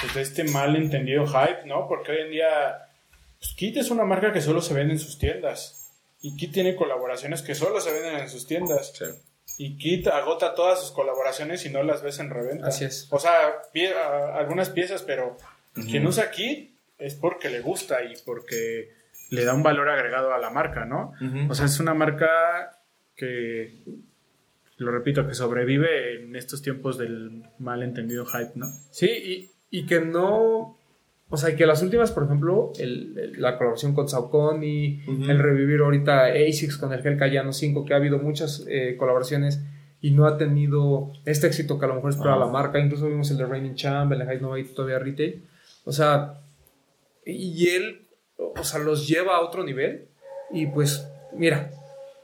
pues, 0.00 0.14
de 0.14 0.22
este 0.22 0.44
mal 0.44 0.76
entendido 0.76 1.26
hype, 1.26 1.66
¿no? 1.66 1.88
Porque 1.88 2.12
hoy 2.12 2.18
en 2.20 2.30
día, 2.30 2.86
pues, 3.40 3.52
Kit 3.56 3.76
es 3.78 3.90
una 3.90 4.04
marca 4.04 4.32
que 4.32 4.40
solo 4.40 4.60
se 4.62 4.74
vende 4.74 4.92
en 4.94 5.00
sus 5.00 5.18
tiendas. 5.18 5.80
Y 6.22 6.36
Kit 6.36 6.52
tiene 6.52 6.76
colaboraciones 6.76 7.42
que 7.42 7.54
solo 7.56 7.80
se 7.80 7.92
venden 7.92 8.14
en 8.20 8.28
sus 8.30 8.46
tiendas. 8.46 8.92
Sí. 8.96 9.04
Y 9.58 9.76
Kit 9.78 10.08
agota 10.08 10.54
todas 10.54 10.80
sus 10.80 10.90
colaboraciones 10.90 11.64
y 11.66 11.70
no 11.70 11.82
las 11.82 12.02
ves 12.02 12.18
en 12.18 12.30
reventa. 12.30 12.66
Así 12.68 12.84
es. 12.84 13.06
O 13.10 13.18
sea, 13.18 13.62
pie- 13.72 13.94
a- 13.94 14.36
algunas 14.36 14.70
piezas, 14.70 15.02
pero 15.02 15.36
quien 15.88 16.06
usa 16.06 16.30
Kit 16.30 16.74
es 16.98 17.14
porque 17.14 17.50
le 17.50 17.60
gusta 17.60 18.02
y 18.04 18.14
porque 18.24 18.90
le 19.30 19.44
da 19.44 19.54
un 19.54 19.62
valor 19.62 19.88
agregado 19.88 20.32
a 20.34 20.38
la 20.38 20.50
marca, 20.50 20.84
¿no? 20.84 21.12
O 21.50 21.54
sea, 21.54 21.66
es 21.66 21.78
una 21.80 21.94
marca 21.94 22.78
que, 23.16 23.74
lo 24.76 24.90
repito, 24.90 25.26
que 25.26 25.34
sobrevive 25.34 26.16
en 26.22 26.36
estos 26.36 26.62
tiempos 26.62 26.98
del 26.98 27.44
malentendido 27.58 28.26
hype, 28.26 28.52
¿no? 28.56 28.66
Sí, 28.90 29.06
y, 29.70 29.78
y 29.78 29.86
que 29.86 30.00
no. 30.00 30.78
O 31.30 31.36
sea, 31.36 31.56
que 31.56 31.66
las 31.66 31.82
últimas, 31.82 32.12
por 32.12 32.24
ejemplo, 32.24 32.72
el- 32.78 33.18
el- 33.18 33.42
la 33.42 33.56
colaboración 33.56 33.94
con 33.94 34.08
Saucony, 34.08 35.02
Ujú. 35.08 35.30
el 35.30 35.38
revivir 35.38 35.80
ahorita 35.80 36.26
ASICS 36.26 36.76
con 36.76 36.92
el 36.92 37.02
Gel 37.02 37.16
Cayano 37.18 37.52
5, 37.52 37.84
que 37.84 37.94
ha 37.94 37.96
habido 37.96 38.18
muchas 38.18 38.64
eh, 38.68 38.94
colaboraciones 38.98 39.60
y 40.00 40.10
no 40.10 40.26
ha 40.26 40.36
tenido 40.36 41.12
este 41.24 41.46
éxito 41.46 41.78
que 41.78 41.86
a 41.86 41.88
lo 41.88 41.94
mejor 41.96 42.10
esperaba 42.10 42.36
Ajá. 42.36 42.46
la 42.46 42.52
marca. 42.52 42.78
Incluso 42.78 43.06
vimos 43.08 43.30
el 43.30 43.38
de 43.38 43.46
Raining 43.46 43.74
Champ, 43.74 44.12
el 44.12 44.18
de 44.18 44.26
High 44.26 44.40
Nova 44.40 44.60
y 44.60 44.64
todavía 44.64 44.98
retail. 44.98 45.42
O 45.84 45.92
sea, 45.92 46.40
y 47.24 47.68
él, 47.70 48.02
o 48.36 48.62
sea, 48.62 48.80
los 48.80 49.08
lleva 49.08 49.36
a 49.36 49.40
otro 49.40 49.64
nivel. 49.64 50.08
Y 50.52 50.66
pues, 50.66 51.08
mira, 51.32 51.70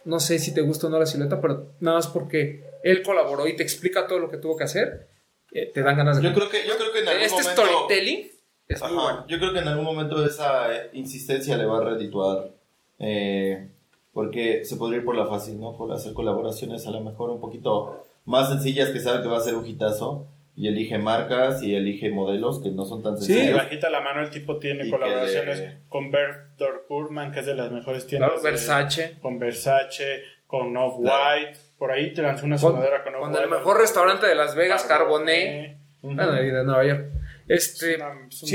no 0.04 0.20
sé 0.20 0.38
si 0.38 0.52
te 0.52 0.60
gusta 0.60 0.86
o 0.86 0.90
no 0.90 0.98
la 0.98 1.06
silueta, 1.06 1.40
pero 1.40 1.72
nada 1.80 1.96
más 1.96 2.06
porque 2.06 2.62
él 2.84 3.02
colaboró 3.02 3.48
y 3.48 3.56
te 3.56 3.62
explica 3.62 4.06
todo 4.06 4.18
lo 4.18 4.30
que 4.30 4.36
tuvo 4.36 4.56
que 4.58 4.64
hacer, 4.64 5.08
eh, 5.52 5.70
te 5.72 5.82
dan 5.82 5.96
ganas 5.96 6.18
de 6.18 6.22
Yo 6.28 6.34
creo 6.34 6.48
que, 6.50 6.58
yo 6.66 6.76
creo 6.76 6.92
que 6.92 7.00
en 7.00 7.08
algún 7.08 7.22
este 7.24 7.42
momento... 7.42 7.62
storytelling 7.62 8.30
es 8.74 8.80
muy 8.82 8.90
Ajá, 8.90 9.02
bueno. 9.02 9.24
Yo 9.28 9.38
creo 9.38 9.52
que 9.52 9.58
en 9.60 9.68
algún 9.68 9.84
momento 9.84 10.24
esa 10.24 10.74
eh, 10.74 10.90
insistencia 10.94 11.56
le 11.56 11.66
va 11.66 11.78
a 11.78 11.84
redituar. 11.84 12.50
Eh, 12.98 13.68
porque 14.12 14.64
se 14.64 14.76
podría 14.76 14.98
ir 14.98 15.04
por 15.04 15.16
la 15.16 15.26
fácil, 15.26 15.60
¿no? 15.60 15.76
Por 15.76 15.92
hacer 15.92 16.12
colaboraciones 16.12 16.86
a 16.86 16.90
lo 16.90 17.00
mejor 17.00 17.30
un 17.30 17.40
poquito 17.40 18.04
más 18.24 18.48
sencillas 18.48 18.88
que 18.90 18.98
sabe 19.00 19.22
que 19.22 19.28
va 19.28 19.38
a 19.38 19.40
ser 19.40 19.54
un 19.54 19.64
hitazo 19.66 20.26
y 20.56 20.66
elige 20.68 20.98
marcas 20.98 21.62
y 21.62 21.74
elige 21.76 22.10
modelos 22.10 22.60
que 22.60 22.70
no 22.70 22.84
son 22.84 23.02
tan 23.02 23.16
Sí, 23.18 23.26
Sí, 23.26 23.32
sencillos. 23.34 23.56
bajita 23.58 23.88
la 23.88 24.00
mano, 24.00 24.20
el 24.20 24.30
tipo 24.30 24.58
tiene 24.58 24.86
Y 24.86 24.90
colaboraciones 24.90 25.60
que- 25.60 25.76
con 25.88 26.10
Bergdorf 26.10 26.88
Goodman, 26.88 27.32
que 27.32 27.40
es 27.40 27.46
de 27.46 27.54
las 27.54 27.70
mejores 27.70 28.06
tiendas. 28.06 28.30
Claro, 28.30 28.42
de- 28.42 28.50
Versace. 28.50 29.16
con 29.22 29.38
Versace, 29.38 30.22
con 30.46 30.76
Off-White. 30.76 31.58
Por 31.78 31.92
ahí 31.92 32.12
te 32.12 32.20
lanzó 32.22 32.44
una 32.46 32.58
Con, 32.58 32.72
sudadera 32.72 33.04
con 33.04 33.12
con 33.14 33.22
Off-White. 33.22 33.44
el 33.44 33.50
mejor 33.50 33.78
restaurante 33.78 34.26
de 34.26 34.34
Las 34.34 34.54
Vegas, 34.56 34.82
Carboné. 34.84 35.78
Ujú. 36.02 36.14
Bueno, 36.16 36.42
y 36.42 36.50
de 36.50 36.64
Nueva 36.64 36.84
York. 36.84 37.06
Este, 37.54 37.92
Es 37.92 37.96
una- 37.96 38.28
es 38.30 38.42
un 38.42 38.48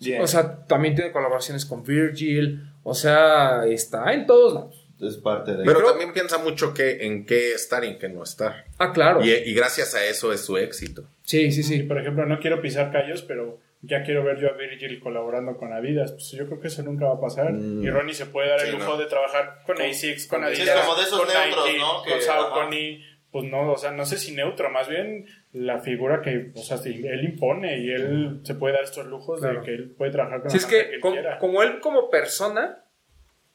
sí, 0.00 0.14
o 0.20 0.26
sea, 0.26 0.66
también 0.66 0.94
tiene 0.94 1.12
colaboraciones 1.12 1.64
con 1.64 1.82
Virgil. 1.84 2.62
O 2.84 2.94
sea, 2.94 3.64
está 3.66 4.12
en 4.12 4.26
todos 4.26 4.54
lados. 4.54 4.84
es 5.00 5.16
parte 5.18 5.52
de... 5.52 5.64
Pero 5.64 5.78
Creo- 5.78 5.90
también 5.90 6.12
piensa 6.12 6.38
mucho 6.38 6.74
que 6.74 7.06
en 7.06 7.24
qué 7.26 7.52
estar 7.52 7.84
y 7.84 7.88
en 7.88 7.98
qué 7.98 8.08
no 8.08 8.22
estar. 8.24 8.64
Ah, 8.78 8.92
claro. 8.92 9.24
Y, 9.24 9.30
y 9.30 9.54
gracias 9.54 9.94
a 9.94 10.04
eso 10.04 10.32
es 10.32 10.40
su 10.44 10.56
éxito. 10.56 11.04
Sí, 11.24 11.50
sí, 11.52 11.60
Y 11.60 11.62
sí. 11.62 11.82
por 11.84 11.98
ejemplo, 11.98 12.26
no 12.26 12.38
quiero 12.40 12.60
pisar 12.60 12.90
callos, 12.92 13.22
pero 13.22 13.58
ya 13.82 14.02
quiero 14.04 14.22
ver 14.24 14.38
yo 14.40 14.48
a 14.48 14.52
Virgil 14.52 15.00
colaborando 15.00 15.56
con 15.56 15.72
Adidas. 15.72 16.10
Pues 16.12 16.30
yo 16.32 16.46
creo 16.46 16.60
que 16.60 16.68
eso 16.68 16.82
nunca 16.82 17.06
va 17.06 17.14
a 17.14 17.20
pasar. 17.20 17.52
Mm. 17.52 17.84
Y 17.84 17.90
Ronnie 17.90 18.14
se 18.14 18.26
puede 18.26 18.48
dar 18.48 18.60
Sí, 18.60 18.68
el 18.68 18.74
lujo 18.74 18.92
no. 18.92 18.96
de 18.98 19.06
trabajar 19.06 19.62
con 19.66 19.80
ASICS, 19.80 20.26
con 20.26 20.44
Sí, 20.46 20.52
es 20.52 20.60
Adidas, 20.60 20.80
como 20.86 20.96
de 20.96 21.02
esos 21.02 21.18
con 21.20 21.28
neutros, 21.28 21.66
Nike, 21.66 21.78
¿no? 21.78 22.02
con 22.02 22.12
Que, 22.18 22.20
Saucony. 22.20 23.04
Pues 23.32 23.50
no, 23.50 23.72
o 23.72 23.78
sea, 23.78 23.90
no 23.92 24.04
sé 24.04 24.18
si 24.18 24.34
neutro, 24.34 24.70
más 24.70 24.88
bien 24.88 25.24
la 25.52 25.78
figura 25.78 26.20
que, 26.20 26.52
o 26.54 26.58
sea, 26.62 26.76
si 26.76 26.90
él 27.06 27.24
impone 27.24 27.78
y 27.80 27.90
él 27.90 28.40
se 28.44 28.54
puede 28.54 28.74
dar 28.74 28.84
estos 28.84 29.06
lujos 29.06 29.40
Claro. 29.40 29.60
de 29.60 29.64
que 29.66 29.74
él 29.74 29.90
puede 29.96 30.12
trabajar 30.12 30.42
con 30.42 30.50
Si 30.50 30.58
la 30.58 30.60
es 30.60 30.66
marca 30.70 30.88
que 30.88 30.94
él 30.96 31.00
como, 31.00 31.14
quiera. 31.14 31.38
como 31.38 31.62
él 31.62 31.80
como 31.80 32.10
persona, 32.10 32.84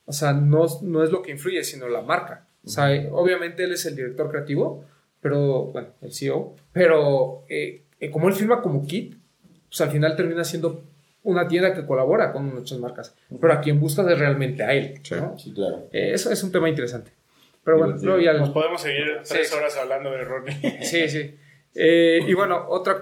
o 0.06 0.12
sea, 0.12 0.34
no, 0.34 0.66
no 0.82 1.04
es 1.04 1.12
lo 1.12 1.22
que 1.22 1.32
influye, 1.32 1.64
sino 1.64 1.88
la 1.88 2.02
marca. 2.02 2.48
O 2.66 2.70
sea, 2.70 2.86
obviamente 3.12 3.64
él 3.64 3.72
es 3.74 3.86
el 3.86 3.96
director 3.96 4.30
creativo, 4.32 4.84
pero, 5.22 5.66
bueno, 5.66 5.90
el 6.02 6.12
CEO, 6.12 6.56
pero 6.74 7.44
eh, 7.48 7.84
eh, 8.00 8.10
como 8.10 8.28
él 8.30 8.34
firma 8.34 8.62
como 8.62 8.86
kit, 8.86 9.16
pues 9.70 9.80
al 9.82 9.92
final 9.92 10.16
termina 10.16 10.44
siendo 10.44 10.84
una 11.24 11.48
tienda 11.48 11.74
que 11.74 11.86
colabora 11.86 12.32
con 12.32 12.54
muchas 12.54 12.80
marcas, 12.80 13.14
pero 13.40 13.54
a 13.54 13.62
quien 13.62 13.80
buscas 13.80 14.08
es 14.08 14.18
realmente 14.18 14.64
a 14.64 14.74
él. 14.74 14.96
Sí. 15.04 15.16
¿no? 15.16 15.38
Sí, 15.38 15.54
claro. 15.54 15.88
Eh, 15.92 16.12
eso 16.14 16.32
es 16.32 16.42
un 16.44 16.52
tema 16.52 16.68
interesante. 16.70 17.12
Pero 17.68 17.80
bueno, 17.80 17.96
luego 18.02 18.20
ya 18.22 18.32
Nos 18.32 18.52
podemos 18.52 18.82
seguir 18.82 19.20
tres 19.28 19.50
sí. 19.50 19.56
horas 19.56 19.76
hablando 19.76 20.10
de 20.12 20.24
Ronnie. 20.24 20.80
Sí, 20.84 21.10
sí. 21.10 21.38
Eh, 21.76 22.22
y 22.26 22.34
bueno, 22.34 22.66
otra, 22.70 22.96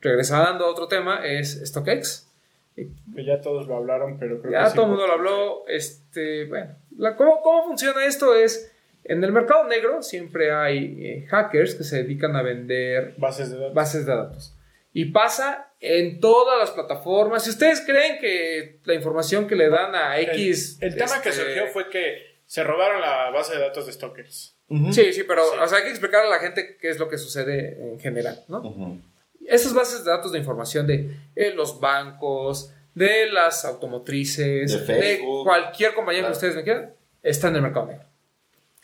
regresando 0.00 0.64
a 0.64 0.70
otro 0.70 0.88
tema, 0.88 1.20
es 1.26 1.60
StockX. 1.66 2.26
que 2.74 3.24
ya 3.24 3.42
todos 3.42 3.66
lo 3.68 3.76
hablaron, 3.76 4.18
pero 4.18 4.40
creo 4.40 4.52
Ya 4.52 4.64
que 4.64 4.70
sí. 4.70 4.74
todo 4.74 4.86
el 4.86 4.90
mundo 4.92 5.06
lo 5.06 5.12
habló. 5.12 5.64
Este, 5.68 6.46
bueno, 6.46 6.74
la- 6.96 7.14
¿cómo, 7.16 7.42
¿cómo 7.42 7.64
funciona 7.66 8.06
esto? 8.06 8.34
Es 8.34 8.72
en 9.04 9.22
el 9.22 9.32
mercado 9.32 9.64
negro 9.68 10.02
siempre 10.02 10.50
hay 10.50 10.96
eh, 11.04 11.26
hackers 11.28 11.74
que 11.74 11.84
se 11.84 12.02
dedican 12.04 12.34
a 12.36 12.42
vender 12.42 13.12
Bases 13.18 13.50
de 13.50 13.58
datos. 13.58 13.74
bases 13.74 14.06
de 14.06 14.14
datos. 14.16 14.56
Y 14.94 15.06
pasa 15.06 15.72
en 15.80 16.20
todas 16.20 16.58
las 16.58 16.70
plataformas. 16.70 17.44
Si 17.44 17.50
ustedes 17.50 17.82
creen 17.82 18.18
que 18.18 18.78
la 18.84 18.94
información 18.94 19.46
que 19.46 19.56
le 19.56 19.68
dan 19.68 19.94
a 19.94 20.16
El- 20.18 20.30
X. 20.30 20.78
El, 20.80 20.96
tema 20.96 21.20
que 21.20 21.28
este, 21.28 21.42
surgió 21.42 21.66
fue 21.66 21.90
que 21.90 22.33
se 22.54 22.62
robaron 22.62 23.00
la 23.00 23.30
base 23.30 23.52
de 23.56 23.60
datos 23.62 23.84
de 23.86 23.92
Stockers. 23.92 24.54
Ujú. 24.68 24.92
Sí, 24.92 25.12
sí, 25.12 25.24
pero 25.24 25.42
Sí. 25.44 25.56
o 25.60 25.66
sea, 25.66 25.78
hay 25.78 25.84
que 25.84 25.90
explicar 25.90 26.24
a 26.24 26.28
la 26.28 26.38
gente 26.38 26.76
qué 26.80 26.88
es 26.88 27.00
lo 27.00 27.08
que 27.08 27.18
sucede 27.18 27.76
en 27.90 27.98
general, 27.98 28.44
¿no? 28.46 28.58
Ujú. 28.60 29.00
Esas 29.44 29.74
bases 29.74 30.04
de 30.04 30.10
datos 30.12 30.30
de 30.30 30.38
información 30.38 30.86
de 30.86 31.16
eh, 31.34 31.52
los 31.52 31.80
bancos, 31.80 32.72
de 32.94 33.26
las 33.26 33.64
automotrices, 33.64 34.70
De 34.72 34.78
de, 34.78 34.84
Facebook. 34.86 35.44
cualquier 35.44 35.94
compañía 35.94 36.20
Claro. 36.20 36.32
que 36.32 36.36
ustedes 36.36 36.54
me 36.54 36.62
quieran, 36.62 36.94
está 37.24 37.48
en 37.48 37.56
el 37.56 37.62
mercado 37.62 37.86
negro. 37.86 38.04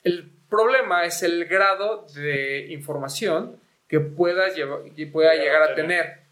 El 0.03 0.29
problema 0.49 1.05
es 1.05 1.23
el 1.23 1.45
grado 1.45 2.07
de 2.12 2.66
información 2.73 3.61
que 3.87 4.01
pueda, 4.01 4.49
llevar, 4.53 4.81
y 4.97 5.07
pueda 5.07 5.33
Llegar 5.37 5.62
a 5.62 5.75
tener. 5.77 6.23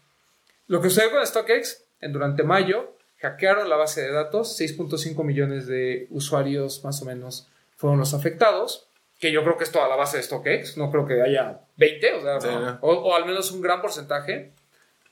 Lo 0.67 0.81
que 0.81 0.89
sucedió 0.89 1.11
con 1.11 1.25
StockX, 1.25 1.85
en, 2.01 2.11
durante 2.11 2.43
mayo, 2.43 2.97
hackearon 3.21 3.69
la 3.69 3.75
base 3.75 4.01
de 4.01 4.11
datos, 4.11 4.59
6.5 4.59 5.23
millones 5.23 5.67
de 5.67 6.07
usuarios 6.09 6.83
más 6.83 7.01
o 7.01 7.05
menos 7.05 7.47
fueron 7.75 7.99
los 7.99 8.13
afectados, 8.13 8.87
que 9.19 9.31
yo 9.31 9.43
creo 9.43 9.57
que 9.57 9.63
es 9.65 9.71
toda 9.71 9.87
la 9.89 9.95
base 9.95 10.17
de 10.17 10.23
StockX, 10.23 10.77
no 10.77 10.91
creo 10.91 11.05
que 11.05 11.21
haya 11.21 11.59
20, 11.77 12.13
o, 12.13 12.21
sea, 12.21 12.39
Sí. 12.41 12.47
o, 12.81 12.91
o 12.91 13.15
al 13.15 13.25
menos 13.25 13.51
un 13.51 13.61
gran 13.61 13.81
porcentaje. 13.81 14.51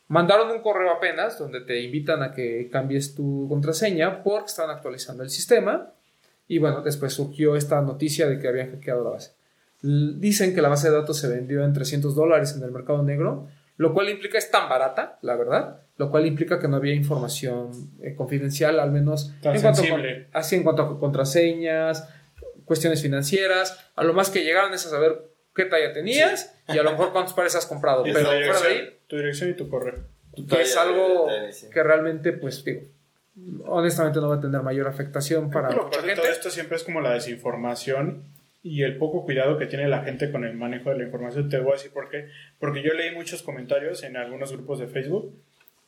Mandaron 0.09 0.49
un 0.51 0.61
correo 0.61 0.91
apenas 0.91 1.37
donde 1.37 1.59
te 1.61 1.81
invitan 1.81 2.23
a 2.23 2.31
que 2.31 2.69
cambies 2.71 3.13
tu 3.13 3.45
contraseña 3.49 4.23
porque 4.23 4.47
están 4.47 4.69
actualizando 4.69 5.23
el 5.23 5.29
sistema. 5.29 5.91
Y 6.47 6.59
bueno, 6.59 6.81
después 6.81 7.11
surgió 7.13 7.57
esta 7.57 7.81
noticia 7.81 8.29
de 8.29 8.39
que 8.39 8.47
habían 8.47 8.71
hackeado 8.71 9.03
la 9.03 9.09
base. 9.09 9.33
Dicen 9.81 10.55
que 10.55 10.61
la 10.61 10.69
base 10.69 10.89
de 10.89 10.95
datos 10.95 11.19
se 11.19 11.27
vendió 11.27 11.63
en 11.65 11.73
300 11.73 12.15
dólares 12.15 12.55
en 12.55 12.63
el 12.63 12.71
mercado 12.71 13.03
negro, 13.03 13.47
lo 13.75 13.93
cual 13.93 14.07
implica 14.09 14.37
es 14.37 14.49
tan 14.49 14.69
barata, 14.69 15.19
la 15.21 15.35
verdad, 15.35 15.81
lo 15.97 16.11
cual 16.11 16.25
implica 16.25 16.59
que 16.59 16.67
no 16.67 16.77
había 16.77 16.93
información 16.93 17.71
eh, 18.01 18.13
confidencial, 18.15 18.79
al 18.79 18.91
menos 18.91 19.33
Tan 19.41 19.55
en 19.55 19.61
cuanto, 19.61 19.81
sensible. 19.81 20.27
así 20.33 20.55
en 20.55 20.63
cuanto 20.63 20.83
a 20.83 20.99
contraseñas, 20.99 22.07
cuestiones 22.65 23.01
financieras. 23.01 23.89
A 23.95 24.03
lo 24.03 24.13
más 24.13 24.29
que 24.29 24.43
llegaron 24.43 24.73
es 24.73 24.85
a 24.85 24.89
saber 24.89 25.23
qué 25.55 25.65
talla 25.65 25.93
tenías 25.93 26.53
y 26.67 26.77
a 26.77 26.83
lo 26.83 26.91
mejor 26.91 27.11
cuántos 27.13 27.33
pares 27.33 27.55
has 27.55 27.65
comprado. 27.65 28.03
Pero 28.03 28.19
tu, 28.19 28.25
fuera 28.25 28.31
de 28.37 28.43
dirección, 28.43 28.71
ahí, 28.73 28.97
tu 29.07 29.15
dirección 29.17 29.49
y 29.49 29.53
tu 29.53 29.69
correo. 29.69 29.95
que 30.47 30.61
es 30.61 30.77
algo 30.77 31.27
de- 31.27 31.51
sí. 31.51 31.67
que 31.71 31.81
realmente, 31.81 32.31
pues 32.33 32.63
digo, 32.63 32.81
honestamente 33.65 34.19
no 34.19 34.29
va 34.29 34.35
a 34.35 34.41
tener 34.41 34.61
mayor 34.61 34.87
afectación 34.87 35.49
para 35.49 35.69
Lo 35.71 35.85
mucha 35.85 35.89
peor 35.89 36.01
de 36.03 36.07
gente. 36.09 36.21
todo 36.21 36.31
esto 36.31 36.49
siempre 36.49 36.77
es 36.77 36.83
como 36.83 37.01
la 37.01 37.13
desinformación 37.13 38.23
y 38.63 38.83
el 38.83 38.97
poco 38.97 39.23
cuidado 39.23 39.57
que 39.57 39.65
tiene 39.65 39.87
la 39.87 40.03
gente 40.03 40.31
con 40.31 40.43
el 40.43 40.53
manejo 40.53 40.89
de 40.89 40.97
la 40.97 41.03
información. 41.05 41.49
Te 41.49 41.59
voy 41.59 41.71
a 41.71 41.73
decir 41.75 41.91
por 41.91 42.09
qué. 42.09 42.27
Porque 42.59 42.83
yo 42.83 42.93
leí 42.93 43.13
muchos 43.15 43.41
comentarios 43.43 44.03
en 44.03 44.17
algunos 44.17 44.51
grupos 44.51 44.79
de 44.79 44.87
Facebook 44.87 45.33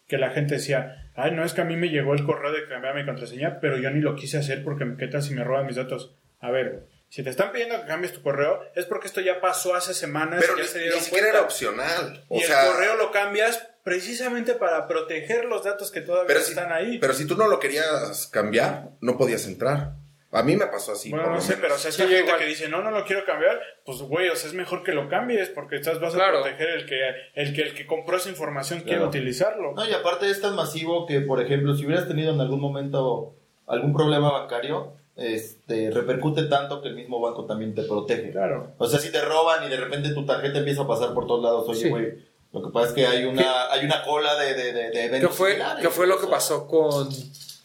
que 0.10 0.18
la 0.18 0.32
gente 0.32 0.56
decía, 0.56 1.10
ay, 1.16 1.32
no 1.32 1.46
es 1.46 1.54
que 1.54 1.62
a 1.62 1.66
mí 1.66 1.78
me 1.78 1.88
llegó 1.90 2.14
el 2.14 2.26
correo 2.26 2.52
de 2.52 2.68
cambiar 2.68 2.96
mi 2.96 3.06
contraseña, 3.06 3.60
pero 3.62 3.78
yo 3.78 3.90
ni 3.92 4.02
lo 4.02 4.16
quise 4.16 4.40
hacer 4.40 4.64
porque 4.64 4.84
me 4.84 4.98
qué 4.98 5.08
tal 5.08 5.22
si 5.24 5.34
me 5.34 5.44
roban 5.46 5.68
mis 5.68 5.76
datos. 5.78 6.16
A 6.42 6.50
ver, 6.52 6.88
si 7.10 7.22
te 7.24 7.30
están 7.30 7.52
pidiendo 7.52 7.80
que 7.80 7.88
cambies 7.88 8.14
tu 8.14 8.22
correo, 8.22 8.60
es 8.76 8.86
porque 8.86 9.08
esto 9.08 9.22
ya 9.22 9.40
pasó 9.40 9.76
hace 9.76 9.94
semanas 9.94 10.40
Pero 10.42 10.56
y 10.56 10.58
ya 10.58 10.64
ni, 10.64 10.70
se 10.70 10.80
ni 10.86 10.92
siquiera 11.00 11.10
cuenta. 11.10 11.30
era 11.30 11.42
opcional. 11.42 12.26
O 12.28 12.38
y 12.38 12.42
sea, 12.42 12.66
el 12.66 12.72
correo 12.74 12.96
lo 12.98 13.12
cambias 13.12 13.68
precisamente 13.84 14.54
para 14.56 14.88
proteger 14.88 15.46
los 15.46 15.64
datos 15.64 15.92
que 15.92 16.02
todavía 16.02 16.28
pero 16.28 16.40
si, 16.42 16.52
están 16.52 16.72
ahí. 16.72 16.98
pero 17.00 17.14
si 17.14 17.26
tú 17.26 17.36
no 17.38 17.48
lo 17.48 17.60
querías 17.60 18.28
cambiar, 18.28 18.90
no 19.02 19.18
podías 19.18 19.46
entrar. 19.48 19.94
A 20.32 20.44
mí 20.44 20.56
me 20.56 20.68
pasó 20.68 20.92
así. 20.92 21.10
Bueno, 21.10 21.32
no 21.32 21.42
sé, 21.42 21.58
pero 21.60 21.74
o 21.74 21.78
sea, 21.78 21.90
esta 21.90 22.04
Sí, 22.04 22.10
gente 22.10 22.26
igual. 22.26 22.40
que 22.40 22.46
dice, 22.46 22.70
no, 22.70 22.84
no 22.84 22.92
lo 22.92 23.04
quiero 23.04 23.26
cambiar, 23.26 23.60
pues 23.84 24.00
güey, 24.04 24.30
o 24.30 24.36
sea, 24.36 24.48
es 24.50 24.54
mejor 24.56 24.84
que 24.84 24.92
lo 24.92 25.10
cambies 25.10 25.50
porque 25.50 25.78
estás, 25.78 26.00
vas 26.00 26.14
a 26.14 26.18
Claro. 26.18 26.42
proteger 26.44 26.70
el 26.70 26.86
que, 26.86 27.00
el 27.34 27.56
que 27.56 27.62
el 27.64 27.74
que 27.74 27.88
compró 27.88 28.18
esa 28.18 28.30
información 28.30 28.82
quiere 28.82 29.04
utilizarlo. 29.04 29.74
No, 29.74 29.88
y 29.90 29.92
aparte 29.94 30.30
es 30.30 30.40
tan 30.40 30.56
masivo 30.56 31.08
que, 31.08 31.22
por 31.22 31.42
ejemplo, 31.42 31.74
si 31.76 31.86
hubieras 31.86 32.08
tenido 32.08 32.32
en 32.34 32.40
algún 32.42 32.60
momento 32.62 33.34
algún 33.66 33.94
problema 33.94 34.32
bancario, 34.32 34.94
este, 35.16 35.90
repercute 35.92 36.44
tanto 36.44 36.82
que 36.82 36.90
el 36.90 36.96
mismo 36.96 37.20
banco 37.20 37.46
también 37.46 37.74
te 37.76 37.82
protege. 37.84 38.32
Claro. 38.32 38.72
O 38.78 38.88
sea, 38.88 39.00
si 39.00 39.12
te 39.12 39.22
roban 39.22 39.66
y 39.66 39.70
de 39.70 39.78
repente 39.78 40.10
tu 40.14 40.26
tarjeta 40.26 40.60
empieza 40.60 40.84
a 40.84 40.88
pasar 40.88 41.14
por 41.14 41.26
todos 41.28 41.44
lados, 41.44 41.68
oye, 41.68 41.82
Sí. 41.82 41.90
güey, 41.90 42.14
lo 42.54 42.64
que 42.64 42.70
pasa 42.72 42.88
es 42.90 42.94
que 42.94 43.06
hay 43.08 43.26
una, 43.26 43.72
hay 43.72 43.84
una 43.86 44.04
cola 44.04 44.36
de, 44.36 44.54
de, 44.54 44.74
de, 44.74 44.84
de 44.86 44.92
¿Qué 44.92 45.06
eventos 45.06 45.36
fue, 45.36 45.52
similares, 45.54 45.84
qué 45.84 45.90
fue 45.90 46.08
lo 46.08 46.20
que 46.22 46.28
pasó 46.28 46.68
con, 46.68 47.10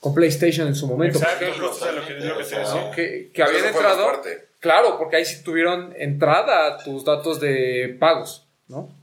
con 0.04 0.12
PlayStation 0.12 0.68
en 0.68 0.74
su 0.74 0.86
momento? 0.86 1.18
Exacto, 1.18 1.46
justo 1.66 1.90
lo 1.90 2.04
que, 2.04 3.30
lo 3.34 3.44
habían 3.46 3.64
entrado. 3.64 4.20
Claro, 4.60 4.98
porque 4.98 5.16
ahí 5.16 5.24
sí 5.24 5.42
tuvieron 5.42 5.94
entrada 5.96 6.66
a 6.66 6.76
tus 6.76 7.06
datos 7.06 7.40
de 7.40 7.96
pagos, 7.98 8.46
¿no? 8.68 8.94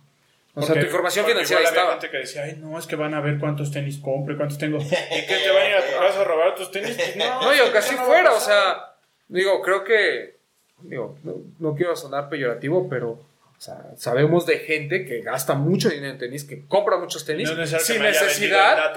O 0.53 0.61
sea, 0.61 0.75
tu 0.75 0.81
información 0.81 1.25
financiera 1.25 1.61
igual 1.61 1.73
había 1.73 1.81
estaba. 1.81 1.99
gente 1.99 2.11
que 2.11 2.17
decía, 2.17 2.43
ay, 2.43 2.57
no, 2.59 2.77
es 2.77 2.85
que 2.85 2.95
van 2.95 3.15
a 3.15 3.19
ver 3.19 3.39
cuántos 3.39 3.71
tenis 3.71 3.97
compro 3.97 4.35
y 4.35 4.37
cuántos 4.37 4.59
tengo. 4.59 4.77
¿Y 4.81 4.89
que 4.89 5.37
te 5.43 5.49
van 5.49 5.63
a 5.63 5.69
ir 5.69 5.75
a 5.75 5.85
tu 5.87 5.99
casa 5.99 6.21
a 6.21 6.23
robar 6.23 6.53
tus 6.53 6.69
tenis? 6.69 6.95
Pues 6.95 7.15
no, 7.15 7.41
No, 7.41 7.55
y 7.55 7.57
aunque 7.57 7.79
eso 7.79 7.87
así 7.87 7.95
no 7.95 8.01
va 8.01 8.03
a 8.03 8.07
fuera, 8.07 8.33
o 8.33 8.39
sea, 8.39 8.95
digo, 9.27 9.59
creo 9.63 9.83
que, 9.83 10.37
digo, 10.83 11.17
no, 11.23 11.37
no 11.57 11.73
quiero 11.73 11.95
sonar 11.95 12.29
peyorativo, 12.29 12.87
pero, 12.87 13.09
o 13.09 13.57
sea, 13.57 13.85
sabemos 13.97 14.45
de 14.45 14.59
gente 14.59 15.03
que 15.03 15.21
gasta 15.21 15.55
mucho 15.55 15.89
dinero 15.89 16.11
en 16.11 16.19
tenis, 16.19 16.43
que 16.43 16.67
compra 16.67 16.97
muchos 16.99 17.25
tenis, 17.25 17.51
No 17.51 17.65
sin 17.65 18.03
necesidad. 18.03 18.93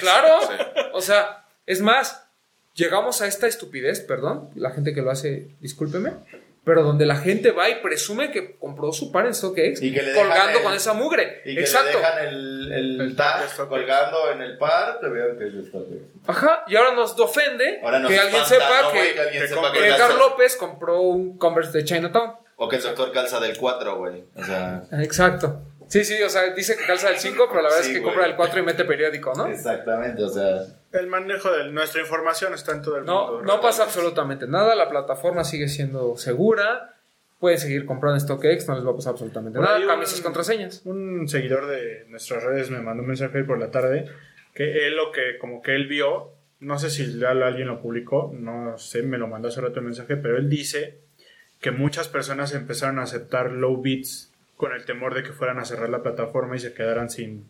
Claro, 0.00 0.40
o 0.92 1.00
sea, 1.00 1.43
es 1.66 1.80
más, 1.80 2.26
llegamos 2.74 3.22
a 3.22 3.26
esta 3.26 3.46
estupidez, 3.46 4.00
perdón, 4.00 4.50
la 4.54 4.70
gente 4.70 4.94
que 4.94 5.02
lo 5.02 5.10
hace, 5.10 5.48
discúlpeme, 5.60 6.12
pero 6.64 6.82
donde 6.82 7.04
la 7.04 7.16
gente 7.16 7.50
va 7.50 7.68
y 7.68 7.82
presume 7.82 8.30
que 8.30 8.56
compró 8.56 8.90
su 8.92 9.12
par 9.12 9.26
en 9.26 9.34
StockX, 9.34 9.82
Y 9.82 9.92
que 9.92 10.02
le 10.02 10.12
dejan 10.12 10.28
colgando 10.28 10.58
el- 10.60 10.64
con 10.64 10.72
esa 10.72 10.94
mugre. 10.94 11.42
Y 11.44 11.54
que 11.54 11.60
Exacto. 11.60 11.90
le 11.92 11.98
dejan 11.98 12.26
el, 12.26 12.72
el, 12.72 13.00
El 13.02 13.16
tag 13.16 13.54
colgando 13.68 14.30
en 14.32 14.40
el 14.40 14.56
par, 14.56 14.98
te 14.98 15.08
vean 15.10 15.36
que 15.38 15.46
es 15.48 15.54
de 15.54 15.64
StockX. 15.64 16.26
Ajá, 16.26 16.64
y 16.66 16.74
ahora 16.76 16.94
nos 16.94 17.20
ofende 17.20 17.80
Ahora 17.82 17.98
nos 17.98 18.10
que 18.10 18.18
alguien 18.18 18.44
sepa 18.46 18.82
¿no, 18.82 18.92
que, 18.92 19.12
que 19.12 19.20
alguien 19.20 19.42
que 19.42 19.48
sepa 19.48 19.72
que 19.72 19.78
que 19.78 19.88
calza- 19.90 19.98
Carl 19.98 20.18
López 20.18 20.56
compró 20.56 21.00
un 21.02 21.36
Converse 21.36 21.76
de 21.76 21.84
Chinatown. 21.84 22.32
O 22.56 22.68
que 22.68 22.76
el 22.76 22.82
doctor 22.82 23.12
calza 23.12 23.40
del 23.40 23.58
4, 23.58 23.98
güey. 23.98 24.24
O 24.34 24.44
sea, 24.44 24.84
Exacto. 25.02 25.60
Sí, 25.94 26.04
sí, 26.04 26.20
o 26.22 26.28
sea, 26.28 26.52
dice 26.52 26.76
que 26.76 26.84
calza 26.84 27.08
del 27.08 27.18
5, 27.18 27.46
pero 27.48 27.62
la 27.62 27.68
verdad 27.68 27.82
Sí, 27.84 27.90
es 27.90 27.94
que 27.94 28.00
güey. 28.00 28.12
compra 28.12 28.26
del 28.26 28.36
4 28.36 28.58
y 28.58 28.62
mete 28.64 28.84
periódico, 28.84 29.32
¿no? 29.36 29.46
exactamente, 29.46 30.24
o 30.24 30.28
sea. 30.28 30.62
El 30.92 31.06
manejo 31.06 31.52
de 31.52 31.70
nuestra 31.70 32.00
información 32.00 32.52
está 32.52 32.72
en 32.72 32.82
todo 32.82 32.96
el 32.98 33.04
No, 33.04 33.28
mundo. 33.32 33.42
no 33.44 33.60
pasa 33.60 33.84
absolutamente 33.84 34.48
nada, 34.48 34.74
la 34.74 34.90
plataforma 34.90 35.44
sigue 35.44 35.68
siendo 35.68 36.16
segura, 36.16 36.96
pueden 37.38 37.58
seguir 37.60 37.86
comprando 37.86 38.18
StockX, 38.18 38.66
no 38.66 38.74
les 38.74 38.84
va 38.84 38.90
a 38.90 38.96
pasar 38.96 39.12
absolutamente 39.12 39.58
Por 39.60 39.68
nada, 39.68 39.86
cambien 39.86 40.08
sus 40.10 40.20
contraseñas. 40.20 40.82
Un 40.84 41.28
seguidor 41.28 41.66
de 41.68 42.06
nuestras 42.08 42.42
redes 42.42 42.70
me 42.70 42.80
mandó 42.80 43.02
un 43.02 43.08
mensaje 43.08 43.38
hoy 43.38 43.44
por 43.44 43.60
la 43.60 43.70
tarde 43.70 44.06
que 44.52 44.88
él 44.88 44.96
lo 44.96 45.12
que 45.12 45.38
como 45.38 45.62
que 45.62 45.76
él 45.76 45.86
vio, 45.86 46.32
no 46.58 46.76
sé 46.78 46.90
si 46.90 47.20
ya 47.20 47.30
alguien 47.30 47.68
lo 47.68 47.80
publicó, 47.80 48.32
no 48.36 48.76
sé, 48.78 49.02
me 49.02 49.18
lo 49.18 49.28
mandó 49.28 49.46
hace 49.46 49.60
rato 49.60 49.78
el 49.78 49.84
mensaje, 49.84 50.16
pero 50.16 50.38
él 50.38 50.48
dice 50.50 50.98
que 51.60 51.70
muchas 51.70 52.08
personas 52.08 52.52
empezaron 52.52 52.98
a 52.98 53.02
aceptar 53.02 53.52
low 53.52 53.80
bits 53.80 54.32
con 54.56 54.72
el 54.72 54.84
temor 54.84 55.14
de 55.14 55.22
que 55.22 55.32
fueran 55.32 55.58
a 55.58 55.64
cerrar 55.64 55.88
la 55.88 56.02
plataforma 56.02 56.56
y 56.56 56.60
se 56.60 56.74
quedaran 56.74 57.10
sin, 57.10 57.46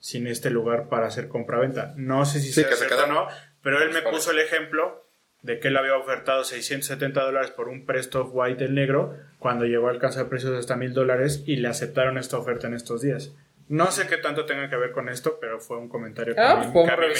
sin 0.00 0.26
este 0.26 0.50
lugar 0.50 0.88
para 0.88 1.06
hacer 1.06 1.28
compraventa. 1.28 1.92
No 1.96 2.24
sé 2.26 2.40
si 2.40 2.48
Sí, 2.48 2.60
sea 2.60 2.68
que 2.68 2.76
se 2.76 2.86
cierto 2.86 3.04
o 3.04 3.06
no, 3.06 3.28
pero 3.62 3.82
él 3.82 3.90
me 3.92 4.02
Para- 4.02 4.14
puso 4.16 4.30
el 4.32 4.38
ejemplo 4.40 5.04
de 5.42 5.58
que 5.58 5.68
él 5.68 5.76
había 5.76 5.96
ofertado 5.96 6.44
670 6.44 7.22
dólares 7.22 7.50
por 7.50 7.68
un 7.68 7.86
Presto 7.86 8.24
White 8.26 8.64
el 8.64 8.74
negro 8.74 9.16
cuando 9.38 9.64
llegó 9.64 9.88
a 9.88 9.90
alcanzar 9.90 10.28
precios 10.28 10.52
de 10.52 10.58
hasta 10.58 10.76
mil 10.76 10.92
dólares 10.92 11.42
y 11.46 11.56
le 11.56 11.68
aceptaron 11.68 12.18
esta 12.18 12.36
oferta 12.36 12.66
en 12.66 12.74
estos 12.74 13.00
días. 13.00 13.32
No 13.68 13.90
sé 13.92 14.06
qué 14.08 14.16
tanto 14.18 14.44
tenga 14.46 14.68
que 14.68 14.76
ver 14.76 14.90
con 14.92 15.08
esto, 15.08 15.38
pero 15.40 15.60
fue 15.60 15.78
un 15.78 15.88
comentario 15.88 16.34
que, 16.34 16.40
a 16.40 16.50
Ah, 16.50 16.54
pues 16.56 16.66
que 16.90 16.96
me. 16.96 17.14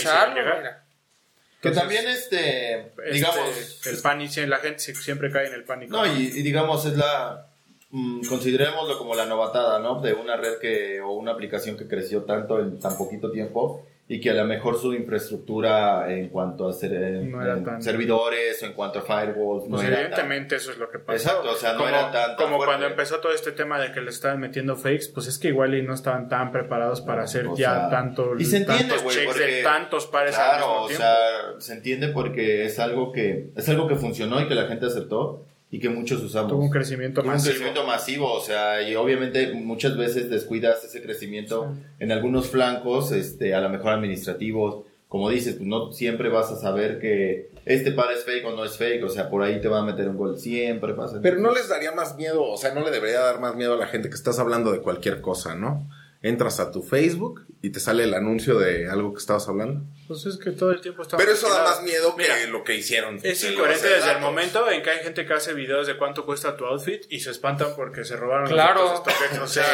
Que 1.61 1.69
Entonces, 1.69 1.83
también, 1.83 2.09
este, 2.09 2.81
Este, 2.81 3.11
digamos, 3.13 3.87
el 3.87 3.99
pánico, 4.03 4.41
la 4.47 4.57
gente 4.59 4.79
sie- 4.83 4.95
siempre 4.95 5.31
cae 5.31 5.47
en 5.49 5.55
el 5.55 5.65
pánico. 5.65 5.93
No, 5.95 6.07
y, 6.07 6.23
y 6.27 6.43
digamos, 6.43 6.85
es 6.87 6.97
la. 6.97 7.47
Mm, 7.91 8.23
considerémoslo 8.29 8.99
como 8.99 9.15
la 9.15 9.27
novatada, 9.27 9.79
¿no? 9.79 10.01
De 10.01 10.13
una 10.15 10.37
red 10.37 10.59
que. 10.61 11.01
o 11.01 11.13
una 11.13 11.33
aplicación 11.33 11.77
que 11.77 11.87
creció 11.89 12.23
tanto 12.25 12.59
en 12.61 12.79
tan 12.79 12.97
poquito 12.97 13.31
tiempo 13.31 13.85
y 14.09 14.21
que 14.21 14.31
a 14.31 14.35
lo 14.35 14.45
mejor 14.45 14.77
su 14.77 14.93
infraestructura 14.93 16.13
en 16.13 16.31
cuanto 16.31 16.69
a 16.69 16.73
ser, 16.73 16.91
No 17.23 17.47
en 17.47 17.65
tan- 17.65 17.81
servidores 17.81 18.61
o 18.61 18.67
en 18.67 18.73
cuanto 18.73 18.99
a 18.99 19.03
firewalls 19.03 19.69
no 19.69 19.77
Pues 19.77 19.87
era 19.87 19.97
tan- 19.97 20.05
evidentemente 20.07 20.57
eso 20.57 20.73
es 20.73 20.79
lo 20.79 20.91
que 20.91 20.99
pasó. 20.99 21.17
Exacto, 21.17 21.51
o 21.53 21.55
sea, 21.55 21.73
no 21.75 21.79
como, 21.79 21.89
era 21.91 22.11
tan- 22.11 22.13
tan 22.13 22.37
Como 22.37 22.57
fuerte. 22.57 22.67
cuando 22.67 22.87
empezó 22.87 23.21
todo 23.21 23.33
este 23.33 23.53
tema 23.53 23.81
de 23.81 23.93
que 23.93 24.01
le 24.01 24.11
estaban 24.11 24.41
metiendo 24.41 24.75
fakes, 24.77 25.07
pues 25.15 25.29
es 25.29 25.39
que 25.39 25.49
igual 25.49 25.75
y 25.77 25.83
no 25.83 25.95
estaban 25.95 26.29
tan 26.29 26.51
preparados 26.51 27.01
para 27.03 27.23
hacer 27.23 27.47
O 27.47 27.55
ya 27.57 27.73
sea, 27.73 27.91
tanto 27.91 28.35
y 28.37 28.45
se 28.45 28.57
entiende, 28.59 28.95
tantos 28.95 29.15
checks 29.15 29.27
porque- 29.27 29.45
de 29.47 29.63
tantos 29.63 30.07
pares 30.09 30.37
al 30.37 30.57
mismo 30.59 30.73
o 30.73 30.87
tiempo. 30.89 31.05
sea, 31.05 31.17
se 31.61 31.73
entiende 31.75 32.09
porque 32.09 32.65
es 32.65 32.79
algo 32.81 33.13
que 33.13 33.51
es 33.55 33.69
algo 33.69 33.87
que 33.87 33.95
funcionó 33.95 34.41
y 34.41 34.49
que 34.49 34.57
la 34.57 34.67
gente 34.67 34.87
aceptó 34.87 35.45
y 35.71 35.79
que 35.79 35.89
muchos 35.89 36.23
usamos. 36.23 36.51
Tuvo 36.51 36.63
un 36.65 36.71
crecimiento 36.71 37.21
Tuvo 37.21 37.31
un 37.31 37.37
masivo. 37.37 37.51
crecimiento 37.51 37.87
masivo, 37.87 38.33
o 38.33 38.41
sea, 38.41 38.83
y 38.89 38.95
obviamente 38.97 39.53
muchas 39.55 39.97
veces 39.97 40.29
descuidas 40.29 40.85
ese 40.85 41.03
crecimiento 41.03 41.75
en 41.99 42.11
algunos 42.13 42.49
flancos, 42.49 43.13
este, 43.13 43.55
a 43.55 43.61
lo 43.61 43.69
mejor 43.69 43.93
administrativos, 43.93 44.85
como 45.09 45.29
dices, 45.29 45.55
pues 45.55 45.67
no 45.67 45.93
siempre 45.93 46.29
vas 46.29 46.51
a 46.53 46.57
saber 46.57 47.01
que 47.01 47.51
este 47.65 47.91
par 47.93 48.13
es 48.13 48.25
fake 48.25 48.47
o 48.47 48.53
no 48.57 48.65
es 48.65 48.77
fake, 48.77 49.03
o 49.05 49.09
sea, 49.09 49.29
por 49.29 49.43
ahí 49.43 49.61
te 49.61 49.69
va 49.69 49.81
a 49.81 49.85
meter 49.85 50.09
un 50.09 50.17
gol, 50.17 50.39
siempre 50.39 50.95
pasa. 50.95 51.19
Pero 51.21 51.39
no 51.39 51.53
les 51.53 51.69
daría 51.69 51.93
más 51.93 52.17
miedo, 52.17 52.45
o 52.45 52.57
sea, 52.57 52.73
no 52.75 52.85
le 52.85 52.91
debería 52.91 53.21
dar 53.21 53.41
más 53.41 53.57
miedo 53.57 53.75
a 53.75 53.77
la 53.77 53.87
gente 53.87 54.09
que 54.09 54.15
estás 54.15 54.39
hablando 54.39 54.71
de 54.73 54.81
cualquier 54.81 55.21
cosa, 55.21 55.55
¿no? 55.57 55.89
Entras 56.23 56.61
a 56.61 56.71
tu 56.71 56.83
Facebook 56.83 57.47
y 57.63 57.71
te 57.71 57.81
sale 57.81 58.05
el 58.05 58.13
anuncio 58.13 58.59
de 58.59 58.91
algo 58.91 59.13
que 59.15 59.21
estabas 59.21 59.49
hablando. 59.49 59.83
Pues 60.07 60.27
es 60.27 60.37
que 60.37 60.51
todo 60.51 60.71
el 60.71 60.81
tiempo 60.83 61.03
está 61.03 61.17
Pero 61.17 61.33
eso 61.33 61.49
da 61.49 61.65
más 61.65 61.83
miedo 61.83 62.15
que 62.15 62.23
Mira, 62.25 62.37
lo 62.51 62.63
que 62.63 62.75
hicieron. 62.75 63.19
Es 63.23 63.43
incoherente 63.43 63.89
desde 63.89 64.13
el 64.13 64.21
momento 64.21 64.71
en 64.71 64.83
que 64.83 64.91
hay 64.91 64.99
gente 65.03 65.25
que 65.25 65.33
hace 65.33 65.55
videos 65.55 65.87
de 65.87 65.97
cuánto 65.97 66.27
cuesta 66.27 66.57
tu 66.57 66.67
outfit 66.67 67.05
y 67.09 67.21
se 67.21 67.31
espantan 67.31 67.69
porque 67.75 68.05
se 68.05 68.17
robaron 68.17 68.45
los 68.45 68.53
Claro. 68.53 68.97
StockX, 68.99 69.39
o 69.41 69.47
sea, 69.47 69.67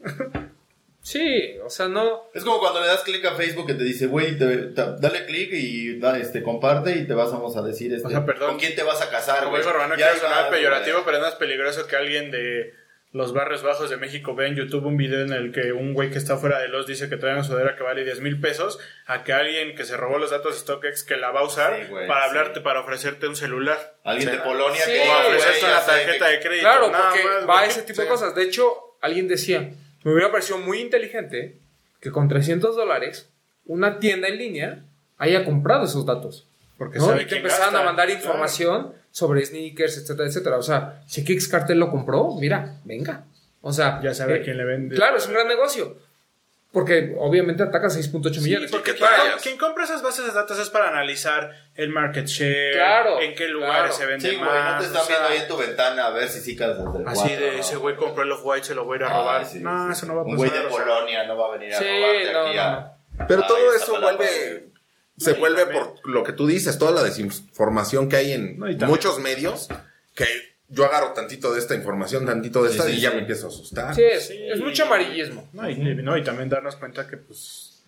Sí. 1.02 1.56
O 1.64 1.70
sea, 1.70 1.88
no. 1.88 2.24
Es 2.34 2.44
como 2.44 2.58
cuando 2.60 2.80
le 2.80 2.86
das 2.86 3.02
clic 3.02 3.24
a 3.24 3.34
Facebook 3.34 3.66
que 3.66 3.74
te 3.74 3.84
dice, 3.84 4.06
güey, 4.06 4.36
dale 4.36 5.24
clic 5.26 5.50
y 5.52 5.98
da, 5.98 6.18
este, 6.18 6.42
comparte 6.42 6.92
y 6.92 7.06
te 7.06 7.14
vas 7.14 7.32
vamos 7.32 7.56
a 7.56 7.62
decir, 7.62 7.92
este, 7.92 8.06
O 8.06 8.10
sea, 8.10 8.24
perdón. 8.26 8.50
¿con 8.50 8.58
quién 8.58 8.74
te 8.74 8.82
vas 8.82 9.00
a 9.00 9.08
casar, 9.10 9.48
güey? 9.48 9.62
Ya 9.62 9.96
quiero 9.96 10.18
sonar 10.20 10.50
peyorativo, 10.50 11.02
pero 11.04 11.18
no 11.18 11.26
es 11.26 11.34
peligroso 11.36 11.86
que 11.86 11.96
alguien 11.96 12.30
de 12.30 12.74
los 13.12 13.32
barrios 13.32 13.62
bajos 13.64 13.90
de 13.90 13.96
México 13.96 14.34
vea 14.36 14.46
en 14.48 14.54
YouTube 14.54 14.86
un 14.86 14.96
video 14.96 15.22
en 15.22 15.32
el 15.32 15.50
que 15.52 15.72
un 15.72 15.94
güey 15.94 16.10
que 16.10 16.18
está 16.18 16.36
fuera 16.36 16.60
de 16.60 16.68
los 16.68 16.86
dice 16.86 17.08
que 17.08 17.16
trae 17.16 17.32
una 17.32 17.42
sudadera 17.42 17.74
que 17.76 17.82
vale 17.82 18.04
10 18.04 18.20
mil 18.20 18.40
pesos, 18.40 18.78
a 19.06 19.24
que 19.24 19.32
alguien 19.32 19.74
que 19.74 19.84
se 19.84 19.96
robó 19.96 20.18
los 20.18 20.30
datos 20.30 20.54
de 20.54 20.60
StockX 20.60 21.02
que 21.02 21.16
la 21.16 21.32
va 21.32 21.40
a 21.40 21.44
usar 21.44 21.76
Sí, 21.80 21.86
güey, 21.90 22.06
para 22.06 22.22
sí. 22.22 22.28
hablarte, 22.28 22.60
para 22.60 22.80
ofrecerte 22.80 23.26
un 23.26 23.34
celular. 23.34 23.96
Alguien 24.04 24.28
O 24.28 24.32
de 24.32 24.38
Polonia 24.38 24.80
sí, 24.84 24.92
que 24.92 25.00
O 25.00 25.04
güey, 25.06 25.26
ofrecerte 25.36 25.66
una 25.66 25.84
tarjeta 25.84 26.26
que- 26.26 26.32
de 26.32 26.40
crédito. 26.40 26.62
Claro, 26.62 26.90
nada 26.90 27.08
porque 27.10 27.24
más, 27.24 27.48
va 27.48 27.56
güey. 27.58 27.68
ese 27.68 27.82
tipo 27.82 28.00
de 28.00 28.06
cosas. 28.08 28.34
De 28.36 28.42
hecho, 28.44 28.76
alguien 29.00 29.26
decía, 29.26 29.70
me 30.04 30.12
hubiera 30.12 30.30
parecido 30.30 30.58
muy 30.58 30.78
inteligente 30.78 31.56
que 32.00 32.10
con 32.12 32.28
300 32.28 32.76
dólares 32.76 33.28
una 33.66 33.98
tienda 33.98 34.28
en 34.28 34.38
línea 34.38 34.78
haya 35.18 35.44
comprado 35.44 35.84
esos 35.84 36.06
datos. 36.06 36.46
Porque 36.80 36.98
¿no? 36.98 37.04
sabe 37.08 37.22
Y 37.24 37.26
te 37.26 37.36
empezaban 37.36 37.66
gasta. 37.74 37.80
a 37.80 37.84
mandar 37.84 38.06
Claro. 38.06 38.20
información 38.22 38.94
sobre 39.10 39.44
sneakers, 39.44 39.98
etcétera, 39.98 40.26
etcétera. 40.28 40.56
O 40.56 40.62
sea, 40.62 41.02
si 41.06 41.22
Kickstarter 41.26 41.76
lo 41.76 41.90
compró, 41.90 42.30
mira, 42.40 42.78
venga. 42.84 43.24
O 43.60 43.70
sea, 43.70 44.00
Ya 44.02 44.14
sabe 44.14 44.38
eh, 44.38 44.40
a 44.40 44.42
quién 44.44 44.56
le 44.56 44.64
vende. 44.64 44.96
Claro, 44.96 45.18
es 45.18 45.26
un 45.26 45.34
gran 45.34 45.46
negocio. 45.46 45.98
Porque 46.72 47.14
obviamente 47.18 47.62
ataca 47.64 47.88
6.8 47.88 48.40
millones. 48.40 48.70
Porque 48.70 48.92
que 48.94 48.98
quien, 48.98 49.08
quien 49.42 49.56
compra 49.58 49.84
esas 49.84 50.02
bases 50.02 50.24
de 50.24 50.32
datos 50.32 50.58
es 50.58 50.70
para 50.70 50.88
analizar 50.88 51.50
el 51.74 51.90
market 51.90 52.24
share, 52.26 52.72
Claro, 52.72 53.20
en 53.20 53.34
qué 53.34 53.48
lugares 53.48 53.74
claro. 53.76 53.92
se 53.92 54.06
vende 54.06 54.30
Sí, 54.30 54.36
güey, 54.36 54.48
más. 54.48 54.74
no 54.76 54.80
te 54.80 54.86
están 54.86 55.04
sea, 55.04 55.16
viendo 55.18 55.34
ahí 55.34 55.38
en 55.42 55.48
tu 55.48 55.56
ventana 55.58 56.06
a 56.06 56.10
ver 56.10 56.28
si 56.30 56.40
sí 56.40 56.56
calzas 56.56 56.94
del 56.94 57.06
Así 57.06 57.20
cuatro, 57.28 57.44
de 57.44 57.52
¿no? 57.52 57.58
ese 57.58 57.76
güey 57.76 57.96
compró 57.96 58.22
el 58.22 58.32
off-white, 58.32 58.64
se 58.66 58.74
lo 58.74 58.86
voy 58.86 58.94
a 58.94 58.96
ir 59.00 59.04
a 59.04 59.08
Ah, 59.08 59.18
robar. 59.18 59.44
sí, 59.44 59.58
no, 59.58 59.86
sí, 59.86 59.92
eso 59.92 60.00
sí. 60.00 60.06
no 60.06 60.14
va 60.14 60.20
a 60.22 60.24
pasar. 60.24 60.30
Un 60.30 60.36
güey 60.48 60.50
de 60.50 60.68
Polonia 60.68 61.26
no 61.26 61.36
va 61.36 61.46
a 61.48 61.58
venir 61.58 61.74
a 61.74 61.78
Sí, 61.78 61.84
robarte 61.84 62.32
no, 62.32 62.40
aquí 62.46 62.56
no, 62.56 62.62
a... 62.62 62.96
Pero 63.28 63.42
todo 63.42 63.74
eso 63.74 64.00
vuelve. 64.00 64.69
Se 65.20 65.32
No, 65.34 65.38
vuelve 65.38 65.62
también- 65.64 65.84
por 66.02 66.08
lo 66.10 66.24
que 66.24 66.32
tú 66.32 66.46
dices, 66.46 66.78
toda 66.78 66.92
la 66.92 67.02
desinformación 67.04 68.08
que 68.08 68.16
hay 68.16 68.32
en 68.32 68.58
No, 68.58 68.86
muchos 68.86 69.20
medios, 69.20 69.68
que 70.14 70.24
yo 70.68 70.84
agarro 70.86 71.12
tantito 71.12 71.52
de 71.52 71.58
esta 71.58 71.74
información, 71.74 72.24
tantito 72.26 72.62
de 72.62 72.70
Sí, 72.70 72.76
esta, 72.78 72.88
sí, 72.88 72.96
y 72.96 73.00
ya 73.00 73.10
sí. 73.10 73.14
me 73.16 73.20
empiezo 73.22 73.46
a 73.46 73.48
asustar. 73.50 73.94
Sí, 73.94 74.02
es, 74.02 74.28
Sí. 74.28 74.38
es 74.40 74.60
mucho 74.60 74.84
amarillismo. 74.84 75.48
No, 75.52 75.68
y, 75.68 75.76
no, 75.76 76.16
y 76.16 76.24
también 76.24 76.48
darnos 76.48 76.76
cuenta 76.76 77.06
que 77.06 77.16
pues 77.18 77.82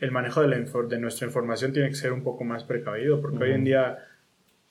el 0.00 0.10
manejo 0.10 0.40
de, 0.42 0.48
la 0.48 0.56
de 0.58 0.98
nuestra 0.98 1.26
información 1.26 1.72
tiene 1.72 1.88
que 1.88 1.94
ser 1.94 2.12
un 2.12 2.24
poco 2.24 2.42
más 2.44 2.64
precavido, 2.64 3.20
porque 3.20 3.44
hoy 3.44 3.52
en 3.52 3.64
día 3.64 3.98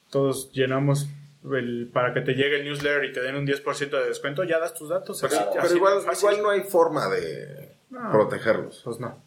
todos 0.10 0.52
llenamos 0.52 1.08
el, 1.50 1.90
para 1.94 2.14
que 2.14 2.22
te 2.22 2.34
llegue 2.34 2.58
el 2.60 2.66
newsletter 2.66 3.06
y 3.06 3.14
te 3.14 3.22
den 3.22 3.36
un 3.36 3.46
10% 3.48 3.98
de 3.98 4.08
descuento, 4.08 4.44
ya 4.44 4.60
das 4.60 4.74
tus 4.74 4.90
datos. 4.90 5.20
Pero, 5.22 5.34
así- 5.36 5.46
pero 5.52 5.62
así 5.64 5.72
de 5.74 5.78
igual, 5.78 6.42
no 6.44 6.50
hay 6.50 6.62
forma 6.64 7.08
de 7.10 7.72
No. 7.90 8.12
protegerlos. 8.12 8.82
Pues 8.84 9.00
no. 9.00 9.24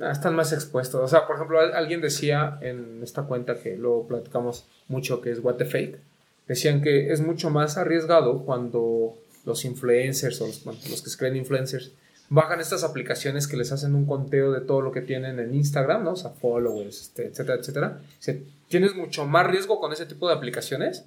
Ah, 0.00 0.10
Están 0.12 0.34
más 0.34 0.52
expuestos. 0.52 1.00
O 1.00 1.08
sea, 1.08 1.26
por 1.26 1.36
ejemplo, 1.36 1.58
al- 1.60 1.74
alguien 1.74 2.00
decía 2.00 2.58
en 2.60 3.00
esta 3.02 3.22
cuenta 3.22 3.54
que 3.56 3.76
luego 3.76 4.06
platicamos 4.06 4.64
mucho, 4.88 5.20
que 5.20 5.30
es 5.30 5.38
What 5.40 5.54
the 5.56 5.64
Fake, 5.64 5.98
decían 6.48 6.82
que 6.82 7.12
es 7.12 7.20
mucho 7.20 7.50
más 7.50 7.76
arriesgado 7.76 8.44
cuando 8.44 9.14
los 9.44 9.64
influencers 9.64 10.40
o 10.40 10.46
los, 10.48 10.64
los 10.66 11.02
que 11.02 11.10
se 11.10 11.16
creen 11.16 11.36
influencers 11.36 11.92
bajan 12.28 12.60
estas 12.60 12.82
aplicaciones 12.82 13.46
que 13.46 13.56
les 13.56 13.70
hacen 13.72 13.94
un 13.94 14.04
conteo 14.04 14.50
de 14.52 14.60
todo 14.60 14.80
lo 14.80 14.90
que 14.92 15.00
tienen 15.00 15.38
en 15.38 15.54
Instagram, 15.54 16.02
¿no? 16.04 16.12
O 16.12 16.16
sea, 16.16 16.30
followers, 16.30 17.00
este, 17.02 17.26
etcétera, 17.26 17.58
etcétera. 17.60 18.00
Tienes 18.68 18.94
mucho 18.96 19.24
más 19.26 19.46
riesgo 19.46 19.78
con 19.80 19.92
ese 19.92 20.06
tipo 20.06 20.26
de 20.28 20.34
aplicaciones 20.34 21.04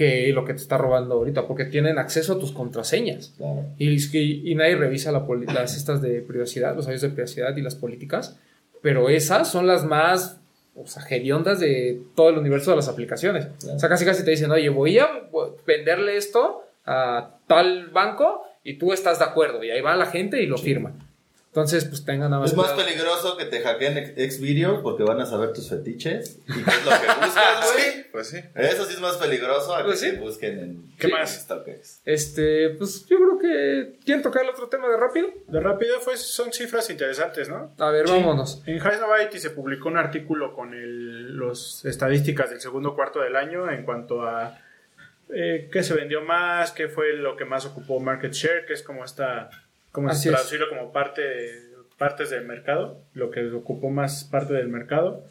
que 0.00 0.32
lo 0.32 0.46
que 0.46 0.54
te 0.54 0.62
está 0.62 0.78
robando 0.78 1.16
ahorita, 1.16 1.46
porque 1.46 1.66
tienen 1.66 1.98
acceso 1.98 2.32
a 2.32 2.38
tus 2.38 2.52
contraseñas. 2.52 3.34
Claro. 3.36 3.66
Y, 3.76 4.50
y 4.50 4.54
nadie 4.54 4.74
revisa 4.74 5.12
la 5.12 5.26
las 5.52 5.76
estas 5.76 6.00
de 6.00 6.22
privacidad, 6.22 6.74
los 6.74 6.88
años 6.88 7.02
de 7.02 7.10
privacidad 7.10 7.54
y 7.54 7.60
las 7.60 7.74
políticas, 7.74 8.38
pero 8.80 9.10
esas 9.10 9.50
son 9.52 9.66
las 9.66 9.84
más 9.84 10.40
o 10.74 10.86
sea, 10.86 11.02
hediondas 11.06 11.60
de 11.60 12.00
todo 12.14 12.30
el 12.30 12.38
universo 12.38 12.70
de 12.70 12.76
las 12.76 12.88
aplicaciones. 12.88 13.48
Claro. 13.60 13.76
O 13.76 13.78
sea, 13.78 13.90
casi 13.90 14.06
casi 14.06 14.24
te 14.24 14.30
dicen, 14.30 14.50
oye, 14.50 14.70
voy 14.70 14.98
a 14.98 15.06
venderle 15.66 16.16
esto 16.16 16.62
a 16.86 17.36
tal 17.46 17.88
banco 17.88 18.42
y 18.64 18.78
tú 18.78 18.94
estás 18.94 19.18
de 19.18 19.26
acuerdo. 19.26 19.62
Y 19.62 19.70
ahí 19.70 19.82
va 19.82 19.94
la 19.96 20.06
gente 20.06 20.42
y 20.42 20.46
lo 20.46 20.56
firma. 20.56 20.94
Entonces, 21.50 21.84
pues 21.84 22.04
tengan 22.04 22.30
nada 22.30 22.42
más. 22.42 22.52
Es 22.52 22.56
más 22.56 22.70
cuidado. 22.72 22.86
peligroso 22.88 23.36
que 23.36 23.44
te 23.44 23.60
hackeen 23.60 24.14
Xvideo 24.30 24.82
porque 24.82 25.02
van 25.02 25.20
a 25.20 25.26
saber 25.26 25.52
tus 25.52 25.68
fetiches 25.68 26.38
y 26.46 26.52
qué 26.52 26.70
es 26.70 26.84
lo 26.84 26.90
que 26.92 27.06
buscas, 27.26 27.72
güey. 27.74 28.10
Pues 28.12 28.28
sí. 28.28 28.38
Eso 28.54 28.84
sí 28.84 28.94
es 28.94 29.00
más 29.00 29.16
peligroso 29.16 29.74
a 29.74 29.82
Pues 29.84 30.00
que 30.00 30.10
sí. 30.10 30.16
te 30.16 30.20
busquen 30.22 30.58
en 30.60 30.92
¿Qué 30.96 31.08
en 31.08 31.12
más? 31.12 31.48
Este, 32.04 32.70
pues 32.70 33.04
yo 33.06 33.16
creo 33.16 33.38
que. 33.38 33.98
¿Quieren 34.04 34.22
tocar 34.22 34.44
el 34.44 34.50
otro 34.50 34.68
tema 34.68 34.88
de 34.88 34.96
rápido? 34.96 35.28
De 35.48 35.58
rápido 35.60 35.98
fue, 36.00 36.16
son 36.16 36.52
cifras 36.52 36.88
interesantes, 36.88 37.48
¿no? 37.48 37.72
A 37.78 37.90
ver, 37.90 38.06
Sí. 38.06 38.12
vámonos. 38.14 38.62
En 38.66 38.76
Highsnobiety 38.76 39.40
se 39.40 39.50
publicó 39.50 39.88
un 39.88 39.96
artículo 39.98 40.54
con 40.54 40.70
las 41.38 41.84
estadísticas 41.84 42.50
del 42.50 42.60
segundo 42.60 42.94
cuarto 42.94 43.20
del 43.20 43.34
año 43.34 43.68
en 43.70 43.84
cuanto 43.84 44.22
a 44.22 44.56
eh, 45.34 45.68
qué 45.72 45.82
se 45.82 45.94
vendió 45.94 46.22
más, 46.22 46.72
qué 46.72 46.88
fue 46.88 47.12
lo 47.14 47.36
que 47.36 47.44
más 47.44 47.64
ocupó 47.66 47.98
market 48.00 48.32
share, 48.32 48.66
que 48.66 48.72
es 48.72 48.82
como 48.82 49.04
esta, 49.04 49.50
como 49.92 50.08
Así 50.08 50.28
es. 50.28 50.34
traducirlo 50.34 50.68
como 50.68 50.92
parte 50.92 51.22
partes 51.98 52.30
del 52.30 52.46
mercado, 52.46 53.02
lo 53.12 53.30
que 53.30 53.44
ocupó 53.52 53.90
más 53.90 54.24
parte 54.24 54.54
del 54.54 54.68
mercado. 54.68 55.22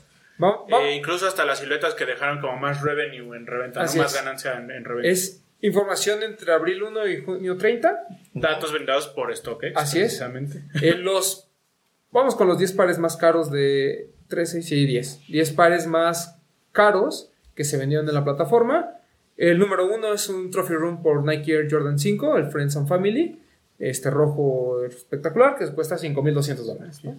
Va- 0.41 0.63
va- 0.71 0.83
Eh, 0.83 0.95
incluso 0.95 1.27
hasta 1.27 1.43
las 1.43 1.59
siluetas 1.59 1.95
que 1.95 2.05
dejaron 2.05 2.39
como 2.41 2.57
más 2.57 2.81
revenue 2.83 3.35
en 3.35 3.47
reventa, 3.47 3.79
no 3.83 3.85
más 3.95 4.13
es. 4.13 4.15
ganancia 4.15 4.53
en, 4.57 4.69
en 4.71 4.85
revenue. 4.85 5.09
es 5.09 5.43
información 5.61 6.21
entre 6.23 6.53
abril 6.53 6.83
1 6.83 7.07
y 7.07 7.21
junio 7.23 7.57
30. 7.57 8.05
Datos 8.33 8.71
vendidos 8.71 9.07
por 9.07 9.35
StockX. 9.35 9.73
Así 9.75 9.99
es. 9.99 10.21
En 10.81 11.03
los, 11.03 11.49
vamos 12.11 12.35
con 12.35 12.47
los 12.47 12.57
10 12.59 12.73
pares 12.73 12.99
más 12.99 13.17
caros 13.17 13.49
de 13.51 14.11
13, 14.27 14.61
sí, 14.61 14.85
10. 14.85 15.27
10 15.27 15.51
pares 15.53 15.87
más 15.87 16.39
caros 16.71 17.31
que 17.55 17.63
se 17.63 17.77
vendieron 17.77 18.07
en 18.07 18.13
la 18.13 18.23
plataforma. 18.23 18.93
El 19.37 19.57
número 19.57 19.87
uno 19.93 20.13
es 20.13 20.29
un 20.29 20.51
Trophy 20.51 20.75
Room 20.75 21.01
por 21.01 21.25
Nike 21.25 21.53
Air 21.53 21.67
Jordan 21.69 21.97
5, 21.97 22.37
el 22.37 22.45
Friends 22.51 22.77
and 22.77 22.87
Family. 22.87 23.41
Este 23.79 24.09
rojo 24.09 24.83
espectacular 24.83 25.57
que 25.57 25.65
cuesta 25.67 25.97
5.200 25.97 26.55
dólares. 26.65 26.99
¿no? 27.03 27.15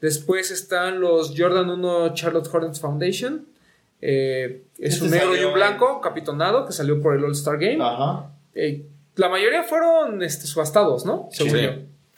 Después 0.00 0.50
están 0.50 1.00
los 1.00 1.34
Jordan 1.36 1.70
1 1.70 2.14
Charlotte 2.14 2.48
Hornets 2.52 2.80
Foundation. 2.80 3.46
Eh, 4.00 4.64
es 4.78 4.94
Este 4.94 5.04
un 5.04 5.10
negro 5.10 5.36
y 5.36 5.44
un 5.44 5.52
blanco 5.54 6.00
capitonado 6.00 6.66
que 6.66 6.72
salió 6.72 7.00
por 7.00 7.14
el 7.16 7.24
All-Star 7.24 7.58
Game. 7.58 7.78
Ajá. 7.80 8.30
Eh, 8.54 8.86
la 9.16 9.28
mayoría 9.28 9.62
fueron 9.62 10.22
este, 10.22 10.46
subastados, 10.46 11.04
¿no? 11.04 11.28
Según 11.30 11.52
Sí. 11.52 11.62
yo. 11.62 11.70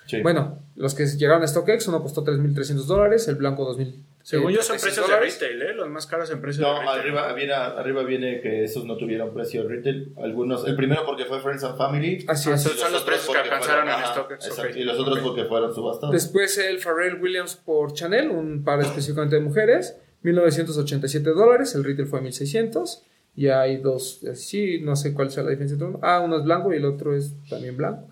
Sí. 0.07 0.23
Bueno, 0.23 0.59
los 0.77 0.95
que 0.95 1.07
llegaron 1.07 1.43
a 1.43 1.47
StockX, 1.49 1.89
uno 1.89 2.03
costó 2.03 2.25
3.300 2.25 2.85
dólares, 2.87 3.27
el 3.29 3.35
blanco 3.35 3.65
2.000. 3.77 3.95
Según 4.23 4.53
eh, 4.53 4.55
yo 4.55 4.63
son 4.63 4.77
300 4.79 5.05
precios 5.11 5.41
de 5.41 5.47
retail, 5.49 5.63
¿eh? 5.63 5.75
Los 5.75 5.89
más 5.91 6.07
caros 6.07 6.31
en 6.31 6.41
precios 6.41 6.67
No, 6.67 6.75
de 6.75 6.81
retail. 6.81 7.01
arriba 7.01 7.33
viene, 7.33 7.53
arriba 7.55 8.03
viene 8.05 8.41
que 8.41 8.65
esos 8.65 8.85
no 8.85 8.97
tuvieron 8.97 9.35
precio 9.35 9.67
retail. 9.69 10.13
Algunos, 10.23 10.67
el 10.67 10.77
primero 10.77 11.05
porque 11.05 11.25
fue 11.25 11.41
Friends 11.41 11.65
and 11.65 11.77
Family. 11.77 12.25
Así 12.29 12.51
es. 12.51 12.63
son- 12.63 12.73
son 12.73 12.93
los 12.93 13.03
otros 13.03 13.03
precios 13.03 13.33
que 13.35 13.39
alcanzaron 13.43 13.85
fueron- 13.85 13.89
en 13.89 13.95
ajá, 14.05 14.13
StockX, 14.15 14.47
exacto. 14.47 14.79
Y 14.79 14.85
los 14.85 14.99
otros 14.99 15.19
porque 15.21 15.45
fueron 15.47 15.75
subastados. 15.75 16.13
Después 16.15 16.57
el 16.59 16.79
Pharrell 16.79 17.21
Williams 17.21 17.57
por 17.57 17.93
Chanel, 17.93 18.31
un 18.31 18.63
par 18.65 18.81
específicamente 18.81 19.37
de 19.37 19.43
mujeres, 19.43 19.99
1987 20.23 21.31
dólares, 21.31 21.75
el 21.75 21.85
retail 21.85 22.07
fue 22.09 22.21
1600. 22.21 23.05
Y 23.35 23.49
hay 23.49 23.79
dos, 23.79 24.23
eh, 24.25 24.37
sí, 24.37 24.81
no 24.83 24.95
sé 24.95 25.15
cuál 25.15 25.31
sea 25.31 25.43
la 25.43 25.51
diferencia 25.51 25.75
entre 25.75 25.89
uno. 25.89 26.01
Ah, 26.03 26.21
uno 26.21 26.37
es 26.37 26.45
blanco 26.45 26.73
y 26.73 26.77
el 26.77 26.85
otro 26.85 27.17
es 27.17 27.35
también 27.49 27.77
blanco. 27.79 28.09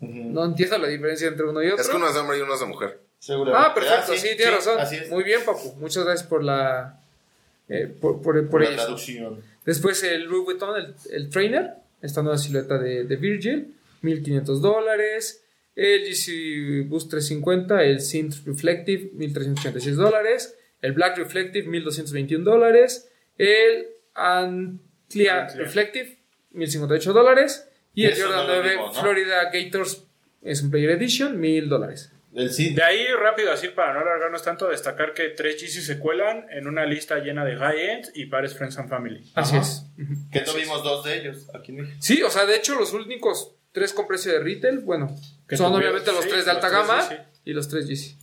No 0.00 0.44
entiendo 0.44 0.78
la 0.78 0.88
diferencia 0.88 1.28
entre 1.28 1.46
uno 1.46 1.62
y 1.62 1.68
otro. 1.68 1.80
Es 1.80 1.88
que 1.88 1.96
uno 1.96 2.08
es 2.08 2.14
de 2.14 2.20
hombre 2.20 2.38
y 2.38 2.40
uno 2.42 2.54
es 2.54 2.60
de 2.60 2.66
mujer. 2.66 3.00
Seguramente. 3.18 3.66
Ah, 3.68 3.74
perfecto, 3.74 4.14
sí, 4.16 4.28
tiene 4.36 4.52
razón. 4.52 4.78
Así 4.78 4.96
es. 4.96 5.10
Muy 5.10 5.24
bien, 5.24 5.40
Papu. 5.44 5.74
Muchas 5.78 6.04
gracias 6.04 6.28
por 6.28 6.42
la. 6.44 7.00
eh, 7.68 7.86
por 8.00 8.22
por, 8.22 8.34
por 8.42 8.50
Por 8.50 8.62
la 8.62 8.74
traducción. 8.76 9.42
Después 9.64 10.02
el 10.04 10.24
Louis 10.24 10.44
Vuitton, 10.44 10.76
el, 10.76 10.94
el 11.10 11.28
Trainer, 11.30 11.74
esta 12.00 12.22
nueva 12.22 12.38
silueta 12.38 12.78
de, 12.78 13.04
de 13.04 13.16
Virgil, 13.16 13.74
1500 14.02 14.62
dólares. 14.62 15.42
El 15.74 16.02
GC 16.08 16.88
Boost 16.88 17.10
350, 17.10 17.84
el 17.84 18.00
Synth 18.00 18.44
Reflective, 18.46 19.10
1386 19.14 19.96
dólares. 19.96 20.56
El 20.80 20.92
Black 20.92 21.18
Reflective, 21.18 21.68
1221 21.68 22.44
dólares. 22.44 23.08
El 23.36 23.86
Antlia 24.14 25.42
Antlia. 25.42 25.64
Reflective, 25.64 26.18
1058 26.52 27.12
dólares. 27.12 27.68
Y 27.94 28.04
el 28.06 28.12
Eso 28.12 28.26
Jordan 28.26 28.46
no 28.46 28.52
lo 28.54 28.58
9 28.60 28.70
vimos, 28.70 28.94
¿no? 28.96 29.00
Florida 29.02 29.50
Gators 29.52 30.04
es 30.42 30.62
un 30.62 30.70
Player 30.70 30.90
Edition, 30.90 31.38
1000 31.40 31.68
dólares. 31.68 32.12
El 32.34 32.52
sí. 32.52 32.74
De 32.74 32.82
ahí, 32.82 33.06
rápido, 33.20 33.50
así 33.52 33.68
para 33.68 33.94
no 33.94 34.00
alargarnos 34.00 34.42
tanto, 34.42 34.68
destacar 34.68 35.14
que 35.14 35.30
tres 35.30 35.60
Yeezys 35.60 35.86
se 35.86 35.98
cuelan 35.98 36.46
en 36.50 36.66
una 36.66 36.84
lista 36.84 37.18
llena 37.18 37.44
de 37.44 37.56
high-end 37.56 38.10
y 38.14 38.26
pares 38.26 38.54
Friends 38.54 38.78
and 38.78 38.88
Family. 38.88 39.30
Así 39.34 39.56
Ajá. 39.56 39.62
es. 39.62 39.86
Que 40.30 40.40
tuvimos 40.40 40.82
dos 40.84 41.04
de 41.04 41.18
ellos 41.18 41.46
aquí 41.54 41.72
en 41.72 41.78
México. 41.78 41.96
Sí, 42.00 42.22
o 42.22 42.30
sea, 42.30 42.44
de 42.44 42.56
hecho, 42.56 42.74
los 42.78 42.92
únicos 42.92 43.54
tres 43.72 43.92
con 43.92 44.06
precio 44.06 44.32
de 44.32 44.40
retail, 44.40 44.80
bueno, 44.80 45.14
Que 45.48 45.56
son 45.56 45.72
tuvieron, 45.72 45.96
obviamente 45.96 46.12
los 46.12 46.24
sí, 46.24 46.30
tres 46.30 46.44
de 46.44 46.50
alta 46.50 46.68
los 46.68 46.86
tres 46.86 47.08
gama 47.08 47.26
y 47.44 47.52
los 47.52 47.68
tres 47.68 47.88
Yeezy. 47.88 48.16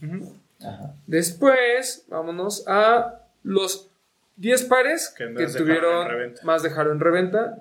Ajá. 0.62 0.93
Después, 1.08 2.06
vámonos 2.08 2.64
a 2.68 3.22
los 3.43 3.89
10 4.38 4.64
pares 4.66 5.14
Que 5.18 5.26
que, 5.26 5.30
más 5.30 5.53
dejaron 5.53 5.66
tuvieron 5.66 6.34
más 6.43 6.64
dejaron 6.64 6.93
en 6.93 6.99
reventa. 6.99 7.58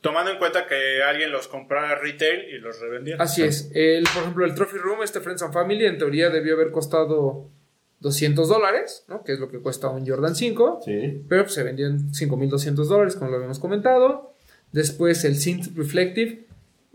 Tomando 0.00 0.30
en 0.30 0.38
cuenta 0.38 0.66
que 0.66 1.02
alguien 1.02 1.30
los 1.30 1.46
comprara 1.48 1.94
retail 1.96 2.48
y 2.54 2.58
los 2.58 2.80
revendía. 2.80 3.16
Así 3.18 3.42
es. 3.42 3.70
El, 3.74 4.04
por 4.04 4.22
ejemplo, 4.22 4.46
el 4.46 4.54
Trophy 4.54 4.78
Room, 4.78 5.02
este 5.02 5.20
Friends 5.20 5.42
and 5.42 5.52
Family, 5.52 5.84
en 5.84 5.98
teoría 5.98 6.30
debió 6.30 6.54
haber 6.54 6.70
costado 6.70 7.50
200 8.00 8.48
dólares, 8.48 9.04
¿no? 9.08 9.22
Que 9.22 9.34
es 9.34 9.40
lo 9.40 9.50
que 9.50 9.58
cuesta 9.58 9.90
un 9.90 10.06
Jordan 10.06 10.34
5. 10.34 10.80
Sí. 10.84 11.22
Pero 11.28 11.42
pues, 11.42 11.54
se 11.54 11.62
vendió 11.62 11.86
en 11.86 12.12
5.200 12.12 12.74
dólares, 12.86 13.14
como 13.14 13.30
lo 13.30 13.36
habíamos 13.36 13.58
comentado. 13.58 14.32
Después 14.72 15.24
el 15.24 15.36
Synth 15.36 15.76
Reflective, 15.76 16.46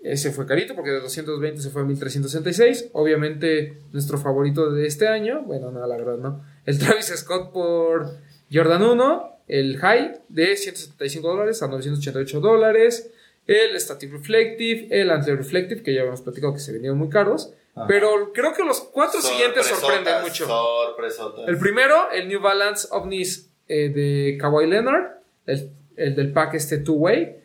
ese 0.04 0.32
fue 0.32 0.46
carito 0.46 0.76
porque 0.76 0.92
de 0.92 1.00
220 1.00 1.62
se 1.62 1.70
fue 1.70 1.84
a 1.84 1.86
1.366. 1.86 2.90
Obviamente 2.94 3.78
nuestro 3.92 4.18
favorito 4.18 4.72
de 4.72 4.88
este 4.88 5.08
año, 5.08 5.44
bueno, 5.44 5.72
no, 5.72 5.86
la 5.86 5.98
verdad 5.98 6.18
no. 6.18 6.44
El 6.66 6.80
Travis 6.80 7.08
Scott 7.16 7.52
por 7.52 8.08
Jordan 8.52 8.84
1, 8.84 9.35
el 9.48 9.78
High 9.78 10.22
de 10.30 10.56
175 10.56 11.28
dólares 11.28 11.62
a 11.62 11.68
988 11.68 12.40
dólares. 12.40 13.12
El 13.48 13.80
Static 13.80 14.12
Reflective, 14.12 14.88
el 14.90 15.12
Anti 15.12 15.32
Reflective, 15.32 15.84
que 15.84 15.94
ya 15.94 16.02
habíamos 16.02 16.22
platicado 16.22 16.54
que 16.54 16.60
se 16.60 16.72
vendieron 16.72 16.98
muy 16.98 17.10
caros. 17.10 17.54
Ajá. 17.76 17.86
Pero 17.88 18.32
creo 18.34 18.54
que 18.54 18.64
los 18.64 18.80
cuatro 18.82 19.22
siguientes 19.22 19.68
sorprenden 19.68 20.22
mucho. 20.22 20.48
Sorpresotas. 20.48 21.48
El 21.48 21.60
primero, 21.60 22.10
el 22.12 22.28
New 22.28 22.42
Balance 22.42 22.88
Ovnis 22.92 23.50
eh, 23.68 23.90
de 23.90 24.38
Kawhi 24.40 24.68
Leonard, 24.68 25.18
el, 25.46 25.70
el 25.96 26.16
del 26.16 26.32
pack 26.32 26.56
este 26.56 26.80
two-way, 26.80 27.36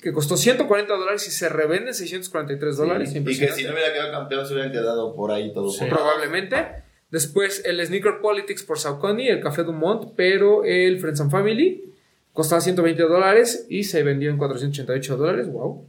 que 0.00 0.12
costó 0.12 0.36
140 0.36 0.92
dólares 0.94 1.26
y 1.26 1.30
se 1.30 1.48
revende 1.48 1.88
en 1.88 1.94
643 1.94 2.76
dólares. 2.76 3.12
Sí, 3.12 3.18
Y 3.18 3.38
que 3.38 3.48
si 3.48 3.64
no 3.64 3.72
hubiera 3.72 3.92
quedado 3.92 4.12
campeón 4.12 4.46
se 4.46 4.52
hubieran 4.52 4.72
quedado 4.72 5.14
por 5.14 5.32
ahí 5.32 5.52
todo. 5.54 5.70
Sí. 5.70 5.86
Probablemente. 5.88 6.84
Después 7.10 7.62
el 7.64 7.84
Sneaker 7.84 8.20
Politics 8.20 8.62
por 8.62 8.78
Saucony, 8.78 9.28
el 9.28 9.40
Café 9.40 9.62
Dumont, 9.62 10.12
pero 10.16 10.64
el 10.64 10.98
Friends 10.98 11.20
and 11.20 11.30
Family 11.30 11.92
costaba 12.32 12.60
120 12.60 13.02
dólares 13.04 13.66
y 13.68 13.84
se 13.84 14.02
vendió 14.02 14.30
en 14.30 14.36
488 14.36 15.16
dólares. 15.16 15.48
Wow. 15.48 15.86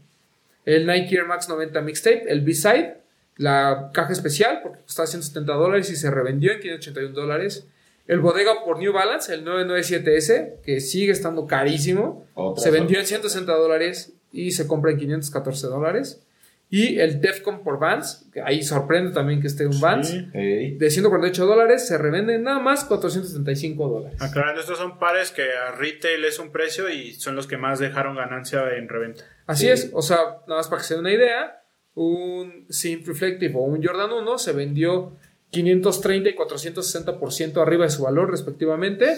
El 0.65 0.85
Nike 0.85 1.15
Air 1.15 1.25
Max 1.25 1.49
90 1.49 1.81
Mixtape, 1.81 2.31
el 2.31 2.41
B-Side, 2.41 2.97
la 3.37 3.91
caja 3.93 4.13
especial, 4.13 4.61
porque 4.61 4.81
costaba 4.81 5.07
170 5.07 5.53
dólares 5.53 5.89
y 5.89 5.95
se 5.95 6.11
revendió 6.11 6.51
en 6.51 6.59
581 6.59 7.13
dólares. 7.13 7.67
El 8.07 8.19
Bodega 8.19 8.63
por 8.63 8.79
New 8.79 8.93
Balance, 8.93 9.33
el 9.33 9.43
997S, 9.43 10.61
que 10.61 10.79
sigue 10.79 11.11
estando 11.11 11.45
carísimo, 11.45 12.25
Otra 12.35 12.63
se 12.63 12.71
vendió 12.71 12.99
en 12.99 13.05
sorpresa. 13.05 13.29
160 13.29 13.53
dólares 13.53 14.13
y 14.31 14.51
se 14.51 14.67
compra 14.67 14.91
en 14.91 14.97
514 14.99 15.67
dólares. 15.67 16.21
Y 16.69 16.99
el 16.99 17.21
Defcon 17.21 17.63
por 17.63 17.79
Vans, 17.79 18.27
que 18.33 18.41
ahí 18.41 18.61
sorprende 18.61 19.11
también 19.13 19.39
que 19.39 19.47
esté 19.47 19.65
un 19.65 19.79
Vans, 19.79 20.09
Sí. 20.09 20.27
Ey. 20.33 20.77
de 20.77 20.89
148 20.91 21.45
dólares, 21.45 21.87
se 21.87 21.97
revende 21.97 22.35
en 22.35 22.43
nada 22.43 22.59
más 22.59 22.83
475 22.83 23.87
dólares. 23.87 24.21
Aclarando, 24.21 24.59
estos 24.61 24.77
son 24.77 24.99
pares 24.99 25.31
que 25.31 25.43
a 25.43 25.71
retail 25.71 26.25
es 26.25 26.39
un 26.39 26.51
precio 26.51 26.89
y 26.89 27.13
son 27.13 27.35
los 27.37 27.47
que 27.47 27.55
más 27.57 27.79
dejaron 27.79 28.15
ganancia 28.17 28.63
en 28.77 28.89
reventa. 28.89 29.23
Así 29.45 29.63
Sí. 29.65 29.69
es, 29.71 29.91
o 29.93 30.01
sea, 30.01 30.17
nada 30.47 30.59
más 30.59 30.67
para 30.67 30.81
que 30.81 30.87
se 30.89 30.93
den 30.95 31.01
una 31.01 31.13
idea, 31.13 31.63
un 31.95 32.65
Synth 32.69 33.07
Reflective 33.07 33.53
o 33.55 33.59
un 33.61 33.81
Jordan 33.81 34.11
1 34.11 34.37
se 34.37 34.51
vendió 34.51 35.15
530 35.51 36.29
y 36.29 36.35
460% 36.35 37.61
arriba 37.61 37.85
de 37.85 37.91
su 37.91 38.03
valor 38.03 38.29
respectivamente. 38.29 39.15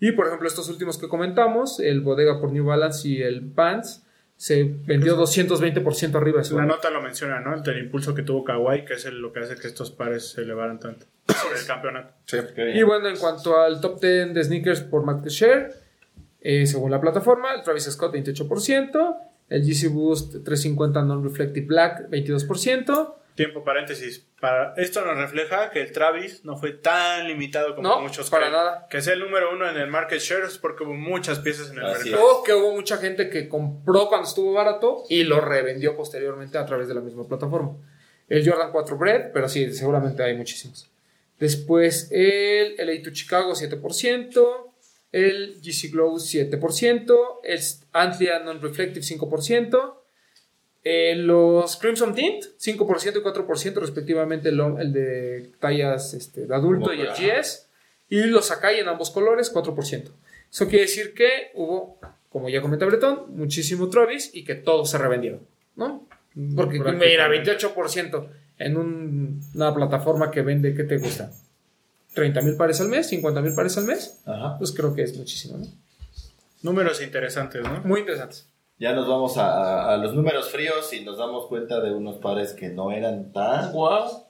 Y 0.00 0.12
por 0.12 0.26
ejemplo, 0.26 0.46
estos 0.48 0.68
últimos 0.68 0.98
que 0.98 1.08
comentamos, 1.08 1.80
el 1.80 2.02
Bodega 2.02 2.40
por 2.40 2.52
New 2.52 2.64
Balance 2.66 3.08
y 3.08 3.22
el 3.22 3.40
Pants, 3.50 4.04
se 4.40 4.64
vendió 4.86 5.18
220% 5.18 6.14
arriba 6.14 6.38
de 6.38 6.44
su 6.44 6.56
La 6.56 6.64
nota 6.64 6.88
lo 6.88 7.02
menciona, 7.02 7.40
¿no? 7.40 7.62
El, 7.62 7.78
impulso 7.78 8.14
que 8.14 8.22
tuvo 8.22 8.42
Kawhi, 8.42 8.86
que 8.86 8.94
es 8.94 9.04
el- 9.04 9.20
lo 9.20 9.34
que 9.34 9.40
hace 9.40 9.54
que 9.56 9.66
estos 9.66 9.90
pares 9.90 10.30
se 10.30 10.40
elevaran 10.40 10.80
tanto 10.80 11.04
por 11.26 11.54
el 11.54 11.66
campeonato. 11.66 12.14
Sí. 12.24 12.38
Y 12.72 12.82
bueno, 12.82 13.08
en 13.08 13.18
cuanto 13.18 13.60
al 13.60 13.82
top 13.82 14.00
10 14.00 14.32
de 14.32 14.42
sneakers 14.42 14.80
por 14.80 15.04
market 15.04 15.28
share, 15.30 15.74
eh, 16.40 16.66
según 16.66 16.90
la 16.90 16.98
plataforma, 17.02 17.52
el 17.52 17.62
Travis 17.62 17.84
Scott 17.84 18.14
28%, 18.14 19.16
el 19.50 19.62
GC 19.62 19.88
Boost 19.88 20.30
350 20.42 21.02
Non-Reflective 21.02 21.66
Black 21.66 22.08
22%, 22.08 23.16
Tiempo 23.40 23.64
paréntesis. 23.64 24.26
Para, 24.38 24.74
esto 24.76 25.02
nos 25.04 25.16
refleja 25.16 25.70
que 25.70 25.80
el 25.80 25.92
Travis 25.92 26.44
no 26.44 26.58
fue 26.58 26.72
tan 26.72 27.26
limitado 27.26 27.74
como 27.74 27.88
No, 27.88 28.00
muchos 28.02 28.28
para 28.28 28.48
creen. 28.48 28.52
nada. 28.58 28.86
Que 28.90 29.00
sea 29.00 29.14
el 29.14 29.20
número 29.20 29.50
uno 29.54 29.66
en 29.66 29.78
el 29.78 29.86
market 29.86 30.18
share 30.20 30.44
es 30.44 30.58
porque 30.58 30.84
hubo 30.84 30.92
muchas 30.92 31.38
piezas 31.38 31.70
en 31.70 31.78
el 31.78 31.86
Así 31.86 32.10
mercado. 32.10 32.36
o 32.38 32.42
que 32.42 32.52
hubo 32.52 32.72
mucha 32.74 32.98
gente 32.98 33.30
que 33.30 33.48
compró 33.48 34.08
cuando 34.08 34.28
estuvo 34.28 34.52
barato 34.52 35.04
y 35.08 35.24
lo 35.24 35.40
revendió 35.40 35.96
posteriormente 35.96 36.58
a 36.58 36.66
través 36.66 36.86
de 36.88 36.94
la 36.94 37.00
misma 37.00 37.26
plataforma. 37.26 37.76
El 38.28 38.46
Jordan 38.46 38.72
4 38.72 38.96
Bread, 38.98 39.32
pero 39.32 39.48
sí, 39.48 39.72
seguramente 39.72 40.22
hay 40.22 40.36
muchísimos. 40.36 40.90
Después 41.38 42.08
el 42.12 42.76
LA2 42.76 43.12
Chicago 43.12 43.54
7%, 43.54 44.70
el 45.12 45.60
GC 45.62 45.90
Glow 45.92 46.16
7%, 46.16 47.18
el 47.44 47.60
Antlia 47.92 48.38
Non-Reflective 48.40 49.00
5%, 49.04 49.94
eh, 50.84 51.14
los 51.16 51.76
Crimson 51.76 52.14
Tint 52.14 52.44
5% 52.58 53.16
y 53.16 53.22
4% 53.22 53.74
respectivamente 53.74 54.48
el, 54.48 54.60
el 54.78 54.92
de 54.92 55.52
tallas 55.60 56.14
este, 56.14 56.46
de 56.46 56.54
adulto 56.54 56.92
y 56.94 57.00
el. 57.02 57.08
GS, 57.08 57.68
y 58.08 58.22
los 58.24 58.46
Sakai 58.46 58.80
en 58.80 58.88
ambos 58.88 59.10
colores 59.10 59.52
4%. 59.54 60.10
Eso 60.50 60.66
quiere 60.68 60.82
decir 60.86 61.14
que 61.14 61.50
hubo, 61.54 61.98
como 62.30 62.48
ya 62.48 62.60
comenta 62.60 62.86
Bretón, 62.86 63.36
muchísimo 63.36 63.88
Travis 63.90 64.30
y 64.34 64.44
que 64.44 64.54
todos 64.56 64.90
se 64.90 64.98
revendieron, 64.98 65.40
¿no? 65.76 66.06
Porque 66.56 66.78
mira, 66.78 67.28
28% 67.28 68.28
en 68.58 68.76
un- 68.76 69.40
una 69.54 69.74
plataforma 69.74 70.30
que 70.30 70.42
vende, 70.42 70.74
¿qué 70.74 70.84
te 70.84 70.98
gusta? 70.98 71.30
30 72.14 72.40
mil 72.42 72.56
pares 72.56 72.80
al 72.80 72.88
mes, 72.88 73.06
50 73.08 73.40
mil 73.40 73.54
pares 73.54 73.76
al 73.78 73.84
mes, 73.84 74.20
Ajá. 74.26 74.58
pues 74.58 74.72
creo 74.72 74.94
que 74.94 75.02
es 75.02 75.16
muchísimo, 75.16 75.58
¿no? 75.58 75.66
Números 76.62 77.00
interesantes, 77.00 77.62
¿no? 77.62 77.80
Muy 77.84 78.00
interesantes. 78.00 78.46
Ya 78.80 78.92
nos 78.94 79.06
vamos 79.06 79.36
a, 79.36 79.52
a- 79.52 79.94
a 79.94 79.96
los 79.98 80.14
números 80.14 80.50
fríos 80.50 80.92
y 80.92 81.04
nos 81.04 81.18
damos 81.18 81.46
cuenta 81.46 81.80
de 81.80 81.92
unos 81.92 82.16
pares 82.16 82.52
que 82.54 82.68
no 82.70 82.90
eran 82.90 83.32
tan 83.32 83.72
guau. 83.72 84.24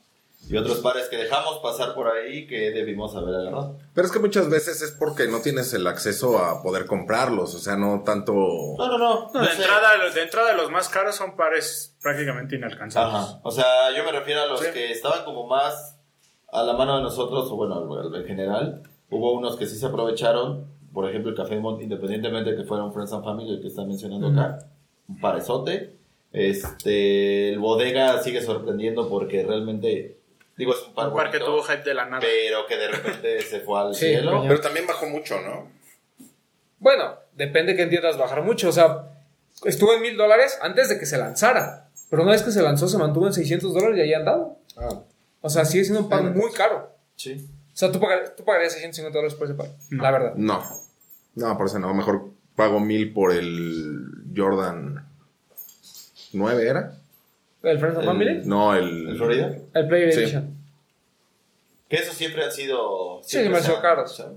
y 0.49 0.57
otros 0.57 0.79
pares 0.79 1.07
que 1.09 1.17
dejamos 1.19 1.59
pasar 1.59 1.95
por 1.95 2.09
ahí 2.09 2.47
que 2.49 2.71
debimos 2.71 3.15
haber 3.15 3.35
agarrado. 3.35 3.77
Pero 3.95 4.07
es 4.07 4.13
que 4.13 4.19
muchas 4.19 4.49
veces 4.51 4.81
es 4.83 4.91
porque 4.91 5.29
no 5.29 5.41
tienes 5.43 5.73
el 5.75 5.87
acceso 5.87 6.39
a 6.39 6.63
poder 6.63 6.87
comprarlos, 6.87 7.55
o 7.55 7.59
sea, 7.59 7.77
no 7.77 8.03
tanto... 8.05 8.33
No, 8.33 8.89
no, 8.89 8.99
no. 8.99 9.31
No, 9.33 9.41
de, 9.41 9.47
sé. 9.49 9.61
entrada, 9.63 9.97
los- 9.99 10.15
de 10.15 10.23
entrada, 10.23 10.53
los 10.55 10.71
más 10.71 10.89
caros 10.89 11.15
son 11.15 11.37
pares 11.37 11.95
prácticamente 12.03 12.57
inalcanzables. 12.57 13.15
Ajá. 13.15 13.41
O 13.45 13.51
sea, 13.53 13.65
yo 13.97 14.03
me 14.03 14.11
refiero 14.13 14.41
a 14.43 14.47
los 14.47 14.61
Sí. 14.61 14.67
que 14.73 14.91
estaban 14.91 15.25
como 15.25 15.47
más 15.47 15.97
a 16.51 16.63
la 16.65 16.73
mano 16.73 16.97
de 16.97 17.03
nosotros, 17.03 17.49
o 17.53 17.57
bueno, 17.57 18.17
en 18.17 18.25
general. 18.27 18.83
Hubo 19.11 19.35
unos 19.35 19.57
que 19.57 19.67
sí 19.67 19.77
se 19.77 19.87
aprovecharon. 19.87 20.65
Por 20.93 21.09
ejemplo, 21.09 21.31
el 21.31 21.37
Café 21.37 21.57
Mont, 21.57 21.81
independientemente 21.83 22.51
de 22.51 22.57
que 22.57 22.65
fueron 22.65 22.93
Friends 22.93 23.13
and 23.13 23.25
Family, 23.25 23.55
el 23.55 23.61
que 23.61 23.69
están 23.69 23.87
mencionando 23.89 24.29
acá. 24.29 24.59
Un 25.09 25.21
parezote. 25.21 25.95
Este, 26.33 27.51
el 27.53 27.59
Bodega 27.59 28.23
sigue 28.23 28.41
sorprendiendo 28.43 29.09
porque 29.09 29.43
realmente, 29.45 30.17
digo, 30.57 30.73
es 30.73 30.83
un 30.87 30.95
par 30.95 31.09
Un 31.09 31.15
par 31.15 31.31
que 31.31 31.39
bonito, 31.39 31.53
tuvo 31.57 31.63
hype 31.65 31.83
de 31.85 31.95
la 31.95 32.05
nada. 32.07 32.21
pero 32.21 32.67
que 32.67 32.77
de 32.77 32.89
repente 32.89 33.41
se 33.51 33.61
fue 33.61 33.81
al 33.81 33.95
Sí, 33.95 34.07
cielo. 34.07 34.43
Pero 34.47 34.61
también 34.61 34.87
bajó 34.87 35.07
mucho, 35.07 35.41
¿no? 35.41 35.69
Bueno, 36.79 37.15
depende 37.35 37.77
que 37.77 37.83
entiendas 37.83 38.17
bajar 38.19 38.43
mucho. 38.43 38.69
O 38.69 38.73
sea, 38.73 39.09
estuvo 39.65 39.93
en 39.95 40.03
mil 40.03 40.17
dólares 40.17 40.59
antes 40.63 40.89
de 40.89 40.99
que 40.99 41.07
se 41.07 41.19
lanzara. 41.19 41.89
Pero 42.09 42.23
una 42.23 42.33
vez 42.33 42.43
que 42.43 42.51
se 42.51 42.63
lanzó, 42.63 42.89
se 42.89 42.99
mantuvo 42.99 43.27
en 43.27 43.33
600 43.33 43.73
dólares 43.75 43.99
y 43.99 44.01
ahí 44.01 44.15
han 44.15 44.25
dado. 44.25 44.57
Ah, 44.77 45.03
O 45.43 45.49
sea, 45.51 45.65
sigue 45.65 45.85
siendo 45.85 46.03
un 46.03 46.09
par 46.09 46.23
muy 46.23 46.51
caro. 46.53 46.91
Sí. 47.17 47.47
O 47.81 47.83
sea, 47.87 47.93
tú, 47.93 47.99
pagar- 47.99 48.35
tú 48.37 48.45
pagarías 48.45 48.75
650 48.75 49.17
dólares 49.19 49.35
por 49.39 49.47
ese 49.47 49.55
par. 49.55 49.69
La 49.91 50.11
verdad. 50.11 50.35
no. 50.37 50.63
No, 51.37 51.57
por 51.57 51.67
eso 51.67 51.79
no. 51.79 51.95
Mejor 51.95 52.29
pago 52.57 52.79
mil 52.81 53.13
por 53.15 53.33
el 53.33 54.07
Jordan 54.37 55.07
9, 56.33 56.67
¿era? 56.69 56.99
¿El 57.63 57.79
Friends 57.79 57.99
El- 58.01 58.05
Family? 58.05 58.43
No, 58.45 58.75
el... 58.75 59.09
¿En 59.11 59.17
Florida? 59.17 59.57
El 59.75 59.89
Player 59.89 60.13
Sí. 60.13 60.21
Edition. 60.21 60.57
Que 61.89 61.97
esos 61.97 62.15
siempre 62.17 62.45
han 62.45 62.53
sido... 62.53 63.21
Sí, 63.23 63.31
siempre 63.31 63.49
demasiado 63.55 63.81
se 63.81 63.87
han- 63.87 63.95
caros. 63.95 64.17
se 64.17 64.23
han. 64.25 64.37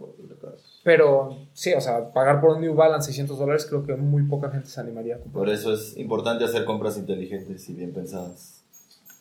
Pero 0.83 1.37
sí, 1.53 1.73
o 1.73 1.81
sea, 1.81 2.11
pagar 2.11 2.39
por 2.41 2.51
un 2.51 2.61
New 2.61 2.75
Balance 2.75 3.07
600 3.07 3.39
dólares 3.39 3.65
creo 3.65 3.85
que 3.85 3.95
muy 3.95 4.23
poca 4.23 4.49
gente 4.51 4.69
se 4.69 4.79
animaría 4.79 5.15
a 5.15 5.19
comprar. 5.19 5.45
Por 5.45 5.49
eso 5.49 5.73
es 5.73 5.97
importante 5.97 6.43
hacer 6.45 6.63
compras 6.65 6.97
inteligentes 6.97 7.67
y 7.69 7.73
bien 7.73 7.93
pensadas. 7.93 8.61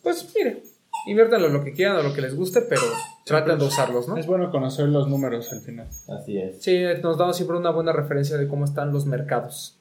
Pues 0.02 0.26
mire, 0.34 0.62
inviértanlo 1.06 1.48
lo 1.48 1.62
que 1.64 1.72
quieran 1.72 1.96
o 1.96 2.02
lo 2.02 2.12
que 2.14 2.20
les 2.20 2.34
guste, 2.34 2.60
pero 2.62 2.82
traten 3.24 3.58
de 3.58 3.64
usarlos, 3.66 4.08
¿no? 4.08 4.16
Es 4.16 4.26
bueno 4.26 4.50
conocer 4.50 4.88
los 4.88 5.08
números 5.08 5.52
al 5.52 5.60
final. 5.60 5.88
Así 6.08 6.38
es. 6.38 6.62
Sí, 6.62 6.82
nos 7.02 7.18
damos 7.18 7.36
siempre 7.36 7.56
una 7.56 7.70
buena 7.70 7.92
referencia 7.92 8.36
de 8.36 8.48
cómo 8.48 8.64
están 8.64 8.92
los 8.92 9.06
mercados. 9.06 9.78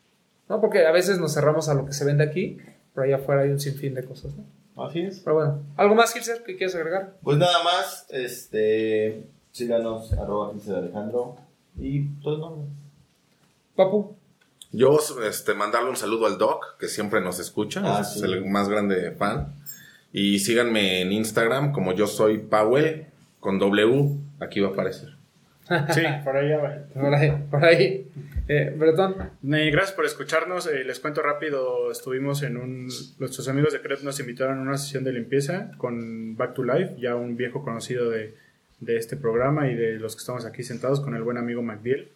¿No? 0.50 0.60
Porque 0.60 0.86
a 0.86 0.92
veces 0.92 1.18
nos 1.20 1.34
cerramos 1.34 1.70
a 1.70 1.74
lo 1.74 1.86
que 1.86 1.94
se 1.94 2.04
vende 2.04 2.24
aquí, 2.26 2.58
pero 2.94 3.06
allá 3.06 3.16
afuera 3.18 3.42
hay 3.44 3.52
un 3.52 3.60
sinfín 3.60 3.94
de 3.94 4.04
cosas, 4.04 4.34
¿no? 4.36 4.84
Así 4.84 5.00
es. 5.00 5.20
Pero 5.22 5.36
bueno, 5.36 5.62
¿algo 5.78 5.96
más, 5.96 6.12
Gilser, 6.14 6.44
que 6.44 6.58
quieras 6.58 6.76
agregar? 6.76 7.14
Pues 7.24 7.38
nada 7.38 7.64
más, 7.64 8.06
este, 8.10 9.24
síganos, 9.52 10.12
arroba 10.14 10.52
15 10.52 10.72
de 10.72 10.78
Alejandro 10.78 11.36
y 11.80 12.06
todo 12.22 12.34
el 12.36 12.40
nombre. 12.42 12.68
Papu, 13.76 14.16
Yo, 14.74 14.98
este, 15.28 15.54
mandarle 15.54 15.90
un 15.90 15.96
saludo 15.98 16.26
al 16.26 16.38
Doc, 16.38 16.78
que 16.78 16.88
siempre 16.88 17.22
nos 17.22 17.40
escucha, 17.40 17.82
Ah, 17.86 18.02
es 18.02 18.14
sí. 18.14 18.24
el 18.24 18.46
más 18.46 18.68
grande 18.70 19.12
fan. 19.12 19.54
Y 20.14 20.40
síganme 20.40 21.02
en 21.02 21.12
Instagram 21.12 21.72
como 21.72 21.94
yo 21.94 22.08
soy 22.08 22.40
Powell, 22.40 23.06
con 23.40 23.60
W, 23.60 24.18
aquí 24.40 24.60
va 24.60 24.70
a 24.70 24.72
aparecer. 24.72 25.10
Sí, 25.94 26.02
por 26.24 26.36
ahí 26.36 26.50
ya 26.50 26.58
va. 26.58 26.76
por 26.94 27.14
ahí, 27.16 27.34
por 27.50 27.66
ahí. 27.66 28.08
Eh, 28.48 28.74
Bretón, 28.76 29.16
Eh, 29.54 29.72
gracias 29.72 29.94
por 29.94 30.06
escucharnos. 30.06 30.68
Eh, 30.68 30.84
les 30.84 31.00
cuento 31.00 31.22
rápido, 31.22 31.92
estuvimos 31.92 32.44
en 32.44 32.58
un... 32.58 32.90
Nuestros 33.20 33.48
amigos 33.48 33.72
de 33.72 33.82
Crep 33.82 34.02
nos 34.02 34.20
invitaron 34.20 34.60
a 34.60 34.62
una 34.62 34.78
sesión 34.78 35.04
de 35.04 35.14
limpieza 35.14 35.72
con 35.78 36.36
Back 36.36 36.56
to 36.56 36.64
Life, 36.64 36.96
ya 37.00 37.16
un 37.16 37.38
viejo 37.38 37.64
conocido 37.64 38.10
de, 38.10 38.36
de 38.82 38.98
este 38.98 39.16
programa 39.16 39.70
y 39.70 39.76
de 39.76 39.94
los 40.00 40.16
que 40.16 40.20
estamos 40.20 40.46
aquí 40.46 40.64
sentados 40.64 41.00
con 41.00 41.16
el 41.16 41.22
buen 41.24 41.38
amigo 41.38 41.62
MacDiel. 41.62 42.10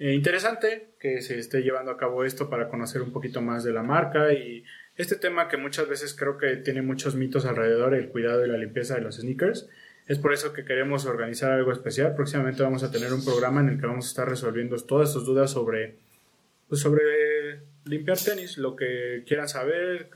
Eh, 0.00 0.14
interesante 0.14 0.88
que 1.00 1.22
se 1.22 1.38
esté 1.38 1.62
llevando 1.62 1.90
a 1.92 1.96
cabo 1.96 2.24
esto 2.24 2.48
para 2.48 2.68
conocer 2.68 3.02
un 3.02 3.12
poquito 3.12 3.42
más 3.42 3.62
de 3.64 3.72
la 3.72 3.82
marca 3.82 4.32
y 4.32 4.64
este 4.98 5.14
tema 5.14 5.48
que 5.48 5.56
muchas 5.56 5.88
veces 5.88 6.14
creo 6.14 6.36
que 6.38 6.56
tiene 6.56 6.82
muchos 6.82 7.14
mitos 7.14 7.46
alrededor, 7.46 7.94
el 7.94 8.08
cuidado 8.08 8.44
y 8.44 8.48
la 8.48 8.58
limpieza 8.58 8.96
de 8.96 9.00
los 9.00 9.16
sneakers. 9.16 9.68
Es 10.08 10.18
por 10.18 10.32
eso 10.32 10.52
que 10.52 10.64
queremos 10.64 11.06
organizar 11.06 11.52
algo 11.52 11.70
especial. 11.70 12.16
Próximamente 12.16 12.64
vamos 12.64 12.82
a 12.82 12.90
tener 12.90 13.12
un 13.12 13.24
programa 13.24 13.60
en 13.60 13.68
el 13.68 13.80
que 13.80 13.86
vamos 13.86 14.06
a 14.06 14.08
estar 14.08 14.28
resolviendo 14.28 14.76
todas 14.76 15.12
sus 15.12 15.24
dudas 15.24 15.52
sobre, 15.52 15.96
pues 16.68 16.80
sobre 16.80 17.60
limpiar 17.84 18.18
tenis, 18.18 18.58
lo 18.58 18.74
que 18.74 19.22
quieran 19.24 19.48
saber, 19.48 20.10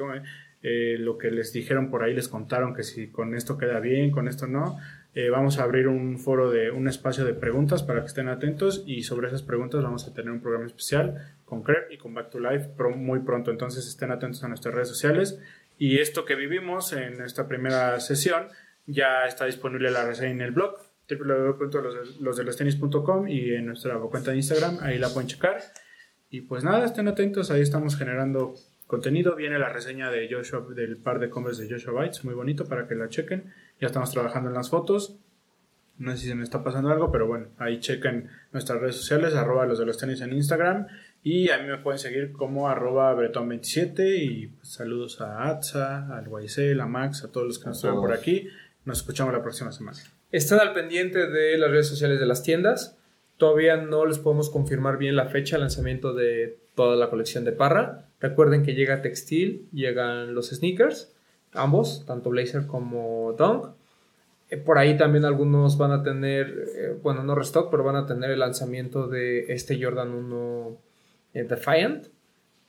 eh, 0.62 0.96
lo 0.98 1.16
que 1.16 1.30
les 1.30 1.52
dijeron 1.52 1.88
por 1.88 2.02
ahí, 2.02 2.12
les 2.12 2.26
contaron 2.26 2.74
que 2.74 2.82
si 2.82 3.06
con 3.06 3.36
esto 3.36 3.56
queda 3.58 3.78
bien, 3.78 4.10
con 4.10 4.26
esto 4.26 4.48
no. 4.48 4.78
Eh, 5.14 5.28
vamos 5.28 5.58
a 5.58 5.62
abrir 5.62 5.86
un 5.86 6.18
foro 6.18 6.50
de 6.50 6.70
un 6.72 6.88
espacio 6.88 7.24
de 7.24 7.34
preguntas 7.34 7.84
para 7.84 8.00
que 8.00 8.06
estén 8.06 8.28
atentos 8.28 8.82
y 8.86 9.02
sobre 9.02 9.28
esas 9.28 9.42
preguntas 9.42 9.82
vamos 9.82 10.08
a 10.08 10.14
tener 10.14 10.32
un 10.32 10.40
programa 10.40 10.66
especial 10.66 11.34
con 11.60 11.76
y 11.90 11.98
con 11.98 12.14
Back 12.14 12.30
to 12.30 12.40
Life 12.40 12.70
muy 12.96 13.20
pronto. 13.20 13.50
Entonces 13.50 13.86
estén 13.86 14.10
atentos 14.10 14.42
a 14.42 14.48
nuestras 14.48 14.74
redes 14.74 14.88
sociales 14.88 15.38
y 15.76 15.98
esto 15.98 16.24
que 16.24 16.34
vivimos 16.34 16.94
en 16.94 17.20
esta 17.20 17.46
primera 17.46 18.00
sesión 18.00 18.48
ya 18.86 19.26
está 19.26 19.44
disponible 19.44 19.90
la 19.90 20.06
reseña 20.06 20.30
en 20.30 20.40
el 20.40 20.52
blog 20.52 20.78
www.losdelostenis.com 21.10 23.28
y 23.28 23.54
en 23.54 23.66
nuestra 23.66 23.98
cuenta 23.98 24.30
de 24.30 24.38
Instagram, 24.38 24.78
ahí 24.80 24.96
la 24.98 25.10
pueden 25.10 25.28
checar. 25.28 25.58
Y 26.30 26.40
pues 26.42 26.62
nada, 26.64 26.86
estén 26.86 27.08
atentos, 27.08 27.50
ahí 27.50 27.60
estamos 27.60 27.96
generando 27.96 28.54
contenido. 28.86 29.34
Viene 29.36 29.58
la 29.58 29.68
reseña 29.68 30.10
de 30.10 30.26
Joshua, 30.30 30.64
del 30.74 30.96
par 30.96 31.18
de 31.18 31.28
Converse 31.28 31.64
de 31.64 31.70
Joshua 31.70 32.02
Bites, 32.02 32.24
muy 32.24 32.32
bonito 32.34 32.66
para 32.66 32.88
que 32.88 32.94
la 32.94 33.08
chequen. 33.08 33.52
Ya 33.78 33.88
estamos 33.88 34.10
trabajando 34.10 34.48
en 34.48 34.54
las 34.54 34.70
fotos. 34.70 35.18
No 35.98 36.12
sé 36.12 36.18
si 36.18 36.28
se 36.28 36.34
me 36.34 36.42
está 36.42 36.64
pasando 36.64 36.90
algo, 36.90 37.12
pero 37.12 37.26
bueno, 37.26 37.48
ahí 37.58 37.78
chequen 37.78 38.30
nuestras 38.52 38.80
redes 38.80 38.96
sociales, 38.96 39.34
arroba 39.34 39.66
los 39.66 39.78
de 39.78 39.84
los 39.86 39.98
tenis 39.98 40.22
en 40.22 40.32
Instagram. 40.32 40.86
Y 41.24 41.50
a 41.50 41.58
mí 41.58 41.68
me 41.68 41.78
pueden 41.78 42.00
seguir 42.00 42.32
como 42.32 42.68
arroba 42.68 43.14
bretón27 43.14 44.16
y 44.20 44.46
pues, 44.48 44.72
saludos 44.72 45.20
a 45.20 45.48
Atza, 45.48 46.16
al 46.16 46.26
YC, 46.26 46.80
a 46.80 46.86
Max, 46.86 47.22
a 47.22 47.30
todos 47.30 47.46
los 47.46 47.58
que 47.60 47.66
nos 47.66 47.76
estuvieron 47.76 48.02
por 48.02 48.12
aquí. 48.12 48.48
Nos 48.84 48.98
escuchamos 48.98 49.32
la 49.32 49.42
próxima 49.42 49.70
semana. 49.70 49.98
estén 50.32 50.58
al 50.58 50.72
pendiente 50.72 51.28
de 51.28 51.56
las 51.58 51.70
redes 51.70 51.86
sociales 51.86 52.18
de 52.18 52.26
las 52.26 52.42
tiendas. 52.42 52.98
Todavía 53.36 53.76
no 53.76 54.04
les 54.04 54.18
podemos 54.18 54.50
confirmar 54.50 54.98
bien 54.98 55.14
la 55.14 55.26
fecha 55.26 55.56
de 55.56 55.60
lanzamiento 55.60 56.12
de 56.12 56.58
toda 56.74 56.96
la 56.96 57.08
colección 57.08 57.44
de 57.44 57.52
Parra. 57.52 58.08
Recuerden 58.18 58.64
que 58.64 58.74
llega 58.74 59.00
textil, 59.02 59.68
llegan 59.72 60.34
los 60.34 60.50
sneakers, 60.50 61.14
ambos, 61.52 62.04
tanto 62.04 62.30
Blazer 62.30 62.66
como 62.66 63.34
Dunk. 63.38 63.66
Eh, 64.50 64.56
Por 64.56 64.78
ahí 64.78 64.96
también 64.96 65.24
algunos 65.24 65.78
van 65.78 65.92
a 65.92 66.02
tener, 66.02 66.68
eh, 66.76 66.96
bueno, 67.00 67.22
no 67.22 67.36
restock, 67.36 67.70
pero 67.70 67.84
van 67.84 67.96
a 67.96 68.06
tener 68.06 68.30
el 68.32 68.40
lanzamiento 68.40 69.06
de 69.06 69.52
este 69.52 69.82
Jordan 69.82 70.10
1 70.10 70.91
eh, 71.34 71.44
Defiant, 71.44 72.06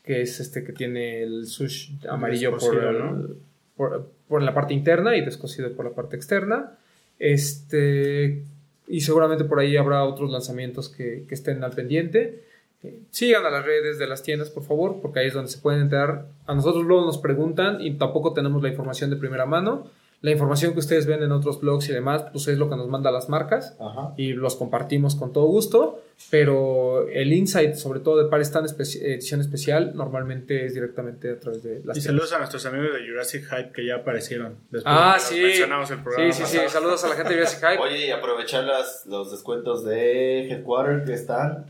que 0.03 0.21
es 0.21 0.39
este 0.39 0.63
que 0.63 0.73
tiene 0.73 1.23
el 1.23 1.45
sush 1.47 1.91
amarillo 2.09 2.51
por, 2.51 2.59
Descosido, 2.59 2.89
el- 2.89 2.99
¿no? 2.99 3.27
por, 3.77 4.09
por 4.27 4.41
la 4.41 4.53
parte 4.53 4.73
interna 4.73 5.15
y 5.15 5.21
descosido 5.23 5.71
por 5.75 5.85
la 5.85 5.91
parte 5.91 6.15
externa. 6.15 6.77
Este, 7.19 8.43
y 8.87 9.01
seguramente 9.01 9.43
por 9.45 9.59
ahí 9.59 9.77
habrá 9.77 10.03
otros 10.03 10.29
lanzamientos 10.31 10.89
que, 10.89 11.25
que 11.27 11.35
estén 11.35 11.63
al 11.63 11.71
pendiente. 11.71 12.43
Eh, 12.83 12.99
Sigan 13.11 13.45
a 13.45 13.49
las 13.49 13.65
redes 13.65 13.97
de 13.97 14.07
las 14.07 14.23
tiendas, 14.23 14.49
por 14.49 14.63
favor, 14.63 14.99
porque 15.01 15.19
ahí 15.19 15.27
es 15.27 15.33
donde 15.33 15.49
se 15.51 15.59
pueden 15.59 15.81
enterar. 15.81 16.25
A 16.45 16.53
nosotros 16.55 16.83
luego 16.83 17.05
nos 17.05 17.17
preguntan 17.17 17.81
y 17.81 17.93
tampoco 17.95 18.33
tenemos 18.33 18.61
la 18.61 18.69
información 18.69 19.09
de 19.09 19.15
primera 19.15 19.45
mano. 19.45 19.87
La 20.23 20.31
información 20.31 20.71
que 20.73 20.79
ustedes 20.79 21.05
ven 21.05 21.21
en 21.21 21.31
otros 21.33 21.59
blogs 21.59 21.89
y 21.89 21.91
demás, 21.93 22.23
pues 22.31 22.47
es 22.47 22.57
lo 22.57 22.69
que 22.69 22.77
nos 22.77 22.87
manda 22.87 23.11
las 23.11 23.27
marcas 23.27 23.75
Ajá. 23.77 24.13
y 24.15 24.31
los 24.33 24.55
compartimos 24.55 25.15
con 25.15 25.33
todo 25.33 25.45
gusto. 25.45 26.01
Pero 26.31 27.07
el 27.09 27.33
insight, 27.33 27.73
sobre 27.75 27.99
todo 27.99 28.23
de 28.23 28.29
pares 28.29 28.49
tan 28.49 28.63
especi- 28.63 29.01
edición 29.01 29.41
especial, 29.41 29.91
normalmente 29.95 30.65
es 30.65 30.73
directamente 30.73 31.31
a 31.31 31.39
través 31.39 31.61
de 31.61 31.69
las 31.83 31.97
Y 31.97 31.99
tiendas. 31.99 32.03
saludos 32.05 32.33
a 32.33 32.37
nuestros 32.37 32.65
amigos 32.65 32.93
de 32.93 33.05
Jurassic 33.07 33.43
Hype 33.49 33.71
que 33.73 33.85
ya 33.85 33.95
aparecieron. 33.97 34.55
Después 34.71 34.83
Ah, 34.97 35.15
de 35.15 35.19
sí. 35.35 35.41
Mencionamos 35.41 35.91
el 35.91 36.01
programa. 36.01 36.31
Sí, 36.31 36.43
sí, 36.45 36.57
sí. 36.57 36.69
Saludos 36.69 37.03
a 37.03 37.09
la 37.09 37.15
gente 37.15 37.29
de 37.33 37.35
Jurassic 37.39 37.59
Hype. 37.59 37.81
Oye, 37.83 38.07
y 38.07 38.11
aprovechar 38.11 38.63
las, 38.63 39.05
los 39.05 39.29
descuentos 39.29 39.83
de 39.83 40.49
Headquarter 40.49 41.03
que 41.03 41.13
están. 41.13 41.65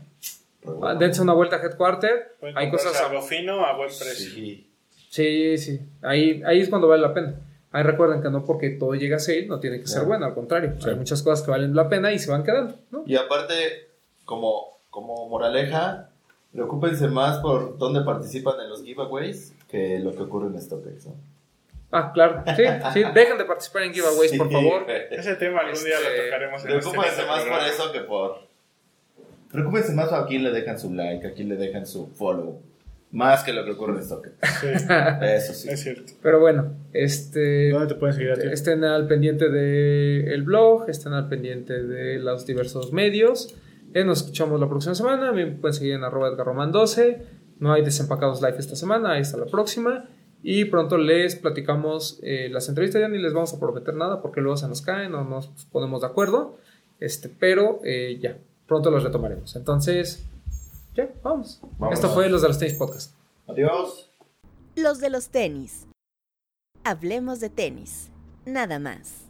Ah, 0.82 0.94
Dense 0.94 1.20
una 1.22 1.32
vuelta 1.34 1.56
a 1.56 1.62
Headquarter. 1.62 2.36
Pueden 2.38 2.56
Hay 2.56 2.70
cosas 2.70 2.94
a- 3.00 3.06
algo 3.08 3.20
fino 3.20 3.66
a 3.66 3.76
buen 3.76 3.88
precio. 3.88 4.30
Sí. 4.30 4.70
Sí, 5.10 5.58
sí. 5.58 5.80
Ahí, 6.02 6.40
ahí 6.46 6.60
es 6.60 6.68
cuando 6.68 6.86
vale 6.86 7.02
la 7.02 7.12
pena. 7.12 7.34
Ahí 7.74 7.82
recuerden 7.82 8.22
que 8.22 8.30
no 8.30 8.44
porque 8.44 8.70
todo 8.70 8.94
llega 8.94 9.16
a 9.16 9.18
sale 9.18 9.46
no 9.46 9.58
tiene 9.58 9.80
que 9.80 9.88
ser 9.88 10.04
bueno, 10.04 10.26
al 10.26 10.32
contrario. 10.32 10.74
Hay 10.86 10.94
muchas 10.94 11.24
cosas 11.24 11.44
que 11.44 11.50
valen 11.50 11.74
la 11.74 11.88
pena 11.88 12.12
y 12.12 12.20
se 12.20 12.30
van 12.30 12.44
quedando, 12.44 12.76
¿no? 12.92 13.02
Y 13.04 13.16
aparte, 13.16 13.88
como, 14.24 14.78
como 14.90 15.28
moraleja, 15.28 16.08
preocúpense 16.52 17.08
más 17.08 17.38
por 17.38 17.76
dónde 17.76 18.02
participan 18.02 18.60
en 18.60 18.70
los 18.70 18.84
giveaways 18.84 19.54
que 19.68 19.98
lo 19.98 20.14
que 20.14 20.22
ocurre 20.22 20.46
en 20.46 20.62
StockX. 20.62 21.06
¿no? 21.06 21.14
Ah, 21.90 22.12
claro. 22.14 22.44
Sí, 22.54 22.62
sí. 22.92 23.02
Dejen 23.12 23.38
de 23.38 23.44
participar 23.44 23.82
en 23.82 23.92
giveaways, 23.92 24.38
por 24.38 24.52
favor. 24.52 24.86
Ese 24.88 25.34
tema 25.34 25.62
algún 25.62 25.82
día 25.82 25.96
Este, 25.96 26.16
lo 26.16 26.24
tocaremos 26.26 26.64
en 26.64 26.70
este 26.70 26.90
Preocúpense 26.90 27.26
más 27.26 27.44
por 27.44 27.60
eso 27.60 27.92
que 27.92 28.00
por. 28.02 28.38
Preocúpense 29.50 29.92
más 29.94 30.10
por 30.10 30.20
a 30.20 30.26
quién 30.26 30.44
le 30.44 30.52
dejan 30.52 30.78
su 30.78 30.94
like, 30.94 31.26
a 31.26 31.32
quién 31.32 31.48
le 31.48 31.56
dejan 31.56 31.84
su 31.88 32.06
follow. 32.06 32.62
Más 33.14 33.44
que 33.44 33.52
lo 33.52 33.64
que 33.64 33.70
ocurre 33.70 33.94
en 33.94 34.02
Stoker. 34.02 34.32
Sí, 34.60 34.66
Eso 35.22 35.54
sí. 35.54 35.68
es 35.68 35.80
cierto. 35.80 36.12
Pero 36.20 36.40
bueno, 36.40 36.74
este. 36.92 37.70
¿Dónde 37.70 37.86
te 37.86 37.94
pueden 37.94 38.16
seguir 38.16 38.32
a 38.32 38.34
ti? 38.34 38.48
Estén 38.50 38.82
al 38.82 39.06
pendiente 39.06 39.50
del 39.50 40.42
blog, 40.42 40.90
estén 40.90 41.12
al 41.12 41.28
pendiente 41.28 41.80
de 41.84 42.18
los 42.18 42.44
diversos 42.44 42.92
medios. 42.92 43.54
Eh, 43.94 44.04
nos 44.04 44.18
escuchamos 44.22 44.58
la 44.58 44.68
próxima 44.68 44.96
semana. 44.96 45.30
Me 45.30 45.46
pueden 45.46 45.74
seguir 45.74 45.94
en 45.94 46.02
arroba 46.02 46.30
edgarroman12. 46.30 47.18
No 47.60 47.72
hay 47.72 47.84
desempacados 47.84 48.42
live 48.42 48.56
esta 48.58 48.74
semana, 48.74 49.12
ahí 49.12 49.20
está 49.20 49.36
la 49.36 49.46
próxima. 49.46 50.08
Y 50.42 50.64
pronto 50.64 50.98
les 50.98 51.36
platicamos 51.36 52.18
eh, 52.24 52.48
las 52.50 52.68
entrevistas. 52.68 53.00
Ya 53.00 53.06
ni 53.08 53.18
les 53.18 53.32
vamos 53.32 53.54
a 53.54 53.60
prometer 53.60 53.94
nada 53.94 54.20
porque 54.20 54.40
luego 54.40 54.56
se 54.56 54.66
nos 54.66 54.82
caen 54.82 55.14
o 55.14 55.22
no 55.22 55.30
nos 55.30 55.46
ponemos 55.70 56.00
de 56.00 56.08
acuerdo. 56.08 56.58
Este, 56.98 57.28
pero 57.28 57.78
eh, 57.84 58.18
ya, 58.20 58.38
pronto 58.66 58.90
los 58.90 59.04
retomaremos. 59.04 59.54
Entonces, 59.54 60.26
ya, 60.94 61.12
vamos. 61.22 61.60
Vamos. 61.78 61.94
Esto 61.94 62.10
fue 62.10 62.28
los 62.28 62.42
de 62.42 62.48
los 62.48 62.58
tenis 62.58 62.74
podcast. 62.74 63.14
Adiós. 63.46 64.10
Los 64.76 65.00
de 65.00 65.10
los 65.10 65.28
tenis. 65.28 65.86
Hablemos 66.84 67.40
de 67.40 67.50
tenis. 67.50 68.10
Nada 68.44 68.78
más. 68.78 69.23